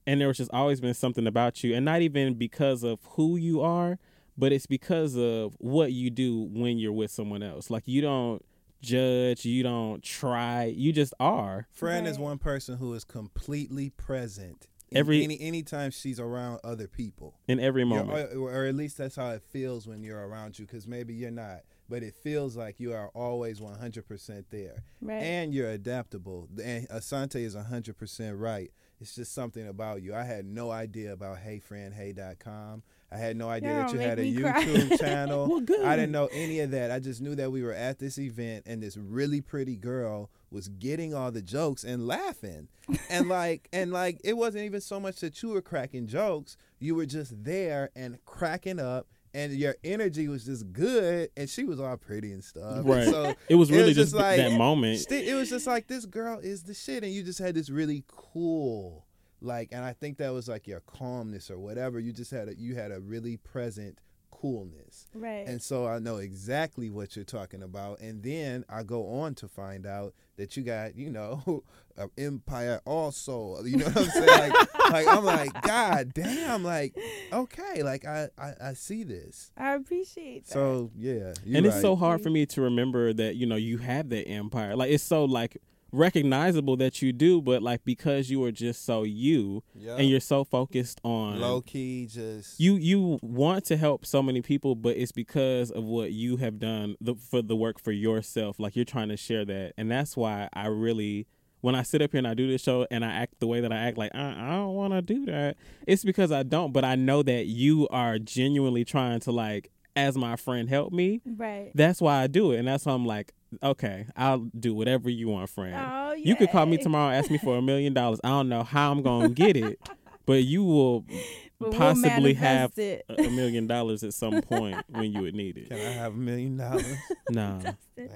and 0.07 0.19
there 0.19 0.27
was 0.27 0.37
just 0.37 0.49
always 0.51 0.81
been 0.81 0.93
something 0.95 1.27
about 1.27 1.63
you 1.63 1.75
and 1.75 1.85
not 1.85 2.01
even 2.01 2.33
because 2.33 2.83
of 2.83 2.99
who 3.11 3.37
you 3.37 3.61
are 3.61 3.99
but 4.37 4.51
it's 4.51 4.65
because 4.65 5.15
of 5.15 5.55
what 5.59 5.91
you 5.91 6.09
do 6.09 6.47
when 6.51 6.77
you're 6.77 6.93
with 6.93 7.11
someone 7.11 7.43
else. 7.43 7.69
Like 7.69 7.87
you 7.87 8.01
don't 8.01 8.43
judge 8.81 9.45
you 9.45 9.63
don't 9.63 10.03
try 10.03 10.65
you 10.65 10.91
just 10.91 11.13
are. 11.19 11.67
Fran 11.71 12.05
is 12.05 12.19
one 12.19 12.37
person 12.37 12.77
who 12.77 12.93
is 12.93 13.03
completely 13.03 13.89
present. 13.89 14.67
Every- 14.91 15.23
any 15.23 15.39
anytime 15.39 15.89
she's 15.89 16.19
around 16.19 16.59
other 16.63 16.87
people. 16.87 17.33
in 17.47 17.59
every 17.59 17.83
moment. 17.83 18.35
or, 18.35 18.49
or 18.51 18.65
at 18.65 18.75
least 18.75 18.97
that's 18.97 19.15
how 19.15 19.29
it 19.31 19.41
feels 19.41 19.87
when 19.87 20.03
you're 20.03 20.27
around 20.27 20.59
you 20.59 20.65
because 20.65 20.85
maybe 20.87 21.13
you're 21.13 21.31
not 21.31 21.61
but 21.89 22.01
it 22.01 22.15
feels 22.15 22.55
like 22.55 22.79
you 22.79 22.93
are 22.93 23.09
always 23.09 23.59
100% 23.59 24.45
there. 24.49 24.83
Right. 25.01 25.21
and 25.21 25.53
you're 25.53 25.69
adaptable. 25.69 26.47
And 26.63 26.87
asante 26.89 27.35
is 27.35 27.55
100% 27.55 28.39
right. 28.39 28.71
It's 28.99 29.15
just 29.15 29.33
something 29.33 29.67
about 29.67 30.01
you. 30.01 30.15
I 30.15 30.23
had 30.23 30.45
no 30.45 30.71
idea 30.71 31.11
about 31.11 31.39
heyfranhey.com 31.45 32.83
i 33.13 33.17
had 33.17 33.37
no 33.37 33.49
idea 33.49 33.69
Y'all 33.81 33.83
that 33.87 33.93
you 33.93 33.99
had 33.99 34.19
a 34.19 34.21
me 34.23 34.41
cry. 34.41 34.63
youtube 34.65 34.99
channel 34.99 35.47
Well, 35.47 35.59
good. 35.61 35.81
i 35.85 35.95
didn't 35.95 36.11
know 36.11 36.27
any 36.31 36.59
of 36.61 36.71
that 36.71 36.89
i 36.91 36.99
just 36.99 37.21
knew 37.21 37.35
that 37.35 37.51
we 37.51 37.61
were 37.63 37.73
at 37.73 37.99
this 37.99 38.17
event 38.17 38.63
and 38.65 38.81
this 38.81 38.97
really 38.97 39.41
pretty 39.41 39.75
girl 39.75 40.29
was 40.51 40.67
getting 40.67 41.13
all 41.13 41.31
the 41.31 41.41
jokes 41.41 41.83
and 41.83 42.05
laughing 42.07 42.67
and 43.09 43.27
like 43.29 43.67
and 43.73 43.91
like 43.91 44.19
it 44.23 44.37
wasn't 44.37 44.63
even 44.63 44.81
so 44.81 44.99
much 44.99 45.19
that 45.21 45.41
you 45.41 45.49
were 45.49 45.61
cracking 45.61 46.07
jokes 46.07 46.57
you 46.79 46.95
were 46.95 47.05
just 47.05 47.43
there 47.43 47.89
and 47.95 48.17
cracking 48.25 48.79
up 48.79 49.07
and 49.35 49.51
your 49.53 49.75
energy 49.83 50.27
was 50.27 50.45
just 50.45 50.71
good 50.73 51.27
and 51.35 51.49
she 51.49 51.63
was 51.63 51.79
all 51.79 51.97
pretty 51.97 52.31
and 52.31 52.43
stuff 52.43 52.81
Right. 52.85 53.05
so 53.07 53.33
it 53.49 53.55
was 53.55 53.71
it 53.71 53.73
really 53.73 53.87
was 53.89 53.95
just, 53.95 54.11
just 54.11 54.21
like- 54.21 54.37
that 54.37 54.51
moment 54.55 54.99
sti- 54.99 55.15
it 55.27 55.33
was 55.33 55.49
just 55.49 55.65
like 55.65 55.87
this 55.87 56.05
girl 56.05 56.37
is 56.39 56.63
the 56.63 56.73
shit 56.75 57.03
and 57.03 57.11
you 57.11 57.23
just 57.23 57.39
had 57.39 57.55
this 57.55 57.69
really 57.71 58.03
cool 58.07 59.05
like 59.43 59.69
and 59.71 59.83
i 59.83 59.93
think 59.93 60.17
that 60.17 60.33
was 60.33 60.47
like 60.47 60.67
your 60.67 60.81
calmness 60.81 61.51
or 61.51 61.59
whatever 61.59 61.99
you 61.99 62.11
just 62.11 62.31
had 62.31 62.47
a 62.47 62.55
you 62.55 62.75
had 62.75 62.91
a 62.91 62.99
really 62.99 63.37
present 63.37 63.97
coolness 64.43 65.07
right. 65.13 65.47
and 65.47 65.61
so 65.61 65.87
I 65.87 65.99
know 65.99 66.17
exactly 66.17 66.89
what 66.89 67.15
you're 67.15 67.23
talking 67.23 67.63
about. 67.63 68.01
And 68.01 68.21
then 68.21 68.65
I 68.67 68.83
go 68.83 69.07
on 69.21 69.35
to 69.35 69.47
find 69.47 69.85
out 69.85 70.13
that 70.35 70.57
you 70.57 70.63
got, 70.63 70.97
you 70.97 71.09
know, 71.09 71.63
an 71.97 72.09
empire 72.17 72.81
also. 72.85 73.63
You 73.63 73.77
know 73.77 73.85
what 73.85 73.97
I'm 73.97 74.09
saying? 74.09 74.27
Like, 74.27 74.75
like 74.91 75.07
I'm 75.07 75.23
like, 75.23 75.61
God 75.61 76.13
damn, 76.13 76.63
like, 76.63 76.93
okay, 77.31 77.83
like 77.83 78.05
I, 78.05 78.27
I, 78.37 78.53
I 78.61 78.73
see 78.73 79.03
this. 79.03 79.51
I 79.55 79.75
appreciate 79.75 80.47
that. 80.47 80.53
So 80.53 80.91
yeah. 80.97 81.33
you're 81.45 81.57
and 81.57 81.65
it's 81.65 81.79
so 81.79 81.95
hard 81.95 82.21
for 82.21 82.29
me 82.29 82.45
to 82.47 82.61
remember 82.61 83.13
that 83.13 83.37
you 83.37 83.45
know 83.45 83.55
you 83.55 83.77
have 83.77 84.09
that 84.09 84.27
empire 84.27 84.75
like 84.75 84.91
it's 84.91 85.03
so 85.03 85.23
like 85.23 85.57
recognizable 85.93 86.75
that 86.75 87.03
you 87.03 87.13
do 87.13 87.39
but 87.39 87.61
like 87.61 87.85
because 87.85 88.29
you 88.29 88.43
are 88.43 88.51
just 88.51 88.83
so 88.83 89.03
you 89.03 89.63
yeah. 89.75 89.95
and 89.95 90.09
you're 90.09 90.19
so 90.19 90.43
focused 90.43 90.99
on 91.03 91.39
low 91.39 91.61
key 91.61 92.07
just 92.07 92.59
you 92.59 92.75
you 92.75 93.19
want 93.21 93.63
to 93.63 93.77
help 93.77 94.03
so 94.03 94.21
many 94.21 94.41
people 94.41 94.73
but 94.73 94.97
it's 94.97 95.11
because 95.11 95.69
of 95.69 95.83
what 95.83 96.11
you 96.11 96.37
have 96.37 96.57
done 96.57 96.95
the, 96.99 97.13
for 97.13 97.43
the 97.43 97.55
work 97.55 97.79
for 97.79 97.91
yourself 97.91 98.59
like 98.59 98.75
you're 98.75 98.83
trying 98.83 99.09
to 99.09 99.15
share 99.15 99.45
that 99.45 99.71
and 99.77 99.91
that's 99.91 100.17
why 100.17 100.49
i 100.53 100.65
really 100.65 101.27
when 101.61 101.75
i 101.75 101.83
sit 101.83 102.01
up 102.01 102.11
here 102.11 102.17
and 102.17 102.27
i 102.27 102.33
do 102.33 102.47
this 102.47 102.63
show 102.63 102.87
and 102.89 103.05
i 103.05 103.11
act 103.11 103.39
the 103.39 103.45
way 103.45 103.61
that 103.61 103.71
i 103.71 103.77
act 103.77 103.95
like 103.95 104.09
i, 104.15 104.31
I 104.31 104.55
don't 104.55 104.73
want 104.73 104.93
to 104.93 105.01
do 105.03 105.27
that 105.27 105.57
it's 105.85 106.03
because 106.03 106.31
i 106.31 106.41
don't 106.41 106.73
but 106.73 106.83
i 106.83 106.95
know 106.95 107.21
that 107.21 107.45
you 107.45 107.87
are 107.89 108.17
genuinely 108.17 108.83
trying 108.83 109.19
to 109.21 109.31
like 109.31 109.69
as 109.95 110.17
my 110.17 110.35
friend 110.35 110.69
help 110.69 110.91
me 110.91 111.21
right. 111.37 111.71
that's 111.75 112.01
why 112.01 112.21
I 112.21 112.27
do 112.27 112.51
it, 112.51 112.59
and 112.59 112.67
that's 112.67 112.85
why 112.85 112.93
I'm 112.93 113.05
like, 113.05 113.33
okay, 113.61 114.07
I'll 114.15 114.39
do 114.57 114.73
whatever 114.73 115.09
you 115.09 115.27
want, 115.29 115.49
friend. 115.49 115.75
Oh, 115.75 116.13
You 116.13 116.35
could 116.35 116.49
call 116.51 116.65
me 116.65 116.77
tomorrow, 116.77 117.09
and 117.09 117.17
ask 117.17 117.29
me 117.29 117.37
for 117.37 117.57
a 117.57 117.61
million 117.61 117.93
dollars. 117.93 118.19
I 118.23 118.29
don't 118.29 118.49
know 118.49 118.63
how 118.63 118.91
I'm 118.91 119.01
gonna 119.01 119.29
get 119.29 119.55
it, 119.57 119.79
but 120.25 120.43
you 120.43 120.63
will 120.63 121.01
But 121.01 121.69
we'll 121.69 121.71
possibly 121.73 122.33
have 122.35 122.77
it. 122.77 123.05
a 123.09 123.23
a 123.25 123.29
million 123.29 123.67
dollars 123.67 124.03
at 124.03 124.13
some 124.13 124.41
point 124.41 124.77
when 124.89 125.11
you 125.13 125.21
would 125.21 125.35
need 125.35 125.57
it. 125.57 125.69
Can. 125.69 125.77
I 125.77 125.91
have 125.91 126.13
a 126.13 126.17
million 126.17 126.57
dollars? 126.57 126.85
Nah, 127.29 127.59
Damn, 127.97 128.09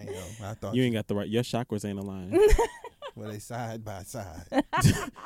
I 0.44 0.54
thought 0.54 0.76
you 0.76 0.84
ain't 0.84 0.94
got 0.96 1.08
the 1.08 1.16
right. 1.16 1.28
Your 1.30 1.44
chakras 1.44 1.84
ain't 1.86 2.00
aligned. 2.00 2.38
Well, 3.16 3.32
they 3.32 3.40
side 3.40 3.84
by 3.84 4.04
side. 4.04 4.44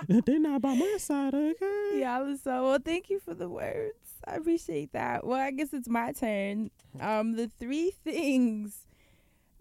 They're 0.07 0.39
not 0.39 0.62
by 0.62 0.76
my 0.76 0.95
side, 0.97 1.34
okay? 1.36 1.99
Yeah, 1.99 2.36
so 2.41 2.64
well, 2.70 2.80
thank 2.84 3.09
you 3.09 3.20
for 3.20 3.34
the 3.34 3.49
words. 3.49 3.95
I 4.26 4.36
appreciate 4.36 4.93
that. 4.93 5.26
Well, 5.26 5.39
I 5.39 5.51
guess 5.51 5.74
it's 5.74 5.89
my 5.89 6.12
turn. 6.14 6.70
Um, 7.01 7.34
the 7.36 7.47
three 7.59 7.91
things. 8.03 8.86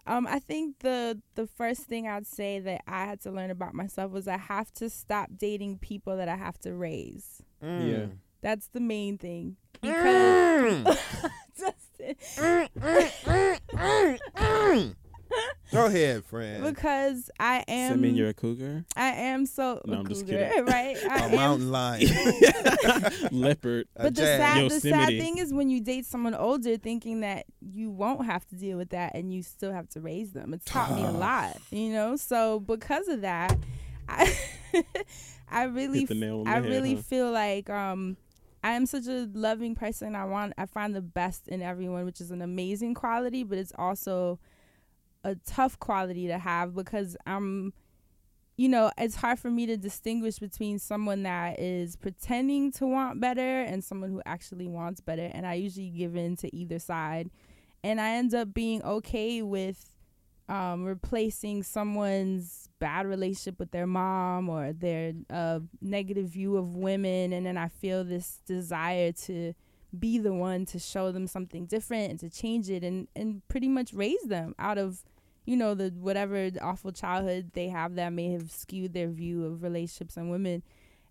Um, 0.07 0.27
I 0.27 0.39
think 0.39 0.79
the 0.79 1.21
the 1.35 1.47
first 1.47 1.83
thing 1.83 2.07
I'd 2.07 2.27
say 2.27 2.59
that 2.59 2.81
I 2.87 3.05
had 3.05 3.21
to 3.21 3.31
learn 3.31 3.51
about 3.51 3.73
myself 3.73 4.11
was 4.11 4.27
I 4.27 4.37
have 4.37 4.73
to 4.75 4.89
stop 4.89 5.29
dating 5.37 5.77
people 5.77 6.17
that 6.17 6.27
I 6.27 6.35
have 6.35 6.57
to 6.59 6.73
raise. 6.73 7.41
Mm. 7.63 7.91
Yeah. 7.91 8.05
That's 8.41 8.67
the 8.67 8.79
main 8.79 9.17
thing. 9.17 9.57
Because 9.79 10.73
mm. 10.73 10.83
Justin, 11.57 12.15
mm, 12.35 12.69
mm, 14.35 14.95
Go 15.71 15.85
ahead, 15.85 16.25
friend. 16.25 16.63
because 16.65 17.29
I 17.39 17.59
Does 17.59 17.65
that 17.67 17.97
mean 17.99 18.11
am 18.11 18.15
you're 18.17 18.29
a 18.29 18.33
cougar? 18.33 18.83
I 18.95 19.07
am 19.11 19.45
so 19.45 19.81
No, 19.85 19.93
a 19.93 19.99
I'm 19.99 20.07
just 20.07 20.27
kidding. 20.27 20.65
right? 20.65 20.97
I 21.09 21.17
a 21.19 21.23
am 21.23 21.31
mountain 21.31 21.71
lion. 21.71 22.07
Leopard. 23.31 23.87
But 23.95 24.15
the 24.15 24.21
jag. 24.21 24.39
sad, 24.39 24.71
the 24.71 24.79
sad 24.81 25.07
thing 25.07 25.37
is 25.37 25.53
when 25.53 25.69
you 25.69 25.79
date 25.81 26.05
someone 26.05 26.35
older, 26.35 26.77
thinking 26.77 27.21
that 27.21 27.45
you 27.61 27.89
won't 27.89 28.25
have 28.25 28.45
to 28.49 28.55
deal 28.55 28.77
with 28.77 28.89
that 28.89 29.15
and 29.15 29.33
you 29.33 29.43
still 29.43 29.71
have 29.71 29.87
to 29.89 30.01
raise 30.01 30.31
them. 30.33 30.53
It's 30.53 30.65
taught 30.65 30.93
me 30.95 31.03
a 31.03 31.11
lot, 31.11 31.57
you 31.71 31.91
know. 31.93 32.15
So 32.17 32.59
because 32.59 33.07
of 33.07 33.21
that, 33.21 33.57
I, 34.09 34.35
I 35.49 35.63
really, 35.63 36.05
the 36.05 36.15
nail 36.15 36.41
on 36.41 36.47
I 36.47 36.55
head, 36.55 36.65
really 36.65 36.95
huh? 36.95 37.01
feel 37.01 37.31
like 37.31 37.69
um, 37.69 38.17
I 38.63 38.71
am 38.71 38.85
such 38.85 39.07
a 39.07 39.29
loving 39.33 39.75
person. 39.75 40.15
I 40.15 40.25
want, 40.25 40.53
I 40.57 40.65
find 40.65 40.93
the 40.93 41.01
best 41.01 41.47
in 41.47 41.61
everyone, 41.61 42.05
which 42.05 42.19
is 42.19 42.31
an 42.31 42.41
amazing 42.41 42.93
quality, 42.93 43.43
but 43.43 43.57
it's 43.57 43.73
also 43.77 44.39
a 45.23 45.35
tough 45.45 45.79
quality 45.79 46.27
to 46.27 46.37
have 46.37 46.75
because 46.75 47.15
I'm 47.25 47.73
you 48.57 48.69
know, 48.69 48.91
it's 48.95 49.15
hard 49.15 49.39
for 49.39 49.49
me 49.49 49.65
to 49.65 49.75
distinguish 49.75 50.37
between 50.37 50.77
someone 50.77 51.23
that 51.23 51.59
is 51.59 51.95
pretending 51.95 52.71
to 52.73 52.85
want 52.85 53.19
better 53.19 53.61
and 53.61 53.83
someone 53.83 54.11
who 54.11 54.21
actually 54.23 54.67
wants 54.67 55.01
better. 55.01 55.31
And 55.33 55.47
I 55.47 55.55
usually 55.55 55.89
give 55.89 56.15
in 56.15 56.35
to 56.37 56.55
either 56.55 56.77
side. 56.77 57.31
And 57.83 57.99
I 57.99 58.11
end 58.11 58.35
up 58.35 58.53
being 58.53 58.83
okay 58.83 59.41
with 59.41 59.95
um, 60.47 60.83
replacing 60.83 61.63
someone's 61.63 62.69
bad 62.77 63.07
relationship 63.07 63.57
with 63.57 63.71
their 63.71 63.87
mom 63.87 64.47
or 64.47 64.73
their 64.73 65.13
uh, 65.31 65.61
negative 65.81 66.27
view 66.27 66.55
of 66.57 66.75
women. 66.75 67.33
And 67.33 67.47
then 67.47 67.57
I 67.57 67.69
feel 67.69 68.03
this 68.03 68.41
desire 68.45 69.11
to 69.23 69.53
be 69.97 70.19
the 70.19 70.33
one 70.33 70.65
to 70.67 70.77
show 70.77 71.11
them 71.11 71.25
something 71.25 71.65
different 71.65 72.11
and 72.11 72.19
to 72.19 72.29
change 72.29 72.69
it 72.69 72.81
and 72.81 73.09
and 73.13 73.45
pretty 73.49 73.67
much 73.67 73.91
raise 73.93 74.21
them 74.23 74.55
out 74.57 74.77
of 74.77 75.03
you 75.45 75.57
know 75.57 75.73
the 75.73 75.89
whatever 75.99 76.49
awful 76.61 76.91
childhood 76.91 77.51
they 77.53 77.67
have 77.67 77.95
that 77.95 78.13
may 78.13 78.31
have 78.31 78.51
skewed 78.51 78.93
their 78.93 79.09
view 79.09 79.45
of 79.45 79.63
relationships 79.63 80.17
and 80.17 80.29
women 80.29 80.61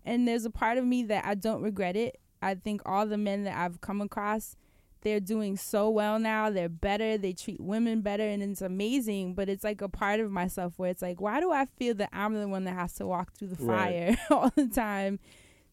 and 0.05 0.27
there's 0.27 0.45
a 0.45 0.49
part 0.49 0.77
of 0.77 0.85
me 0.85 1.03
that 1.03 1.25
I 1.25 1.35
don't 1.35 1.61
regret 1.61 1.95
it. 1.95 2.19
I 2.41 2.55
think 2.55 2.81
all 2.85 3.05
the 3.05 3.17
men 3.17 3.43
that 3.43 3.55
I've 3.55 3.81
come 3.81 4.01
across 4.01 4.55
they're 5.01 5.19
doing 5.19 5.57
so 5.57 5.89
well 5.89 6.19
now. 6.19 6.49
They're 6.51 6.69
better. 6.69 7.17
They 7.17 7.33
treat 7.33 7.59
women 7.59 8.01
better, 8.01 8.23
and 8.27 8.41
it's 8.43 8.61
amazing. 8.61 9.33
But 9.33 9.49
it's 9.49 9.63
like 9.63 9.81
a 9.81 9.89
part 9.89 10.19
of 10.19 10.31
myself 10.31 10.73
where 10.77 10.91
it's 10.91 11.01
like, 11.01 11.19
why 11.19 11.39
do 11.39 11.51
I 11.51 11.65
feel 11.65 11.95
that 11.95 12.09
I'm 12.13 12.35
the 12.35 12.47
one 12.47 12.65
that 12.65 12.75
has 12.75 12.93
to 12.95 13.07
walk 13.07 13.33
through 13.33 13.49
the 13.49 13.63
Right. 13.63 14.15
fire 14.15 14.17
all 14.29 14.51
the 14.55 14.67
time 14.67 15.19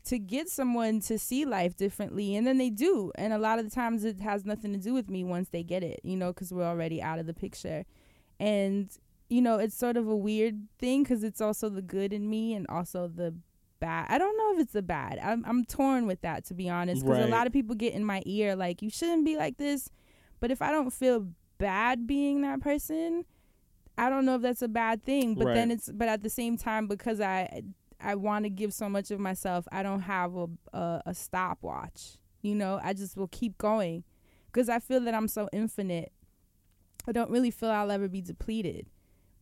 to 0.06 0.18
get 0.18 0.48
someone 0.48 1.00
to 1.00 1.18
see 1.18 1.44
life 1.44 1.76
differently? 1.76 2.36
And 2.36 2.46
then 2.46 2.56
they 2.56 2.70
do. 2.70 3.12
And 3.16 3.32
a 3.34 3.38
lot 3.38 3.58
of 3.58 3.66
the 3.66 3.70
times 3.70 4.04
it 4.04 4.20
has 4.20 4.46
nothing 4.46 4.72
to 4.72 4.78
do 4.78 4.94
with 4.94 5.10
me 5.10 5.24
once 5.24 5.50
they 5.50 5.62
get 5.62 5.82
it, 5.82 6.00
you 6.02 6.16
know, 6.16 6.32
because 6.32 6.50
we're 6.52 6.64
already 6.64 7.02
out 7.02 7.18
of 7.18 7.26
the 7.26 7.34
picture. 7.34 7.84
And, 8.40 8.90
you 9.28 9.42
know, 9.42 9.58
it's 9.58 9.74
sort 9.76 9.96
of 9.96 10.08
a 10.08 10.16
weird 10.16 10.68
thing 10.78 11.02
because 11.02 11.22
it's 11.24 11.40
also 11.40 11.68
the 11.68 11.82
good 11.82 12.12
in 12.12 12.28
me 12.30 12.54
and 12.54 12.66
also 12.68 13.08
the 13.08 13.34
bad. 13.80 14.06
I 14.10 14.18
don't 14.18 14.36
know 14.36 14.54
if 14.54 14.60
it's 14.64 14.72
the 14.72 14.82
bad. 14.82 15.18
I'm 15.22 15.44
I'm 15.46 15.64
torn 15.64 16.06
with 16.06 16.20
that 16.22 16.44
to 16.46 16.54
be 16.54 16.68
honest 16.68 17.02
because 17.04 17.18
Right. 17.18 17.28
a 17.28 17.30
lot 17.30 17.46
of 17.46 17.52
people 17.52 17.74
get 17.76 17.94
in 17.94 18.04
my 18.04 18.22
ear 18.26 18.56
like 18.56 18.82
you 18.82 18.90
shouldn't 18.90 19.24
be 19.24 19.36
like 19.36 19.56
this, 19.56 19.88
but 20.40 20.50
if 20.50 20.60
I 20.62 20.70
don't 20.70 20.90
feel 20.90 21.28
bad 21.58 22.06
being 22.06 22.42
that 22.42 22.60
person, 22.60 23.24
I 23.96 24.08
don't 24.10 24.24
know 24.24 24.36
if 24.36 24.42
that's 24.42 24.62
a 24.62 24.68
bad 24.68 25.04
thing. 25.04 25.34
But 25.34 25.46
then 25.54 25.70
it's 25.70 25.90
but 25.92 26.08
at 26.08 26.22
the 26.22 26.30
same 26.30 26.56
time 26.56 26.86
because 26.86 27.20
I 27.20 27.62
I 28.00 28.14
want 28.14 28.44
to 28.44 28.50
give 28.50 28.72
so 28.72 28.88
much 28.88 29.10
of 29.10 29.18
myself, 29.20 29.66
I 29.72 29.82
don't 29.82 30.02
have 30.02 30.36
a 30.36 30.46
a, 30.72 31.02
a 31.06 31.14
stopwatch. 31.14 32.18
You 32.42 32.54
know, 32.54 32.80
I 32.82 32.92
just 32.94 33.16
will 33.16 33.28
keep 33.28 33.58
going 33.58 34.04
because 34.46 34.68
I 34.68 34.78
feel 34.78 35.00
that 35.00 35.14
I'm 35.14 35.28
so 35.28 35.48
infinite. 35.52 36.12
I 37.08 37.12
don't 37.12 37.30
really 37.30 37.50
feel 37.50 37.70
I'll 37.70 37.90
ever 37.90 38.08
be 38.08 38.20
depleted. 38.20 38.86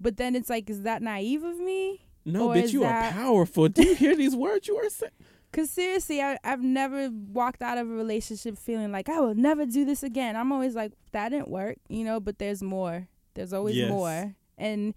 But 0.00 0.16
then 0.18 0.36
it's 0.36 0.48
like, 0.50 0.70
is 0.70 0.82
that 0.82 1.02
naive 1.02 1.42
of 1.42 1.58
me? 1.58 2.06
No, 2.24 2.48
bitch, 2.48 2.72
you 2.72 2.80
that- 2.80 3.12
are 3.12 3.22
powerful. 3.22 3.68
Do 3.68 3.86
you 3.86 3.94
hear 3.94 4.14
these 4.16 4.34
words 4.36 4.68
you 4.68 4.76
are 4.76 4.88
saying? 4.88 5.12
Cause 5.52 5.70
seriously, 5.70 6.20
I, 6.20 6.38
I've 6.44 6.60
never 6.62 7.08
walked 7.10 7.62
out 7.62 7.78
of 7.78 7.88
a 7.88 7.92
relationship 7.92 8.58
feeling 8.58 8.92
like 8.92 9.08
I 9.08 9.20
will 9.20 9.34
never 9.34 9.64
do 9.64 9.84
this 9.86 10.02
again. 10.02 10.36
I'm 10.36 10.52
always 10.52 10.74
like, 10.74 10.92
that 11.12 11.30
didn't 11.30 11.48
work, 11.48 11.76
you 11.88 12.04
know. 12.04 12.20
But 12.20 12.38
there's 12.38 12.62
more. 12.62 13.08
There's 13.34 13.52
always 13.54 13.76
Yes. 13.76 13.88
more, 13.88 14.34
and 14.58 14.92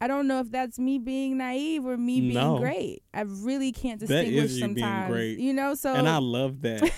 I 0.00 0.06
don't 0.06 0.26
know 0.28 0.38
if 0.40 0.50
that's 0.50 0.78
me 0.78 0.98
being 0.98 1.36
naive 1.36 1.84
or 1.84 1.96
me 1.98 2.20
being 2.20 2.34
No. 2.34 2.58
great. 2.58 3.02
I 3.12 3.22
really 3.22 3.72
can't 3.72 3.98
distinguish 4.00 4.44
is 4.44 4.54
you 4.54 4.60
sometimes. 4.60 5.38
You 5.38 5.52
know, 5.52 5.74
so 5.74 5.92
and 5.94 6.08
I 6.08 6.18
love 6.18 6.62
that. 6.62 6.90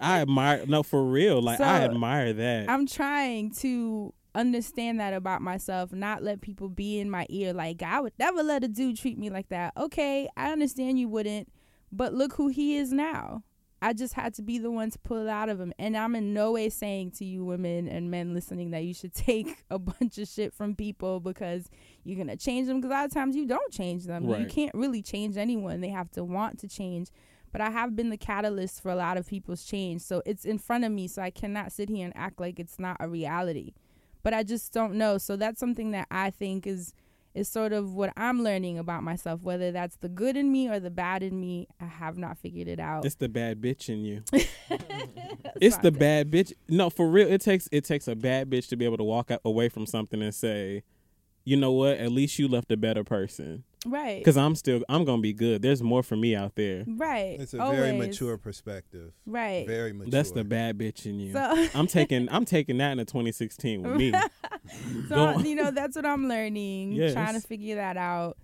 I 0.00 0.20
admire. 0.22 0.64
No, 0.66 0.82
for 0.82 1.02
real. 1.02 1.40
Like 1.40 1.60
I 1.60 1.84
admire 1.84 2.32
that. 2.34 2.68
I'm 2.68 2.86
trying 2.86 3.52
to 3.60 4.12
understand 4.38 5.00
that 5.00 5.12
about 5.12 5.42
myself, 5.42 5.92
not 5.92 6.22
let 6.22 6.40
people 6.40 6.68
be 6.68 7.00
in 7.00 7.10
my 7.10 7.26
ear 7.28 7.52
like 7.52 7.82
I 7.82 8.00
would 8.00 8.12
never 8.18 8.42
let 8.42 8.64
a 8.64 8.68
dude 8.68 8.96
treat 8.96 9.18
me 9.18 9.30
like 9.30 9.48
that. 9.48 9.72
Okay, 9.76 10.28
I 10.36 10.52
understand 10.52 10.98
you 10.98 11.08
wouldn't, 11.08 11.52
but 11.90 12.14
look 12.14 12.34
who 12.34 12.48
he 12.48 12.76
is 12.76 12.92
now. 12.92 13.42
I 13.80 13.92
just 13.92 14.14
had 14.14 14.34
to 14.34 14.42
be 14.42 14.58
the 14.58 14.70
one 14.70 14.90
to 14.90 14.98
pull 14.98 15.26
it 15.26 15.28
out 15.28 15.48
of 15.48 15.60
him. 15.60 15.72
And 15.78 15.96
I'm 15.96 16.14
in 16.16 16.34
no 16.34 16.52
way 16.52 16.68
saying 16.68 17.12
to 17.12 17.24
you 17.24 17.44
women 17.44 17.86
and 17.86 18.10
men 18.10 18.34
listening 18.34 18.70
that 18.70 18.84
you 18.84 18.94
should 18.94 19.14
take 19.14 19.64
a 19.70 19.78
bunch 19.78 20.18
of 20.18 20.28
shit 20.28 20.52
from 20.52 20.74
people 20.74 21.20
because 21.20 21.68
you're 22.04 22.16
going 22.16 22.28
to 22.28 22.36
change 22.36 22.66
them. 22.66 22.80
Because 22.80 22.90
a 22.90 22.94
lot 22.94 23.04
of 23.04 23.12
times 23.12 23.36
you 23.36 23.46
don't 23.46 23.72
change 23.72 24.04
them. 24.04 24.26
You 24.40 24.46
can't 24.46 24.74
really 24.74 25.02
change 25.02 25.36
anyone. 25.36 25.80
They 25.80 25.90
have 25.90 26.10
to 26.12 26.24
want 26.24 26.58
to 26.60 26.68
change. 26.68 27.10
But 27.52 27.60
I 27.60 27.70
have 27.70 27.96
been 27.96 28.10
the 28.10 28.16
catalyst 28.16 28.82
for 28.82 28.90
a 28.90 28.96
lot 28.96 29.16
of 29.16 29.26
people's 29.26 29.64
change. 29.64 30.02
So 30.02 30.22
it's 30.26 30.44
in 30.44 30.58
front 30.58 30.84
of 30.84 30.92
me. 30.92 31.06
So 31.06 31.22
I 31.22 31.30
cannot 31.30 31.72
sit 31.72 31.88
here 31.88 32.04
and 32.04 32.16
act 32.16 32.40
like 32.40 32.58
it's 32.58 32.78
not 32.78 32.96
a 33.00 33.08
reality. 33.08 33.74
But 34.28 34.34
I 34.34 34.42
just 34.42 34.74
don't 34.74 34.96
know. 34.96 35.16
So 35.16 35.36
that's 35.36 35.58
something 35.58 35.92
that 35.92 36.06
I 36.10 36.28
think 36.28 36.66
is 36.66 36.92
is 37.32 37.48
sort 37.48 37.72
of 37.72 37.94
what 37.94 38.12
I'm 38.14 38.42
learning 38.42 38.78
about 38.78 39.02
myself. 39.02 39.40
Whether 39.42 39.72
that's 39.72 39.96
the 39.96 40.10
good 40.10 40.36
in 40.36 40.52
me 40.52 40.68
or 40.68 40.78
the 40.78 40.90
bad 40.90 41.22
in 41.22 41.40
me, 41.40 41.66
I 41.80 41.86
have 41.86 42.18
not 42.18 42.36
figured 42.36 42.68
it 42.68 42.78
out. 42.78 43.06
it's 43.06 43.14
the 43.14 43.30
bad 43.30 43.62
bitch 43.62 43.88
in 43.88 44.04
you. 44.04 44.22
It's 45.62 45.76
the 45.78 45.88
I 45.88 45.90
think. 45.92 45.98
bad 45.98 46.30
bitch. 46.30 46.52
No, 46.68 46.90
for 46.90 47.08
real. 47.08 47.26
It 47.26 47.40
takes 47.40 47.70
it 47.72 47.84
takes 47.84 48.06
a 48.06 48.14
bad 48.14 48.50
bitch 48.50 48.68
to 48.68 48.76
be 48.76 48.84
able 48.84 48.98
to 48.98 49.02
walk 49.04 49.30
away 49.46 49.70
from 49.70 49.86
something 49.86 50.20
and 50.20 50.34
say, 50.34 50.82
you 51.46 51.56
know 51.56 51.72
what? 51.72 51.96
At 51.96 52.12
least 52.12 52.38
you 52.38 52.48
left 52.48 52.70
a 52.70 52.76
better 52.76 53.04
person. 53.04 53.64
Right. 53.86 54.18
Because 54.18 54.36
I'm 54.36 54.54
still 54.54 54.82
I'm 54.88 55.04
gonna 55.04 55.22
be 55.22 55.32
good. 55.32 55.62
There's 55.62 55.82
more 55.82 56.02
for 56.02 56.16
me 56.16 56.34
out 56.34 56.54
there. 56.56 56.84
Right. 56.86 57.36
It's 57.40 57.54
a 57.54 57.60
Always. 57.62 57.78
very 57.78 57.96
mature 57.96 58.36
perspective. 58.36 59.12
Right. 59.24 59.66
Very 59.66 59.92
mature. 59.92 60.10
That's 60.10 60.32
the 60.32 60.44
bad 60.44 60.78
bitch 60.78 61.06
in 61.06 61.20
you. 61.20 61.32
So, 61.32 61.68
I'm 61.74 61.86
taking 61.86 62.28
I'm 62.30 62.44
taking 62.44 62.78
that 62.78 62.92
into 62.92 63.04
2016 63.04 63.82
with 63.82 63.96
me. 63.96 64.12
so 65.08 65.38
you 65.44 65.54
know 65.54 65.70
that's 65.70 65.96
what 65.96 66.06
I'm 66.06 66.28
learning, 66.28 66.92
Yes. 66.92 67.12
trying 67.12 67.34
to 67.34 67.46
figure 67.46 67.76
that 67.76 67.96
out. 67.96 68.36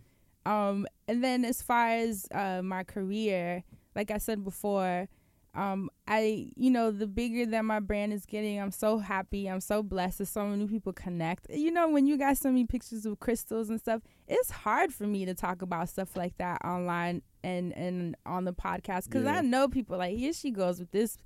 Um, 0.46 0.86
and 1.08 1.24
then 1.24 1.44
as 1.44 1.62
far 1.62 1.88
as 1.88 2.26
uh, 2.32 2.60
my 2.62 2.84
career, 2.84 3.64
like 3.96 4.10
I 4.10 4.18
said 4.18 4.44
before, 4.44 5.08
um, 5.54 5.88
I 6.08 6.48
you 6.56 6.70
know 6.70 6.90
the 6.90 7.06
bigger 7.06 7.46
that 7.46 7.64
my 7.64 7.80
brand 7.80 8.12
is 8.12 8.26
getting, 8.26 8.60
I'm 8.60 8.70
so 8.72 8.98
happy. 8.98 9.46
I'm 9.48 9.60
so 9.60 9.82
blessed 9.82 10.18
that 10.18 10.26
so 10.26 10.44
many 10.46 10.66
people 10.66 10.92
connect. 10.92 11.46
You 11.50 11.70
know, 11.70 11.88
when 11.88 12.06
you 12.06 12.16
guys 12.16 12.40
send 12.40 12.54
me 12.54 12.64
pictures 12.66 13.06
of 13.06 13.20
crystals 13.20 13.70
and 13.70 13.80
stuff, 13.80 14.02
it's 14.26 14.50
hard 14.50 14.92
for 14.92 15.04
me 15.06 15.24
to 15.26 15.34
talk 15.34 15.62
about 15.62 15.88
stuff 15.88 16.16
like 16.16 16.36
that 16.38 16.64
online 16.64 17.22
and 17.42 17.72
and 17.76 18.16
on 18.26 18.44
the 18.44 18.52
podcast 18.52 19.04
because 19.04 19.24
Yeah. 19.24 19.36
I 19.36 19.40
know 19.42 19.68
people 19.68 19.98
like 19.98 20.16
here 20.16 20.32
she 20.32 20.50
goes 20.50 20.80
with 20.80 20.90
this, 20.90 21.18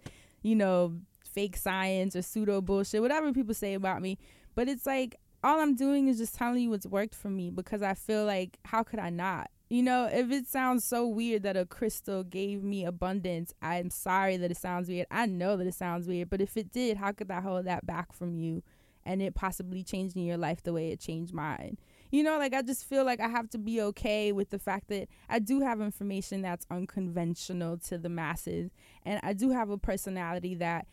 you 0.43 0.55
know, 0.57 0.97
fake 1.25 1.57
science 1.57 2.15
or 2.15 2.23
pseudo 2.23 2.61
bullshit, 2.61 3.01
whatever 3.01 3.33
people 3.33 3.55
say 3.55 3.75
about 3.75 4.03
me. 4.03 4.19
But 4.55 4.69
it's 4.69 4.87
like 4.87 5.17
all 5.43 5.61
I'm 5.61 5.77
doing 5.77 6.09
is 6.09 6.19
just 6.19 6.35
telling 6.35 6.63
you 6.63 6.71
what's 6.71 6.87
worked 6.87 7.15
for 7.15 7.31
me 7.31 7.51
because 7.51 7.81
I 7.81 7.95
feel 7.95 8.25
like 8.25 8.59
how 8.65 8.83
could 8.83 8.99
I 8.99 9.11
not? 9.11 9.51
You 9.69 9.83
know, 9.83 10.09
if 10.11 10.31
it 10.31 10.47
sounds 10.47 10.85
so 10.85 11.07
weird 11.07 11.43
that 11.43 11.57
a 11.57 11.67
crystal 11.67 12.25
gave 12.25 12.63
me 12.63 12.87
abundance, 12.87 13.53
I'm 13.61 13.91
sorry 13.91 14.39
that 14.39 14.51
it 14.51 14.57
sounds 14.57 14.89
weird. 14.89 15.07
I 15.11 15.27
know 15.27 15.59
that 15.59 15.67
it 15.67 15.75
sounds 15.75 16.09
weird, 16.09 16.31
but 16.31 16.41
if 16.41 16.57
it 16.57 16.73
did, 16.73 16.97
how 16.97 17.13
could 17.13 17.31
I 17.31 17.43
hold 17.43 17.67
that 17.67 17.85
back 17.85 18.15
from 18.15 18.35
you 18.35 18.63
and 19.05 19.21
it 19.21 19.35
possibly 19.35 19.83
changing 19.83 20.25
your 20.25 20.39
life 20.39 20.63
the 20.63 20.73
way 20.73 20.91
it 20.91 21.01
changed 21.01 21.35
mine? 21.35 21.77
You 22.11 22.23
know, 22.23 22.39
like 22.39 22.55
I 22.55 22.63
just 22.63 22.87
feel 22.87 23.05
like 23.05 23.21
I 23.21 23.29
have 23.29 23.51
to 23.51 23.59
be 23.59 23.83
okay 23.83 24.33
with 24.33 24.49
the 24.49 24.59
fact 24.59 24.89
that 24.89 25.09
I 25.29 25.39
do 25.39 25.61
have 25.61 25.83
information 25.83 26.41
that's 26.41 26.67
unconventional 26.71 27.77
to 27.89 27.99
the 27.99 28.09
masses 28.09 28.71
and 29.05 29.21
I 29.23 29.35
do 29.35 29.51
have 29.51 29.69
a 29.69 29.77
personality 29.77 30.55
that 30.55 30.87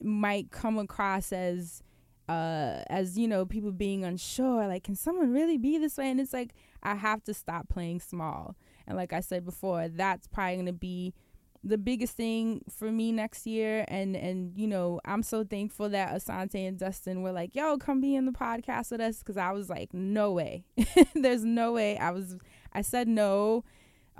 might 0.00 0.52
come 0.52 0.78
across 0.78 1.32
as 1.32 1.82
uh 2.28 2.82
as 2.88 3.18
you 3.18 3.26
know 3.26 3.44
people 3.44 3.72
being 3.72 4.04
unsure 4.04 4.66
like 4.68 4.84
can 4.84 4.94
someone 4.94 5.32
really 5.32 5.58
be 5.58 5.76
this 5.78 5.98
way 5.98 6.08
and 6.08 6.20
it's 6.20 6.32
like 6.32 6.54
i 6.82 6.94
have 6.94 7.22
to 7.24 7.34
stop 7.34 7.68
playing 7.68 8.00
small. 8.00 8.56
And 8.86 8.96
like 8.96 9.12
i 9.12 9.20
said 9.20 9.44
before 9.44 9.88
that's 9.88 10.26
probably 10.26 10.56
going 10.56 10.66
to 10.66 10.72
be 10.72 11.14
the 11.62 11.76
biggest 11.76 12.16
thing 12.16 12.62
for 12.70 12.90
me 12.90 13.12
next 13.12 13.46
year. 13.46 13.84
And 13.88 14.16
and 14.16 14.56
you 14.56 14.66
know 14.66 15.00
i'm 15.04 15.22
so 15.22 15.44
thankful 15.44 15.88
that 15.90 16.14
asante 16.14 16.66
and 16.66 16.78
dustin 16.78 17.22
were 17.22 17.32
like 17.32 17.54
yo 17.54 17.76
come 17.78 18.00
be 18.00 18.14
in 18.14 18.26
the 18.26 18.32
podcast 18.32 18.90
with 18.90 19.00
us. 19.00 19.18
Because 19.18 19.36
i 19.36 19.52
was 19.52 19.68
like 19.68 19.92
no 19.92 20.32
way. 20.32 20.64
There's 21.14 21.44
no 21.44 21.72
way 21.72 21.98
i 21.98 22.10
was 22.10 22.36
i 22.72 22.82
said 22.82 23.08
no 23.08 23.64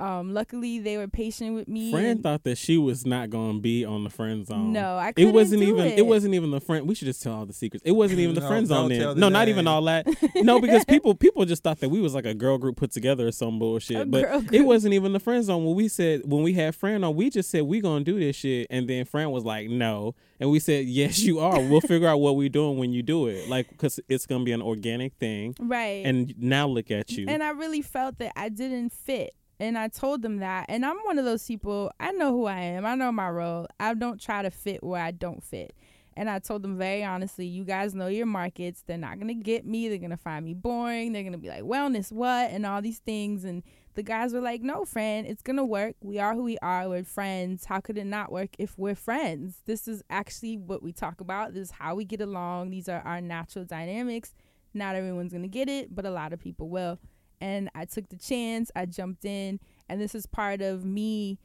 um 0.01 0.32
luckily 0.32 0.78
they 0.78 0.96
were 0.96 1.07
patient 1.09 1.55
with 1.55 1.68
me 1.68 1.90
Fran 1.92 2.05
and- 2.07 2.22
thought 2.22 2.42
that 2.44 2.57
she 2.59 2.78
was 2.78 3.07
not 3.07 3.30
gonna 3.30 3.59
be 3.61 3.84
on 3.84 4.05
the 4.05 4.11
friend 4.11 4.46
zone. 4.46 4.72
no 4.72 4.96
i 4.96 5.09
It 5.09 5.14
couldn't 5.16 5.28
it 5.30 5.34
wasn't 5.34 5.62
do 5.62 5.68
even. 5.68 5.86
it. 5.86 5.98
It. 5.98 6.07
wasn't 6.07 6.34
even 6.34 6.51
the 6.51 6.61
friend. 6.61 6.86
We 6.88 6.94
should 6.94 7.07
just 7.07 7.22
tell 7.22 7.34
all 7.34 7.46
the 7.46 7.53
secrets. 7.53 7.82
It 7.84 7.92
wasn't 7.92 8.20
even 8.20 8.34
the 8.34 8.40
No, 8.46 8.48
friend 8.48 8.66
zone. 8.66 8.88
Then. 8.88 9.01
the 9.01 9.14
No, 9.14 9.28
not 9.28 9.48
even 9.48 9.66
all 9.66 9.82
that. 9.84 10.07
No, 10.36 10.61
because 10.61 10.84
people 10.84 11.14
people 11.14 11.44
just 11.44 11.62
thought 11.62 11.80
that 11.80 11.88
we 11.90 12.01
was 12.01 12.14
like 12.14 12.24
a 12.26 12.34
girl 12.34 12.57
group 12.59 12.76
put 12.76 12.90
together 12.92 13.28
or 13.28 13.32
some 13.32 13.59
bullshit. 13.59 13.96
A 14.01 14.07
but 14.07 14.53
it 14.53 14.62
wasn't 14.62 14.94
even 14.94 15.12
the 15.12 15.20
friend 15.20 15.44
zone. 15.44 15.64
When 15.64 15.74
we 15.76 15.88
said 15.88 16.22
when 16.24 16.42
we 16.42 16.55
had 16.55 16.74
Fran 16.74 17.05
on, 17.05 17.14
we 17.14 17.28
just 17.30 17.51
said 17.51 17.62
we 17.64 17.80
gonna 17.80 18.05
do 18.05 18.18
this 18.18 18.36
shit, 18.36 18.66
and 18.70 18.88
then 18.88 19.05
Fran 19.05 19.30
was 19.30 19.44
like, 19.44 19.68
no, 19.68 20.14
and 20.40 20.51
we 20.51 20.59
said 20.61 20.86
yes, 20.86 21.20
you 21.20 21.38
are. 21.40 21.61
We'll 21.61 21.80
figure 21.82 22.09
out 22.09 22.18
what 22.20 22.36
we're 22.36 22.48
doing 22.48 22.78
when 22.78 22.92
you 22.92 23.03
do 23.03 23.26
it, 23.26 23.48
like 23.48 23.68
because 23.68 24.01
it's 24.09 24.26
gonna 24.26 24.44
be 24.44 24.53
an 24.53 24.62
organic 24.62 25.14
thing. 25.14 25.55
right 25.61 26.05
And 26.07 26.34
now 26.38 26.66
look 26.66 26.90
at 26.90 27.11
you. 27.12 27.26
And 27.28 27.42
I 27.42 27.51
really 27.51 27.82
felt 27.82 28.18
that 28.18 28.32
I 28.36 28.48
didn't 28.48 28.90
fit. 28.92 29.34
And 29.61 29.76
I 29.76 29.88
told 29.88 30.22
them 30.22 30.38
that. 30.38 30.66
And 30.70 30.86
I'm 30.86 30.96
one 31.04 31.18
of 31.18 31.26
those 31.26 31.46
people, 31.46 31.92
I 32.00 32.12
know 32.12 32.32
who 32.32 32.46
I 32.46 32.61
am. 32.61 32.86
I 32.86 32.94
know 32.94 33.12
my 33.12 33.28
role. 33.28 33.66
I 33.78 33.92
don't 33.92 34.18
try 34.18 34.40
to 34.40 34.50
fit 34.50 34.82
where 34.82 35.02
I 35.02 35.11
don't 35.11 35.44
fit. 35.44 35.74
And 36.16 36.30
I 36.30 36.38
told 36.38 36.62
them 36.62 36.78
very 36.78 37.04
honestly, 37.04 37.46
you 37.46 37.64
guys 37.64 37.94
know 37.94 38.06
your 38.06 38.26
markets. 38.26 38.82
They're 38.86 38.96
not 38.96 39.16
going 39.20 39.28
to 39.28 39.34
get 39.34 39.66
me. 39.66 39.88
They're 39.88 39.98
going 39.98 40.11
to 40.11 40.16
find 40.16 40.46
me 40.46 40.54
boring. 40.54 41.12
They're 41.12 41.22
going 41.22 41.32
to 41.32 41.38
be 41.38 41.50
like, 41.50 41.62
wellness, 41.62 42.11
what? 42.11 42.50
And 42.50 42.64
all 42.64 42.80
these 42.80 43.00
things. 43.00 43.44
And 43.44 43.62
the 43.94 44.02
guys 44.02 44.32
were 44.32 44.40
like, 44.40 44.62
no, 44.62 44.86
friend, 44.86 45.26
it's 45.26 45.42
going 45.42 45.58
to 45.58 45.64
work. 45.64 45.94
We 46.00 46.18
are 46.18 46.34
who 46.34 46.42
we 46.42 46.56
are. 46.58 46.88
We're 46.88 47.04
friends. 47.04 47.66
How 47.66 47.80
could 47.80 47.98
it 47.98 48.06
not 48.06 48.32
work 48.32 48.50
if 48.58 48.78
we're 48.78 48.94
friends? 48.94 49.61
This 49.66 49.86
is 49.86 50.02
actually 50.08 50.56
what 50.56 50.82
we 50.82 50.92
talk 50.92 51.20
about. 51.20 51.52
This 51.52 51.68
is 51.68 51.70
how 51.72 51.94
we 51.94 52.06
get 52.06 52.22
along. 52.22 52.70
These 52.70 52.88
are 52.88 53.02
our 53.02 53.20
natural 53.20 53.66
dynamics. 53.66 54.34
Not 54.72 54.96
everyone's 54.96 55.32
going 55.32 55.42
to 55.42 55.48
get 55.48 55.68
it, 55.68 55.94
but 55.94 56.06
a 56.06 56.11
lot 56.11 56.32
of 56.32 56.40
people 56.40 56.70
will 56.70 56.98
and 57.41 57.70
I 57.74 57.84
took 57.84 58.09
the 58.09 58.16
chance. 58.16 58.70
I 58.76 58.86
jumped 58.86 59.24
in, 59.24 59.61
and 59.88 60.01
this 60.01 60.14
is 60.14 60.26
part 60.26 60.61
of 60.62 60.84
me 60.84 61.38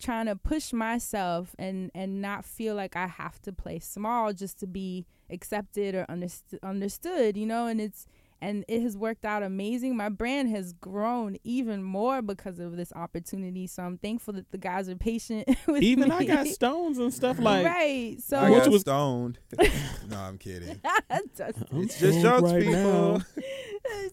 trying 0.00 0.26
to 0.26 0.34
push 0.36 0.72
myself 0.72 1.54
and 1.58 1.90
and 1.94 2.20
not 2.20 2.44
feel 2.44 2.74
like 2.74 2.96
I 2.96 3.06
have 3.06 3.40
to 3.42 3.52
play 3.52 3.78
small 3.78 4.32
just 4.32 4.58
to 4.60 4.66
be 4.66 5.06
accepted 5.30 5.94
or 5.94 6.04
underst- 6.08 6.58
understood, 6.62 7.36
you 7.36 7.46
know, 7.46 7.66
and 7.66 7.80
it's 7.80 8.06
and 8.40 8.64
it 8.66 8.82
has 8.82 8.96
worked 8.96 9.24
out 9.24 9.44
amazing. 9.44 9.96
My 9.96 10.08
brand 10.08 10.48
has 10.50 10.72
grown 10.72 11.36
even 11.44 11.84
more 11.84 12.20
because 12.22 12.58
of 12.58 12.76
this 12.76 12.92
opportunity. 12.96 13.68
So 13.68 13.84
I'm 13.84 13.98
thankful 13.98 14.34
that 14.34 14.50
the 14.50 14.58
guys 14.58 14.88
are 14.88 14.96
patient 14.96 15.46
with 15.68 15.80
Even 15.80 16.08
me. 16.08 16.16
I 16.16 16.24
got 16.24 16.48
stones 16.48 16.98
and 16.98 17.14
stuff 17.14 17.38
like. 17.38 17.64
right. 17.64 18.16
So 18.20 18.38
I 18.38 18.50
Which 18.50 18.64
got 18.64 18.72
was- 18.72 18.80
stoned. 18.80 19.38
no, 20.08 20.18
I'm 20.18 20.38
kidding. 20.38 20.80
I'm 21.08 21.22
It's 21.38 22.00
just 22.00 22.18
stoned 22.18 22.48
jokes, 22.48 22.64
people. 22.64 23.22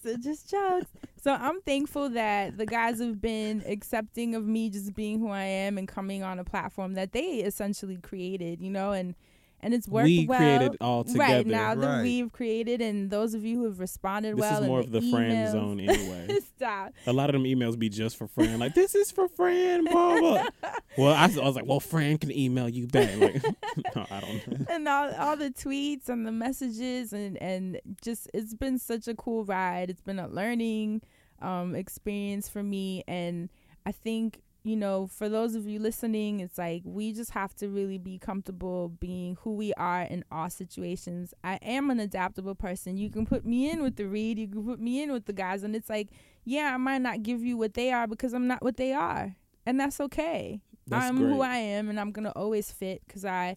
it's 0.03 0.23
just 0.23 0.47
jokes. 0.51 0.85
So 1.21 1.33
I'm 1.33 1.61
thankful 1.61 2.09
that 2.11 2.57
the 2.57 2.65
guys 2.65 2.99
have 2.99 3.19
been 3.19 3.61
accepting 3.67 4.35
of 4.35 4.45
me 4.45 4.69
just 4.69 4.93
being 4.93 5.19
who 5.19 5.29
I 5.29 5.43
am 5.43 5.77
and 5.77 5.85
coming 5.87 6.23
on 6.23 6.39
a 6.39 6.45
platform 6.45 6.93
that 6.93 7.11
they 7.11 7.39
essentially 7.39 7.97
created, 7.97 8.61
you 8.61 8.69
know, 8.69 8.93
and 8.93 9.15
and 9.61 9.73
it's 9.73 9.87
worked 9.87 10.05
We 10.05 10.25
well. 10.27 10.37
created 10.39 10.77
all 10.81 11.03
together. 11.03 11.19
Right 11.35 11.47
now 11.47 11.75
that 11.75 12.03
we've 12.03 12.31
created, 12.31 12.81
and 12.81 13.09
those 13.09 13.33
of 13.33 13.43
you 13.43 13.57
who 13.59 13.65
have 13.65 13.79
responded 13.79 14.37
well. 14.39 14.49
This 14.49 14.53
well, 14.53 14.63
is 14.63 14.67
more 14.67 14.79
of 14.79 14.91
the 14.91 14.99
emails, 14.99 15.11
friend 15.11 15.51
zone 15.51 15.79
anyway. 15.81 16.37
Stop. 16.57 16.93
A 17.07 17.13
lot 17.13 17.29
of 17.29 17.33
them 17.33 17.43
emails 17.43 17.77
be 17.77 17.89
just 17.89 18.17
for 18.17 18.27
friend, 18.27 18.59
Like, 18.59 18.73
this 18.75 18.95
is 18.95 19.11
for 19.11 19.27
friend, 19.29 19.87
blah, 19.89 20.19
blah. 20.19 20.45
well, 20.97 21.13
I, 21.13 21.27
was- 21.27 21.37
I 21.37 21.43
was 21.43 21.55
like, 21.55 21.65
well, 21.65 21.79
friend 21.79 22.19
can 22.19 22.31
email 22.31 22.67
you 22.69 22.87
back. 22.87 23.15
Like, 23.17 23.43
no, 23.95 24.05
I 24.11 24.19
don't 24.19 24.47
know. 24.59 24.65
and 24.69 24.87
all, 24.87 25.13
all 25.15 25.35
the 25.37 25.49
tweets 25.51 26.09
and 26.09 26.25
the 26.25 26.31
messages 26.31 27.13
and 27.13 27.37
and 27.41 27.79
just 28.03 28.29
it's 28.33 28.53
been 28.53 28.77
such 28.79 29.07
a 29.07 29.15
cool 29.15 29.45
ride 29.45 29.89
it's 29.89 30.01
been 30.01 30.19
a 30.19 30.27
learning 30.27 31.01
um 31.41 31.75
experience 31.75 32.49
for 32.49 32.61
me 32.63 33.03
and 33.07 33.49
i 33.85 33.91
think 33.91 34.41
you 34.63 34.75
know 34.75 35.07
for 35.07 35.29
those 35.29 35.55
of 35.55 35.65
you 35.67 35.79
listening 35.79 36.39
it's 36.41 36.57
like 36.57 36.81
we 36.85 37.13
just 37.13 37.31
have 37.31 37.55
to 37.55 37.69
really 37.69 37.97
be 37.97 38.17
comfortable 38.17 38.89
being 38.99 39.37
who 39.41 39.53
we 39.53 39.73
are 39.75 40.01
in 40.01 40.23
all 40.31 40.49
situations 40.49 41.33
i 41.43 41.55
am 41.61 41.89
an 41.89 41.99
adaptable 41.99 42.53
person 42.55 42.97
you 42.97 43.09
can 43.09 43.25
put 43.25 43.45
me 43.45 43.69
in 43.71 43.81
with 43.81 43.95
the 43.95 44.05
read 44.05 44.37
you 44.37 44.47
can 44.47 44.63
put 44.65 44.79
me 44.79 45.01
in 45.01 45.11
with 45.13 45.25
the 45.25 45.33
guys 45.33 45.63
and 45.63 45.75
it's 45.75 45.89
like 45.89 46.09
yeah 46.43 46.71
i 46.73 46.77
might 46.77 47.01
not 47.01 47.23
give 47.23 47.41
you 47.41 47.55
what 47.57 47.73
they 47.73 47.91
are 47.91 48.05
because 48.07 48.33
i'm 48.33 48.47
not 48.47 48.61
what 48.61 48.75
they 48.77 48.91
are 48.91 49.35
and 49.65 49.79
that's 49.79 49.99
okay 50.01 50.59
That's 50.87 51.05
i'm 51.05 51.17
great. 51.17 51.29
who 51.29 51.41
i 51.41 51.55
am 51.57 51.89
and 51.89 51.97
i'm 51.99 52.11
gonna 52.11 52.33
always 52.35 52.69
fit 52.71 53.01
because 53.07 53.23
i 53.23 53.55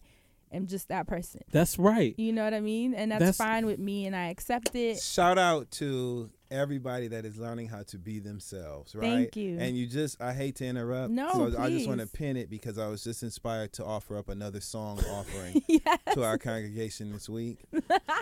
am 0.53 0.67
just 0.67 0.87
that 0.87 1.05
person 1.07 1.41
That's 1.51 1.77
right. 1.79 2.13
you 2.17 2.31
know 2.31 2.43
what 2.43 2.53
I 2.53 2.59
mean? 2.59 2.93
And 2.93 3.11
that's, 3.11 3.19
That's- 3.19 3.37
fine 3.37 3.65
with 3.65 3.79
me 3.79 4.05
and 4.05 4.15
I 4.15 4.27
accept 4.29 4.75
it. 4.75 4.99
Shout 5.01 5.39
out 5.39 5.71
to 5.71 6.29
everybody 6.53 7.07
that 7.07 7.25
is 7.25 7.37
learning 7.37 7.67
how 7.67 7.83
to 7.83 7.97
be 7.97 8.19
themselves, 8.19 8.95
right? 8.95 9.03
Thank 9.03 9.35
you. 9.35 9.57
And 9.59 9.77
you 9.77 9.87
just, 9.87 10.21
I 10.21 10.33
hate 10.33 10.55
to 10.57 10.65
interrupt. 10.65 11.11
No, 11.11 11.31
so 11.33 11.59
I 11.59 11.69
just 11.69 11.87
want 11.87 12.01
to 12.01 12.07
pin 12.07 12.37
it 12.37 12.49
because 12.49 12.77
I 12.77 12.87
was 12.87 13.03
just 13.03 13.23
inspired 13.23 13.73
to 13.73 13.85
offer 13.85 14.17
up 14.17 14.29
another 14.29 14.61
song 14.61 14.99
offering 15.11 15.61
yes. 15.67 15.99
to 16.13 16.23
our 16.23 16.37
congregation 16.37 17.11
this 17.11 17.27
week. 17.27 17.59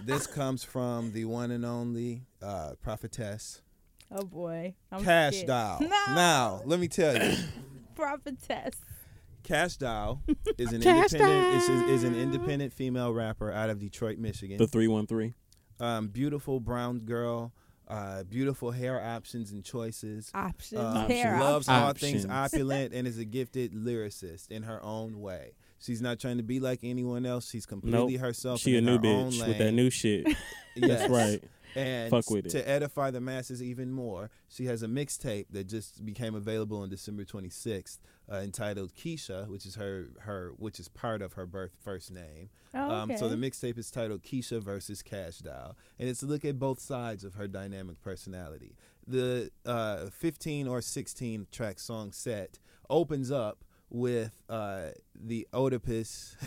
this 0.06 0.26
comes 0.26 0.64
from 0.64 1.12
the 1.12 1.26
one 1.26 1.52
and 1.52 1.66
only 1.66 2.24
uh, 2.42 2.72
prophetess 2.82 3.62
Oh 4.14 4.26
boy. 4.26 4.76
I'm 4.92 5.04
Cash 5.04 5.36
scared. 5.36 5.48
Doll. 5.48 5.80
No. 5.82 5.88
Now, 5.88 6.62
let 6.66 6.80
me 6.80 6.88
tell 6.90 7.16
you, 7.16 7.34
Prophetess. 7.96 8.76
Cash 9.44 9.78
Doll 9.78 10.22
is 10.58 10.74
an 10.74 10.82
Cash 10.84 11.14
independent 11.14 11.56
is, 11.56 11.70
is 11.70 12.04
an 12.04 12.16
independent 12.16 12.74
female 12.74 13.14
rapper 13.14 13.52
out 13.52 13.70
of 13.70 13.80
Detroit, 13.80 14.18
Michigan. 14.18 14.58
The 14.58 14.68
313. 14.68 15.34
um, 15.80 16.10
beautiful 16.10 16.60
brown 16.60 17.00
girl, 17.00 17.54
uh, 17.92 18.24
beautiful 18.24 18.72
hair 18.72 19.02
options 19.04 19.52
and 19.52 19.64
choices. 19.64 20.32
Options. 20.34 20.82
Um, 20.82 21.08
Hair 21.10 21.36
she 21.38 21.44
loves 21.44 21.68
all 21.70 21.94
things 21.94 22.26
opulent 22.26 22.94
and 22.94 23.08
is 23.08 23.18
a 23.18 23.26
gifted 23.26 23.74
lyricist 23.74 24.50
in 24.50 24.64
her 24.64 24.82
own 24.84 25.20
way. 25.20 25.54
She's 25.80 26.02
not 26.02 26.20
trying 26.20 26.38
to 26.38 26.44
be 26.44 26.60
like 26.60 26.80
anyone 26.84 27.26
else. 27.26 27.50
She's 27.50 27.66
completely 27.66 28.14
Nope. 28.14 28.22
herself. 28.22 28.60
She 28.62 28.76
a 28.76 28.78
and 28.78 28.86
new 28.88 28.96
in 28.96 29.04
her 29.04 29.10
own 29.10 29.32
bitch 29.32 29.48
with 29.48 29.58
that 29.58 29.72
new 29.74 29.90
shit. 29.90 30.28
Yes. 30.74 31.00
That's 31.02 31.12
right. 31.12 31.44
And 31.76 32.10
Fuck 32.10 32.30
with 32.30 32.46
it. 32.46 32.50
to 32.52 32.66
edify 32.70 33.12
the 33.12 33.20
masses 33.20 33.62
even 33.62 33.92
more, 33.92 34.30
she 34.48 34.68
has 34.68 34.84
a 34.84 34.88
mixtape 34.88 35.48
that 35.52 35.66
just 35.68 36.06
became 36.06 36.34
available 36.34 36.78
on 36.82 36.88
December 36.90 37.26
26th, 37.26 37.98
uh, 38.32 38.36
entitled 38.38 38.94
Keisha, 38.96 39.48
which 39.48 39.66
is 39.66 39.76
her 39.76 40.08
her 40.22 40.52
which 40.58 40.80
is 40.80 40.88
part 40.88 41.22
of 41.22 41.34
her 41.34 41.46
birth 41.46 41.72
first 41.84 42.12
name. 42.12 42.50
Oh, 42.74 42.90
Um, 42.90 43.18
so 43.18 43.28
the 43.28 43.36
mixtape 43.36 43.78
is 43.78 43.92
titled 43.92 44.24
Keisha 44.24 44.62
versus 44.62 45.02
Cash 45.02 45.40
Doll, 45.40 45.76
and 46.00 46.08
it's 46.08 46.24
a 46.24 46.26
look 46.28 46.46
at 46.46 46.58
both 46.60 46.80
sides 46.80 47.24
of 47.24 47.34
her 47.36 47.48
dynamic 47.48 48.02
personality. 48.02 48.76
The 49.08 49.52
uh, 49.66 50.06
15 50.12 50.68
or 50.68 50.82
16 50.82 51.48
track 51.52 51.80
song 51.80 52.12
set 52.14 52.60
opens 52.90 53.32
up 53.32 53.66
with 53.90 54.42
uh, 54.48 54.92
the 55.14 55.46
Oedipus, 55.54 56.38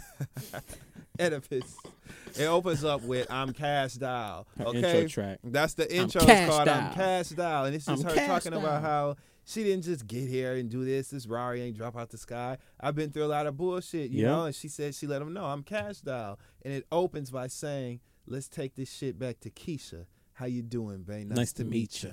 Oedipus. 1.20 1.76
It 2.38 2.46
opens 2.46 2.84
up 2.84 3.02
with 3.02 3.30
"I'm 3.30 3.52
Cash 3.52 3.94
Doll." 3.94 4.46
Her 4.58 4.64
Okay, 4.66 5.02
intro 5.02 5.08
track. 5.08 5.38
that's 5.44 5.74
the 5.74 5.94
intro. 5.94 6.22
Cash 6.22 6.48
It's 6.48 6.56
called 6.56 6.68
"I'm 6.68 6.92
Cash 6.94 7.28
Doll," 7.30 7.66
and 7.66 7.74
this 7.74 7.82
is 7.86 7.88
I'm 7.88 8.08
her 8.08 8.14
Cash 8.14 8.28
talking 8.28 8.54
about 8.58 8.82
how 8.82 9.16
she 9.44 9.62
didn't 9.64 9.84
just 9.84 10.06
get 10.06 10.28
here 10.28 10.54
and 10.54 10.70
do 10.70 10.84
this. 10.84 11.08
This 11.08 11.26
Rari 11.26 11.62
ain't 11.62 11.76
drop 11.76 11.96
out 11.96 12.10
the 12.10 12.18
sky. 12.18 12.58
I've 12.80 12.94
been 12.94 13.10
through 13.10 13.24
a 13.24 13.26
lot 13.26 13.46
of 13.46 13.56
bullshit, 13.56 14.10
you 14.10 14.24
know. 14.24 14.44
And 14.44 14.54
she 14.54 14.68
said 14.68 14.94
she 14.94 15.06
let 15.06 15.20
him 15.22 15.32
know 15.32 15.44
I'm 15.44 15.62
Cash 15.62 16.00
Doll, 16.00 16.38
and 16.62 16.72
it 16.72 16.86
opens 16.90 17.30
by 17.30 17.46
saying, 17.48 18.00
"Let's 18.26 18.48
take 18.48 18.74
this 18.74 18.90
shit 18.90 19.18
back 19.18 19.40
to 19.40 19.50
Keisha. 19.50 20.06
How 20.34 20.46
you 20.46 20.62
doing, 20.62 21.02
babe? 21.02 21.28
Nice, 21.28 21.52
to 21.54 21.64
meet 21.64 22.02
you. 22.02 22.12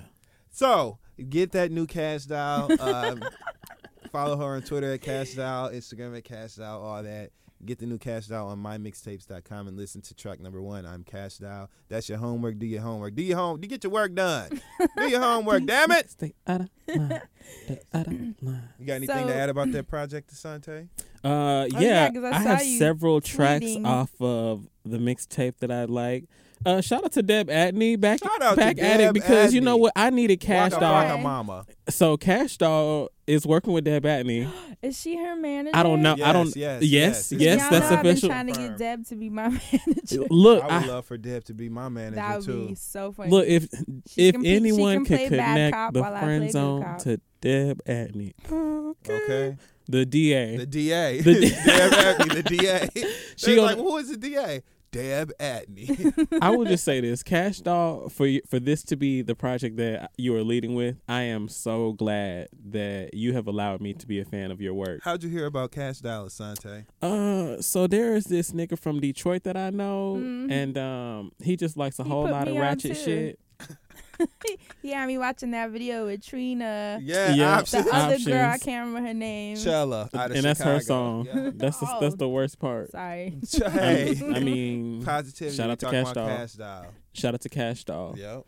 So 0.52 1.00
get 1.30 1.54
that 1.54 1.72
new 1.72 1.88
Cash 1.88 2.26
Doll. 2.26 2.70
Um, 2.80 3.24
follow 4.12 4.36
her 4.38 4.56
on 4.56 4.62
Twitter 4.62 4.94
at 4.94 5.02
Cash 5.02 5.34
Doll, 5.36 5.70
Instagram 5.70 6.18
at 6.18 6.24
Cash 6.26 6.56
Doll, 6.56 6.82
all 6.84 7.02
that. 7.04 7.32
Get 7.64 7.78
the 7.78 7.86
new 7.86 8.00
Cash 8.00 8.26
Doll 8.28 8.48
on 8.48 8.58
mymixtapes.com 8.64 9.68
and 9.68 9.78
listen 9.78 10.02
to 10.02 10.16
track 10.16 10.40
number 10.40 10.62
one. 10.62 10.86
I'm 10.86 11.04
Cash 11.04 11.38
Doll. 11.38 11.70
That's 11.90 12.10
your 12.10 12.18
homework. 12.18 12.58
Do 12.58 12.66
your 12.66 12.82
homework. 12.82 13.14
Do 13.14 13.22
your 13.22 13.38
home. 13.38 13.60
Do 13.62 13.68
get 13.68 13.84
your 13.84 13.92
work 13.94 14.16
done. 14.16 14.62
Do 14.98 15.08
your 15.08 15.22
homework. 15.22 15.66
Damn 15.68 15.92
it. 15.92 16.10
Stay 16.10 16.34
out 16.48 16.62
of 16.62 16.70
line. 16.88 17.22
Stay 17.66 17.80
out 17.94 18.08
of 18.08 18.14
line. 18.42 18.70
You 18.80 18.86
got 18.88 18.94
anything 18.96 19.28
to 19.28 19.36
add 19.36 19.50
about 19.50 19.72
that 19.74 19.88
project, 19.88 20.34
Asante? 20.34 20.88
Uh, 21.24 21.28
Oh, 21.64 21.66
yeah, 21.74 21.80
yeah, 21.80 22.10
'cause 22.12 22.24
I 22.24 22.30
I, 22.32 22.40
have 22.40 22.66
you 22.66 22.80
several 22.80 23.22
tracks 23.22 23.64
tweeting. 23.66 23.86
off 23.86 24.10
of 24.20 24.68
the 24.84 24.98
mixtape 24.98 25.58
that 25.60 25.70
I 25.72 25.86
like. 25.86 26.26
Uh, 26.66 26.82
shout 26.82 27.04
out 27.04 27.12
to 27.12 27.22
Deb 27.24 27.48
Antney 27.50 28.00
back 28.00 28.20
Shout 28.24 28.42
out 28.42 28.52
to 28.52 28.56
back 28.56 28.80
at 28.80 29.00
it 29.02 29.14
because 29.14 29.54
you 29.54 29.62
know 29.62 29.78
what 29.78 29.94
I 29.96 30.10
needed 30.12 30.40
Cash 30.40 30.72
Waka 30.74 30.82
Doll. 30.82 31.60
Okay. 31.60 31.74
So 31.90 32.18
Cash 32.18 32.58
Doll 32.58 33.10
is 33.32 33.46
working 33.46 33.74
with 33.74 33.84
Deb 33.86 34.04
Antney. 34.04 34.50
Is 34.82 35.00
she 35.00 35.16
her 35.16 35.36
manager? 35.36 35.76
I 35.78 35.84
don't 35.84 36.02
know. 36.02 36.16
I 36.24 36.34
don't. 36.34 36.56
Yes, 36.56 36.82
Yes, 36.82 37.32
yes, 37.32 37.32
yes, 37.32 37.42
yes. 37.42 37.60
Y'all 37.62 37.70
that's 37.70 37.92
know 37.92 38.00
official. 38.00 38.32
I've 38.32 38.46
been 38.48 38.56
trying 38.56 38.68
to 38.68 38.70
get 38.70 38.78
Deb 38.80 39.06
to 39.08 39.16
be 39.16 39.30
my 39.30 39.48
manager. 39.72 40.26
Look, 40.30 40.64
I 40.64 40.80
would 40.80 40.90
I, 40.90 40.94
love 40.94 41.06
for 41.06 41.18
Deb 41.18 41.44
to 41.46 41.54
be 41.54 41.70
my 41.70 41.88
manager 41.90 42.16
that 42.16 42.36
would 42.38 42.46
too. 42.46 42.68
be 42.70 42.76
so 42.76 43.12
funny. 43.12 43.30
look 43.30 43.46
if 43.48 43.68
She 44.08 44.28
if 44.30 44.36
can 44.36 44.46
anyone 44.46 45.06
can 45.06 45.06
could 45.06 45.18
play 45.30 45.38
bad 45.38 45.72
connect 45.74 45.94
the 45.94 46.02
while 46.02 46.14
I 46.16 46.20
play 46.20 46.28
friend 46.28 46.52
zone 46.52 46.98
to 47.00 47.22
Deb 47.42 47.82
Antney, 47.86 48.34
Okay. 48.52 49.58
the 49.88 50.06
DA. 50.06 50.58
The 50.58 50.66
DA. 50.66 51.22
The 51.22 51.34
D- 51.34 51.50
Deb 51.66 51.92
Antney, 51.92 52.34
the 52.34 52.44
DA. 52.44 52.90
She 52.96 53.06
She 53.38 53.56
gonna- 53.56 53.68
like, 53.68 53.78
who 53.78 53.98
is 53.98 54.10
the 54.10 54.18
DA? 54.18 54.62
Deb 54.92 55.32
Antney. 55.40 56.38
I 56.42 56.50
will 56.52 56.66
just 56.66 56.84
say 56.84 57.00
this, 57.02 57.24
Cash 57.24 57.60
Doll, 57.60 58.10
for 58.10 58.28
for 58.48 58.60
this 58.60 58.84
to 58.84 58.96
be 58.96 59.22
the 59.22 59.36
project 59.36 59.78
that 59.78 60.12
you 60.18 60.36
are 60.36 60.44
leading 60.44 60.76
with, 60.76 60.98
I 61.08 61.22
am 61.24 61.48
so 61.48 61.94
glad 61.94 62.50
that 62.72 63.14
you 63.14 63.34
have 63.34 63.48
allowed 63.48 63.82
me 63.82 63.94
to 63.94 64.08
be 64.08 64.20
a 64.20 64.26
fan 64.26 64.52
of 64.52 64.62
your 64.62 64.74
work. 64.74 65.02
How'd 65.04 65.24
you 65.24 65.30
hear 65.30 65.46
about 65.46 65.72
Cash 65.72 66.00
Doll, 66.00 66.28
Asante? 66.28 66.86
Uh, 67.02 67.62
so 67.62 67.88
there 67.88 68.16
is 68.16 68.26
this 68.26 68.52
nigga 68.52 68.78
from 68.78 69.00
Detroit 69.00 69.44
that 69.44 69.58
I 69.58 69.70
know, 69.70 70.18
Mhm. 70.20 70.52
and 70.52 70.78
um, 70.78 71.32
he 71.42 71.56
just 71.56 71.78
likes 71.78 71.98
a 72.00 72.04
He 72.04 72.10
whole 72.10 72.30
lot 72.30 72.48
of 72.48 72.56
ratchet 72.58 72.98
shit. 72.98 73.40
he 74.82 74.92
had 74.92 75.08
me 75.08 75.18
watching 75.18 75.52
that 75.52 75.70
video 75.72 76.06
with 76.06 76.26
Trina. 76.26 77.00
Yeah, 77.02 77.34
Yeah. 77.34 77.36
The 77.36 77.44
options. 77.62 77.88
other 77.92 78.20
girl, 78.20 78.50
I 78.50 78.58
can't 78.58 78.88
remember 78.88 79.08
her 79.08 79.14
name. 79.14 79.58
Chella 79.58 80.10
out 80.14 80.32
of 80.32 80.36
and 80.38 80.46
that's 80.46 80.62
her 80.62 80.80
song. 80.80 81.26
Yeah. 81.26 81.50
That's 81.56 81.78
the, 81.80 81.98
that's 82.00 82.16
the 82.16 82.28
worst 82.30 82.60
part. 82.60 82.92
Sorry. 82.92 83.38
hey, 83.52 84.20
I 84.34 84.40
mean, 84.40 85.04
positivity. 85.04 85.56
shout 85.56 85.70
out 85.70 85.80
to 85.80 85.90
Cash 85.90 86.12
Doll. 86.14 86.28
Cash 86.28 86.54
Doll. 86.54 86.86
shout 87.14 87.34
out 87.34 87.42
to 87.42 87.50
Cash 87.50 87.84
Doll. 87.84 88.16
Yep. 88.18 88.46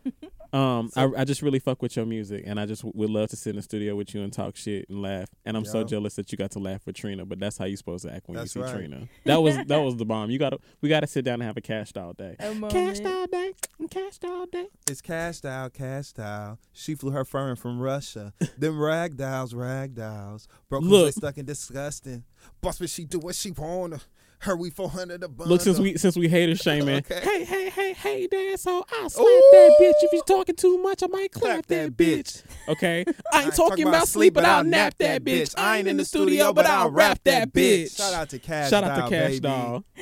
Um, 0.54 0.90
So- 0.90 1.14
I, 1.16 1.22
I 1.22 1.24
just 1.26 1.42
really 1.42 1.60
fuck 1.60 1.82
with 1.82 1.96
your 1.96 2.06
music, 2.06 2.44
and 2.46 2.60
I 2.60 2.66
just 2.66 2.84
w- 2.84 2.98
would 3.02 3.10
love 3.10 3.30
to 3.30 3.36
sit 3.36 3.50
in 3.52 3.56
the 3.56 3.62
studio 3.64 3.96
with 3.96 4.14
you 4.14 4.22
and 4.22 4.32
talk 4.32 4.56
shit 4.56 4.88
and 4.88 5.02
laugh. 5.02 5.28
And 5.46 5.58
I'm 5.58 5.66
so 5.66 5.84
jealous 5.84 6.14
that 6.16 6.32
you 6.32 6.38
got 6.38 6.52
to 6.52 6.60
laugh 6.60 6.86
with 6.86 6.96
Trina, 6.96 7.26
but 7.26 7.40
that's 7.40 7.58
how 7.58 7.66
you're 7.66 7.76
supposed 7.78 8.06
to 8.06 8.14
act 8.14 8.28
when 8.28 8.38
That's 8.38 8.56
you 8.56 8.62
see 8.62 8.66
right. 8.68 8.76
Trina. 8.78 9.08
That 9.26 9.42
was 9.42 9.56
that 9.56 9.78
was 9.80 9.98
the 9.98 10.06
bomb. 10.06 10.30
You 10.30 10.38
got 10.40 10.52
to 10.52 10.60
we 10.82 10.90
got 10.90 11.00
to 11.00 11.08
sit 11.08 11.26
down 11.26 11.36
and 11.36 11.44
have 11.44 11.58
a 11.58 11.62
cash 11.62 11.92
doll 11.92 12.14
day. 12.14 12.36
A 12.40 12.54
moment. 12.54 12.72
Cash 12.74 13.00
doll 13.00 13.26
day, 13.28 13.54
cash 13.90 14.18
doll 14.20 14.46
day. 14.46 14.68
It's 14.90 15.02
Cash 15.02 15.40
Doll, 15.42 15.70
Cash 15.70 16.12
Doll. 16.14 16.60
She 16.74 16.94
flew 16.96 17.12
her 17.12 17.26
fur 17.26 17.56
from 17.56 17.80
Russia. 17.80 18.34
Them 18.58 18.80
rag 18.80 19.18
dolls, 19.18 19.54
rag 19.54 19.96
dolls. 19.96 20.48
Broke 20.70 20.84
Look. 20.84 20.92
Look. 21.06 21.14
stuck 21.16 21.38
and 21.38 21.48
disgusting. 21.48 22.24
Boss, 22.62 22.78
but 22.80 22.90
she 22.90 23.06
do 23.06 23.20
what 23.20 23.36
she 23.36 23.52
wanna. 23.52 24.02
Her 24.44 24.56
we 24.58 24.70
four 24.70 24.90
hundred 24.90 25.24
a 25.24 25.28
bundle. 25.30 25.48
Look, 25.54 25.62
since 25.62 25.80
we 25.80 25.98
since 25.98 26.16
we 26.18 26.28
hater 26.28 26.56
shaming, 26.56 26.98
Okay. 27.10 27.20
hey, 27.22 27.44
hey, 27.46 27.70
hey, 27.70 27.94
hey, 27.94 28.28
dad, 28.28 28.60
so 28.60 28.84
I'll 29.00 29.10
slap 29.10 29.26
Ooh. 29.26 29.50
that 29.54 29.76
bitch. 29.80 29.94
If 30.02 30.12
you're 30.14 30.24
talking 30.24 30.56
too 30.56 30.78
much, 30.84 31.02
I 31.02 31.08
might 31.08 31.32
clap, 31.32 31.44
Clap 31.54 31.66
that, 31.68 31.98
that 31.98 32.04
bitch. 32.04 32.44
Okay? 32.68 33.06
I 33.34 33.44
ain't 33.46 33.56
talking 33.56 33.88
about 33.88 34.08
sleep, 34.08 34.34
but 34.34 34.44
I'll 34.46 34.64
nap 34.66 34.96
that 35.00 35.24
bitch. 35.24 35.54
I 35.58 35.78
ain't 35.78 35.88
in 35.88 35.96
the 35.98 36.06
studio, 36.06 36.52
but 36.52 36.66
I'll 36.66 36.92
rap 36.92 37.20
that 37.24 37.54
bitch. 37.54 37.96
Shout 37.98 38.14
out 38.14 38.30
to 38.32 38.40
Cash. 38.40 38.70
Shout 38.70 38.84
out 38.84 39.04
to 39.04 39.10
Cash 39.10 39.30
baby. 39.30 39.40
Doll. 39.40 39.84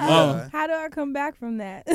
Yeah. 0.00 0.48
How 0.52 0.66
do 0.68 0.74
I 0.74 0.90
come 0.90 1.12
back 1.12 1.34
from 1.34 1.56
that? 1.58 1.88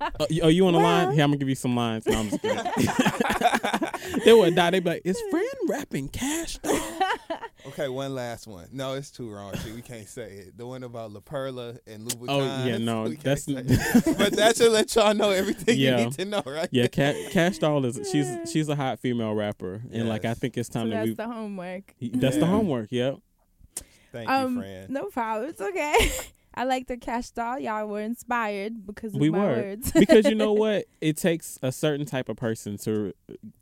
Uh, 0.00 0.26
you- 0.30 0.42
are 0.42 0.50
you 0.50 0.66
on 0.66 0.72
the 0.72 0.80
line? 0.80 1.06
Well- 1.08 1.14
Here, 1.14 1.22
I'm 1.22 1.30
gonna 1.30 1.38
give 1.38 1.48
you 1.48 1.54
some 1.54 1.76
lines. 1.76 2.06
No, 2.06 2.18
I'm 2.18 2.28
just 2.30 2.42
kidding. 2.42 4.22
they 4.24 4.32
would 4.32 4.54
die. 4.56 4.70
They'd 4.70 4.82
be 4.82 4.90
like, 4.90 5.02
"Is 5.04 5.20
friend 5.30 5.46
rapping 5.68 6.08
Cash 6.08 6.58
Doll?" 6.58 6.80
Okay, 7.66 7.88
one 7.88 8.14
last 8.14 8.46
one. 8.48 8.68
No, 8.72 8.94
it's 8.94 9.10
too 9.10 9.30
wrong. 9.30 9.54
We 9.74 9.82
can't 9.82 10.08
say 10.08 10.30
it. 10.32 10.58
The 10.58 10.66
one 10.66 10.73
about 10.82 11.12
La 11.12 11.20
Perla 11.20 11.76
and 11.86 12.08
Louboutin. 12.08 12.26
Oh, 12.28 12.64
yeah, 12.66 12.78
no, 12.78 13.02
we 13.04 13.16
can't 13.16 13.22
that's- 13.22 13.44
say 13.44 14.12
but 14.18 14.32
that 14.36 14.56
should 14.56 14.72
let 14.72 14.94
y'all 14.96 15.14
know 15.14 15.30
everything 15.30 15.78
Yeah. 15.78 15.98
you 15.98 16.04
need 16.06 16.12
to 16.14 16.24
know, 16.24 16.42
right? 16.44 16.68
Yeah, 16.72 16.86
Ca- 16.88 17.28
Cash 17.30 17.58
Doll 17.58 17.84
is 17.84 18.00
she's 18.10 18.26
she's 18.50 18.68
a 18.68 18.74
hot 18.76 18.98
female 18.98 19.34
rapper, 19.34 19.82
and 19.92 20.08
like 20.08 20.24
I 20.24 20.34
think 20.34 20.56
it's 20.58 20.68
so 20.68 20.80
time 20.80 20.90
that 20.90 20.96
that's 20.96 21.08
we. 21.08 21.14
the 21.14 21.28
homework. 21.28 21.94
That's 22.00 22.36
the 22.38 22.46
homework. 22.46 22.88
Yep. 22.90 23.18
Thank 24.12 24.28
um, 24.30 24.54
you, 24.56 24.60
friend. 24.62 24.90
no 24.90 25.04
problem. 25.06 25.50
It's 25.50 25.60
okay. 25.60 26.10
I 26.54 26.62
like 26.64 26.86
the 26.86 26.96
cash 26.96 27.30
doll. 27.30 27.58
Y'all 27.58 27.86
were 27.88 28.00
inspired 28.00 28.86
because 28.86 29.12
of 29.12 29.20
we 29.20 29.28
my 29.28 29.38
were 29.38 29.46
words. 29.54 29.90
because 29.90 30.26
you 30.26 30.36
know 30.36 30.52
what 30.52 30.84
it 31.00 31.16
takes 31.16 31.58
a 31.62 31.72
certain 31.72 32.06
type 32.06 32.28
of 32.28 32.36
person 32.36 32.76
to 32.78 33.12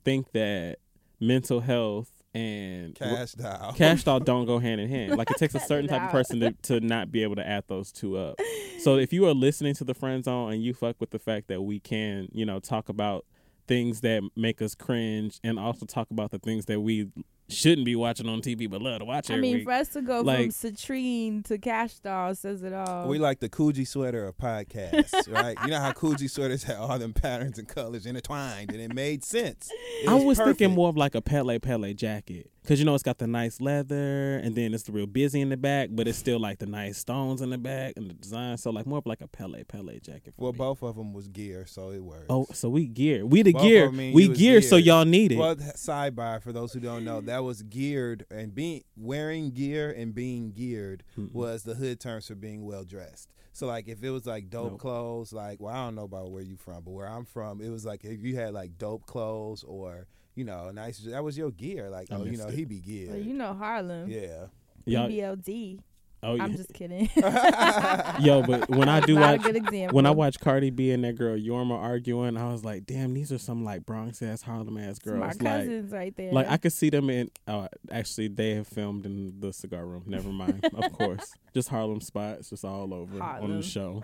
think 0.04 0.32
that 0.32 0.76
mental 1.18 1.60
health 1.60 2.11
and 2.34 2.94
Cash 2.94 3.32
Doll. 3.32 3.72
cash 3.74 4.04
doll 4.04 4.20
don't 4.20 4.46
go 4.46 4.58
hand 4.58 4.80
in 4.80 4.88
hand. 4.88 5.16
Like 5.16 5.30
it 5.30 5.36
takes 5.36 5.54
a 5.54 5.60
certain 5.60 5.88
type 5.88 6.02
of 6.02 6.10
person 6.10 6.40
to, 6.40 6.52
to 6.62 6.80
not 6.80 7.12
be 7.12 7.22
able 7.22 7.36
to 7.36 7.46
add 7.46 7.64
those 7.68 7.92
two 7.92 8.16
up. 8.16 8.40
So 8.80 8.96
if 8.96 9.12
you 9.12 9.26
are 9.26 9.34
listening 9.34 9.74
to 9.74 9.84
the 9.84 9.94
friend 9.94 10.24
zone 10.24 10.52
and 10.52 10.62
you 10.62 10.74
fuck 10.74 10.96
with 10.98 11.10
the 11.10 11.18
fact 11.18 11.48
that 11.48 11.62
we 11.62 11.78
can 11.78 12.28
you 12.32 12.46
know 12.46 12.58
talk 12.58 12.88
about 12.88 13.26
things 13.68 14.00
that 14.00 14.22
make 14.36 14.60
us 14.60 14.74
cringe 14.74 15.38
and 15.44 15.58
also 15.58 15.86
talk 15.86 16.10
about 16.10 16.30
the 16.30 16.38
things 16.38 16.66
that 16.66 16.80
we 16.80 17.08
shouldn't 17.48 17.84
be 17.84 17.94
watching 17.96 18.28
on 18.28 18.40
tv 18.40 18.70
but 18.70 18.80
love 18.80 19.00
to 19.00 19.04
watch 19.04 19.28
it. 19.28 19.32
I 19.32 19.36
every 19.36 19.42
mean, 19.42 19.54
week 19.58 19.64
for 19.64 19.72
us 19.72 19.88
to 19.90 20.00
go 20.02 20.20
Like- 20.20 20.52
from 20.52 20.70
citrine 20.70 21.44
to 21.46 21.58
cash 21.58 21.98
doll 21.98 22.34
says 22.34 22.62
it 22.62 22.72
all. 22.72 23.08
We 23.08 23.18
like 23.18 23.40
the 23.40 23.48
Coogi 23.48 23.86
sweater 23.86 24.24
of 24.26 24.36
podcasts, 24.38 25.28
right? 25.32 25.56
You 25.64 25.70
know 25.72 25.80
how 25.80 25.92
Coogi 25.92 26.30
sweaters 26.30 26.62
had 26.64 26.76
all 26.76 26.98
them 26.98 27.12
patterns 27.12 27.58
and 27.58 27.66
colors 27.68 28.06
intertwined, 28.06 28.70
and 28.70 28.80
it 28.80 28.94
made 28.94 29.24
sense. 29.24 29.70
It 30.02 30.08
I 30.08 30.14
was 30.14 30.38
thinking 30.38 30.54
perfect. 30.54 30.70
more 30.72 30.88
of 30.88 30.96
like 30.96 31.14
a 31.14 31.20
Pelle 31.20 31.58
Pelle 31.58 31.92
jacket. 31.94 32.50
Cause 32.64 32.78
you 32.78 32.84
know 32.84 32.94
it's 32.94 33.02
got 33.02 33.18
the 33.18 33.26
nice 33.26 33.60
leather 33.60 34.36
and 34.36 34.54
then 34.54 34.72
it's 34.72 34.84
the 34.84 34.92
real 34.92 35.06
busy 35.06 35.40
in 35.40 35.48
the 35.48 35.56
back, 35.56 35.88
but 35.90 36.06
it's 36.06 36.16
still 36.16 36.38
like 36.38 36.60
the 36.60 36.66
nice 36.66 36.96
stones 36.96 37.40
in 37.42 37.50
the 37.50 37.58
back 37.58 37.94
and 37.96 38.08
the 38.08 38.14
design. 38.14 38.56
So 38.56 38.70
like 38.70 38.86
more 38.86 38.98
of 38.98 39.06
like 39.06 39.20
a 39.20 39.26
Pelle 39.26 39.54
Pelle 39.66 39.90
jacket. 40.00 40.34
For 40.36 40.42
Well, 40.44 40.52
me. 40.52 40.58
both 40.58 40.80
of 40.84 40.94
them 40.94 41.12
was 41.12 41.26
gear, 41.26 41.66
so 41.66 41.90
it 41.90 41.98
works. 41.98 42.26
Oh, 42.30 42.46
so 42.52 42.68
we 42.68 42.86
gear. 42.86 43.26
We 43.26 43.42
the 43.42 43.52
Both 43.52 43.62
gear. 43.62 43.82
of 43.86 43.88
'em 43.88 43.96
mean 43.96 44.14
We 44.14 44.28
gear, 44.28 44.62
so 44.62 44.76
y'all 44.76 45.04
need 45.04 45.32
it. 45.32 45.38
Well, 45.38 45.56
sidebar 45.56 46.40
for 46.40 46.52
those 46.52 46.72
who 46.72 46.78
don't 46.78 47.04
know, 47.04 47.20
that 47.22 47.42
was 47.42 47.62
geared 47.62 48.26
and 48.30 48.54
being 48.54 48.84
wearing 48.96 49.50
gear 49.50 49.90
and 49.90 50.14
being 50.14 50.52
geared 50.52 51.02
Mm-mm. 51.18 51.32
was 51.32 51.64
the 51.64 51.74
hood 51.74 51.98
terms 51.98 52.28
for 52.28 52.36
being 52.36 52.64
well 52.64 52.84
dressed. 52.84 53.28
So 53.52 53.66
like 53.66 53.88
if 53.88 54.04
it 54.04 54.10
was 54.10 54.24
like 54.24 54.50
dope 54.50 54.70
Nope. 54.72 54.80
clothes, 54.80 55.32
like 55.32 55.60
well 55.60 55.74
I 55.74 55.84
don't 55.84 55.96
know 55.96 56.04
about 56.04 56.30
where 56.30 56.42
you 56.44 56.56
from, 56.56 56.84
but 56.84 56.92
where 56.92 57.08
I'm 57.08 57.24
from, 57.24 57.60
it 57.60 57.70
was 57.70 57.84
like 57.84 58.04
if 58.04 58.22
you 58.22 58.36
had 58.36 58.54
like 58.54 58.78
dope 58.78 59.04
clothes 59.06 59.64
or 59.64 60.06
you 60.34 60.44
know 60.44 60.70
nice 60.70 60.98
that 60.98 61.22
was 61.22 61.36
your 61.36 61.50
gear. 61.50 61.90
Like 61.90 62.08
I 62.10 62.16
oh 62.16 62.24
you 62.24 62.36
know 62.36 62.48
it. 62.48 62.54
he 62.54 62.64
be 62.64 62.80
geared. 62.80 63.10
Well, 63.10 63.20
you 63.20 63.34
know 63.34 63.54
Harlem. 63.54 64.08
yeah. 64.10 64.46
y'all, 64.84 65.08
BBLD. 65.08 65.80
oh, 66.24 66.38
I'm 66.38 66.50
yeah. 66.52 66.56
just 66.56 66.72
kidding. 66.72 67.10
Yo, 68.20 68.42
but 68.42 68.68
when 68.68 68.88
I 68.88 69.00
do 69.06 69.14
Not 69.14 69.34
a 69.34 69.38
watch, 69.38 69.46
example. 69.56 69.96
when 69.96 70.06
I 70.06 70.10
watch 70.10 70.38
Cardi 70.40 70.70
B 70.70 70.90
and 70.92 71.02
that 71.04 71.16
girl 71.16 71.36
Yorma 71.36 71.76
arguing, 71.78 72.36
I 72.36 72.50
was 72.52 72.64
like, 72.64 72.86
damn, 72.86 73.12
these 73.12 73.32
are 73.32 73.38
some 73.38 73.64
like 73.64 73.84
Bronx 73.84 74.22
ass, 74.22 74.42
Harlem 74.42 74.78
ass 74.78 74.98
It's 74.98 75.06
my 75.06 75.12
girls. 75.12 75.20
Like, 75.20 75.38
cousins 75.40 75.92
right 75.92 76.16
there. 76.16 76.32
Like 76.32 76.48
I 76.48 76.56
could 76.56 76.72
see 76.72 76.90
them 76.90 77.10
in. 77.10 77.30
Uh, 77.46 77.68
actually, 77.90 78.28
they 78.28 78.54
have 78.54 78.68
filmed 78.68 79.04
in 79.06 79.40
the 79.40 79.52
cigar 79.52 79.84
room. 79.84 80.04
Never 80.06 80.30
mind. 80.30 80.64
of 80.74 80.92
course, 80.92 81.32
just 81.54 81.68
Harlem 81.68 82.00
spots, 82.00 82.50
just 82.50 82.64
all 82.64 82.94
over 82.94 83.20
on 83.20 83.56
the 83.56 83.62
show. 83.62 84.02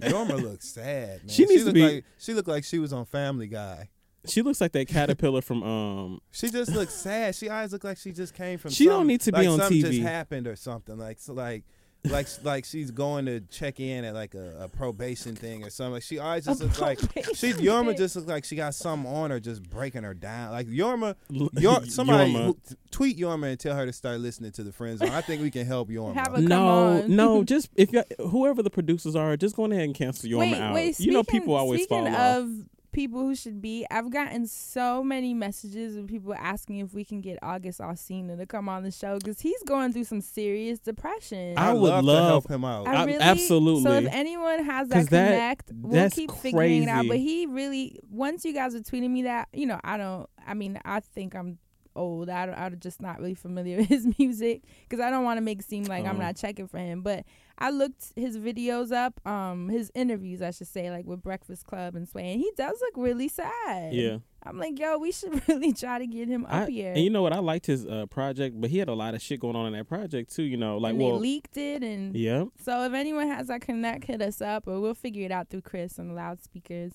Yorma 0.00 0.40
looks 0.42 0.68
sad, 0.68 1.20
man. 1.20 1.28
She 1.28 1.46
needs 1.46 1.64
to 1.64 1.72
be- 1.72 1.82
like 1.82 2.04
she 2.18 2.34
looked 2.34 2.48
like 2.48 2.64
she 2.64 2.78
was 2.78 2.92
on 2.92 3.04
Family 3.06 3.46
Guy. 3.46 3.88
She 4.28 4.42
looks 4.42 4.60
like 4.60 4.72
that 4.72 4.88
caterpillar 4.88 5.42
from 5.42 5.62
um. 5.62 6.20
She 6.30 6.48
just 6.48 6.72
looks 6.72 6.94
sad. 6.94 7.34
She 7.34 7.48
always 7.48 7.72
look 7.72 7.84
like 7.84 7.98
she 7.98 8.12
just 8.12 8.34
came 8.34 8.58
from. 8.58 8.70
She 8.70 8.86
don't 8.86 9.06
need 9.06 9.20
to 9.22 9.32
be 9.32 9.38
like 9.38 9.48
on 9.48 9.58
something 9.58 9.82
TV. 9.82 9.90
Just 9.92 10.02
happened 10.02 10.46
or 10.46 10.56
something 10.56 10.98
like 10.98 11.18
so 11.18 11.32
like. 11.32 11.64
Like 12.04 12.28
like 12.44 12.64
she's 12.64 12.92
going 12.92 13.26
to 13.26 13.40
check 13.40 13.80
in 13.80 14.04
at 14.04 14.14
like 14.14 14.34
a, 14.34 14.56
a 14.60 14.68
probation 14.68 15.34
thing 15.34 15.64
or 15.64 15.68
something. 15.68 15.94
Like 15.94 16.04
she 16.04 16.20
always 16.20 16.44
just 16.44 16.60
A 16.60 16.64
looks 16.64 16.80
like 16.80 16.98
probation 17.00 17.34
she 17.34 17.52
Yorma 17.54 17.96
just 17.98 18.14
looks 18.14 18.28
like 18.28 18.44
she 18.44 18.54
got 18.54 18.76
something 18.76 19.10
on 19.12 19.30
her 19.30 19.40
just 19.40 19.68
breaking 19.68 20.04
her 20.04 20.14
down. 20.14 20.52
Like 20.52 20.68
Yorma, 20.68 21.16
Yor, 21.28 21.84
somebody 21.86 22.32
Yorma. 22.32 22.44
who, 22.44 22.56
tweet 22.92 23.18
Yorma 23.18 23.50
and 23.50 23.58
tell 23.58 23.74
her 23.74 23.84
to 23.84 23.92
start 23.92 24.20
listening 24.20 24.52
to 24.52 24.62
the 24.62 24.72
Friends 24.72 25.02
I 25.02 25.20
think 25.22 25.42
we 25.42 25.50
can 25.50 25.66
help 25.66 25.88
Yorma. 25.88 26.14
Have 26.14 26.34
a- 26.34 26.36
Come 26.36 26.44
no, 26.44 26.68
on. 26.68 27.16
no, 27.16 27.44
just 27.52 27.68
if 27.74 27.92
you 27.92 28.04
whoever 28.30 28.62
the 28.62 28.70
producers 28.70 29.16
are, 29.16 29.36
just 29.36 29.56
go 29.56 29.64
ahead 29.64 29.82
and 29.82 29.92
cancel 29.94 30.30
Yorma 30.30 30.38
wait, 30.38 30.54
out. 30.54 30.74
wait. 30.74 31.00
you 31.00 31.10
know, 31.10 31.24
people 31.24 31.54
always 31.54 31.82
speaking 31.82 32.04
fall 32.12 32.14
off. 32.14 32.48
Of 32.88 32.92
people 32.92 33.20
who 33.20 33.34
should 33.34 33.60
be, 33.60 33.86
I've 33.90 34.10
gotten 34.10 34.46
so 34.46 35.02
many 35.04 35.34
messages 35.34 35.96
of 35.96 36.06
people 36.06 36.34
asking 36.34 36.78
if 36.78 36.94
we 36.94 37.04
can 37.04 37.20
get 37.20 37.38
August 37.42 37.80
Alsina 37.80 38.36
to 38.38 38.46
come 38.46 38.68
on 38.68 38.82
the 38.82 38.90
show 38.90 39.18
because 39.18 39.40
he's 39.40 39.62
going 39.64 39.92
through 39.92 40.04
some 40.04 40.20
serious 40.20 40.78
depression. 40.78 41.56
I 41.56 41.70
I 41.70 41.72
would 41.74 42.04
love, 42.04 42.04
to 42.04 42.26
help 42.26 42.48
him 42.50 42.64
out. 42.64 42.86
I 42.88 42.94
I- 42.94 43.04
really, 43.04 43.18
absolutely. 43.20 43.82
So 43.82 43.92
if 43.92 44.06
anyone 44.12 44.64
has 44.64 44.88
that 44.88 45.08
that- 45.10 45.30
connect, 45.30 45.72
we'll 45.74 45.92
that's 45.92 46.14
keep 46.14 46.30
figuring 46.32 46.84
it 46.84 46.88
out. 46.88 47.06
But 47.08 47.18
he 47.18 47.46
really, 47.46 48.00
once 48.10 48.44
you 48.44 48.52
guys 48.52 48.74
are 48.74 48.80
tweeting 48.80 49.10
me 49.10 49.22
that, 49.22 49.48
you 49.52 49.66
know, 49.66 49.80
I 49.84 49.96
don't. 49.96 50.28
I 50.46 50.54
mean, 50.54 50.80
I 50.84 51.00
think 51.00 51.34
I'm 51.34 51.58
old. 51.94 52.30
I 52.30 52.46
don't, 52.46 52.54
I'm 52.54 52.78
just 52.78 53.02
not 53.02 53.18
really 53.18 53.34
familiar 53.34 53.76
with 53.78 53.88
his 53.88 54.06
music 54.18 54.62
because 54.88 55.02
I 55.04 55.10
don't 55.10 55.24
want 55.24 55.36
to 55.38 55.42
make 55.42 55.58
it 55.60 55.64
seem 55.64 55.84
like 55.84 56.04
I'm 56.06 56.16
Oh. 56.16 56.20
not 56.20 56.36
checking 56.36 56.68
for 56.68 56.78
him. 56.78 57.02
But 57.02 57.24
I 57.58 57.70
looked 57.70 58.12
his 58.14 58.38
videos 58.38 58.92
up, 58.92 59.20
um, 59.26 59.68
his 59.68 59.90
interviews, 59.94 60.40
I 60.42 60.52
should 60.52 60.68
say, 60.68 60.90
like 60.90 61.06
with 61.06 61.22
Breakfast 61.22 61.66
Club 61.66 61.96
and 61.96 62.08
Sway, 62.08 62.32
and 62.32 62.40
he 62.40 62.50
does 62.56 62.80
look 62.80 62.94
really 62.96 63.26
sad. 63.28 63.92
yeah, 63.92 64.18
I'm 64.44 64.58
like, 64.58 64.78
yo, 64.78 64.98
we 64.98 65.10
should 65.10 65.42
really 65.48 65.72
try 65.72 65.98
to 65.98 66.06
get 66.06 66.28
him 66.28 66.46
I, 66.48 66.62
up 66.62 66.68
here. 66.68 66.92
and 66.92 67.02
you 67.02 67.10
know 67.10 67.22
what? 67.22 67.32
I 67.32 67.40
liked 67.40 67.66
his 67.66 67.84
uh, 67.84 68.06
project, 68.06 68.60
but 68.60 68.70
he 68.70 68.78
had 68.78 68.88
a 68.88 68.94
lot 68.94 69.14
of 69.14 69.22
shit 69.22 69.40
going 69.40 69.56
on 69.56 69.66
in 69.66 69.72
that 69.72 69.88
project 69.88 70.34
too. 70.34 70.44
You 70.44 70.56
know, 70.56 70.78
like 70.78 70.92
and 70.92 71.02
well, 71.02 71.18
leaked 71.18 71.56
it, 71.56 71.82
and 71.82 72.14
yeah, 72.16 72.44
So 72.62 72.84
if 72.84 72.92
anyone 72.92 73.26
has 73.26 73.48
that 73.48 73.60
connect, 73.60 74.04
hit 74.04 74.22
us 74.22 74.40
up, 74.40 74.68
or 74.68 74.80
we'll 74.80 74.94
figure 74.94 75.24
it 75.24 75.32
out 75.32 75.48
through 75.50 75.62
Chris 75.62 75.98
on 75.98 76.08
the 76.08 76.14
loudspeakers. 76.14 76.92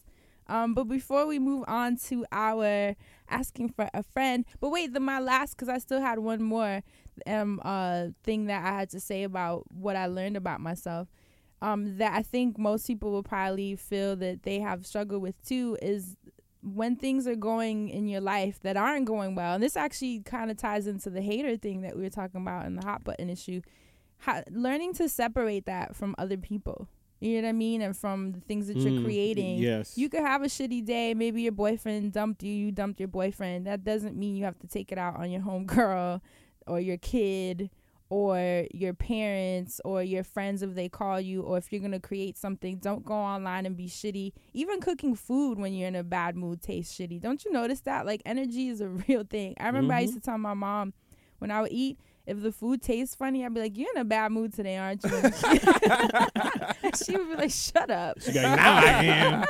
Um, 0.48 0.74
but 0.74 0.86
before 0.86 1.26
we 1.26 1.40
move 1.40 1.64
on 1.68 1.98
to 2.08 2.26
our 2.32 2.96
asking 3.30 3.70
for 3.70 3.90
a 3.94 4.04
friend, 4.04 4.46
but 4.60 4.70
wait, 4.70 4.94
the 4.94 5.00
my 5.00 5.20
last 5.20 5.56
because 5.56 5.70
I 5.70 5.78
still 5.78 6.02
had 6.02 6.20
one 6.20 6.44
more 6.44 6.82
um 7.28 7.60
uh 7.64 8.08
thing 8.24 8.46
that 8.48 8.64
I 8.66 8.80
had 8.80 8.90
to 8.92 9.00
say 9.00 9.24
about 9.24 9.64
what 9.74 9.96
I 9.96 10.08
learned 10.08 10.38
about 10.38 10.60
myself. 10.60 11.08
Um, 11.62 11.98
that 11.98 12.12
I 12.14 12.22
think 12.24 12.58
most 12.58 12.86
people 12.88 13.12
will 13.12 13.24
probably 13.24 13.78
feel 13.78 14.18
that 14.18 14.44
they 14.44 14.60
have 14.60 14.86
struggled 14.86 15.22
with 15.22 15.42
too 15.46 15.78
is 15.82 16.18
when 16.62 16.98
things 16.98 17.26
are 17.26 17.36
going 17.38 17.88
in 17.90 18.08
your 18.10 18.20
life 18.20 18.60
that 18.64 18.76
aren't 18.76 19.06
going 19.06 19.34
well. 19.36 19.54
And 19.56 19.64
this 19.64 19.78
actually 19.78 20.20
kind 20.22 20.52
of 20.52 20.58
ties 20.58 20.88
into 20.88 21.10
the 21.10 21.22
hater 21.22 21.56
thing 21.56 21.82
that 21.82 21.96
we 21.96 22.02
were 22.04 22.10
talking 22.10 22.42
about 22.42 22.66
in 22.66 22.76
the 22.76 22.84
hot 22.86 23.04
button 23.06 23.30
issue 23.30 23.62
how, 24.18 24.44
learning 24.50 24.94
to 24.96 25.08
separate 25.10 25.66
that 25.66 25.96
from 25.96 26.16
other 26.18 26.38
people. 26.38 26.88
You 27.20 27.36
know 27.42 27.48
what 27.48 27.50
I 27.50 27.54
mean? 27.54 27.82
And 27.82 27.96
from 27.96 28.34
the 28.34 28.42
things 28.42 28.68
that 28.68 28.78
you're 28.80 28.92
Mm, 29.00 29.04
creating. 29.04 29.58
Yes, 29.58 29.98
You 29.98 30.10
could 30.10 30.22
have 30.22 30.42
a 30.42 30.48
shitty 30.48 30.84
day. 30.86 31.14
Maybe 31.14 31.44
your 31.44 31.52
boyfriend 31.54 32.12
dumped 32.12 32.44
you. 32.44 32.52
You 32.54 32.72
dumped 32.74 33.00
your 33.00 33.08
boyfriend. 33.08 33.68
That 33.68 33.86
doesn't 33.86 34.18
mean 34.18 34.36
you 34.36 34.44
have 34.44 34.60
to 34.60 34.68
take 34.68 34.92
it 34.92 34.98
out 34.98 35.16
on 35.16 35.32
your 35.32 35.42
homegirl 35.42 36.20
or 36.68 36.80
your 36.80 36.98
kid 36.98 37.70
or 38.10 38.68
your 38.72 38.94
parents 38.94 39.82
or 39.84 40.04
your 40.04 40.24
friends 40.24 40.62
if 40.62 40.76
they 40.76 40.88
call 40.88 41.20
you 41.20 41.42
or 41.42 41.58
if 41.58 41.72
you're 41.72 41.80
going 41.80 41.92
to 41.92 42.00
create 42.00 42.38
something. 42.38 42.78
Don't 42.78 43.04
go 43.04 43.16
online 43.16 43.66
and 43.66 43.76
be 43.76 43.88
shitty. 43.88 44.34
Even 44.54 44.80
cooking 44.82 45.16
food 45.16 45.58
when 45.58 45.74
you're 45.74 45.88
in 45.88 45.96
a 45.96 46.04
bad 46.04 46.36
mood 46.36 46.62
tastes 46.62 46.96
shitty. 46.96 47.20
Don't 47.20 47.44
you 47.44 47.52
notice 47.52 47.82
that? 47.82 48.06
Like 48.06 48.22
energy 48.26 48.68
is 48.68 48.82
a 48.82 48.88
real 49.08 49.24
thing. 49.24 49.56
I 49.60 49.66
remember 49.66 49.94
I 49.94 50.02
used 50.02 50.14
mm-hmm. 50.14 50.20
to 50.20 50.26
tell 50.26 50.38
my 50.38 50.54
mom 50.54 50.94
when 51.40 51.50
I 51.50 51.62
would 51.62 51.72
eat, 51.72 51.98
if 52.26 52.42
the 52.42 52.52
food 52.52 52.82
tastes 52.82 53.16
funny, 53.16 53.46
I'd 53.46 53.54
be 53.54 53.60
like, 53.60 53.78
"You're 53.78 53.92
in 53.94 54.00
a 54.00 54.06
bad 54.06 54.32
mood 54.32 54.54
today, 54.54 54.78
aren't 54.78 55.04
you?" 55.04 55.10
She 57.04 57.18
would 57.18 57.30
be 57.30 57.36
like, 57.36 57.52
"Shut 57.52 57.90
up," 57.90 58.22
She 58.22 58.32
got, 58.32 58.56
now 58.56 58.78
I 58.78 59.04
am. 59.04 59.46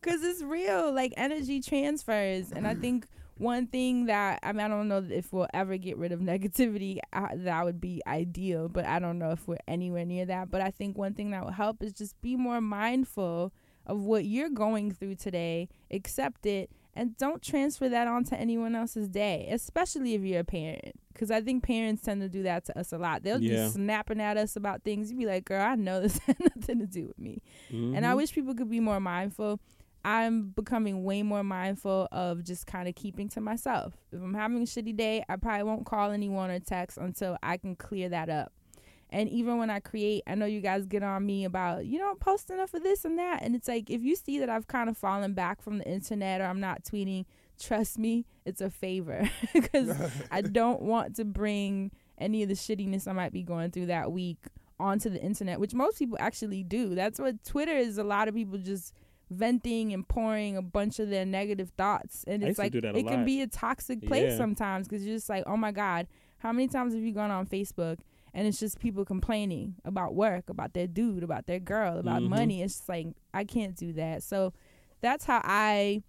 because 0.00 0.22
it's 0.22 0.40
real. 0.42 0.92
Like 0.92 1.14
energy 1.16 1.60
transfers, 1.60 2.52
and 2.52 2.64
I 2.66 2.74
think 2.76 3.08
one 3.42 3.66
thing 3.66 4.06
that 4.06 4.38
I 4.42 4.52
mean, 4.52 4.60
I 4.64 4.68
don't 4.68 4.88
know 4.88 5.04
if 5.10 5.32
we'll 5.32 5.48
ever 5.52 5.76
get 5.76 5.96
rid 5.98 6.12
of 6.12 6.20
negativity. 6.32 6.98
Uh, 7.12 7.28
that 7.34 7.64
would 7.64 7.80
be 7.80 8.00
ideal, 8.06 8.68
but 8.68 8.84
I 8.86 8.98
don't 8.98 9.18
know 9.18 9.30
if 9.30 9.46
we're 9.48 9.58
anywhere 9.68 10.04
near 10.04 10.24
that. 10.26 10.50
But 10.50 10.60
I 10.60 10.70
think 10.70 10.96
one 10.96 11.14
thing 11.14 11.30
that 11.32 11.44
will 11.44 11.52
help 11.52 11.82
is 11.82 11.92
just 11.92 12.20
be 12.22 12.36
more 12.36 12.60
mindful 12.60 13.52
of 13.86 14.00
what 14.00 14.24
you're 14.24 14.48
going 14.48 14.92
through 14.92 15.16
today, 15.16 15.68
accept 15.90 16.46
it, 16.46 16.70
and 16.94 17.16
don't 17.16 17.42
transfer 17.42 17.88
that 17.88 18.06
onto 18.06 18.34
anyone 18.36 18.76
else's 18.76 19.08
day, 19.08 19.48
especially 19.50 20.14
if 20.14 20.22
you're 20.22 20.40
a 20.40 20.44
parent. 20.44 20.92
Because 21.12 21.30
I 21.32 21.40
think 21.40 21.64
parents 21.64 22.02
tend 22.02 22.20
to 22.20 22.28
do 22.28 22.42
that 22.44 22.64
to 22.66 22.78
us 22.78 22.92
a 22.92 22.98
lot. 22.98 23.22
They'll 23.24 23.42
Yeah. 23.42 23.66
be 23.66 23.70
snapping 23.72 24.20
at 24.20 24.36
us 24.36 24.54
about 24.56 24.82
things. 24.84 25.10
You'd 25.10 25.18
be 25.18 25.26
like, 25.26 25.44
girl, 25.46 25.62
I 25.62 25.74
know 25.74 26.00
this 26.00 26.18
had 26.26 26.36
nothing 26.56 26.78
to 26.78 26.86
do 26.86 27.06
with 27.08 27.18
me. 27.18 27.42
And 27.70 28.06
I 28.06 28.12
Mhm. 28.12 28.16
wish 28.18 28.32
people 28.32 28.54
could 28.54 28.70
be 28.70 28.80
more 28.80 29.00
mindful. 29.00 29.58
I'm 30.04 30.50
becoming 30.50 31.04
way 31.04 31.22
more 31.22 31.44
mindful 31.44 32.08
of 32.10 32.42
just 32.42 32.66
kind 32.66 32.88
of 32.88 32.94
keeping 32.94 33.28
to 33.30 33.40
myself. 33.40 33.94
If 34.10 34.20
I'm 34.20 34.34
having 34.34 34.58
a 34.58 34.66
shitty 34.66 34.96
day, 34.96 35.24
I 35.28 35.36
probably 35.36 35.62
won't 35.62 35.86
call 35.86 36.10
anyone 36.10 36.50
or 36.50 36.58
text 36.58 36.98
until 36.98 37.36
I 37.42 37.56
can 37.56 37.76
clear 37.76 38.08
that 38.08 38.28
up. 38.28 38.52
And 39.10 39.28
even 39.28 39.58
when 39.58 39.68
I 39.68 39.78
create, 39.78 40.22
I 40.26 40.34
know 40.34 40.46
you 40.46 40.60
guys 40.60 40.86
get 40.86 41.02
on 41.02 41.24
me 41.26 41.44
about 41.44 41.84
you 41.84 41.98
don't 41.98 42.18
post 42.18 42.48
enough 42.50 42.72
of 42.72 42.82
this 42.82 43.04
and 43.04 43.18
that. 43.18 43.42
And 43.42 43.54
it's 43.54 43.68
like 43.68 43.90
if 43.90 44.02
you 44.02 44.16
see 44.16 44.38
that 44.38 44.48
I've 44.48 44.66
kind 44.66 44.88
of 44.88 44.96
fallen 44.96 45.34
back 45.34 45.60
from 45.60 45.78
the 45.78 45.84
internet 45.84 46.40
or 46.40 46.44
I'm 46.44 46.60
not 46.60 46.82
tweeting, 46.82 47.26
trust 47.60 47.98
me, 47.98 48.24
it's 48.46 48.62
a 48.62 48.70
favor 48.70 49.28
because 49.52 49.94
I 50.30 50.40
don't 50.40 50.80
want 50.80 51.16
to 51.16 51.24
bring 51.26 51.92
any 52.18 52.42
of 52.42 52.48
the 52.48 52.54
shittiness 52.54 53.06
I 53.06 53.12
might 53.12 53.32
be 53.32 53.42
going 53.42 53.70
through 53.70 53.86
that 53.86 54.10
week 54.10 54.38
onto 54.80 55.10
the 55.10 55.20
internet, 55.20 55.60
which 55.60 55.74
most 55.74 55.98
people 55.98 56.16
actually 56.18 56.62
do. 56.62 56.94
That's 56.94 57.20
what 57.20 57.44
Twitter 57.44 57.76
is. 57.76 57.98
A 57.98 58.04
lot 58.04 58.28
of 58.28 58.34
people 58.34 58.58
just 58.58 58.94
venting 59.32 59.92
and 59.92 60.06
pouring 60.06 60.56
a 60.56 60.62
bunch 60.62 60.98
of 60.98 61.08
their 61.10 61.24
negative 61.24 61.70
thoughts, 61.76 62.24
and 62.26 62.42
it's 62.42 62.58
like 62.58 62.72
do 62.72 62.80
that 62.80 62.94
a 62.94 62.98
it 62.98 63.06
can 63.06 63.24
be 63.24 63.40
a 63.42 63.46
toxic 63.46 64.06
place 64.06 64.30
Yeah. 64.32 64.36
sometimes 64.36 64.88
because 64.88 65.04
you're 65.06 65.16
just 65.16 65.28
like, 65.28 65.44
oh 65.46 65.56
my 65.56 65.72
god, 65.72 66.06
how 66.38 66.52
many 66.52 66.68
times 66.68 66.94
have 66.94 67.02
you 67.02 67.12
gone 67.12 67.30
on 67.30 67.46
Facebook? 67.46 67.98
And 68.34 68.46
it's 68.46 68.58
just 68.58 68.78
people 68.80 69.04
complaining 69.04 69.74
about 69.84 70.14
work, 70.14 70.48
about 70.48 70.72
their 70.72 70.86
dude, 70.86 71.22
about 71.22 71.46
their 71.46 71.60
girl, 71.60 71.98
about 71.98 72.22
Mhm. 72.22 72.28
money. 72.30 72.62
It's 72.62 72.76
just 72.78 72.88
like 72.88 73.08
I 73.34 73.44
can't 73.44 73.76
do 73.76 73.92
that. 73.94 74.22
So 74.22 74.52
that's 75.02 75.24
how 75.26 75.40
I 75.44 76.02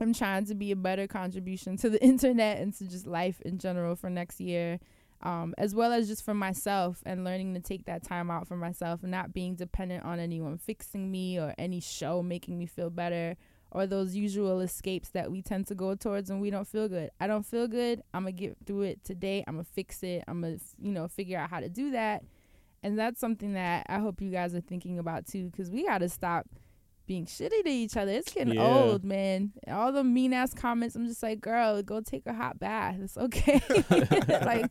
am 0.00 0.12
trying 0.12 0.44
to 0.46 0.54
be 0.54 0.70
a 0.70 0.76
better 0.76 1.06
contribution 1.06 1.76
to 1.78 1.88
the 1.90 2.02
internet 2.04 2.58
and 2.58 2.74
to 2.74 2.86
just 2.86 3.06
life 3.06 3.40
in 3.42 3.58
general 3.58 3.96
for 3.96 4.10
next 4.10 4.40
year, 4.40 4.78
um, 5.22 5.54
as 5.58 5.74
well 5.74 5.92
as 5.92 6.08
just 6.08 6.24
for 6.24 6.34
myself 6.34 7.02
and 7.04 7.24
learning 7.24 7.54
to 7.54 7.60
take 7.60 7.84
that 7.86 8.04
time 8.04 8.30
out 8.30 8.46
for 8.46 8.56
myself 8.56 9.02
not 9.02 9.32
being 9.32 9.54
dependent 9.54 10.04
on 10.04 10.20
anyone 10.20 10.58
fixing 10.58 11.10
me 11.10 11.38
or 11.38 11.54
any 11.58 11.80
show 11.80 12.22
making 12.22 12.58
me 12.58 12.66
feel 12.66 12.90
better 12.90 13.36
or 13.70 13.86
those 13.86 14.14
usual 14.14 14.60
escapes 14.60 15.10
that 15.10 15.30
we 15.30 15.42
tend 15.42 15.66
to 15.66 15.74
go 15.74 15.94
towards 15.94 16.30
when 16.30 16.40
we 16.40 16.50
don't 16.50 16.66
feel 16.66 16.88
good. 16.88 17.10
I 17.20 17.26
don't 17.26 17.44
feel 17.44 17.68
good. 17.68 18.02
I'm 18.14 18.22
gonna 18.22 18.32
get 18.32 18.56
through 18.64 18.82
it 18.82 19.04
today. 19.04 19.44
I'm 19.46 19.56
gonna 19.56 19.64
fix 19.64 20.02
it. 20.02 20.24
I'm 20.26 20.40
gonna, 20.40 20.56
you 20.80 20.92
know, 20.92 21.08
figure 21.08 21.38
out 21.38 21.50
how 21.50 21.60
to 21.60 21.68
do 21.68 21.90
that. 21.90 22.22
And 22.82 22.98
that's 22.98 23.20
something 23.20 23.54
that 23.54 23.86
I 23.88 23.98
hope 23.98 24.22
you 24.22 24.30
guys 24.30 24.54
are 24.54 24.60
thinking 24.60 24.98
about 24.98 25.26
too, 25.26 25.50
because 25.50 25.70
we 25.70 25.84
gotta 25.84 26.08
stop 26.08 26.46
being 27.08 27.26
shitty 27.26 27.64
to 27.64 27.68
each 27.70 27.96
other. 27.96 28.12
It's 28.12 28.32
getting 28.32 28.54
Yeah. 28.54 28.62
old, 28.62 29.02
man. 29.02 29.52
All 29.66 29.90
the 29.90 30.04
mean 30.04 30.32
ass 30.32 30.54
comments. 30.54 30.94
I'm 30.94 31.06
just 31.06 31.22
like, 31.24 31.40
girl, 31.40 31.82
go 31.82 32.00
take 32.00 32.26
a 32.26 32.32
hot 32.32 32.60
bath. 32.60 32.96
It's 33.00 33.18
okay. 33.18 33.60
like, 34.44 34.66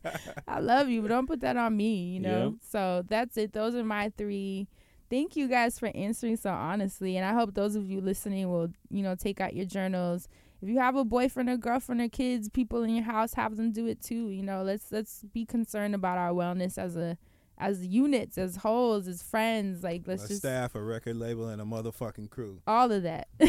I 0.46 0.60
love 0.60 0.88
you, 0.88 1.02
but 1.02 1.08
don't 1.08 1.26
put 1.26 1.40
that 1.40 1.58
on 1.58 1.76
me. 1.76 2.04
You 2.14 2.20
know. 2.20 2.56
So 2.70 3.02
that's 3.06 3.36
it. 3.36 3.52
Those 3.52 3.74
are 3.74 3.84
my 3.84 4.10
three. 4.16 4.68
Thank 5.10 5.36
you 5.36 5.48
guys 5.48 5.78
for 5.78 5.90
answering 5.94 6.36
so 6.36 6.50
honestly, 6.50 7.16
and 7.16 7.24
I 7.26 7.32
hope 7.32 7.54
those 7.54 7.74
of 7.76 7.90
you 7.90 8.00
listening 8.00 8.50
will, 8.50 8.68
you 8.90 9.02
know, 9.02 9.14
take 9.14 9.40
out 9.40 9.54
your 9.54 9.64
journals. 9.66 10.28
If 10.60 10.68
you 10.68 10.78
have 10.80 10.96
a 10.96 11.04
boyfriend 11.04 11.48
or 11.48 11.56
girlfriend 11.56 12.00
or 12.00 12.08
kids, 12.08 12.48
people 12.50 12.82
in 12.82 12.90
your 12.90 13.04
house, 13.04 13.32
have 13.34 13.56
them 13.56 13.72
do 13.72 13.86
it 13.86 14.02
too. 14.02 14.28
You 14.30 14.42
know, 14.42 14.62
let's 14.62 14.92
let's 14.92 15.22
be 15.32 15.44
concerned 15.46 15.94
about 15.94 16.18
our 16.18 16.32
wellness 16.32 16.76
as 16.78 16.96
a 16.96 17.16
as 17.58 17.84
units, 17.86 18.38
as 18.38 18.56
wholes, 18.56 19.06
as 19.08 19.22
friends. 19.22 19.82
Like 19.82 20.02
let's 20.06 20.24
a 20.24 20.28
just 20.28 20.40
staff, 20.40 20.74
a 20.74 20.82
record 20.82 21.16
label, 21.16 21.48
and 21.48 21.60
a 21.60 21.64
motherfucking 21.64 22.30
crew. 22.30 22.60
all 22.66 22.90
of 22.90 23.02
that. 23.02 23.28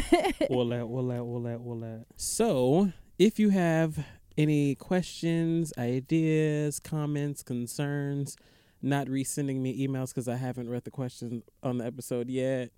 all 0.50 0.68
that, 0.70 0.82
all 0.82 1.08
that, 1.08 1.20
all 1.20 1.42
that, 1.44 1.60
all 1.60 1.80
that. 1.80 2.06
So, 2.16 2.92
if 3.18 3.40
you 3.40 3.50
have 3.50 4.04
any 4.38 4.76
questions, 4.76 5.74
ideas, 5.78 6.80
comments, 6.80 7.44
concerns, 7.44 8.38
not 8.82 9.08
resending 9.08 9.58
me 9.58 9.86
emails 9.88 10.10
because 10.10 10.28
I 10.28 10.36
haven't 10.36 10.70
read 10.70 10.86
the 10.86 10.92
questions 10.92 11.44
on 11.62 11.78
the 11.78 11.86
episode 11.86 12.30
yet, 12.30 12.72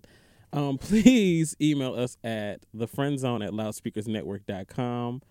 um, 0.52 0.78
please 0.80 1.56
email 1.60 1.94
us 1.94 2.16
at 2.24 2.60
thefriendzone 2.76 3.46
at 3.46 3.52
loudspeakersnetwork.com. 3.52 5.22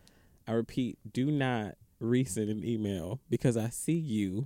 I 0.48 0.52
repeat, 0.54 0.98
do 1.12 1.30
not 1.30 1.76
resend 2.02 2.50
an 2.50 2.66
email 2.66 3.20
because 3.30 3.58
I 3.58 3.70
see 3.70 3.94
you. 3.98 4.46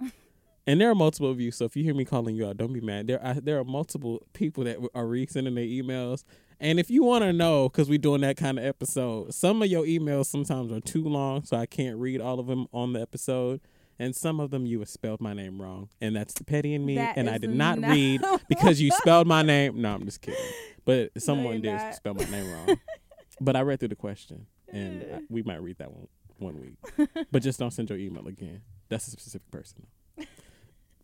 And 0.67 0.81
there 0.81 0.89
are 0.89 0.95
multiple 0.95 1.29
of 1.29 1.39
you, 1.39 1.51
so 1.51 1.65
if 1.65 1.75
you 1.75 1.83
hear 1.83 1.93
me 1.93 2.05
calling 2.05 2.35
you 2.35 2.47
out, 2.47 2.57
don't 2.57 2.73
be 2.73 2.81
mad. 2.81 3.05
There 3.07 3.23
are 3.23 3.35
there 3.35 3.59
are 3.59 3.63
multiple 3.63 4.25
people 4.33 4.63
that 4.63 4.77
are 4.95 5.03
resending 5.05 5.53
their 5.55 5.63
emails, 5.65 6.23
and 6.59 6.79
if 6.79 6.89
you 6.89 7.03
want 7.03 7.23
to 7.23 7.31
know, 7.33 7.69
because 7.69 7.87
we're 7.87 7.99
doing 7.99 8.21
that 8.21 8.37
kind 8.37 8.57
of 8.57 8.65
episode, 8.65 9.33
some 9.33 9.61
of 9.61 9.67
your 9.67 9.83
emails 9.85 10.25
sometimes 10.25 10.71
are 10.71 10.79
too 10.79 11.03
long, 11.03 11.43
so 11.43 11.57
I 11.57 11.65
can't 11.67 11.97
read 11.97 12.19
all 12.19 12.39
of 12.39 12.47
them 12.47 12.67
on 12.73 12.93
the 12.93 13.01
episode. 13.01 13.61
And 13.97 14.13
some 14.13 14.41
of 14.41 14.51
them 14.51 14.65
you 14.65 14.79
have 14.79 14.89
spelled 14.89 15.21
my 15.21 15.33
name 15.33 15.61
wrong, 15.61 15.87
and 16.01 16.13
that's 16.17 16.33
the 16.33 16.43
petty 16.43 16.73
in 16.73 16.85
me. 16.85 16.95
That 16.95 17.15
and 17.15 17.29
I 17.29 17.37
did 17.37 17.51
not 17.51 17.79
not- 17.79 17.91
read 17.91 18.21
because 18.49 18.81
you 18.81 18.91
spelled 18.91 19.25
my 19.25 19.41
name. 19.41 19.81
No, 19.81 19.93
I'm 19.93 20.03
just 20.03 20.19
kidding. 20.19 20.37
But 20.83 21.11
someone 21.21 21.53
you're 21.63 21.77
did 21.77 21.81
not. 21.81 21.95
spell 21.95 22.13
my 22.13 22.25
name 22.25 22.51
wrong. 22.51 22.77
but 23.39 23.55
I 23.55 23.61
read 23.61 23.79
through 23.79 23.87
the 23.89 23.95
question, 23.95 24.47
and 24.67 25.01
I- 25.15 25.21
we 25.29 25.43
might 25.43 25.61
read 25.61 25.77
that 25.77 25.93
one 25.93 26.07
one 26.39 26.59
week. 26.59 27.07
but 27.31 27.41
just 27.41 27.57
don't 27.57 27.71
send 27.71 27.89
your 27.89 27.97
email 27.97 28.27
again. 28.27 28.63
That's 28.89 29.07
a 29.07 29.11
specific 29.11 29.49
person. 29.49 29.87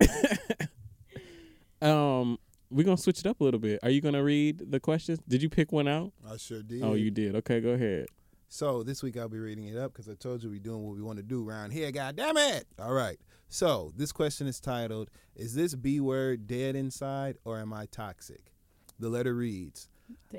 um, 1.82 2.38
we're 2.69 2.84
gonna 2.86 2.98
switch 2.98 3.19
it 3.19 3.26
up 3.26 3.41
a 3.41 3.44
little 3.44 3.60
bit. 3.60 3.80
Are 3.84 3.90
you 3.90 4.02
gonna 4.02 4.23
read 4.23 4.72
the 4.72 4.80
questions? 4.80 5.19
Did 5.28 5.41
you 5.41 5.49
pick 5.49 5.72
one 5.72 5.88
out? 5.88 6.11
I 6.30 6.38
sure 6.38 6.61
did. 6.61 6.84
Oh, 6.84 6.94
you 6.94 7.11
did. 7.11 7.36
Okay, 7.36 7.60
go 7.60 7.69
ahead. 7.69 8.07
So 8.49 8.84
this 8.84 9.02
week 9.02 9.18
I'll 9.18 9.30
be 9.30 9.40
reading 9.40 9.65
it 9.65 9.78
up 9.78 9.94
because 9.94 10.10
I 10.10 10.15
told 10.15 10.44
you 10.44 10.49
we're 10.49 10.60
doing 10.60 10.84
what 10.86 10.95
we 10.95 11.02
want 11.02 11.18
to 11.18 11.23
do 11.23 11.48
around 11.48 11.72
here. 11.72 11.91
God 11.91 12.15
damn 12.15 12.38
it! 12.38 12.65
All 12.80 12.94
right. 12.94 13.18
So 13.49 13.91
this 13.95 14.11
question 14.11 14.48
is 14.48 14.60
titled: 14.60 15.10
Is 15.36 15.56
this 15.56 15.76
B 15.76 15.99
word 15.99 16.48
dead 16.48 16.76
inside 16.76 17.38
or 17.45 17.60
am 17.60 17.73
I 17.73 17.86
toxic? 17.86 18.52
The 18.99 19.10
letter 19.10 19.34
reads: 19.34 19.90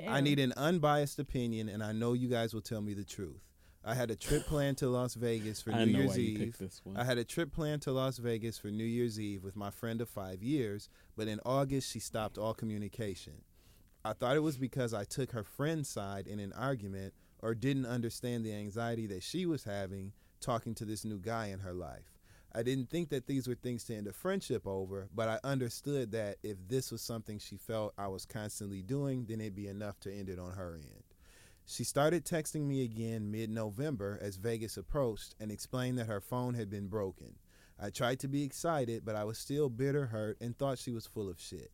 I 0.07 0.21
need 0.21 0.39
an 0.39 0.53
unbiased 0.57 1.19
opinion, 1.19 1.69
and 1.69 1.83
I 1.83 1.91
know 1.91 2.13
you 2.13 2.27
guys 2.27 2.53
will 2.53 2.61
tell 2.61 2.81
me 2.81 2.93
the 2.93 3.03
truth. 3.03 3.41
I 3.85 3.93
had 3.95 4.11
a 4.11 4.15
trip 4.15 4.45
planned 4.45 4.77
to 4.77 4.87
Las 4.87 5.13
Vegas 5.15 5.61
for 5.61 5.73
I 5.73 5.83
New 5.83 5.97
Year's 5.97 6.17
Eve. 6.17 6.39
picked 6.39 6.59
this 6.59 6.79
one. 6.83 6.95
I 6.95 7.03
had 7.03 7.17
a 7.17 7.25
trip 7.25 7.51
planned 7.51 7.81
to 7.81 7.91
Las 7.91 8.17
Vegas 8.17 8.57
for 8.57 8.67
New 8.67 8.85
Year's 8.85 9.19
Eve 9.19 9.43
with 9.43 9.57
my 9.57 9.71
friend 9.71 9.99
of 9.99 10.07
five 10.07 10.41
years, 10.41 10.87
but 11.17 11.27
in 11.27 11.41
August 11.45 11.91
she 11.91 11.99
stopped 11.99 12.37
all 12.37 12.53
communication. 12.53 13.41
I 14.05 14.13
thought 14.13 14.37
it 14.37 14.43
was 14.43 14.57
because 14.57 14.93
I 14.93 15.03
took 15.03 15.31
her 15.31 15.43
friend's 15.43 15.89
side 15.89 16.27
in 16.27 16.39
an 16.39 16.53
argument 16.53 17.13
or 17.41 17.53
didn't 17.53 17.85
understand 17.85 18.45
the 18.45 18.53
anxiety 18.53 19.05
that 19.07 19.23
she 19.23 19.45
was 19.45 19.65
having 19.65 20.13
talking 20.39 20.75
to 20.75 20.85
this 20.85 21.03
new 21.03 21.19
guy 21.19 21.47
in 21.47 21.59
her 21.59 21.73
life. 21.73 22.13
I 22.55 22.63
didn't 22.63 22.89
think 22.89 23.09
that 23.09 23.27
these 23.27 23.47
were 23.47 23.55
things 23.55 23.83
to 23.85 23.95
end 23.95 24.07
a 24.07 24.13
friendship 24.13 24.67
over, 24.67 25.09
but 25.13 25.27
I 25.27 25.39
understood 25.43 26.11
that 26.11 26.37
if 26.43 26.57
this 26.67 26.91
was 26.91 27.01
something 27.01 27.39
she 27.39 27.57
felt 27.57 27.93
I 27.97 28.07
was 28.07 28.25
constantly 28.25 28.81
doing, 28.81 29.25
then 29.25 29.41
it'd 29.41 29.55
be 29.55 29.67
enough 29.67 29.99
to 30.01 30.13
end 30.13 30.29
it 30.29 30.39
on 30.39 30.51
her 30.51 30.75
end. 30.75 31.03
She 31.65 31.83
started 31.83 32.25
texting 32.25 32.67
me 32.67 32.83
again 32.83 33.31
mid 33.31 33.49
November 33.49 34.19
as 34.21 34.35
Vegas 34.35 34.75
approached 34.77 35.35
and 35.39 35.51
explained 35.51 35.97
that 35.97 36.07
her 36.07 36.21
phone 36.21 36.55
had 36.55 36.69
been 36.69 36.87
broken. 36.87 37.35
I 37.79 37.89
tried 37.89 38.19
to 38.19 38.27
be 38.27 38.43
excited, 38.43 39.03
but 39.05 39.15
I 39.15 39.23
was 39.23 39.37
still 39.37 39.69
bitter, 39.69 40.07
hurt, 40.07 40.37
and 40.41 40.57
thought 40.57 40.77
she 40.77 40.91
was 40.91 41.07
full 41.07 41.29
of 41.29 41.39
shit. 41.39 41.71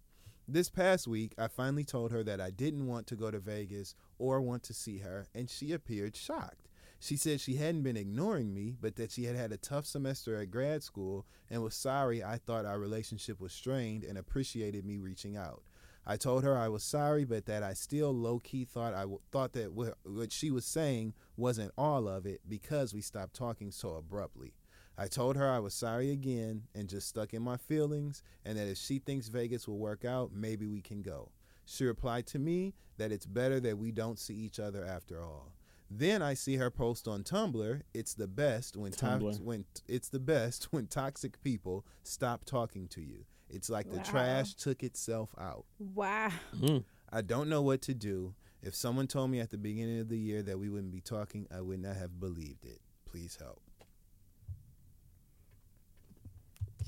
This 0.48 0.70
past 0.70 1.08
week, 1.08 1.34
I 1.38 1.48
finally 1.48 1.84
told 1.84 2.12
her 2.12 2.24
that 2.24 2.40
I 2.40 2.50
didn't 2.50 2.88
want 2.88 3.08
to 3.08 3.16
go 3.16 3.30
to 3.30 3.40
Vegas 3.40 3.96
or 4.18 4.42
want 4.42 4.64
to 4.64 4.74
see 4.74 5.00
her, 5.00 5.28
and 5.36 5.50
she 5.50 5.74
appeared 5.74 6.16
shocked. 6.16 6.70
She 7.00 7.18
said 7.18 7.40
she 7.40 7.56
hadn't 7.56 7.84
been 7.84 7.98
ignoring 7.98 8.54
me, 8.54 8.76
but 8.80 8.96
that 8.98 9.12
she 9.12 9.24
had 9.24 9.36
had 9.36 9.52
a 9.52 9.58
tough 9.58 9.86
semester 9.86 10.40
at 10.40 10.52
grad 10.52 10.84
school 10.84 11.26
and 11.50 11.64
was 11.64 11.76
sorry 11.76 12.24
I 12.24 12.38
thought 12.38 12.66
our 12.66 12.80
relationship 12.80 13.40
was 13.40 13.54
strained 13.54 14.04
and 14.04 14.18
appreciated 14.18 14.86
me 14.86 14.98
reaching 14.98 15.38
out. 15.38 15.64
I 16.10 16.18
told 16.18 16.44
her 16.44 16.58
I 16.58 16.70
was 16.70 16.84
sorry, 16.84 17.24
but 17.24 17.46
that 17.46 17.62
I 17.62 17.74
still 17.74 18.12
low 18.12 18.40
key 18.40 18.66
thought 18.66 18.96
I 18.96 19.02
w- 19.02 19.20
thought 19.32 19.54
that 19.54 19.68
wh- 19.78 20.08
what 20.08 20.32
she 20.32 20.50
was 20.50 20.66
saying 20.66 21.14
wasn't 21.38 21.72
all 21.78 22.08
of 22.08 22.26
it 22.26 22.42
because 22.50 22.96
we 22.96 23.02
stopped 23.02 23.36
talking 23.36 23.70
so 23.70 23.94
abruptly. 23.94 24.54
I 24.98 25.06
told 25.06 25.36
her 25.36 25.48
I 25.48 25.60
was 25.60 25.76
sorry 25.76 26.10
again 26.12 26.64
and 26.74 26.90
just 26.90 27.08
stuck 27.08 27.34
in 27.36 27.44
my 27.44 27.58
feelings, 27.58 28.24
and 28.44 28.58
that 28.58 28.68
if 28.68 28.78
she 28.80 28.98
thinks 28.98 29.28
Vegas 29.28 29.68
will 29.68 29.78
work 29.78 30.04
out, 30.04 30.32
maybe 30.34 30.66
we 30.66 30.82
can 30.82 31.04
go. 31.04 31.30
She 31.64 31.86
replied 31.86 32.26
to 32.28 32.40
me 32.40 32.74
that 32.98 33.12
it's 33.12 33.28
better 33.28 33.60
that 33.60 33.78
we 33.78 33.92
don't 33.92 34.18
see 34.18 34.34
each 34.34 34.60
other 34.60 34.84
after 34.84 35.22
all. 35.22 35.54
Then 35.92 36.24
I 36.24 36.34
see 36.34 36.56
her 36.56 36.72
post 36.72 37.08
on 37.08 37.24
Tumblr. 37.24 37.82
It's 37.94 38.16
the 38.16 38.28
best 38.28 38.76
when 38.76 38.92
to- 38.94 38.98
when 39.42 39.66
it's 39.88 40.10
the 40.10 40.20
best 40.20 40.74
when 40.74 40.88
toxic 40.88 41.40
people 41.44 41.86
stop 42.04 42.46
talking 42.46 42.88
to 42.90 43.02
you. 43.02 43.26
It's 43.50 43.70
like 43.70 43.92
the 43.92 44.00
trash 44.00 44.54
took 44.54 44.84
itself 44.84 45.34
out. 45.40 45.66
wow. 45.80 46.32
Mm. 46.56 46.84
I 47.12 47.22
don't 47.22 47.50
know 47.50 47.62
what 47.62 47.82
to 47.84 47.94
do. 47.94 48.36
If 48.62 48.76
someone 48.76 49.08
told 49.08 49.32
me 49.32 49.40
at 49.40 49.50
the 49.50 49.58
beginning 49.58 50.00
of 50.00 50.10
the 50.10 50.18
year 50.18 50.44
that 50.44 50.60
we 50.60 50.70
wouldn't 50.70 50.92
be 50.92 51.02
talking, 51.02 51.48
I 51.56 51.62
would 51.62 51.82
not 51.82 51.96
have 51.96 52.20
believed 52.20 52.66
it. 52.66 52.80
Please 53.06 53.38
help. 53.40 53.62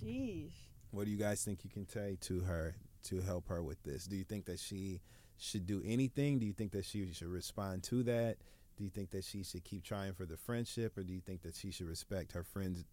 Jeez. 0.03 0.51
What 0.91 1.05
do 1.05 1.11
you 1.11 1.17
guys 1.17 1.43
think 1.43 1.63
you 1.63 1.69
can 1.69 1.87
say 1.87 2.17
to 2.21 2.41
her 2.41 2.75
to 3.03 3.21
help 3.21 3.47
her 3.47 3.63
with 3.63 3.81
this? 3.83 4.05
Do 4.05 4.15
you 4.15 4.23
think 4.23 4.45
that 4.45 4.59
she 4.59 5.01
should 5.37 5.65
do 5.65 5.81
anything? 5.85 6.39
Do 6.39 6.45
you 6.45 6.53
think 6.53 6.71
that 6.73 6.85
she 6.85 7.11
should 7.13 7.27
respond 7.27 7.83
to 7.83 8.03
that? 8.03 8.37
Do 8.77 8.83
you 8.83 8.89
think 8.89 9.11
that 9.11 9.23
she 9.23 9.43
should 9.43 9.63
keep 9.63 9.83
trying 9.83 10.13
for 10.13 10.25
the 10.25 10.37
friendship, 10.37 10.97
or 10.97 11.03
do 11.03 11.13
you 11.13 11.21
think 11.21 11.41
that 11.43 11.55
she 11.55 11.71
should 11.71 11.87
respect 11.87 12.33
her 12.33 12.43
friends? 12.43 12.83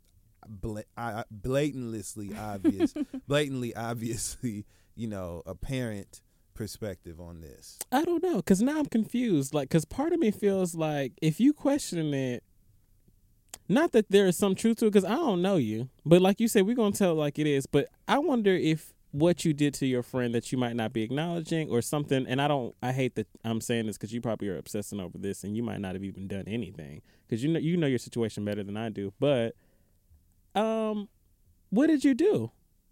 Bla- 0.47 0.85
I- 0.97 1.25
blatantly 1.31 2.31
obvious, 2.37 2.95
blatantly 3.27 3.75
obviously, 3.75 4.67
you 4.95 5.09
know, 5.09 5.43
apparent 5.47 6.21
perspective 6.55 7.21
on 7.21 7.41
this. 7.41 7.79
I 7.93 8.05
don't 8.05 8.23
know, 8.23 8.43
cause 8.43 8.61
now 8.61 8.79
I'm 8.79 8.87
confused. 8.87 9.55
Like, 9.55 9.71
cause 9.71 9.85
part 9.85 10.13
of 10.13 10.21
me 10.21 10.31
feels 10.31 10.75
like 10.75 11.13
if 11.23 11.41
you 11.41 11.53
question 11.53 12.13
it, 12.15 12.43
not 13.69 13.93
that 13.93 14.11
there 14.11 14.27
is 14.27 14.37
some 14.37 14.55
truth 14.55 14.79
to 14.79 14.87
it, 14.87 14.93
cause 14.93 15.05
I 15.05 15.15
don't 15.15 15.43
know 15.43 15.57
you, 15.57 15.89
but 16.07 16.23
like 16.23 16.41
you 16.41 16.49
said, 16.49 16.67
we're 16.67 16.75
gonna 16.75 16.93
tell 16.93 17.13
it 17.13 17.17
like 17.17 17.39
it 17.39 17.47
is. 17.47 17.67
But 17.67 17.89
I 18.07 18.19
wonder 18.19 18.55
if 18.55 18.93
what 19.11 19.45
you 19.45 19.53
did 19.55 19.73
to 19.75 19.87
your 19.87 20.03
friend 20.03 20.35
that 20.35 20.53
you 20.53 20.59
might 20.59 20.77
not 20.77 20.93
be 20.93 21.03
acknowledging 21.03 21.71
or 21.71 21.81
something. 21.81 22.27
And 22.27 22.43
I 22.43 22.49
don't, 22.49 22.75
I 22.83 22.93
hate 22.93 23.15
that 23.15 23.27
I'm 23.45 23.61
saying 23.61 23.87
this 23.87 23.97
because 23.97 24.13
you 24.13 24.21
probably 24.21 24.49
are 24.49 24.59
obsessing 24.59 25.01
over 25.01 25.17
this, 25.19 25.45
and 25.45 25.57
you 25.57 25.63
might 25.63 25.81
not 25.81 25.95
have 25.95 26.05
even 26.05 26.29
done 26.29 26.45
anything, 26.47 27.03
cause 27.29 27.43
you 27.43 27.51
know 27.51 27.61
you 27.61 27.77
know 27.77 27.87
your 27.87 27.99
situation 27.99 28.45
better 28.45 28.63
than 28.63 28.77
I 28.77 28.89
do. 28.91 29.13
But, 29.19 29.55
um, 30.55 31.09
what 31.71 31.87
did 31.89 32.05
you 32.05 32.15
do? 32.15 32.51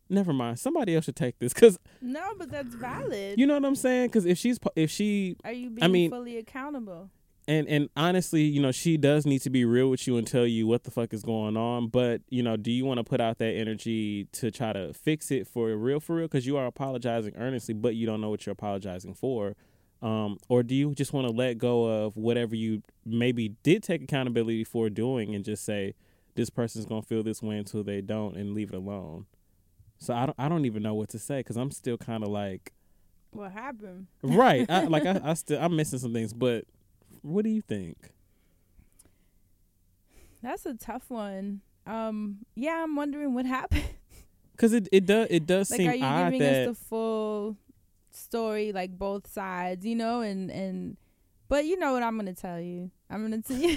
Never 0.09 0.33
mind. 0.33 0.59
Somebody 0.59 0.95
else 0.95 1.07
should 1.07 1.17
take 1.17 1.39
this, 1.39 1.53
cause 1.53 1.79
No, 2.01 2.33
but 2.39 2.51
that's 2.51 2.75
valid. 2.75 3.39
you 3.39 3.47
know 3.47 3.55
what 3.55 3.65
I'm 3.65 3.75
saying. 3.75 4.11
Cause 4.11 4.25
if 4.25 4.39
she's 4.39 4.59
if 4.77 4.91
she 4.91 5.37
Are 5.45 5.53
you 5.53 5.71
being 5.71 5.83
I 5.85 5.89
mean- 5.89 6.11
fully 6.11 6.37
accountable? 6.39 7.11
and 7.49 7.67
and 7.69 7.89
honestly, 7.97 8.43
you 8.43 8.61
know, 8.61 8.73
she 8.73 8.97
does 8.97 9.25
need 9.27 9.41
to 9.43 9.51
be 9.51 9.65
real 9.65 9.89
with 9.91 10.07
you 10.07 10.17
and 10.17 10.27
tell 10.27 10.47
you 10.47 10.67
what 10.67 10.83
the 10.85 10.91
fuck 10.91 11.13
is 11.13 11.23
going 11.23 11.57
on. 11.57 11.89
But 11.89 12.23
you 12.29 12.43
know, 12.43 12.57
do 12.57 12.71
you 12.71 12.85
want 12.85 12.99
to 12.99 13.05
put 13.05 13.21
out 13.21 13.39
that 13.39 13.53
energy 13.55 14.25
to 14.33 14.51
try 14.51 14.73
to 14.73 14.93
fix 14.95 15.31
it 15.31 15.47
for 15.49 15.75
real, 15.77 15.99
for 16.01 16.17
real? 16.17 16.27
Because 16.27 16.47
you 16.47 16.57
are 16.57 16.67
apologizing 16.67 17.35
earnestly, 17.37 17.75
but 17.75 17.95
you 17.97 18.05
don't 18.07 18.21
know 18.21 18.31
what 18.31 18.47
you're 18.47 18.53
apologizing 18.53 19.15
for. 19.15 19.55
Um, 20.03 20.39
or 20.49 20.63
do 20.63 20.75
you 20.75 20.95
just 20.95 21.13
want 21.13 21.27
to 21.27 21.33
let 21.33 21.57
go 21.59 21.85
of 22.05 22.17
whatever 22.17 22.55
you 22.55 22.83
maybe 23.05 23.55
did 23.63 23.83
take 23.83 24.03
accountability 24.03 24.63
for 24.63 24.91
doing 24.91 25.35
and 25.35 25.45
just 25.45 25.65
say 25.65 25.95
this 26.37 26.51
person's 26.51 26.87
gonna 26.87 27.03
feel 27.03 27.23
this 27.23 27.43
way 27.43 27.57
until 27.59 27.83
they 27.83 28.01
don't 28.01 28.37
and 28.37 28.55
leave 28.55 28.71
it 28.71 28.77
alone? 28.77 29.27
So 29.99 30.15
I 30.15 30.27
don't, 30.27 30.37
I 30.39 30.49
don't 30.49 30.65
even 30.67 30.83
know 30.83 30.95
what 30.95 31.09
to 31.11 31.19
say 31.19 31.39
because 31.41 31.57
I'm 31.57 31.71
still 31.71 31.97
kind 31.99 32.23
of 32.23 32.29
like 32.29 32.73
What 33.33 33.53
happened? 33.53 34.07
right, 34.23 34.67
I, 34.71 34.85
like 34.89 35.07
I, 35.07 35.21
I 35.25 35.35
still 35.35 35.59
I'm 35.61 35.75
missing 35.75 35.99
some 35.99 36.13
things, 36.13 36.33
but 36.33 36.65
what 37.23 37.45
do 37.45 37.51
you 37.51 37.63
think? 37.63 37.97
That's 40.43 40.67
a 40.67 40.75
tough 40.75 41.05
one. 41.09 41.61
Um, 41.87 42.39
yeah, 42.55 42.83
I'm 42.83 42.95
wondering 42.97 43.35
what 43.35 43.47
happened. 43.47 43.85
Because 44.53 44.73
it, 44.73 44.89
it 44.91 45.05
does 45.05 45.27
it 45.29 45.45
does 45.45 45.71
like, 45.71 45.77
seem 45.77 45.91
are 45.91 45.95
you 45.95 46.05
odd 46.05 46.25
giving 46.33 46.39
that 46.41 46.69
us 46.69 46.79
the 46.79 46.85
full 46.87 47.59
story, 48.11 48.73
like 48.73 48.99
both 48.99 49.31
sides, 49.31 49.85
you 49.85 49.95
know? 49.95 50.23
And 50.23 50.51
and, 50.51 50.97
but 51.51 51.67
you 51.67 51.79
know 51.79 51.93
what 51.93 52.03
I'm 52.03 52.17
gonna 52.17 52.33
tell 52.33 52.59
you. 52.59 52.91
I'm 53.11 53.21
gonna 53.23 53.43
tell 53.43 53.55
you. 53.59 53.77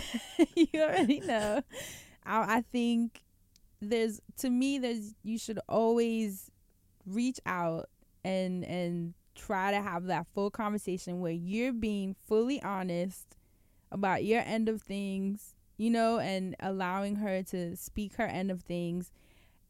you 0.55 0.67
already 0.75 1.19
know. 1.19 1.61
I, 2.25 2.57
I 2.57 2.61
think 2.61 3.23
there's 3.81 4.21
to 4.37 4.49
me 4.49 4.77
there's 4.77 5.15
you 5.23 5.37
should 5.37 5.59
always 5.69 6.51
reach 7.05 7.39
out 7.45 7.89
and 8.23 8.63
and 8.65 9.13
try 9.35 9.71
to 9.71 9.81
have 9.81 10.05
that 10.05 10.27
full 10.33 10.51
conversation 10.51 11.21
where 11.21 11.31
you're 11.31 11.73
being 11.73 12.15
fully 12.27 12.61
honest 12.61 13.37
about 13.91 14.23
your 14.23 14.41
end 14.41 14.69
of 14.69 14.81
things, 14.81 15.55
you 15.77 15.89
know, 15.89 16.19
and 16.19 16.55
allowing 16.59 17.15
her 17.15 17.41
to 17.41 17.75
speak 17.75 18.15
her 18.15 18.25
end 18.25 18.51
of 18.51 18.61
things. 18.61 19.11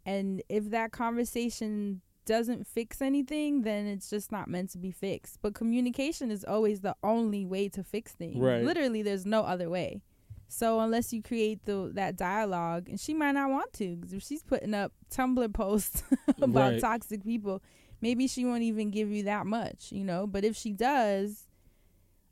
And 0.06 0.42
if 0.50 0.72
that 0.72 0.92
conversation 0.92 2.02
doesn't 2.26 2.68
fix 2.68 3.02
anything, 3.02 3.62
then 3.62 3.86
it's 3.86 4.10
just 4.10 4.32
not 4.32 4.48
meant 4.48 4.72
to 4.72 4.78
be 4.78 4.92
fixed. 4.92 5.40
But 5.42 5.54
communication 5.54 6.32
is 6.32 6.44
always 6.44 6.82
the 6.82 6.96
only 7.04 7.46
way 7.46 7.70
to 7.70 7.84
fix 7.84 8.12
things. 8.14 8.38
Right. 8.40 8.64
Literally, 8.64 9.02
there's 9.02 9.26
no 9.26 9.42
other 9.42 9.70
way. 9.70 10.02
So 10.52 10.80
unless 10.82 11.14
you 11.14 11.22
create 11.22 11.66
the 11.66 11.92
that 11.94 12.18
dialogue, 12.18 12.90
and 12.90 13.00
she 13.00 13.14
might 13.14 13.34
not 13.34 13.52
want 13.52 13.72
to, 13.74 13.96
because 13.98 14.14
if 14.14 14.24
she's 14.24 14.44
putting 14.44 14.74
up 14.74 14.92
Tumblr 15.12 15.54
posts 15.54 16.04
about 16.42 16.74
Right. 16.74 16.80
toxic 16.80 17.24
people, 17.24 17.62
maybe 18.02 18.28
she 18.28 18.46
won't 18.46 18.64
even 18.64 18.90
give 18.92 19.12
you 19.12 19.24
that 19.24 19.46
much, 19.46 19.92
you 19.92 20.04
know. 20.04 20.28
But 20.28 20.44
if 20.44 20.56
she 20.58 20.74
does, 20.74 21.48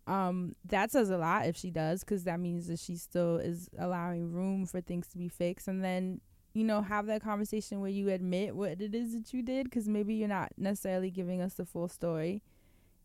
um, 0.07 0.55
that 0.65 0.91
says 0.91 1.09
a 1.09 1.17
lot. 1.17 1.47
If 1.47 1.57
she 1.57 1.69
does, 1.71 2.01
because 2.01 2.23
that 2.23 2.39
means 2.39 2.67
that 2.67 2.79
she 2.79 2.95
still 2.97 3.37
is 3.37 3.69
allowing 3.77 4.31
room 4.31 4.65
for 4.65 4.81
things 4.81 5.07
to 5.09 5.17
be 5.17 5.27
fixed, 5.27 5.67
and 5.67 5.83
then 5.83 6.21
you 6.53 6.63
know 6.63 6.81
have 6.81 7.05
that 7.07 7.21
conversation 7.21 7.81
where 7.81 7.89
you 7.91 8.09
admit 8.09 8.55
what 8.55 8.81
it 8.81 8.95
is 8.95 9.13
that 9.13 9.33
you 9.33 9.43
did, 9.43 9.65
because 9.65 9.87
maybe 9.87 10.15
you're 10.15 10.27
not 10.27 10.51
necessarily 10.57 11.11
giving 11.11 11.41
us 11.41 11.55
the 11.55 11.65
full 11.65 11.87
story, 11.89 12.41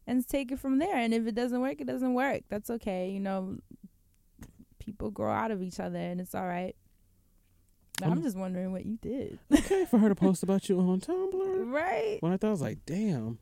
and 0.07 0.27
take 0.27 0.53
it 0.53 0.59
from 0.61 0.79
there. 0.79 0.97
And 0.97 1.13
if 1.13 1.27
it 1.27 1.35
doesn't 1.35 1.61
work, 1.61 1.81
it 1.81 1.87
doesn't 1.87 2.15
work. 2.15 2.43
That's 2.49 2.71
okay. 2.71 3.11
You 3.11 3.21
know, 3.21 3.59
people 4.85 5.11
grow 5.11 5.31
out 5.31 5.51
of 5.51 5.63
each 5.63 5.79
other, 5.81 5.99
and 5.99 6.21
it's 6.21 6.35
all 6.35 6.47
right. 6.47 6.75
But 7.99 8.07
I'm 8.07 8.13
Um, 8.13 8.23
just 8.23 8.37
wondering 8.37 8.73
what 8.73 8.85
you 8.87 8.97
did, 9.01 9.39
okay 9.53 9.85
for 9.85 9.99
her 9.99 10.09
to 10.09 10.15
post 10.27 10.43
about 10.43 10.69
you 10.69 10.79
on 10.81 11.01
Tumblr. 11.01 11.71
right? 11.73 12.17
When 12.21 12.33
I 12.33 12.37
thought 12.37 12.49
I 12.49 12.51
was 12.51 12.63
like, 12.63 12.79
damn. 12.87 13.39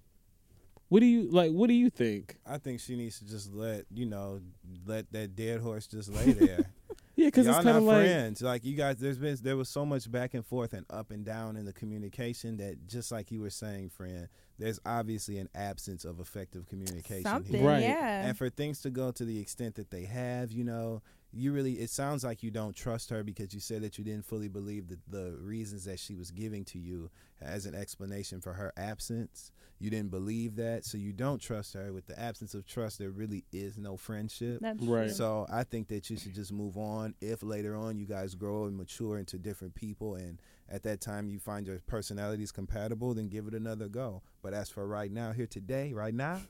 What 0.89 1.01
do 1.01 1.07
you 1.07 1.31
like? 1.31 1.53
What 1.53 1.69
do 1.69 1.75
you 1.75 1.89
think? 1.89 2.37
I 2.45 2.59
think 2.59 2.81
she 2.81 2.97
needs 2.97 3.21
to 3.21 3.25
just 3.25 3.55
let 3.55 3.85
you 3.95 4.07
know, 4.07 4.41
let 4.85 5.11
that 5.13 5.37
dead 5.37 5.61
horse 5.61 5.87
just 5.87 6.13
lay 6.13 6.33
there. 6.33 6.67
Yeah, 7.15 7.27
because 7.27 7.47
Y'all 7.47 7.57
it's 7.57 7.65
kind 7.65 7.75
not 7.75 7.77
of 7.77 7.83
like 7.85 8.05
friends. 8.07 8.43
Like 8.43 8.65
you 8.65 8.75
guys, 8.75 8.97
there's 8.97 9.19
been 9.19 9.37
there 9.41 9.57
was 9.57 9.69
so 9.69 9.87
much 9.87 10.11
back 10.11 10.35
and 10.35 10.45
forth 10.45 10.73
and 10.73 10.85
up 10.91 11.13
and 11.13 11.25
down 11.25 11.57
in 11.57 11.65
the 11.65 11.73
communication 11.73 12.57
that 12.57 12.89
just 12.89 13.13
like 13.13 13.31
you 13.31 13.41
were 13.41 13.51
saying, 13.51 13.91
friend, 13.91 14.27
there's 14.59 14.81
obviously 14.85 15.39
an 15.39 15.49
absence 15.55 16.05
of 16.05 16.19
effective 16.19 16.67
communication 16.69 17.23
Something, 17.23 17.61
here. 17.61 17.69
Right. 17.71 17.83
yeah. 17.83 18.27
And 18.27 18.37
for 18.37 18.51
things 18.51 18.81
to 18.83 18.91
go 18.91 19.13
to 19.13 19.25
the 19.25 19.39
extent 19.41 19.77
that 19.77 19.93
they 19.93 20.07
have, 20.07 20.51
you 20.51 20.65
know, 20.65 21.03
you 21.33 21.53
really 21.53 21.75
it 21.75 21.91
sounds 21.91 22.25
like 22.25 22.43
you 22.43 22.51
don't 22.51 22.75
trust 22.75 23.11
her 23.11 23.23
because 23.23 23.55
you 23.55 23.61
said 23.61 23.83
that 23.83 23.99
you 23.99 24.05
didn't 24.05 24.25
fully 24.27 24.49
believe 24.49 24.89
that 24.89 24.99
the 25.09 25.37
reasons 25.41 25.85
that 25.85 25.99
she 26.01 26.15
was 26.15 26.31
giving 26.31 26.65
to 26.67 26.79
you 26.79 27.11
as 27.41 27.67
an 27.67 27.75
explanation 27.75 28.41
for 28.41 28.53
her 28.55 28.73
absence. 28.77 29.53
You 29.79 29.89
didn't 29.89 30.11
believe 30.11 30.57
that, 30.57 30.85
so 30.85 30.99
you 30.99 31.13
don't 31.15 31.41
trust 31.41 31.73
her. 31.73 31.91
With 31.91 32.07
the 32.07 32.19
absence 32.21 32.53
of 32.53 32.67
trust, 32.67 32.99
there 32.99 33.09
really 33.11 33.45
is 33.51 33.79
no 33.79 33.97
friendship. 33.97 34.59
That's 34.61 34.85
Right. 34.85 35.07
true. 35.07 35.15
So 35.15 35.47
I 35.51 35.65
think 35.65 35.89
that 35.89 36.11
you 36.11 36.19
should 36.19 36.35
just 36.35 36.53
move 36.53 36.77
on. 36.77 37.15
If 37.23 37.43
later 37.43 37.75
on 37.75 37.97
you 37.97 38.05
guys 38.05 38.35
grow 38.35 38.67
and 38.67 38.77
mature 38.77 39.17
into 39.19 39.39
different 39.39 39.75
people, 39.75 40.17
and 40.17 40.39
at 40.69 40.83
that 40.83 41.01
time 41.01 41.31
you 41.31 41.39
find 41.39 41.67
your 41.67 41.79
personalities 41.87 42.53
compatible, 42.53 43.15
then 43.15 43.29
give 43.29 43.47
it 43.47 43.55
another 43.55 43.89
go. 43.89 44.21
But 44.43 44.53
as 44.53 44.69
for 44.69 44.87
right 44.87 45.11
now, 45.11 45.33
here 45.33 45.47
today, 45.47 45.95
right 45.95 46.15
now, 46.15 46.43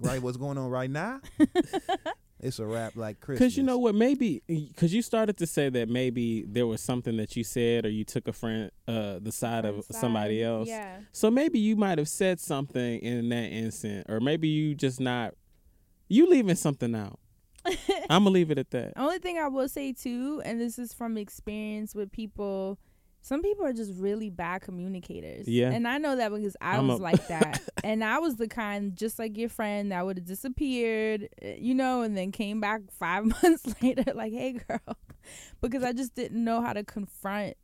right, 0.00 0.20
what's 0.20 0.36
going 0.36 0.58
on 0.58 0.70
right 0.70 0.90
now? 0.90 1.20
it's 2.40 2.58
a 2.58 2.66
wrap 2.66 2.96
like 2.96 3.20
Christmas. 3.20 3.38
because 3.38 3.56
you 3.56 3.62
know 3.62 3.78
what? 3.78 3.94
Maybe 3.94 4.42
because 4.46 4.92
you 4.92 5.02
started 5.02 5.36
to 5.38 5.46
say 5.46 5.68
that 5.70 5.88
maybe 5.88 6.44
there 6.46 6.66
was 6.66 6.80
something 6.80 7.16
that 7.16 7.36
you 7.36 7.44
said 7.44 7.86
or 7.86 7.88
you 7.88 8.04
took 8.04 8.28
a 8.28 8.32
friend, 8.32 8.70
uh, 8.86 9.18
the 9.20 9.32
side 9.32 9.64
of 9.64 9.74
Friend's 9.86 9.98
somebody 9.98 10.40
side, 10.40 10.46
else. 10.46 10.68
Yeah. 10.68 10.98
So 11.12 11.30
maybe 11.30 11.58
you 11.58 11.76
might 11.76 11.98
have 11.98 12.08
said 12.08 12.40
something 12.40 13.00
in 13.00 13.28
that 13.30 13.50
instant, 13.50 14.06
or 14.08 14.20
maybe 14.20 14.48
you 14.48 14.74
just 14.74 15.00
not. 15.00 15.34
You 16.08 16.28
leaving 16.28 16.54
something 16.54 16.94
out. 16.94 17.18
I'm 18.10 18.24
gonna 18.24 18.30
leave 18.30 18.50
it 18.50 18.58
at 18.58 18.70
that. 18.72 18.92
Only 18.96 19.18
thing 19.18 19.38
I 19.38 19.48
will 19.48 19.68
say 19.68 19.92
too, 19.92 20.42
and 20.44 20.60
this 20.60 20.78
is 20.78 20.92
from 20.92 21.16
experience 21.16 21.94
with 21.94 22.12
people, 22.12 22.78
some 23.24 23.40
people 23.40 23.64
are 23.64 23.72
just 23.72 23.90
really 23.94 24.28
bad 24.28 24.60
communicators. 24.60 25.48
Yeah. 25.48 25.70
And 25.70 25.88
I 25.88 25.96
know 25.96 26.14
that 26.14 26.30
because 26.30 26.58
I 26.60 26.76
I'm 26.76 26.88
was 26.88 27.00
a- 27.00 27.02
like 27.02 27.26
that. 27.28 27.62
and 27.82 28.04
I 28.04 28.18
was 28.18 28.36
the 28.36 28.46
kind, 28.48 28.94
just 28.94 29.18
like 29.18 29.38
your 29.38 29.48
friend, 29.48 29.92
that 29.92 30.04
would 30.04 30.18
have 30.18 30.26
disappeared, 30.26 31.30
eh, 31.40 31.56
you 31.58 31.74
know, 31.74 32.02
and 32.02 32.14
then 32.14 32.32
came 32.32 32.60
back 32.60 32.82
five 32.90 33.24
months 33.24 33.64
later, 33.82 34.12
like, 34.14 34.34
hey, 34.34 34.52
girl. 34.68 34.98
because 35.62 35.82
I 35.82 35.92
just 35.94 36.14
didn't 36.14 36.44
know 36.44 36.60
how 36.60 36.74
to 36.74 36.84
confront 36.84 37.56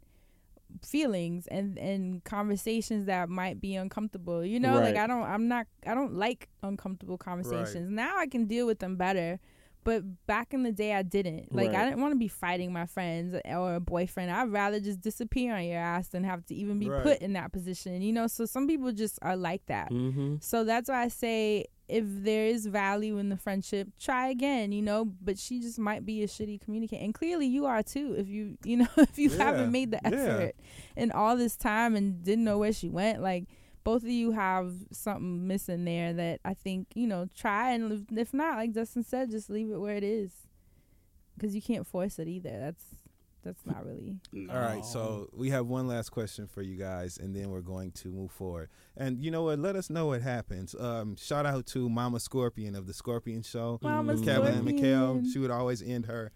feelings 0.83 1.47
and 1.49 1.77
and 1.79 2.25
conversations 2.25 3.05
that 3.07 3.29
might 3.29 3.61
be 3.61 3.75
uncomfortable 3.75 4.45
you 4.45 4.61
know 4.61 4.79
like 4.81 4.95
i 4.97 5.05
don't 5.05 5.25
i'm 5.25 5.49
not 5.49 5.67
i 5.85 5.95
don't 5.95 6.15
like 6.15 6.49
uncomfortable 6.63 7.19
conversations 7.19 7.91
now 7.91 8.17
i 8.17 8.25
can 8.29 8.47
deal 8.47 8.69
with 8.69 8.79
them 8.79 8.95
better 8.95 9.41
but 9.85 10.03
back 10.27 10.53
in 10.53 10.63
the 10.63 10.73
day 10.73 10.93
i 10.95 11.03
didn't 11.03 11.55
like 11.55 11.71
i 11.75 11.85
didn't 11.85 12.01
want 12.01 12.13
to 12.13 12.19
be 12.19 12.29
fighting 12.29 12.73
my 12.73 12.87
friends 12.87 13.35
or 13.47 13.75
a 13.77 13.81
boyfriend 13.81 14.31
i'd 14.31 14.51
rather 14.53 14.79
just 14.81 15.01
disappear 15.01 15.55
on 15.55 15.65
your 15.65 15.79
ass 15.79 16.09
than 16.09 16.23
have 16.25 16.45
to 16.47 16.55
even 16.55 16.79
be 16.79 16.89
Right. 16.89 17.03
put 17.03 17.19
in 17.21 17.33
that 17.35 17.53
position 17.53 18.03
you 18.03 18.13
know 18.13 18.27
so 18.27 18.45
some 18.45 18.67
people 18.67 18.93
just 18.93 19.19
are 19.23 19.37
like 19.37 19.65
that 19.67 19.91
Mm-hmm. 19.91 20.37
so 20.41 20.65
that's 20.65 20.89
why 20.89 21.03
I 21.03 21.09
say 21.09 21.67
if 21.89 22.05
there 22.07 22.47
is 22.47 22.67
value 22.67 23.19
in 23.19 23.31
the 23.31 23.37
friendship, 23.37 23.89
try 23.99 24.29
again, 24.29 24.71
you 24.71 24.81
know. 24.81 25.07
But 25.21 25.41
she 25.41 25.59
just 25.61 25.77
might 25.77 26.07
be 26.07 26.23
a 26.23 26.29
shitty 26.29 26.61
communicator, 26.61 27.03
and 27.03 27.13
clearly 27.13 27.47
you 27.47 27.67
are 27.67 27.83
too. 27.83 28.15
If 28.17 28.29
you, 28.29 28.57
you 28.65 28.77
know, 28.77 28.87
if 28.97 29.19
you 29.19 29.29
Yeah, 29.29 29.43
haven't 29.45 29.73
made 29.73 29.91
the 29.91 29.99
yeah. 30.05 30.11
effort 30.13 30.55
in 30.97 31.11
all 31.11 31.37
this 31.37 31.57
time 31.57 31.97
and 31.97 32.23
didn't 32.23 32.45
know 32.45 32.59
where 32.59 32.73
she 32.73 32.89
went, 32.89 33.21
like 33.23 33.47
both 33.85 34.03
of 34.03 34.09
you 34.09 34.33
have 34.33 34.73
something 34.93 35.47
missing 35.47 35.85
there 35.85 36.13
that 36.13 36.41
I 36.45 36.55
think 36.55 36.89
you 36.95 37.07
know. 37.07 37.29
Try 37.37 37.73
and 37.73 37.93
if- 38.11 38.19
if 38.19 38.35
not, 38.35 38.57
like 38.57 38.73
Dustin 38.73 39.03
said, 39.03 39.31
just 39.31 39.51
leave 39.51 39.71
it 39.71 39.79
where 39.79 39.97
it 39.97 40.05
is, 40.05 40.33
because 41.37 41.55
you 41.55 41.63
can't 41.63 41.87
force 41.87 42.19
it 42.19 42.29
either. 42.29 42.51
That's 42.59 42.85
that's 43.43 43.65
not 43.65 43.87
really. 43.87 44.19
All 44.51 44.61
right, 44.61 44.85
so 44.85 45.31
we 45.33 45.49
have 45.49 45.67
one 45.67 45.87
last 45.89 46.11
question 46.11 46.47
for 46.47 46.61
you 46.61 46.77
guys, 46.77 47.17
and 47.17 47.35
then 47.35 47.49
we're 47.49 47.63
going 47.63 47.91
to 47.93 48.09
move 48.09 48.31
forward. 48.31 48.69
And 48.99 49.19
you 49.19 49.31
know 49.31 49.45
what? 49.45 49.59
Let 49.59 49.77
us 49.77 49.89
know 49.89 50.07
what 50.09 50.21
happens. 50.21 50.75
Um, 50.79 51.17
shout 51.17 51.47
out 51.47 51.65
to 51.69 51.89
Mama 51.89 52.21
Scorpion 52.21 52.75
of 52.75 52.87
the 52.87 52.93
Scorpion 52.93 53.43
Show, 53.43 53.79
Mama 53.81 54.13
with 54.13 54.25
Kevin 54.27 54.53
and 54.57 54.65
Mikhail. 54.67 55.23
She 55.33 55.39
would 55.39 55.51
always 55.51 55.81
end 55.81 56.05
her 56.05 56.33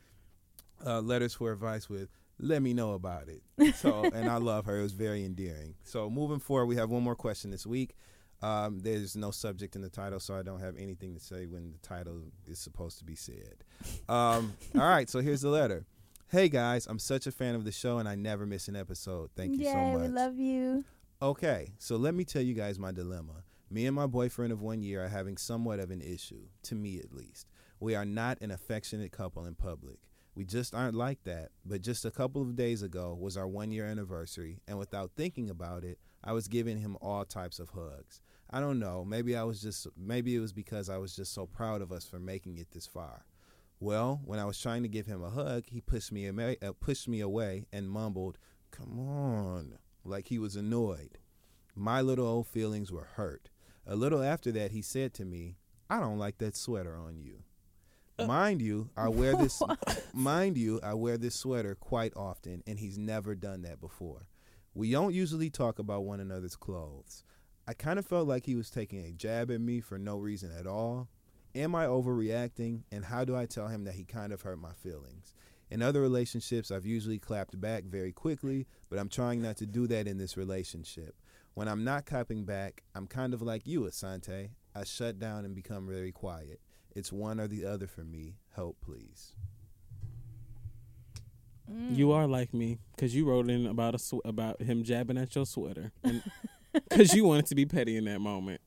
uh, 0.85 1.01
letters 1.03 1.35
for 1.35 1.53
advice 1.53 1.91
with 1.91 2.09
"Let 2.39 2.63
me 2.63 2.75
know 2.75 2.93
about 2.93 3.29
it." 3.29 3.75
So, 3.77 4.05
and 4.15 4.29
I 4.29 4.37
love 4.37 4.67
her. 4.67 4.79
It 4.79 4.83
was 4.83 4.93
very 4.93 5.25
endearing. 5.25 5.75
So, 5.85 6.11
moving 6.11 6.39
forward, 6.41 6.67
we 6.67 6.77
have 6.77 6.91
one 6.91 7.03
more 7.03 7.17
question 7.17 7.51
this 7.51 7.67
week. 7.67 7.95
Um, 8.43 8.81
there's 8.81 9.17
no 9.17 9.31
subject 9.31 9.75
in 9.75 9.81
the 9.83 9.89
title, 9.89 10.21
so 10.21 10.35
I 10.37 10.43
don't 10.43 10.61
have 10.61 10.77
anything 10.77 11.15
to 11.15 11.21
say 11.21 11.47
when 11.47 11.73
the 11.73 11.79
title 11.79 12.21
is 12.47 12.59
supposed 12.59 12.99
to 12.99 13.05
be 13.05 13.15
said. 13.15 13.65
Um, 14.09 14.53
all 14.75 14.89
right, 14.89 15.09
so 15.09 15.21
here's 15.21 15.41
the 15.41 15.49
letter. 15.49 15.87
Hey 16.29 16.49
guys, 16.49 16.87
I'm 16.87 16.99
such 16.99 17.27
a 17.27 17.33
fan 17.33 17.55
of 17.55 17.65
the 17.65 17.71
show 17.71 17.99
and 17.99 18.09
I 18.09 18.17
never 18.17 18.45
miss 18.45 18.67
an 18.67 18.75
episode. 18.77 19.31
Thank 19.37 19.57
you 19.57 19.67
Yay, 19.67 19.73
so 19.73 19.79
much. 19.79 20.01
we 20.03 20.09
love 20.09 20.39
you. 20.39 20.85
Okay, 21.23 21.69
so 21.79 21.97
let 21.97 22.13
me 22.13 22.25
tell 22.25 22.43
you 22.43 22.55
guys 22.55 22.79
my 22.79 22.91
dilemma. 22.93 23.45
Me 23.71 23.87
and 23.87 23.95
my 23.95 24.07
boyfriend 24.07 24.53
of 24.53 24.61
one 24.61 24.83
year 24.83 25.05
are 25.05 25.09
having 25.09 25.37
somewhat 25.37 25.79
of 25.79 25.91
an 25.91 26.01
issue, 26.01 26.43
to 26.65 26.75
me 26.75 26.99
at 26.99 27.13
least. 27.15 27.47
We 27.79 27.95
are 27.95 28.05
not 28.05 28.39
an 28.41 28.51
affectionate 28.51 29.13
couple 29.13 29.47
in 29.47 29.55
public. 29.55 29.99
We 30.35 30.45
just 30.45 30.75
aren't 30.75 30.97
like 30.97 31.23
that. 31.25 31.51
But 31.65 31.83
just 31.83 32.05
a 32.05 32.11
couple 32.11 32.43
of 32.43 32.57
days 32.57 32.83
ago 32.83 33.17
was 33.19 33.37
our 33.37 33.47
one 33.47 33.71
year 33.71 33.87
anniversary, 33.87 34.61
and 34.67 34.79
without 34.79 35.13
thinking 35.17 35.49
about 35.49 35.85
it, 35.85 35.99
I 36.23 36.33
was 36.33 36.49
giving 36.49 36.79
him 36.79 36.97
all 37.01 37.25
types 37.25 37.59
of 37.59 37.71
hugs. 37.71 38.21
I 38.51 38.61
don't 38.61 38.79
know, 38.79 39.05
maybe 39.05 39.37
I 39.37 39.45
was 39.45 39.61
just 39.61 39.87
maybe 39.97 40.35
it 40.35 40.41
was 40.41 40.53
because 40.53 40.89
I 40.89 40.99
was 40.99 41.15
just 41.17 41.33
so 41.33 41.47
proud 41.47 41.83
of 41.83 41.93
us 41.93 42.05
for 42.05 42.19
making 42.19 42.59
it 42.59 42.71
this 42.73 42.87
far. 42.87 43.25
Well, 43.81 44.21
when 44.25 44.39
I 44.39 44.45
was 44.45 44.59
trying 44.59 44.83
to 44.83 44.89
give 44.89 45.07
him 45.07 45.23
a 45.23 45.31
hug, 45.31 45.65
he 45.67 45.81
pushed 45.81 46.13
me 46.13 46.27
away, 46.27 46.57
uh, 46.63 46.73
pushed 46.73 47.09
me 47.09 47.21
away 47.21 47.67
and 47.73 47.91
mumbled, 47.91 48.39
"Come 48.71 48.99
on," 48.99 49.79
like 50.05 50.29
he 50.29 50.39
was 50.39 50.57
annoyed. 50.57 51.19
My 51.75 52.01
little 52.01 52.27
old 52.27 52.47
feelings 52.47 52.91
were 52.93 53.05
hurt. 53.05 53.51
A 53.87 53.97
little 53.97 54.23
after 54.23 54.51
that, 54.53 54.71
he 54.71 54.83
said 54.83 55.13
to 55.15 55.25
me, 55.25 55.59
"I 55.91 56.01
don't 56.01 56.19
like 56.19 56.39
that 56.39 56.57
sweater 56.57 56.97
on 56.97 57.19
you." 57.19 57.45
Uh, 58.19 58.27
mind 58.27 58.63
you, 58.63 58.91
I 58.97 59.09
wear 59.09 59.35
this. 59.37 59.61
mind 60.13 60.57
you, 60.57 60.81
I 60.83 60.95
wear 60.95 61.17
this 61.19 61.35
sweater 61.35 61.75
quite 61.75 62.13
often, 62.17 62.63
and 62.67 62.79
he's 62.79 62.99
never 62.99 63.35
done 63.35 63.63
that 63.63 63.81
before. 63.81 64.27
We 64.75 64.91
don't 64.91 65.15
usually 65.15 65.51
talk 65.51 65.79
about 65.79 66.05
one 66.05 66.21
another's 66.21 66.57
clothes. 66.57 67.23
I 67.67 67.75
kind 67.75 67.99
of 67.99 68.07
felt 68.07 68.29
like 68.29 68.45
he 68.47 68.55
was 68.57 68.71
taking 68.71 69.05
a 69.05 69.13
jab 69.13 69.51
at 69.51 69.61
me 69.61 69.81
for 69.81 69.99
no 69.99 70.19
reason 70.19 70.51
at 70.57 70.67
all. 70.67 71.09
Am 71.55 71.75
I 71.75 71.87
overreacting? 71.87 72.83
And 72.93 73.05
how 73.05 73.25
do 73.25 73.37
I 73.37 73.47
tell 73.47 73.69
him 73.69 73.85
that 73.85 73.95
he 73.95 74.05
kind 74.05 74.33
of 74.33 74.43
hurt 74.43 74.59
my 74.59 74.73
feelings? 74.73 75.35
In 75.71 75.81
other 75.81 76.01
relationships, 76.01 76.71
I've 76.71 76.85
usually 76.85 77.19
clapped 77.19 77.59
back 77.61 77.85
very 77.85 78.13
quickly, 78.13 78.67
but 78.91 78.99
I'm 78.99 79.09
trying 79.09 79.41
not 79.41 79.57
to 79.59 79.67
do 79.67 79.87
that 79.87 80.07
in 80.07 80.19
this 80.19 80.37
relationship. 80.37 81.15
When 81.55 81.69
I'm 81.69 81.85
not 81.85 82.05
clapping 82.05 82.45
back, 82.45 82.83
I'm 82.95 83.07
kind 83.07 83.33
of 83.33 83.41
like 83.41 83.67
you, 83.67 83.83
Asante. 83.83 84.51
I 84.75 84.85
shut 84.85 85.19
down 85.19 85.45
and 85.45 85.55
become 85.55 85.87
very 85.87 86.13
quiet. 86.13 86.61
It's 86.95 87.13
one 87.13 87.41
or 87.41 87.49
the 87.49 87.65
other 87.65 87.87
for 87.87 88.03
me. 88.05 88.37
Help, 88.55 88.77
please. 88.81 89.33
Mm. 91.71 91.97
You 91.97 92.13
are 92.13 92.27
like 92.27 92.53
me 92.53 92.79
because 92.95 93.15
you 93.15 93.25
wrote 93.25 93.49
in 93.49 93.67
about 93.67 93.95
a 93.95 93.99
sw- 93.99 94.25
about 94.25 94.61
him 94.61 94.85
jabbing 94.85 95.17
at 95.17 95.35
your 95.35 95.47
sweater, 95.47 95.93
because 96.89 97.15
you 97.15 97.25
wanted 97.25 97.47
to 97.47 97.55
be 97.55 97.65
petty 97.65 97.97
in 97.97 98.05
that 98.05 98.21
moment, 98.21 98.61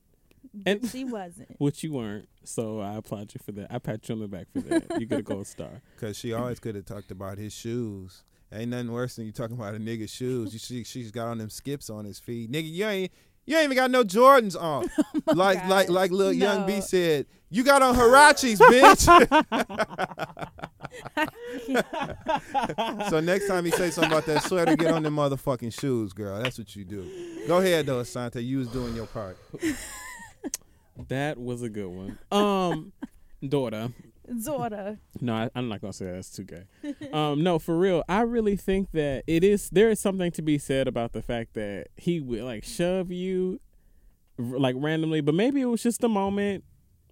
But 0.52 0.86
she 0.86 1.04
wasn't. 1.04 1.54
which 1.58 1.84
you 1.84 1.92
weren't. 1.92 2.28
So 2.44 2.80
I 2.80 2.94
applaud 2.96 3.32
you 3.34 3.40
for 3.44 3.52
that. 3.52 3.72
I 3.72 3.78
pat 3.78 4.08
you 4.08 4.16
on 4.16 4.20
the 4.20 4.28
back 4.28 4.48
for 4.52 4.60
that. 4.62 5.00
You 5.00 5.06
get 5.06 5.20
a 5.20 5.22
gold 5.22 5.46
star. 5.46 5.80
Because 5.94 6.16
she 6.16 6.32
always 6.32 6.58
could 6.58 6.74
have 6.74 6.86
talked 6.86 7.10
about 7.12 7.38
his 7.38 7.52
shoes. 7.52 8.24
Ain't 8.52 8.70
nothing 8.70 8.90
worse 8.90 9.16
than 9.16 9.26
you 9.26 9.32
talking 9.32 9.56
about 9.56 9.74
a 9.74 9.78
nigga's 9.78 10.10
shoes. 10.10 10.52
You 10.54 10.58
see, 10.58 10.82
she's 10.82 11.10
got 11.10 11.28
on 11.28 11.38
them 11.38 11.50
skips 11.50 11.90
on 11.90 12.04
his 12.06 12.18
feet. 12.18 12.50
Nigga, 12.50 12.70
you 12.72 12.86
ain't 12.86 13.12
you 13.48 13.56
ain't 13.56 13.64
even 13.64 13.76
got 13.76 13.90
no 13.90 14.04
Jordans 14.04 14.60
on. 14.60 14.90
like 15.34 15.66
like 15.66 15.86
God. 15.86 15.94
like 15.94 16.10
little 16.10 16.34
young 16.34 16.66
B 16.66 16.82
said, 16.82 17.24
you 17.48 17.64
got 17.64 17.80
on 17.80 17.94
Huaraches, 17.94 18.58
bitch. 18.58 19.08
so 23.10 23.20
next 23.20 23.48
time 23.48 23.64
he 23.64 23.70
say 23.70 23.90
something 23.90 24.12
about 24.12 24.26
that 24.26 24.42
sweater, 24.42 24.76
get 24.76 24.92
on 24.92 25.02
them 25.02 25.16
motherfucking 25.16 25.72
shoes, 25.80 26.12
girl. 26.12 26.42
That's 26.42 26.58
what 26.58 26.76
you 26.76 26.84
do. 26.84 27.10
Go 27.46 27.56
ahead 27.56 27.86
though, 27.86 28.02
Asante. 28.02 28.44
You 28.44 28.58
was 28.58 28.68
doing 28.68 28.94
your 28.94 29.06
part. 29.06 29.38
That 31.08 31.38
was 31.38 31.62
a 31.62 31.70
good 31.70 31.88
one. 31.88 32.18
Um, 32.30 32.92
daughter. 33.48 33.88
Zora. 34.38 34.98
No, 35.20 35.34
I, 35.34 35.50
I'm 35.54 35.68
not 35.68 35.80
gonna 35.80 35.92
say 35.92 36.06
that's 36.06 36.30
too 36.30 36.44
gay. 36.44 36.64
Um, 37.12 37.42
no, 37.42 37.58
for 37.58 37.76
real, 37.78 38.02
I 38.08 38.20
really 38.22 38.56
think 38.56 38.90
that 38.92 39.24
it 39.26 39.44
is. 39.44 39.70
There 39.70 39.90
is 39.90 40.00
something 40.00 40.30
to 40.32 40.42
be 40.42 40.58
said 40.58 40.88
about 40.88 41.12
the 41.12 41.22
fact 41.22 41.54
that 41.54 41.88
he 41.96 42.20
would 42.20 42.42
like 42.42 42.64
shove 42.64 43.10
you, 43.10 43.60
like 44.38 44.76
randomly, 44.78 45.20
but 45.20 45.34
maybe 45.34 45.60
it 45.60 45.66
was 45.66 45.82
just 45.82 46.02
a 46.04 46.08
moment. 46.08 46.64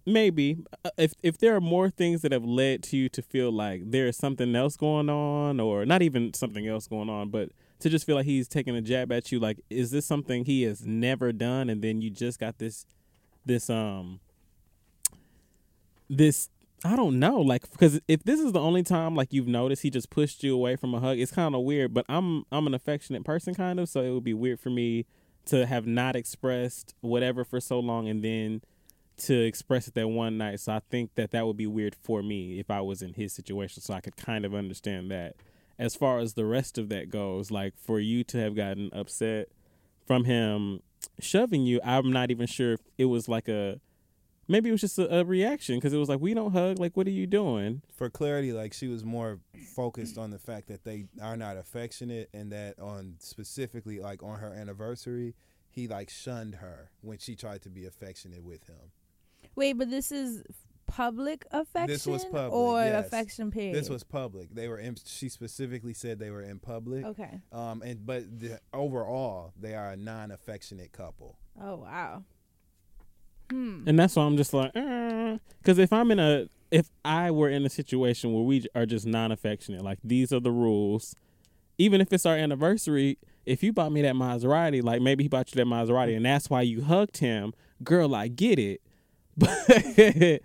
Maybe 0.05 0.57
Uh, 0.85 0.89
if 0.97 1.13
if 1.21 1.37
there 1.37 1.53
are 1.55 1.59
more 1.61 1.89
things 1.89 2.21
that 2.21 2.31
have 2.31 2.45
led 2.45 2.81
to 2.83 2.97
you 2.97 3.09
to 3.09 3.21
feel 3.21 3.51
like 3.51 3.91
there 3.91 4.07
is 4.07 4.15
something 4.15 4.55
else 4.55 4.77
going 4.77 5.09
on, 5.09 5.59
or 5.59 5.85
not 5.85 6.01
even 6.01 6.33
something 6.33 6.65
else 6.65 6.87
going 6.87 7.09
on, 7.09 7.29
but 7.29 7.49
to 7.79 7.89
just 7.89 8.05
feel 8.05 8.15
like 8.15 8.25
he's 8.25 8.47
taking 8.47 8.75
a 8.75 8.81
jab 8.81 9.11
at 9.11 9.31
you, 9.31 9.39
like 9.39 9.59
is 9.69 9.91
this 9.91 10.05
something 10.05 10.45
he 10.45 10.63
has 10.63 10.85
never 10.85 11.33
done, 11.33 11.69
and 11.69 11.81
then 11.81 12.01
you 12.01 12.09
just 12.09 12.39
got 12.39 12.57
this, 12.57 12.85
this 13.45 13.69
um, 13.69 14.21
this 16.09 16.49
I 16.83 16.95
don't 16.95 17.19
know, 17.19 17.41
like 17.41 17.69
because 17.71 17.99
if 18.07 18.23
this 18.23 18.39
is 18.39 18.51
the 18.51 18.59
only 18.59 18.83
time 18.83 19.15
like 19.15 19.33
you've 19.33 19.47
noticed 19.47 19.81
he 19.81 19.89
just 19.89 20.11
pushed 20.11 20.43
you 20.43 20.53
away 20.53 20.75
from 20.75 20.93
a 20.93 20.99
hug, 20.99 21.17
it's 21.17 21.31
kind 21.31 21.55
of 21.55 21.61
weird. 21.61 21.93
But 21.93 22.05
I'm 22.07 22.43
I'm 22.51 22.67
an 22.67 22.73
affectionate 22.73 23.23
person, 23.25 23.55
kind 23.55 23.79
of, 23.79 23.89
so 23.89 24.01
it 24.01 24.11
would 24.11 24.23
be 24.23 24.35
weird 24.35 24.59
for 24.59 24.69
me 24.69 25.05
to 25.45 25.65
have 25.65 25.87
not 25.87 26.15
expressed 26.15 26.93
whatever 27.01 27.43
for 27.43 27.59
so 27.59 27.79
long 27.79 28.07
and 28.07 28.23
then 28.23 28.61
to 29.17 29.33
express 29.33 29.87
it 29.87 29.95
that 29.95 30.07
one 30.09 30.37
night. 30.37 30.59
So 30.59 30.73
I 30.73 30.81
think 30.91 31.15
that 31.15 31.31
that 31.31 31.47
would 31.47 31.57
be 31.57 31.65
weird 31.65 31.95
for 31.95 32.21
me 32.21 32.59
if 32.59 32.69
I 32.69 32.81
was 32.81 33.01
in 33.01 33.13
his 33.13 33.33
situation. 33.33 33.81
So 33.81 33.93
I 33.93 34.01
could 34.01 34.15
kind 34.15 34.45
of 34.45 34.53
understand 34.53 35.09
that. 35.09 35.35
As 35.79 35.95
far 35.95 36.19
as 36.19 36.33
the 36.33 36.45
rest 36.45 36.77
of 36.77 36.89
that 36.89 37.09
goes, 37.09 37.49
like 37.49 37.73
for 37.77 37.99
you 37.99 38.23
to 38.25 38.37
have 38.37 38.55
gotten 38.55 38.89
upset 38.93 39.47
from 40.05 40.25
him 40.25 40.81
shoving 41.19 41.65
you, 41.65 41.79
I'm 41.83 42.11
not 42.11 42.29
even 42.29 42.47
sure 42.47 42.73
if 42.73 42.81
it 42.97 43.05
was 43.05 43.27
like 43.27 43.47
a 43.47 43.79
maybe 44.47 44.69
it 44.69 44.71
was 44.71 44.81
just 44.81 44.97
a, 44.99 45.19
a 45.19 45.25
reaction 45.25 45.75
because 45.75 45.93
it 45.93 45.97
was 45.97 46.09
like 46.09 46.19
we 46.19 46.33
don't 46.33 46.51
hug 46.51 46.79
like 46.79 46.95
what 46.95 47.07
are 47.07 47.11
you 47.11 47.27
doing 47.27 47.81
For 47.95 48.09
clarity, 48.09 48.53
like 48.53 48.73
she 48.73 48.87
was 48.87 49.03
more 49.03 49.39
focused 49.75 50.17
on 50.17 50.31
the 50.31 50.39
fact 50.39 50.67
that 50.67 50.83
they 50.83 51.05
are 51.21 51.37
not 51.37 51.57
affectionate 51.57 52.29
and 52.33 52.51
that 52.51 52.79
on 52.79 53.15
specifically 53.19 53.99
like 53.99 54.23
on 54.23 54.39
her 54.39 54.53
anniversary, 54.53 55.35
he 55.69 55.87
like 55.87 56.09
shunned 56.09 56.55
her 56.55 56.91
when 57.01 57.17
she 57.17 57.35
tried 57.35 57.61
to 57.63 57.69
be 57.69 57.85
affectionate 57.85 58.43
with 58.43 58.63
him. 58.67 58.91
Wait, 59.55 59.73
but 59.73 59.89
this 59.89 60.11
is 60.11 60.43
public 60.87 61.45
affection 61.51 61.87
This 61.87 62.07
was 62.07 62.23
public, 62.23 62.53
or 62.53 62.79
yes. 62.79 63.05
affection 63.05 63.51
period. 63.51 63.75
This 63.75 63.89
was 63.89 64.03
public. 64.03 64.53
They 64.55 64.69
were 64.69 64.79
in, 64.79 64.95
she 65.05 65.27
specifically 65.27 65.93
said 65.93 66.17
they 66.17 66.31
were 66.31 66.41
in 66.41 66.59
public. 66.59 67.05
okay. 67.05 67.41
Um 67.51 67.81
and 67.83 68.05
but 68.05 68.39
the, 68.39 68.59
overall 68.73 69.51
they 69.59 69.75
are 69.75 69.91
a 69.91 69.97
non-affectionate 69.97 70.91
couple. 70.93 71.37
Oh 71.61 71.75
wow. 71.75 72.23
Hmm. 73.49 73.83
and 73.85 73.97
that's 73.97 74.15
why 74.15 74.23
i'm 74.23 74.37
just 74.37 74.53
like 74.53 74.73
because 74.73 75.77
if 75.77 75.93
i'm 75.93 76.11
in 76.11 76.19
a 76.19 76.47
if 76.71 76.89
i 77.05 77.31
were 77.31 77.49
in 77.49 77.65
a 77.65 77.69
situation 77.69 78.33
where 78.33 78.43
we 78.43 78.65
are 78.75 78.85
just 78.85 79.05
non-affectionate 79.05 79.81
like 79.81 79.99
these 80.03 80.33
are 80.33 80.39
the 80.39 80.51
rules 80.51 81.15
even 81.77 82.01
if 82.01 82.11
it's 82.11 82.25
our 82.25 82.35
anniversary 82.35 83.17
if 83.45 83.63
you 83.63 83.71
bought 83.71 83.91
me 83.91 84.01
that 84.01 84.15
maserati 84.15 84.83
like 84.83 85.01
maybe 85.01 85.23
he 85.23 85.27
bought 85.29 85.53
you 85.53 85.63
that 85.63 85.67
maserati 85.67 86.15
and 86.15 86.25
that's 86.25 86.49
why 86.49 86.61
you 86.61 86.83
hugged 86.83 87.17
him 87.17 87.53
girl 87.83 88.13
i 88.13 88.27
get 88.27 88.59
it 88.59 88.81
but 89.37 90.41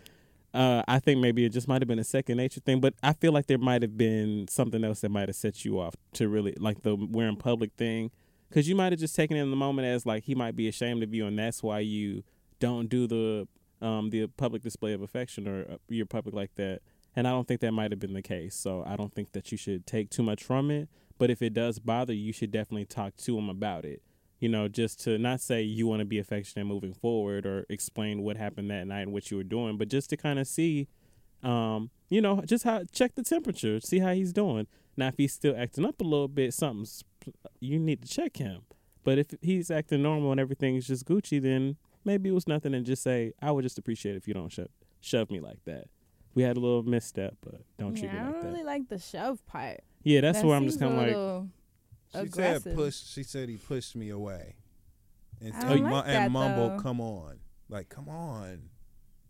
uh, 0.55 0.83
I 0.87 0.99
think 0.99 1.20
maybe 1.20 1.45
it 1.45 1.51
just 1.51 1.66
might 1.66 1.81
have 1.81 1.89
been 1.89 1.99
a 1.99 2.05
second 2.05 2.37
nature 2.37 2.61
thing, 2.61 2.81
but 2.81 2.95
I 3.03 3.15
feel 3.15 3.33
like 3.33 3.47
there 3.47 3.59
might 3.59 3.83
have 3.83 3.97
been 3.97 4.47
something 4.49 4.85
else 4.85 5.01
that 5.01 5.09
might 5.09 5.29
have 5.29 5.37
set 5.37 5.65
you 5.65 5.81
off 5.81 5.95
to 6.15 6.29
really 6.29 6.55
like 6.59 6.83
the 6.83 6.95
we're 6.95 7.29
in 7.29 7.37
public 7.37 7.73
thing, 7.79 8.11
because 8.49 8.69
you 8.69 8.74
might 8.74 8.93
have 8.93 9.01
just 9.01 9.16
taken 9.16 9.37
it 9.37 9.43
in 9.43 9.51
the 9.51 9.57
moment 9.57 9.87
as 9.89 10.05
like 10.05 10.24
he 10.24 10.35
might 10.35 10.55
be 10.55 10.69
ashamed 10.69 11.03
of 11.03 11.15
you, 11.15 11.27
and 11.27 11.39
that's 11.39 11.62
why 11.62 11.79
you 11.79 12.23
don't 12.66 12.89
do 12.89 13.06
the 13.06 13.48
um 13.86 14.10
the 14.10 14.26
public 14.28 14.62
display 14.62 14.93
of 14.93 15.02
affection 15.02 15.48
or 15.48 15.59
uh, 15.72 15.76
you're 15.89 16.06
public 16.06 16.34
like 16.34 16.55
that. 16.55 16.80
And 17.14 17.28
I 17.28 17.30
don't 17.30 17.47
think 17.47 17.60
that 17.60 17.72
might 17.72 17.90
have 17.93 18.01
been 18.01 18.14
the 18.14 18.22
case. 18.22 18.55
So 18.55 18.82
I 18.86 18.97
don't 18.97 19.12
think 19.14 19.32
that 19.32 19.52
you 19.52 19.59
should 19.59 19.86
take 19.86 20.09
too 20.09 20.22
much 20.22 20.43
from 20.43 20.70
it. 20.70 20.89
But 21.18 21.30
if 21.30 21.43
it 21.43 21.52
does 21.52 21.78
bother 21.78 22.14
you, 22.14 22.26
you 22.26 22.32
should 22.32 22.51
definitely 22.51 22.86
talk 22.86 23.16
to 23.18 23.36
him 23.36 23.51
about 23.51 23.84
it 23.84 24.02
you 24.43 24.48
know, 24.48 24.66
just 24.66 24.98
to 25.05 25.18
not 25.18 25.40
say 25.40 25.62
you 25.62 25.86
want 25.86 26.01
to 26.01 26.05
be 26.05 26.18
affectionate 26.18 26.64
moving 26.64 26.93
forward 26.93 27.47
or 27.47 27.64
explain 27.68 28.22
what 28.22 28.36
happened 28.36 28.68
that 28.72 28.89
night 28.89 29.02
and 29.02 29.12
what 29.12 29.30
you 29.30 29.36
were 29.36 29.44
doing, 29.44 29.76
but 29.76 29.86
just 29.86 30.10
to 30.10 30.16
kind 30.16 30.40
of 30.40 30.48
see, 30.48 30.89
um, 31.44 31.90
you 32.10 32.20
know, 32.20 32.43
just 32.44 32.64
how 32.64 32.82
check 32.90 33.14
the 33.14 33.22
temperature, 33.22 33.78
see 33.78 34.01
how 34.01 34.12
he's 34.12 34.32
doing. 34.32 34.66
Now, 34.97 35.06
if 35.06 35.14
he's 35.16 35.32
still 35.32 35.55
acting 35.56 35.84
up 35.84 36.01
a 36.01 36.05
little 36.05 36.26
bit, 36.26 36.52
something's 36.55 37.05
you 37.60 37.78
need 37.78 38.02
to 38.02 38.09
check 38.09 38.39
him. 38.39 38.62
But 39.05 39.18
if 39.18 39.28
he's 39.43 39.70
acting 39.70 40.02
normal 40.02 40.32
and 40.32 40.40
everything's 40.40 40.89
just 40.89 41.06
Gucci, 41.06 41.40
then 41.40 41.76
maybe 42.05 42.29
it 42.29 42.33
was 42.33 42.47
nothing, 42.47 42.74
and 42.74 42.85
just 42.87 43.03
say, 43.03 43.33
I 43.41 43.51
would 43.51 43.62
just 43.62 43.79
appreciate 43.79 44.16
if 44.16 44.27
you 44.29 44.35
don't 44.35 44.51
shove 44.51 44.69
shove 45.01 45.31
me 45.31 45.41
like 45.41 45.59
that. 45.65 45.87
We 46.35 46.43
had 46.43 46.57
a 46.57 46.61
little 46.61 46.83
misstep, 46.83 47.35
but 47.43 47.61
don't 47.79 47.95
treat 47.95 48.05
yeah, 48.07 48.12
me 48.15 48.19
I 48.20 48.23
don't 48.33 48.43
that. 48.43 48.49
really 48.49 48.65
like 48.65 48.89
the 48.89 48.99
shove 48.99 49.45
part. 49.47 49.81
Yeah, 50.03 50.23
that's 50.23 50.41
That 50.41 50.47
where 50.47 50.57
I'm 50.57 50.65
just 50.66 50.81
kind 50.81 50.93
of 50.93 50.99
like, 50.99 51.07
little 51.09 51.49
She 52.12 52.19
aggressive. 52.19 52.62
said 52.62 52.74
push. 52.74 52.97
She 53.03 53.23
said 53.23 53.49
he 53.49 53.57
pushed 53.57 53.95
me 53.97 54.09
away, 54.11 54.57
and 55.41 55.53
I 55.55 55.59
and, 55.61 55.69
don't 55.69 55.83
mu- 55.85 55.91
like 55.91 56.05
and 56.07 56.15
that, 56.15 56.31
mumble, 56.31 56.69
though. 56.70 56.81
"Come 56.83 57.01
on, 57.01 57.41
like 57.69 57.89
come 57.89 58.09
on." 58.09 58.70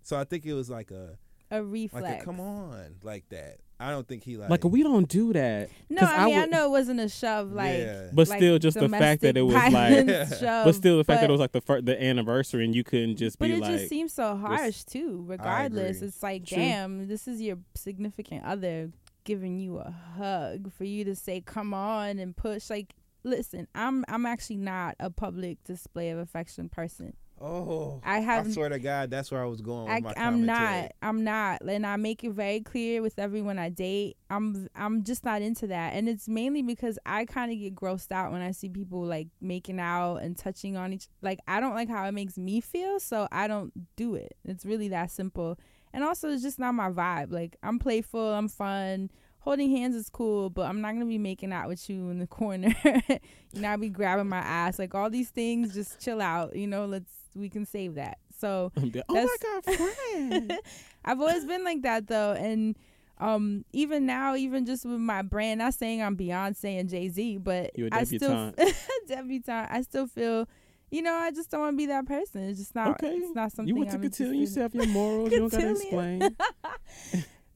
So 0.03 0.19
I 0.19 0.24
think 0.24 0.47
it 0.47 0.55
was 0.55 0.70
like 0.70 0.90
a 0.90 1.19
a 1.51 1.62
reflex. 1.62 2.03
like 2.05 2.23
a 2.23 2.24
come 2.24 2.40
on 2.40 2.97
like 3.03 3.28
that. 3.31 3.59
I 3.82 3.90
don't 3.90 4.06
think 4.06 4.22
he 4.24 4.36
like 4.36 4.48
like 4.50 4.64
we 4.64 4.82
don't 4.82 5.09
do 5.09 5.32
that. 5.32 5.70
No, 5.88 6.02
I 6.02 6.24
mean 6.26 6.36
I, 6.36 6.40
would- 6.42 6.50
know 6.50 6.66
it 6.66 6.70
wasn't 6.70 7.00
a 7.00 7.09
shove 7.09 7.52
like 7.52 7.78
Yeah. 7.78 8.09
But 8.12 8.28
like 8.28 8.38
still, 8.38 8.59
just 8.59 8.78
the 8.78 8.88
fact 8.88 9.22
that 9.22 9.36
it 9.36 9.42
was 9.42 9.54
like, 9.54 10.28
shove, 10.40 10.64
but 10.64 10.74
still 10.74 10.98
the 10.98 11.04
fact 11.04 11.20
that 11.20 11.28
it 11.28 11.32
was 11.32 11.40
like 11.40 11.52
the 11.52 11.60
fir- 11.60 11.80
the 11.80 12.00
anniversary 12.02 12.64
and 12.64 12.74
you 12.74 12.84
couldn't 12.84 13.16
just 13.16 13.38
But 13.38 13.46
be 13.46 13.54
it 13.54 13.60
like, 13.60 13.70
just 13.72 13.88
seems 13.88 14.12
so 14.12 14.36
harsh 14.36 14.84
too. 14.84 15.24
Regardless, 15.26 16.02
it's 16.02 16.22
like, 16.22 16.46
True. 16.46 16.59
damn, 16.59 17.09
this 17.09 17.26
is 17.26 17.40
your 17.40 17.59
significant 17.74 18.44
other 18.44 18.90
giving 19.24 19.59
you 19.59 19.78
a 19.78 19.94
hug 20.16 20.72
for 20.72 20.84
you 20.84 21.04
to 21.04 21.14
say, 21.14 21.40
"Come 21.40 21.72
on" 21.74 22.18
and 22.18 22.36
push. 22.36 22.70
Like, 22.70 22.94
listen, 23.24 23.68
I'm 23.74 24.04
I'm 24.09 24.26
actually 24.26 24.56
not 24.59 24.96
a 25.00 25.10
public 25.10 25.62
display 25.64 26.10
of 26.10 26.18
affection 26.18 26.68
person. 26.68 27.14
Oh, 27.43 28.01
I 28.05 28.20
have- 28.20 28.47
I 28.47 28.51
swear 28.51 28.69
to 28.69 28.78
God, 28.78 29.10
that's 29.10 29.31
where 29.32 29.43
I 29.43 29.47
was 29.47 29.60
going 29.60 29.86
with 29.93 30.06
I, 30.06 30.14
commentary. 30.14 30.47
not. 30.47 30.93
I'm 31.02 31.24
not, 31.24 31.62
and 31.62 31.85
I 31.86 31.97
make 31.97 32.23
it 32.23 32.31
very 32.32 32.60
clear 32.60 33.02
with 33.02 33.19
everyone 33.19 33.59
I 33.59 33.69
date. 33.69 34.16
I'm 34.31 34.69
I'm 34.77 35.02
just 35.02 35.24
not 35.24 35.43
into 35.43 35.66
that, 35.66 35.94
and 35.94 36.09
it's 36.09 36.28
mainly 36.28 36.62
because 36.62 36.98
I 37.05 37.24
kind 37.24 37.51
of 37.51 37.59
get 37.59 37.74
grossed 37.74 38.12
out 38.12 38.31
when 38.32 38.43
I 38.43 38.52
see 38.52 38.69
people 38.69 39.02
like 39.05 39.28
making 39.40 39.81
out 39.81 40.19
and 40.19 40.36
touching 40.39 40.77
on 40.77 40.93
each. 40.93 41.09
Like 41.20 41.40
I 41.48 41.59
don't 41.60 41.74
like 41.74 41.89
how 41.89 42.06
it 42.06 42.12
makes 42.12 42.39
me 42.39 42.60
feel, 42.60 43.01
so 43.01 43.27
I 43.32 43.48
don't 43.48 43.73
do 43.97 44.14
it. 44.14 44.36
It's 44.44 44.64
really 44.64 44.89
that 44.89 45.10
simple. 45.10 45.59
And 45.93 46.05
also, 46.05 46.31
it's 46.31 46.43
just 46.43 46.59
not 46.59 46.73
my 46.74 46.90
vibe. 46.90 47.32
Like 47.32 47.56
I'm 47.62 47.78
playful, 47.78 48.32
I'm 48.35 48.48
fun. 48.48 49.10
Holding 49.40 49.70
hands 49.77 49.97
is 49.97 50.09
cool, 50.09 50.51
but 50.51 50.62
I'm 50.69 50.81
not 50.81 50.93
gonna 50.93 51.05
be 51.06 51.19
making 51.19 51.52
out 51.52 51.66
with 51.66 51.90
you 51.90 52.10
in 52.10 52.20
the 52.20 52.27
corner. 52.28 52.73
you 52.85 53.60
know, 53.60 53.69
I'll 53.70 53.77
be 53.78 53.89
grabbing 53.90 54.28
my 54.28 54.39
ass. 54.39 54.78
Like 54.78 54.94
all 54.94 55.10
these 55.10 55.31
things, 55.31 55.74
just 55.74 55.98
chill 56.01 56.20
out. 56.23 56.55
You 56.55 56.69
know, 56.69 56.86
let's 56.86 57.12
we 57.34 57.48
can 57.48 57.66
save 57.66 57.94
that. 57.96 58.18
So 58.38 58.72
oh 58.76 58.82
my 59.14 59.36
god, 59.42 59.64
friend. 59.64 60.59
I've 61.04 61.20
always 61.20 61.44
been 61.44 61.64
like 61.64 61.82
that 61.82 62.06
though, 62.06 62.32
and 62.32 62.76
um, 63.18 63.64
even 63.72 64.04
now, 64.06 64.34
even 64.34 64.66
just 64.66 64.84
with 64.84 64.98
my 64.98 65.22
brand, 65.22 65.59
not 65.59 65.74
saying 65.74 66.02
I'm 66.02 66.16
Beyonce 66.16 66.80
and 66.80 66.88
Jay 66.88 67.09
Z, 67.09 67.38
but 67.38 67.70
I 67.92 68.04
still 68.04 68.52
debutante. 69.09 69.70
I 69.70 69.82
still 69.82 70.06
feel, 70.09 70.48
you 70.90 71.02
know, 71.02 71.14
I 71.14 71.30
just 71.30 71.50
don't 71.50 71.60
want 71.60 71.74
to 71.74 71.76
be 71.76 71.86
that 71.86 72.06
person. 72.06 72.48
It's 72.48 72.59
just 72.59 72.74
not. 72.74 72.88
okay, 73.02 73.14
It's 73.14 73.34
not 73.34 73.52
something 73.52 73.68
you 73.68 73.76
want 73.76 73.90
to 73.90 73.96
I'm 73.96 74.02
Cotillion. 74.02 74.34
You 74.34 74.40
interested 74.42 74.50
still 74.50 74.62
have 74.64 74.74
your 74.74 74.86
morals. 74.88 75.30
you 75.30 75.38
don't 75.38 75.52
gotta 75.52 75.70
explain. 75.70 76.36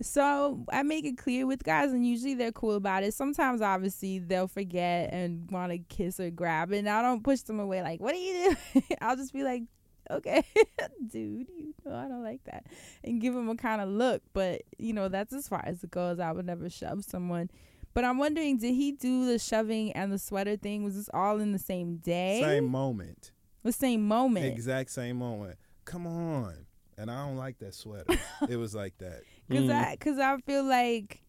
So 0.03 0.65
I 0.71 0.83
make 0.83 1.05
it 1.07 1.17
clear 1.17 1.47
with 1.47 1.65
guys, 1.65 1.93
and 1.93 2.07
usually 2.07 2.35
they're 2.35 2.53
cool 2.53 2.75
about 2.75 3.03
it. 3.03 3.15
Sometimes, 3.15 3.63
obviously, 3.63 4.19
they'll 4.19 4.49
forget 4.49 5.13
and 5.13 5.51
want 5.51 5.73
to 5.73 5.79
kiss 5.79 6.21
or 6.21 6.31
grab, 6.31 6.71
and 6.73 6.89
I 6.89 7.01
don't 7.03 7.23
push 7.25 7.41
them 7.41 7.61
away. 7.61 7.83
Like, 7.83 8.01
what 8.01 8.15
are 8.15 8.19
you 8.19 8.57
doing? 8.75 8.85
I'll 9.01 9.17
just 9.17 9.33
be 9.33 9.43
like, 9.43 9.63
okay, 10.11 10.45
dude, 11.07 11.49
you 11.49 11.75
know 11.85 11.95
I 11.95 12.09
don't 12.09 12.23
like 12.23 12.45
that, 12.45 12.67
and 13.05 13.21
give 13.21 13.33
them 13.35 13.49
a 13.49 13.57
kind 13.57 13.81
of 13.81 13.89
look. 13.89 14.23
But 14.35 14.63
you 14.79 14.93
know, 14.93 15.09
that's 15.09 15.33
as 15.33 15.49
far 15.49 15.63
as 15.65 15.83
it 15.83 15.91
goes. 15.91 16.21
I 16.21 16.31
would 16.33 16.47
never 16.47 16.69
shove 16.69 17.05
someone. 17.05 17.51
But 17.95 18.05
I'm 18.05 18.19
wondering, 18.19 18.59
did 18.59 18.75
he 18.75 18.93
do 18.93 19.25
the 19.27 19.39
shoving 19.39 19.93
and 19.93 20.13
the 20.13 20.19
sweater 20.19 20.57
thing? 20.59 20.85
Was 20.85 20.97
this 20.97 21.09
all 21.15 21.41
in 21.41 21.53
the 21.53 21.59
same 21.59 21.97
day? 21.97 22.43
Same 22.43 22.67
moment, 22.67 23.31
The 23.63 23.73
same 23.73 24.07
moment. 24.07 24.45
exact 24.45 24.91
same 24.91 25.17
moment. 25.17 25.57
Come 25.87 26.07
on, 26.07 26.67
and 26.99 27.11
I 27.11 27.25
don't 27.27 27.39
like 27.39 27.59
that 27.61 27.75
sweater. 27.75 28.05
it 28.51 28.57
was 28.57 28.75
like 28.75 28.99
that. 28.99 29.23
Cause 29.51 29.61
Mm. 29.61 29.71
I, 29.71 29.97
cause 29.97 30.19
I 30.19 30.37
feel 30.39 30.65
like, 30.65 31.23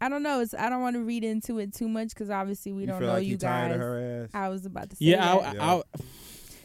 I 0.00 0.08
don't 0.08 0.22
know. 0.22 0.40
It's 0.40 0.54
I 0.54 0.68
don't 0.70 0.80
want 0.82 0.94
to 0.96 1.02
read 1.02 1.24
into 1.24 1.58
it 1.58 1.74
too 1.74 1.88
much 1.88 2.08
because 2.10 2.30
obviously 2.30 2.72
we 2.72 2.82
you 2.82 2.86
don't 2.88 2.98
feel 2.98 3.08
know 3.08 3.14
like 3.14 3.24
you 3.24 3.32
you 3.32 3.38
tired 3.38 3.68
guys. 3.68 3.74
of 3.76 3.80
her 3.80 4.22
ass. 4.24 4.30
I 4.34 4.48
was 4.48 4.64
about 4.66 4.90
to 4.90 4.96
say 4.96 5.04
Yeah, 5.06 5.36
that. 5.38 5.56
I, 5.60 5.76
I, 5.76 5.82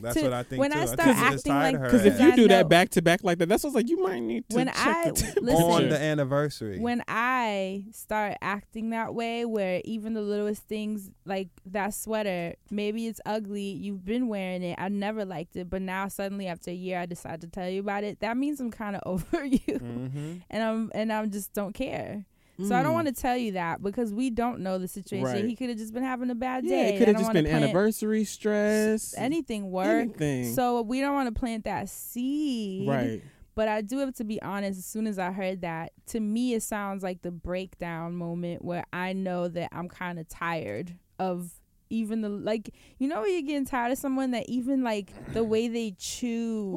That's 0.01 0.15
to- 0.15 0.23
what 0.23 0.33
I 0.33 0.43
think 0.43 0.59
when 0.59 0.71
too. 0.71 0.79
I 0.79 0.81
I 0.81 0.85
start 0.85 0.99
think 0.99 1.17
acting 1.17 1.53
like- 1.53 1.81
because 1.81 2.05
if 2.05 2.19
you 2.19 2.35
do 2.35 2.47
that 2.49 2.69
back 2.69 2.89
to 2.91 3.01
back 3.01 3.23
like 3.23 3.37
that, 3.39 3.49
that's 3.49 3.63
what's 3.63 3.75
like 3.75 3.89
you 3.89 4.01
might 4.03 4.19
need 4.21 4.47
to 4.49 4.55
When 4.55 4.67
check 4.67 4.77
I- 4.77 5.11
the 5.11 5.39
listen- 5.41 5.63
on 5.63 5.89
the 5.89 5.99
anniversary. 5.99 6.79
when 6.79 7.03
I 7.07 7.83
start 7.91 8.37
acting 8.41 8.91
that 8.91 9.13
way, 9.13 9.45
where 9.45 9.81
even 9.85 10.13
the 10.13 10.21
littlest 10.21 10.63
things 10.63 11.09
like 11.25 11.49
that 11.65 11.93
sweater, 11.93 12.55
maybe 12.71 13.07
it's 13.07 13.21
ugly, 13.25 13.61
you've 13.63 14.05
been 14.05 14.27
wearing 14.27 14.63
it, 14.63 14.75
I 14.79 14.89
never 14.89 15.25
liked 15.25 15.55
it, 15.55 15.69
but 15.69 15.81
now 15.81 16.07
suddenly 16.07 16.47
after 16.47 16.71
a 16.71 16.73
year 16.73 16.99
I 16.99 17.05
decide 17.05 17.41
to 17.41 17.47
tell 17.47 17.69
you 17.69 17.79
about 17.81 18.03
it. 18.03 18.19
That 18.21 18.37
means 18.37 18.59
I'm 18.59 18.71
kind 18.71 18.95
of 18.95 19.01
over 19.05 19.45
you, 19.45 19.59
mm-hmm. 19.59 20.33
and 20.49 20.63
I'm 20.63 20.91
and 20.93 21.11
I'm 21.13 21.31
just 21.31 21.53
don't 21.53 21.73
care. 21.73 22.25
So 22.61 22.75
I 22.75 22.83
don't 22.83 22.91
Mm. 22.91 22.95
want 22.95 23.07
to 23.07 23.13
tell 23.13 23.37
you 23.37 23.53
that 23.53 23.81
because 23.81 24.13
we 24.13 24.29
don't 24.29 24.59
know 24.59 24.77
the 24.77 24.87
situation. 24.87 25.23
Right. 25.25 25.45
He 25.45 25.55
could 25.55 25.69
have 25.69 25.77
just 25.77 25.93
been 25.93 26.03
having 26.03 26.29
a 26.29 26.35
bad 26.35 26.65
Yeah, 26.65 26.69
day. 26.83 26.89
it 26.95 26.97
could 26.97 27.07
have 27.07 27.17
just 27.17 27.31
been 27.31 27.47
anniversary 27.47 28.25
stress. 28.25 29.13
anything 29.17 29.71
work. 29.71 29.87
Anything. 29.87 30.53
So 30.53 30.81
we 30.81 30.99
don't 30.99 31.13
want 31.15 31.33
to 31.33 31.39
plant 31.39 31.63
that 31.65 31.87
seed. 31.89 32.87
right. 32.87 33.21
But 33.55 33.67
I 33.67 33.81
do 33.81 33.97
have 33.97 34.13
to 34.15 34.23
be 34.23 34.41
honest, 34.41 34.77
as 34.79 34.85
soon 34.85 35.05
as 35.05 35.19
I 35.19 35.31
heard 35.31 35.61
that, 35.61 35.91
to 36.07 36.19
me 36.21 36.53
it 36.53 36.63
sounds 36.63 37.03
like 37.03 37.21
the 37.23 37.31
breakdown 37.31 38.15
moment 38.15 38.63
where 38.63 38.85
I 38.93 39.11
know 39.13 39.47
that 39.49 39.69
I'm 39.73 39.89
kind 39.89 40.17
of 40.17 40.29
tired 40.29 40.95
of 41.17 41.51
even 41.89 42.21
the 42.21 42.29
like 42.29 42.69
you 42.99 43.07
know 43.07 43.21
when 43.21 43.31
you're 43.33 43.41
getting 43.41 43.65
tired 43.65 43.91
of 43.91 43.97
someone 43.97 44.31
that 44.31 44.47
even 44.47 44.83
like 44.83 45.11
the 45.33 45.43
way 45.43 45.67
they 45.67 45.91
chew, 45.97 46.71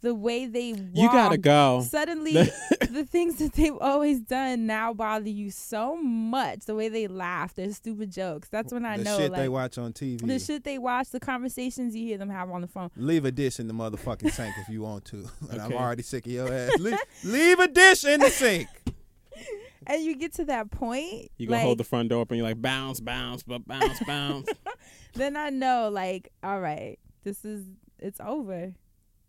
the 0.00 0.14
way 0.14 0.46
they 0.46 0.72
walk, 0.72 0.82
You 0.94 1.08
gotta 1.08 1.38
go. 1.38 1.82
Suddenly, 1.88 2.32
the 2.90 3.06
things 3.08 3.36
that 3.36 3.52
they've 3.52 3.76
always 3.80 4.20
done 4.20 4.66
now 4.66 4.92
bother 4.94 5.28
you 5.28 5.50
so 5.50 5.96
much. 5.96 6.60
The 6.66 6.74
way 6.74 6.88
they 6.88 7.06
laugh, 7.06 7.54
their 7.54 7.72
stupid 7.72 8.10
jokes. 8.10 8.48
That's 8.48 8.72
when 8.72 8.84
I 8.84 8.96
the 8.96 9.04
know 9.04 9.18
shit 9.18 9.30
like 9.32 9.40
they 9.40 9.48
watch 9.48 9.78
on 9.78 9.92
TV. 9.92 10.26
the 10.26 10.38
shit 10.38 10.64
they 10.64 10.78
watch, 10.78 11.10
the 11.10 11.20
conversations 11.20 11.94
you 11.94 12.06
hear 12.06 12.18
them 12.18 12.30
have 12.30 12.50
on 12.50 12.60
the 12.62 12.66
phone. 12.68 12.90
Leave 12.96 13.24
a 13.24 13.32
dish 13.32 13.60
in 13.60 13.66
the 13.68 13.74
motherfucking 13.74 14.30
sink 14.32 14.54
if 14.58 14.68
you 14.68 14.82
want 14.82 15.04
to. 15.06 15.28
And 15.50 15.60
I'm 15.60 15.72
already 15.72 16.02
sick 16.02 16.26
of 16.26 16.32
your 16.32 16.52
ass. 16.52 16.78
leave, 16.78 16.98
leave 17.24 17.58
a 17.58 17.68
dish 17.68 18.04
in 18.04 18.20
the 18.20 18.30
sink. 18.30 18.68
And 19.86 20.04
you 20.04 20.14
get 20.14 20.34
to 20.34 20.44
that 20.44 20.70
point, 20.70 21.30
You 21.38 21.46
gonna 21.46 21.56
like, 21.56 21.64
hold 21.64 21.78
the 21.78 21.84
front 21.84 22.10
door 22.10 22.20
open. 22.20 22.36
You're 22.36 22.46
like 22.46 22.60
bounce, 22.60 23.00
bounce, 23.00 23.42
but 23.42 23.66
bounce, 23.66 23.98
bounce. 24.06 24.46
then 25.14 25.36
I 25.36 25.48
know, 25.48 25.88
like, 25.90 26.30
all 26.42 26.60
right, 26.60 26.98
this 27.24 27.44
is 27.46 27.64
it's 27.98 28.20
over. 28.20 28.72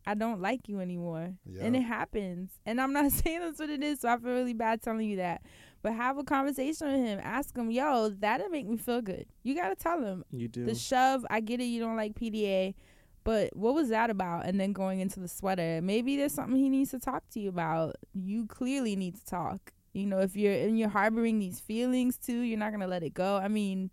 I 0.05 0.13
don't 0.15 0.41
like 0.41 0.67
you 0.67 0.79
anymore, 0.79 1.33
and 1.61 1.75
it 1.75 1.81
happens. 1.81 2.51
And 2.65 2.81
I'm 2.81 2.93
not 2.93 3.11
saying 3.11 3.39
that's 3.41 3.59
what 3.59 3.69
it 3.69 3.83
is, 3.83 3.99
so 4.01 4.09
I 4.09 4.17
feel 4.17 4.31
really 4.31 4.53
bad 4.53 4.81
telling 4.81 5.07
you 5.09 5.17
that. 5.17 5.41
But 5.83 5.93
have 5.93 6.17
a 6.17 6.23
conversation 6.23 6.87
with 6.91 7.05
him. 7.05 7.19
Ask 7.23 7.55
him, 7.57 7.71
yo, 7.71 8.09
that'll 8.09 8.49
make 8.49 8.67
me 8.67 8.77
feel 8.77 9.01
good. 9.01 9.25
You 9.43 9.55
gotta 9.55 9.75
tell 9.75 10.01
him 10.03 10.23
You 10.31 10.47
do. 10.47 10.65
the 10.65 10.75
shove. 10.75 11.25
I 11.29 11.39
get 11.39 11.59
it. 11.59 11.65
You 11.65 11.79
don't 11.81 11.95
like 11.95 12.13
PDA, 12.13 12.75
but 13.23 13.55
what 13.55 13.73
was 13.73 13.89
that 13.89 14.09
about? 14.09 14.45
And 14.45 14.59
then 14.59 14.73
going 14.73 14.99
into 14.99 15.19
the 15.19 15.27
sweater, 15.27 15.79
maybe 15.81 16.17
there's 16.17 16.33
something 16.33 16.55
he 16.55 16.69
needs 16.69 16.91
to 16.91 16.99
talk 16.99 17.23
to 17.31 17.39
you 17.39 17.49
about. 17.49 17.95
You 18.13 18.45
clearly 18.47 18.95
need 18.95 19.15
to 19.15 19.25
talk. 19.25 19.71
You 19.93 20.05
know, 20.05 20.19
if 20.19 20.35
you're 20.35 20.53
and 20.53 20.77
you're 20.79 20.89
harboring 20.89 21.39
these 21.39 21.59
feelings 21.59 22.17
too, 22.17 22.41
you're 22.41 22.59
not 22.59 22.71
gonna 22.71 22.87
let 22.87 23.03
it 23.03 23.13
go. 23.13 23.37
I 23.37 23.47
mean, 23.47 23.91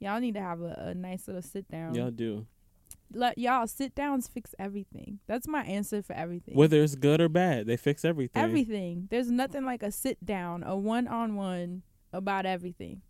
y'all 0.00 0.20
need 0.20 0.34
to 0.34 0.40
have 0.40 0.60
a, 0.60 0.90
a 0.90 0.94
nice 0.94 1.26
little 1.28 1.42
sit 1.42 1.68
down. 1.70 1.94
Y'all 1.94 2.10
do. 2.10 2.46
Let 3.12 3.38
y'all 3.38 3.66
sit 3.66 3.94
downs 3.94 4.28
fix 4.28 4.54
everything. 4.58 5.18
That's 5.26 5.48
my 5.48 5.62
answer 5.64 6.02
for 6.02 6.12
everything. 6.12 6.54
Whether 6.54 6.82
it's 6.82 6.94
good 6.94 7.20
or 7.20 7.28
bad, 7.28 7.66
they 7.66 7.76
fix 7.76 8.04
everything. 8.04 8.42
everything. 8.42 9.08
There's 9.10 9.30
nothing 9.30 9.64
like 9.64 9.82
a 9.82 9.90
sit 9.90 10.24
down, 10.24 10.62
a 10.62 10.76
one 10.76 11.08
on 11.08 11.34
one 11.34 11.82
about 12.12 12.46
everything. 12.46 13.02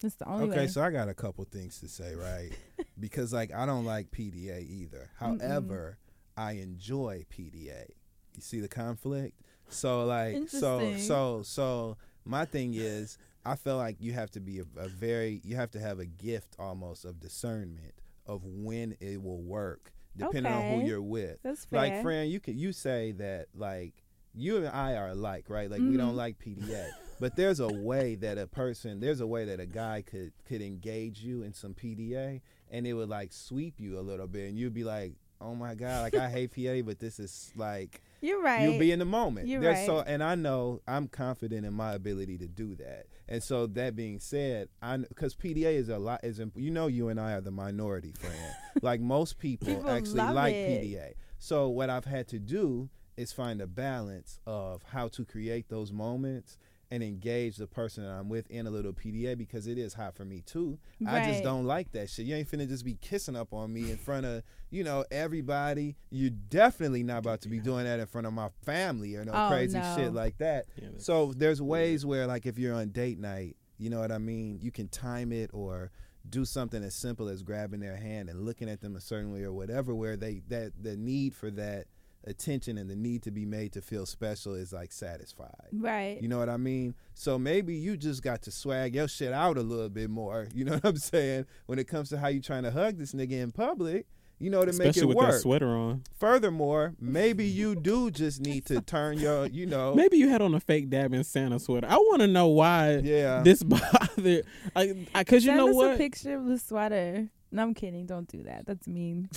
That's 0.00 0.16
the 0.16 0.28
only 0.28 0.48
Okay, 0.50 0.60
way. 0.62 0.66
so 0.66 0.82
I 0.82 0.90
got 0.90 1.08
a 1.08 1.14
couple 1.14 1.44
things 1.44 1.78
to 1.80 1.88
say, 1.88 2.14
right? 2.14 2.50
because 3.00 3.32
like 3.32 3.54
I 3.54 3.66
don't 3.66 3.84
like 3.84 4.10
PDA 4.10 4.68
either. 4.68 5.10
However, 5.18 5.98
I 6.36 6.52
enjoy 6.52 7.24
PDA. 7.32 7.86
You 8.34 8.40
see 8.40 8.60
the 8.60 8.68
conflict? 8.68 9.40
So 9.68 10.04
like 10.04 10.48
so 10.48 10.96
so 10.96 11.42
so 11.42 11.96
my 12.24 12.44
thing 12.44 12.74
is 12.74 13.16
I 13.46 13.54
feel 13.56 13.76
like 13.76 13.96
you 14.00 14.12
have 14.12 14.30
to 14.32 14.40
be 14.40 14.58
a, 14.58 14.64
a 14.76 14.88
very 14.88 15.40
you 15.44 15.56
have 15.56 15.70
to 15.72 15.78
have 15.78 16.00
a 16.00 16.06
gift 16.06 16.56
almost 16.58 17.04
of 17.04 17.20
discernment 17.20 17.94
of 18.26 18.44
when 18.44 18.96
it 19.00 19.22
will 19.22 19.42
work 19.42 19.92
depending 20.16 20.52
on 20.52 20.62
who 20.80 20.86
you're 20.86 21.02
with. 21.02 21.38
That's 21.42 21.64
fair. 21.64 21.80
Like 21.80 22.02
friend, 22.02 22.30
you 22.30 22.40
can 22.40 22.56
you 22.58 22.72
say 22.72 23.12
that 23.12 23.48
like 23.54 23.94
you 24.36 24.56
and 24.58 24.68
I 24.68 24.94
are 24.96 25.08
alike, 25.08 25.46
right? 25.48 25.70
Like 25.70 25.80
we 25.80 25.96
don't 25.96 26.14
Mhm. 26.14 26.16
like 26.16 26.38
PDA. 26.38 26.88
But 27.20 27.36
there's 27.36 27.60
a 27.60 27.68
way 27.68 28.16
that 28.16 28.36
a 28.38 28.46
person, 28.46 28.98
there's 29.00 29.20
a 29.20 29.26
way 29.26 29.44
that 29.44 29.60
a 29.60 29.66
guy 29.66 30.02
could 30.02 30.32
could 30.44 30.60
engage 30.62 31.20
you 31.22 31.42
in 31.42 31.52
some 31.52 31.74
PDA, 31.74 32.40
and 32.70 32.86
it 32.86 32.94
would 32.94 33.08
like 33.08 33.32
sweep 33.32 33.78
you 33.80 33.98
a 33.98 34.02
little 34.02 34.26
bit, 34.26 34.48
and 34.48 34.58
you'd 34.58 34.74
be 34.74 34.82
like, 34.84 35.14
"Oh 35.40 35.54
my 35.54 35.74
god, 35.76 36.02
like 36.02 36.16
I 36.16 36.28
hate 36.28 36.50
PDA, 36.52 36.84
but 36.84 36.98
this 36.98 37.20
is 37.20 37.52
like 37.56 38.00
You're 38.20 38.42
right. 38.42 38.62
you'll 38.62 38.78
be 38.78 38.90
in 38.90 38.98
the 38.98 39.04
moment." 39.04 39.46
You're 39.46 39.60
There's 39.60 39.78
right. 39.78 39.86
so, 39.86 40.00
and 40.00 40.22
I 40.24 40.34
know 40.34 40.80
I'm 40.88 41.06
confident 41.06 41.64
in 41.64 41.72
my 41.74 41.94
ability 41.94 42.38
to 42.38 42.48
do 42.48 42.74
that. 42.76 43.06
And 43.28 43.42
so 43.42 43.66
that 43.68 43.96
being 43.96 44.20
said, 44.20 44.68
I 44.82 44.96
because 44.98 45.34
PDA 45.34 45.74
is 45.74 45.88
a 45.88 45.98
lot 45.98 46.20
is 46.24 46.40
you 46.54 46.70
know 46.70 46.86
you 46.86 47.08
and 47.08 47.18
I 47.18 47.32
are 47.32 47.40
the 47.40 47.50
minority 47.50 48.12
friend. 48.12 48.54
like 48.82 49.00
most 49.00 49.38
people, 49.38 49.68
People 49.68 49.90
actually 49.90 50.20
like 50.32 50.54
it. 50.54 50.82
PDA. 50.84 51.12
So 51.38 51.68
what 51.68 51.90
I've 51.90 52.04
had 52.04 52.28
to 52.28 52.38
do 52.38 52.88
is 53.16 53.32
find 53.32 53.60
a 53.60 53.66
balance 53.66 54.40
of 54.46 54.82
how 54.82 55.08
to 55.08 55.24
create 55.24 55.68
those 55.68 55.92
moments 55.92 56.58
and 56.94 57.02
engage 57.02 57.56
the 57.56 57.66
person 57.66 58.04
that 58.04 58.10
I'm 58.12 58.28
with 58.28 58.48
in 58.50 58.66
a 58.66 58.70
little 58.70 58.92
PDA 58.92 59.36
because 59.36 59.66
it 59.66 59.78
is 59.78 59.94
hot 59.94 60.14
for 60.14 60.24
me 60.24 60.42
too. 60.46 60.78
I 61.06 61.24
just 61.28 61.42
don't 61.42 61.64
like 61.64 61.90
that 61.92 62.08
shit. 62.08 62.26
You 62.26 62.36
ain't 62.36 62.48
finna 62.50 62.68
just 62.68 62.84
be 62.84 62.94
kissing 62.94 63.34
up 63.34 63.52
on 63.52 63.72
me 63.72 63.90
in 63.90 63.96
front 63.96 64.24
of, 64.26 64.42
you 64.70 64.84
know, 64.84 65.04
everybody. 65.10 65.96
You're 66.10 66.30
definitely 66.30 67.02
not 67.02 67.18
about 67.18 67.40
to 67.42 67.48
be 67.48 67.58
doing 67.58 67.84
that 67.84 67.98
in 68.00 68.06
front 68.06 68.26
of 68.26 68.32
my 68.32 68.48
family 68.64 69.16
or 69.16 69.24
no 69.24 69.32
Oh, 69.34 69.48
crazy 69.50 69.78
no. 69.78 69.94
shit 69.96 70.12
like 70.12 70.38
that. 70.38 70.66
Yeah, 70.80 70.88
So 70.98 71.32
there's 71.36 71.60
ways 71.60 72.06
where 72.06 72.26
like 72.26 72.46
if 72.46 72.58
you're 72.58 72.74
on 72.74 72.90
date 72.90 73.18
night, 73.18 73.56
you 73.76 73.90
know 73.90 73.98
what 74.00 74.12
I 74.12 74.18
mean, 74.18 74.60
you 74.62 74.70
can 74.70 74.86
time 74.88 75.32
it 75.32 75.50
or 75.52 75.90
do 76.30 76.44
something 76.44 76.82
as 76.84 76.94
simple 76.94 77.28
as 77.28 77.42
grabbing 77.42 77.80
their 77.80 77.96
hand 77.96 78.30
and 78.30 78.44
looking 78.46 78.68
at 78.70 78.80
them 78.80 78.96
a 78.96 79.00
certain 79.00 79.32
way 79.32 79.42
or 79.42 79.52
whatever 79.52 79.94
where 79.94 80.16
they 80.16 80.40
that 80.48 80.72
the 80.80 80.96
need 80.96 81.34
for 81.34 81.50
that 81.50 81.86
attention 82.26 82.78
and 82.78 82.88
the 82.90 82.96
need 82.96 83.22
to 83.22 83.30
be 83.30 83.44
made 83.44 83.72
to 83.72 83.82
feel 83.82 84.06
special 84.06 84.54
is 84.54 84.72
like 84.72 84.92
satisfied. 84.92 85.68
Right. 85.72 86.20
You 86.20 86.28
know 86.28 86.38
what 86.38 86.48
I 86.48 86.56
mean? 86.56 86.94
So 87.14 87.38
maybe 87.38 87.74
you 87.74 87.96
just 87.96 88.22
got 88.22 88.42
to 88.42 88.50
swag 88.50 88.94
your 88.94 89.08
shit 89.08 89.32
out 89.32 89.58
a 89.58 89.62
little 89.62 89.88
bit 89.88 90.10
more. 90.10 90.48
You 90.54 90.64
know 90.64 90.74
what 90.74 90.84
I'm 90.84 90.96
saying? 90.96 91.46
When 91.66 91.78
it 91.78 91.88
comes 91.88 92.10
to 92.10 92.18
how 92.18 92.28
you 92.28 92.40
trying 92.40 92.62
to 92.62 92.70
hug 92.70 92.96
this 92.96 93.12
nigga 93.12 93.32
in 93.32 93.50
public, 93.50 94.06
you 94.38 94.50
know, 94.50 94.60
to 94.60 94.72
make 94.72 94.88
Especially 94.88 95.02
it 95.02 95.06
with 95.06 95.16
work. 95.16 95.32
that 95.32 95.40
sweater 95.40 95.68
on. 95.68 96.04
Furthermore, 96.18 96.94
maybe 97.00 97.44
you 97.44 97.74
do 97.74 98.10
just 98.10 98.40
need 98.40 98.64
to 98.66 98.80
turn 98.86 99.18
your, 99.18 99.46
you 99.46 99.66
know, 99.66 99.94
Maybe 99.94 100.16
you 100.16 100.28
had 100.28 100.42
on 100.42 100.54
a 100.54 100.60
fake 100.60 100.90
dabbing 100.90 101.22
Santa 101.24 101.58
sweater. 101.58 101.88
I 101.90 101.96
want 101.96 102.20
to 102.20 102.28
know 102.28 102.48
why 102.48 102.98
yeah. 102.98 103.42
this 103.42 103.62
bothered. 103.64 104.46
I, 104.76 105.06
I, 105.14 105.24
cause 105.24 105.44
you 105.44 105.50
Send 105.50 105.58
know 105.58 105.68
us 105.68 105.74
a 105.74 105.76
what? 105.76 105.98
picture 105.98 106.36
of 106.36 106.46
the 106.46 106.58
sweater. 106.58 107.28
No, 107.50 107.62
I'm 107.62 107.74
kidding. 107.74 108.06
Don't 108.06 108.28
do 108.28 108.42
that. 108.44 108.66
That's 108.66 108.86
mean. 108.86 109.28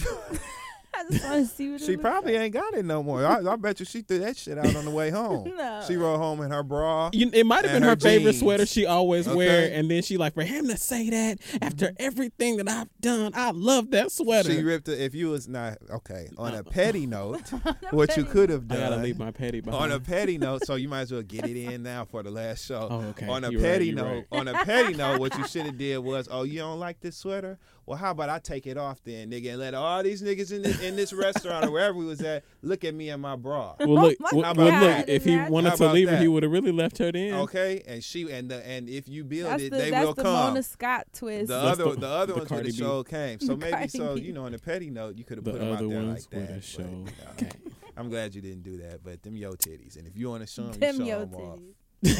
I 0.97 1.03
just 1.11 1.23
want 1.25 1.47
to 1.49 1.55
see 1.55 1.71
what 1.71 1.81
She 1.81 1.91
looks 1.91 2.01
probably 2.01 2.33
like. 2.33 2.41
ain't 2.43 2.53
got 2.53 2.73
it 2.73 2.85
no 2.85 3.03
more. 3.03 3.25
I, 3.25 3.39
I 3.45 3.55
bet 3.55 3.79
you 3.79 3.85
she 3.85 4.01
threw 4.01 4.19
that 4.19 4.35
shit 4.37 4.57
out 4.57 4.75
on 4.75 4.85
the 4.85 4.91
way 4.91 5.09
home. 5.09 5.53
No. 5.57 5.83
She 5.87 5.95
rode 5.97 6.17
home 6.17 6.41
in 6.41 6.51
her 6.51 6.61
bra. 6.63 7.09
You, 7.13 7.29
it 7.33 7.45
might 7.45 7.63
have 7.65 7.73
been 7.73 7.83
her, 7.83 7.89
her 7.91 7.95
favorite 7.95 8.35
sweater 8.35 8.65
she 8.65 8.85
always 8.85 9.27
wear, 9.27 9.35
Okay. 9.49 9.69
Mm-hmm. 9.69 9.79
and 9.79 9.91
then 9.91 10.03
she 10.03 10.17
like 10.17 10.33
for 10.35 10.43
him 10.43 10.67
to 10.67 10.77
say 10.77 11.09
that 11.09 11.39
after 11.61 11.93
everything 11.97 12.57
that 12.57 12.69
I've 12.69 12.89
done, 12.99 13.31
I 13.35 13.51
love 13.51 13.91
that 13.91 14.11
sweater. 14.11 14.51
She 14.51 14.61
ripped 14.63 14.87
it. 14.87 14.99
If 14.99 15.15
you 15.15 15.29
was 15.29 15.47
not 15.47 15.77
okay 15.89 16.29
on 16.37 16.53
a 16.53 16.63
petty 16.63 17.05
note, 17.07 17.41
what 17.91 18.15
you 18.17 18.23
could 18.23 18.49
have 18.49 18.65
I 18.71 18.75
done. 18.75 18.89
gotta 18.91 19.01
leave 19.01 19.17
my 19.17 19.31
petty 19.31 19.61
behind. 19.61 19.83
on 19.83 19.91
a 19.91 19.99
petty 19.99 20.37
note, 20.37 20.65
so 20.65 20.75
you 20.75 20.89
might 20.89 21.01
as 21.01 21.11
well 21.11 21.21
get 21.23 21.45
it 21.47 21.57
in 21.57 21.81
now 21.83 22.05
for 22.05 22.21
the 22.23 22.31
last 22.31 22.65
show. 22.65 22.87
Oh, 22.89 23.01
okay. 23.09 23.27
On 23.27 23.43
a 23.43 23.49
You're 23.51 23.61
petty 23.61 23.87
you're 23.87 23.95
note, 23.95 24.25
right. 24.31 24.39
on 24.39 24.47
a 24.47 24.53
petty 24.63 24.93
note, 24.93 25.19
what 25.19 25.35
you 25.37 25.47
should 25.47 25.65
have 25.65 25.77
did 25.77 25.97
was, 25.99 26.27
oh, 26.31 26.43
you 26.43 26.59
don't 26.59 26.79
like 26.79 26.99
this 26.99 27.17
sweater? 27.17 27.57
Well, 27.85 27.97
how 27.97 28.11
about 28.11 28.29
I 28.29 28.39
take 28.39 28.67
it 28.67 28.77
off 28.77 29.01
then, 29.05 29.31
nigga, 29.31 29.51
and 29.51 29.59
let 29.59 29.73
all 29.73 30.03
these 30.03 30.21
niggas 30.21 30.51
in 30.51 30.61
this, 30.61 30.81
in 30.87 30.95
this 30.95 31.13
restaurant 31.13 31.65
or 31.65 31.71
wherever 31.71 31.97
we 31.97 32.05
was 32.05 32.21
at 32.21 32.43
look 32.61 32.83
at 32.83 32.93
me 32.95 33.09
and 33.09 33.21
my 33.21 33.35
bra. 33.35 33.75
well, 33.79 33.89
look, 33.89 34.19
my 34.19 34.29
well, 34.33 34.43
How 34.43 34.53
well, 34.53 34.97
look. 34.99 35.07
If 35.07 35.25
he 35.25 35.37
wanted 35.37 35.75
to 35.75 35.91
leave 35.91 36.09
her, 36.09 36.17
he 36.17 36.27
would 36.27 36.43
have 36.43 36.51
really 36.51 36.71
left 36.71 36.97
her 36.99 37.11
then. 37.11 37.33
Okay, 37.35 37.83
and 37.87 38.03
she 38.03 38.29
and 38.31 38.49
the 38.49 38.65
and 38.67 38.89
if 38.89 39.07
you 39.07 39.23
build 39.23 39.51
That's 39.51 39.63
it, 39.63 39.71
the, 39.71 39.77
they 39.77 39.91
that's 39.91 40.05
will 40.05 40.13
the 40.13 40.23
come. 40.23 40.33
Mona 40.33 40.63
Scott 40.63 41.07
twist. 41.13 41.47
The 41.47 41.61
That's 41.61 41.79
other 41.79 41.93
the- 41.95 41.99
the, 42.01 42.07
other 42.07 42.25
the 42.33 42.39
ones 42.39 42.49
would 42.49 42.49
Cardi 42.49 42.69
have 42.69 42.77
B. 42.77 42.83
show 42.83 43.03
came. 43.03 43.39
So 43.39 43.55
maybe 43.57 43.71
Cardi 43.71 43.87
so 43.89 44.15
B. 44.15 44.21
you 44.21 44.33
know 44.33 44.45
on 44.45 44.53
a 44.53 44.59
petty 44.59 44.89
note 44.89 45.17
you 45.17 45.23
could 45.23 45.37
have 45.37 45.45
put 45.45 45.59
them 45.59 45.73
out 45.73 45.79
there 45.79 45.87
ones 45.89 46.27
like 46.33 46.47
that. 46.47 46.53
have 46.55 46.63
show. 46.63 46.83
but, 46.83 46.89
no. 46.89 47.31
Okay. 47.47 47.49
I'm 47.95 48.09
glad 48.09 48.35
you 48.35 48.41
didn't 48.41 48.61
do 48.63 48.77
that, 48.77 49.03
but 49.03 49.23
them 49.23 49.35
yo 49.35 49.53
titties, 49.53 49.97
and 49.97 50.07
if 50.07 50.15
you 50.15 50.29
want 50.29 50.41
to 50.41 50.47
show 50.47 50.63
them, 50.67 50.79
Them 50.79 50.95
you 50.95 51.01
show 51.01 51.07
yo 51.07 51.25
them 51.25 51.35
off. 51.41 51.59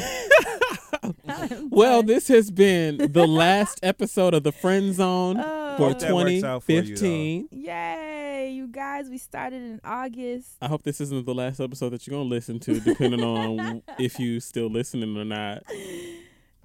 Well, 1.70 2.02
this 2.02 2.28
has 2.28 2.50
been 2.50 3.12
the 3.12 3.26
last 3.26 3.78
episode 3.82 4.34
of 4.34 4.42
the 4.42 4.52
Friend 4.52 4.92
Zone 4.92 5.36
Oh. 5.38 5.76
for 5.76 5.88
Hope 5.90 5.98
that 6.00 6.14
works 6.14 6.42
out 6.42 6.62
for 6.64 6.72
you, 6.72 6.82
2015. 6.96 7.48
Yay, 7.52 8.50
you 8.52 8.66
guys. 8.66 9.08
We 9.08 9.18
started 9.18 9.62
in 9.62 9.80
August. 9.84 10.56
I 10.60 10.66
hope 10.68 10.82
this 10.82 11.00
isn't 11.00 11.24
the 11.26 11.34
last 11.34 11.60
episode 11.60 11.90
that 11.90 12.06
you're 12.06 12.16
gonna 12.18 12.28
listen 12.28 12.58
to, 12.60 12.80
depending 12.80 13.22
on 13.22 13.82
if 13.98 14.18
you 14.18 14.40
still 14.40 14.68
listening 14.68 15.16
or 15.16 15.24
not. 15.24 15.62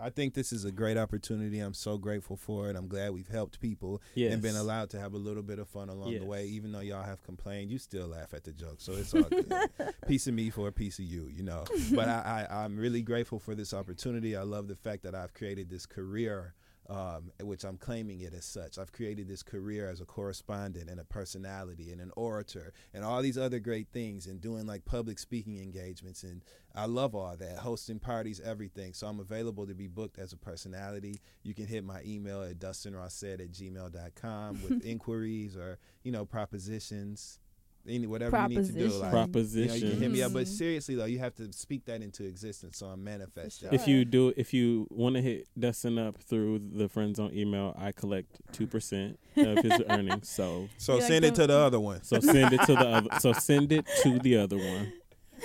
I 0.04 0.10
think 0.10 0.34
this 0.34 0.52
is 0.52 0.66
a 0.66 0.72
great 0.72 0.98
opportunity. 0.98 1.60
I'm 1.60 1.74
so 1.74 1.98
grateful 1.98 2.36
for 2.36 2.70
it. 2.70 2.76
I'm 2.76 2.88
glad 2.88 3.14
we've 3.14 3.28
helped 3.30 3.60
people 3.62 4.02
Yes. 4.16 4.34
and 4.34 4.42
been 4.42 4.56
allowed 4.58 4.90
to 4.92 5.00
have 5.00 5.14
a 5.14 5.18
little 5.18 5.44
bit 5.44 5.60
of 5.60 5.68
fun 5.70 5.88
along 5.90 6.12
Yes. 6.12 6.22
the 6.22 6.28
way. 6.28 6.46
Even 6.48 6.72
though 6.74 6.82
y'all 6.82 7.04
have 7.04 7.24
complained, 7.24 7.72
you 7.72 7.78
still 7.78 8.08
laugh 8.08 8.34
at 8.34 8.44
the 8.44 8.52
jokes, 8.52 8.84
so 8.84 8.94
it's 8.94 9.14
all 9.14 9.24
good. 9.24 9.52
piece 10.08 10.28
of 10.28 10.34
me 10.34 10.50
for 10.50 10.68
a 10.68 10.72
piece 10.74 11.00
of 11.00 11.06
you, 11.06 11.30
you 11.34 11.44
know. 11.44 11.64
But 11.94 12.10
I, 12.10 12.48
I, 12.50 12.64
I'm 12.66 12.76
really 12.78 13.02
grateful 13.02 13.40
for 13.40 13.56
this 13.56 13.74
opportunity. 13.74 14.36
I 14.36 14.44
love 14.44 14.68
the 14.68 14.76
fact 14.76 15.04
that 15.04 15.16
I've 15.16 15.34
created 15.34 15.70
this 15.70 15.86
career. 15.86 16.54
Um, 16.90 17.32
which 17.40 17.64
I'm 17.64 17.78
claiming 17.78 18.20
it 18.20 18.34
as 18.34 18.44
such. 18.44 18.78
I've 18.78 18.92
created 18.92 19.30
this 19.30 19.42
career 19.42 19.90
as 19.90 20.02
a 20.02 20.06
correspondent 20.06 20.90
and 20.90 21.00
a 21.00 21.06
personality 21.06 21.94
and 21.94 22.02
an 22.02 22.12
orator 22.18 22.74
and 22.94 23.06
all 23.06 23.22
these 23.22 23.38
other 23.38 23.60
great 23.60 23.88
things 23.94 24.28
and 24.28 24.42
doing 24.42 24.66
like 24.66 24.84
public 24.84 25.18
speaking 25.18 25.60
engagements. 25.60 26.24
And 26.24 26.42
I 26.76 26.86
love 26.86 27.16
all 27.16 27.38
that, 27.38 27.60
hosting 27.60 28.00
parties, 28.00 28.42
everything. 28.44 28.94
So 28.94 29.08
I'm 29.08 29.22
available 29.22 29.66
to 29.66 29.74
be 29.74 29.88
booked 29.88 30.20
as 30.20 30.34
a 30.34 30.38
personality. 30.38 31.22
You 31.44 31.54
can 31.54 31.68
hit 31.68 31.86
my 31.86 32.02
email 32.04 32.44
at 32.44 32.60
dustinrosset 32.60 33.40
at 33.40 33.52
gmail.com 33.52 34.64
with 34.64 34.86
inquiries 34.86 35.56
or, 35.56 35.80
you 36.04 36.12
know, 36.12 36.26
propositions, 36.26 37.40
any 37.88 38.08
whatever 38.08 38.38
you 38.50 38.60
need 38.60 38.66
to 38.68 38.72
do. 38.74 38.88
Like, 38.88 39.12
Propositions. 39.12 39.56
you 39.58 39.68
know, 39.68 39.88
you 39.88 39.92
can 39.94 40.02
hit 40.02 40.12
me 40.12 40.22
up. 40.24 40.34
But 40.34 40.48
seriously 40.48 40.96
though, 40.96 41.06
you 41.06 41.20
have 41.20 41.36
to 41.36 41.52
speak 41.54 41.86
that 41.86 42.02
into 42.02 42.24
existence. 42.26 42.78
So 42.78 42.86
I'm 42.88 43.04
manifesting. 43.04 43.70
sure. 43.70 43.76
If 43.76 43.88
you 43.88 44.06
do, 44.06 44.34
if 44.38 44.54
you 44.54 44.88
want 44.90 45.16
to 45.16 45.22
hit 45.22 45.48
Dustin 45.60 45.98
up 45.98 46.18
through 46.22 46.62
the 46.74 46.88
Friend 46.90 47.16
Zone 47.16 47.32
email, 47.34 47.76
I 47.78 47.92
collect 47.92 48.42
two 48.52 48.68
percent 48.68 49.20
of 49.36 49.58
his 49.60 49.82
earnings. 49.90 50.30
So, 50.30 50.70
So 50.78 50.94
You 50.94 51.00
like 51.00 51.08
send 51.08 51.26
it 51.26 51.36
to 51.36 51.48
the 51.48 51.58
other 51.58 51.80
one. 51.80 52.04
so 52.04 52.20
send 52.20 52.54
it 52.54 52.62
to 52.62 52.74
the 52.76 52.88
other. 52.88 53.10
So 53.20 53.34
send 53.34 53.72
it 53.72 53.86
to 54.04 54.20
the 54.20 54.38
other 54.38 54.58
one. 54.58 54.94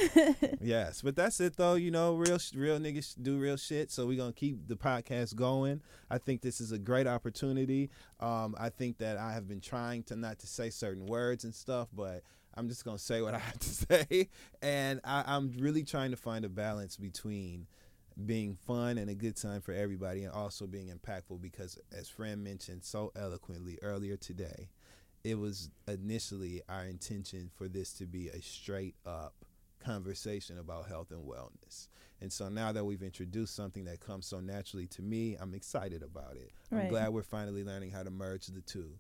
Yes, 0.61 1.03
but 1.03 1.17
that's 1.17 1.41
it 1.41 1.57
though. 1.57 1.75
You 1.75 1.91
know, 1.91 2.15
real 2.15 2.39
real 2.55 2.79
niggas 2.79 3.15
do 3.21 3.39
real 3.39 3.57
shit. 3.57 3.91
So 3.91 4.07
we're 4.07 4.17
gonna 4.19 4.33
keep 4.33 4.67
the 4.69 4.77
podcast 4.77 5.35
going. 5.35 5.81
I 6.11 6.19
think 6.19 6.41
this 6.43 6.61
is 6.61 6.73
a 6.73 6.79
great 6.79 7.07
opportunity. 7.07 7.91
Um, 8.21 8.55
I 8.59 8.71
think 8.71 8.99
that 8.99 9.17
I 9.17 9.33
have 9.33 9.49
been 9.49 9.61
trying 9.61 10.03
to 10.05 10.17
not 10.17 10.39
to 10.41 10.47
say 10.47 10.71
certain 10.71 11.07
words 11.07 11.45
and 11.45 11.55
stuff, 11.55 11.89
but 11.93 12.23
I'm 12.55 12.69
just 12.69 12.85
gonna 12.85 12.99
say 12.99 13.23
what 13.23 13.35
I 13.35 13.39
have 13.39 13.59
to 13.59 13.69
say. 13.69 14.29
And 14.63 15.01
I, 15.05 15.25
I'm 15.27 15.53
really 15.59 15.85
trying 15.85 16.11
to 16.11 16.17
find 16.17 16.45
a 16.45 16.49
balance 16.49 16.97
between 16.97 17.67
being 18.27 18.57
fun 18.67 18.99
and 18.99 19.09
a 19.09 19.15
good 19.15 19.37
time 19.37 19.61
for 19.61 19.73
everybody, 19.73 20.25
and 20.25 20.33
also 20.33 20.67
being 20.67 20.91
impactful. 20.91 21.41
Because 21.41 21.79
as 21.97 22.09
Fran 22.09 22.43
mentioned 22.43 22.85
so 22.85 23.13
eloquently 23.17 23.79
earlier 23.83 24.17
today, 24.17 24.69
it 25.25 25.39
was 25.39 25.71
initially 25.87 26.63
our 26.69 26.85
intention 26.85 27.51
for 27.55 27.69
this 27.69 27.93
to 27.95 28.07
be 28.07 28.29
a 28.29 28.41
straight 28.41 28.95
up 29.07 29.35
conversation 29.89 30.59
about 30.59 30.87
health 30.89 31.11
and 31.11 31.25
wellness. 31.25 31.89
And 32.21 32.33
so 32.33 32.49
now 32.49 32.73
that 32.73 32.85
we've 32.85 33.03
introduced 33.03 33.55
something 33.57 33.85
that 33.87 34.01
comes 34.01 34.27
so 34.27 34.41
naturally 34.41 34.87
to 34.89 35.03
me, 35.03 35.37
I'm 35.41 35.55
excited 35.55 36.03
about 36.03 36.37
it. 36.37 36.51
I'm 36.71 36.89
glad 36.91 37.11
we're 37.11 37.23
finally 37.23 37.65
learning 37.65 37.93
how 37.93 38.03
to 38.03 38.11
merge 38.11 38.47
the 38.47 38.61
two. 38.61 38.91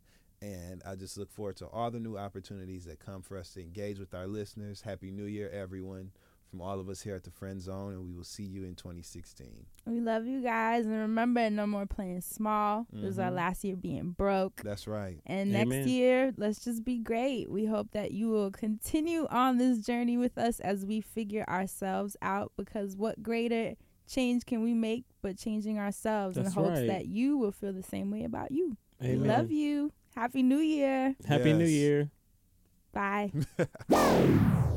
And 0.40 0.82
I 0.86 0.94
just 0.94 1.18
look 1.18 1.30
forward 1.32 1.56
to 1.56 1.66
all 1.66 1.90
the 1.90 1.98
new 1.98 2.16
opportunities 2.16 2.84
that 2.84 3.00
come 3.00 3.22
for 3.22 3.36
us 3.36 3.50
to 3.54 3.60
engage 3.60 3.98
with 3.98 4.14
our 4.14 4.26
listeners. 4.28 4.80
Happy 4.80 5.10
New 5.10 5.24
Year, 5.24 5.50
everyone, 5.50 6.12
from 6.50 6.60
all 6.62 6.80
of 6.80 6.88
us 6.88 7.02
here 7.02 7.14
at 7.14 7.24
the 7.24 7.30
Friend 7.30 7.60
Zone, 7.60 7.92
and 7.92 8.02
we 8.04 8.12
will 8.12 8.24
see 8.24 8.42
you 8.44 8.64
in 8.64 8.74
2016. 8.74 9.66
We 9.86 10.00
love 10.00 10.26
you 10.26 10.40
guys. 10.42 10.86
And 10.86 10.94
remember, 10.94 11.48
no 11.50 11.66
more 11.66 11.84
playing 11.86 12.22
small. 12.22 12.86
It 12.92 13.02
was 13.04 13.18
our 13.18 13.30
Mhm. 13.30 13.34
last 13.34 13.64
year 13.64 13.76
being 13.76 14.10
broke. 14.12 14.62
That's 14.62 14.86
right. 14.86 15.20
And 15.26 15.54
Amen. 15.54 15.68
next 15.68 15.88
year, 15.90 16.32
let's 16.36 16.64
just 16.64 16.84
be 16.84 16.98
great. 16.98 17.50
We 17.50 17.66
hope 17.66 17.90
that 17.92 18.12
you 18.12 18.28
will 18.30 18.50
continue 18.50 19.26
on 19.30 19.58
this 19.58 19.80
journey 19.84 20.16
with 20.16 20.38
us 20.38 20.58
as 20.60 20.86
we 20.86 21.00
figure 21.02 21.44
ourselves 21.48 22.16
out 22.22 22.52
because 22.56 22.96
what 22.96 23.22
greater 23.22 23.74
change 24.06 24.46
can 24.46 24.62
we 24.62 24.72
make 24.72 25.04
but 25.20 25.36
changing 25.36 25.78
ourselves 25.78 26.36
That's 26.36 26.48
in 26.48 26.54
hopes 26.54 26.78
right. 26.78 26.86
that 26.86 27.06
you 27.06 27.36
will 27.36 27.52
feel 27.52 27.74
the 27.74 27.82
same 27.82 28.10
way 28.10 28.24
about 28.24 28.52
you. 28.52 28.78
Amen. 29.02 29.20
We 29.22 29.28
love 29.28 29.50
you. 29.50 29.92
Happy 30.16 30.42
New 30.42 30.58
Year. 30.58 31.14
Happy 31.26 31.52
New 31.52 31.66
Year. 31.66 32.10
Bye. 32.92 33.30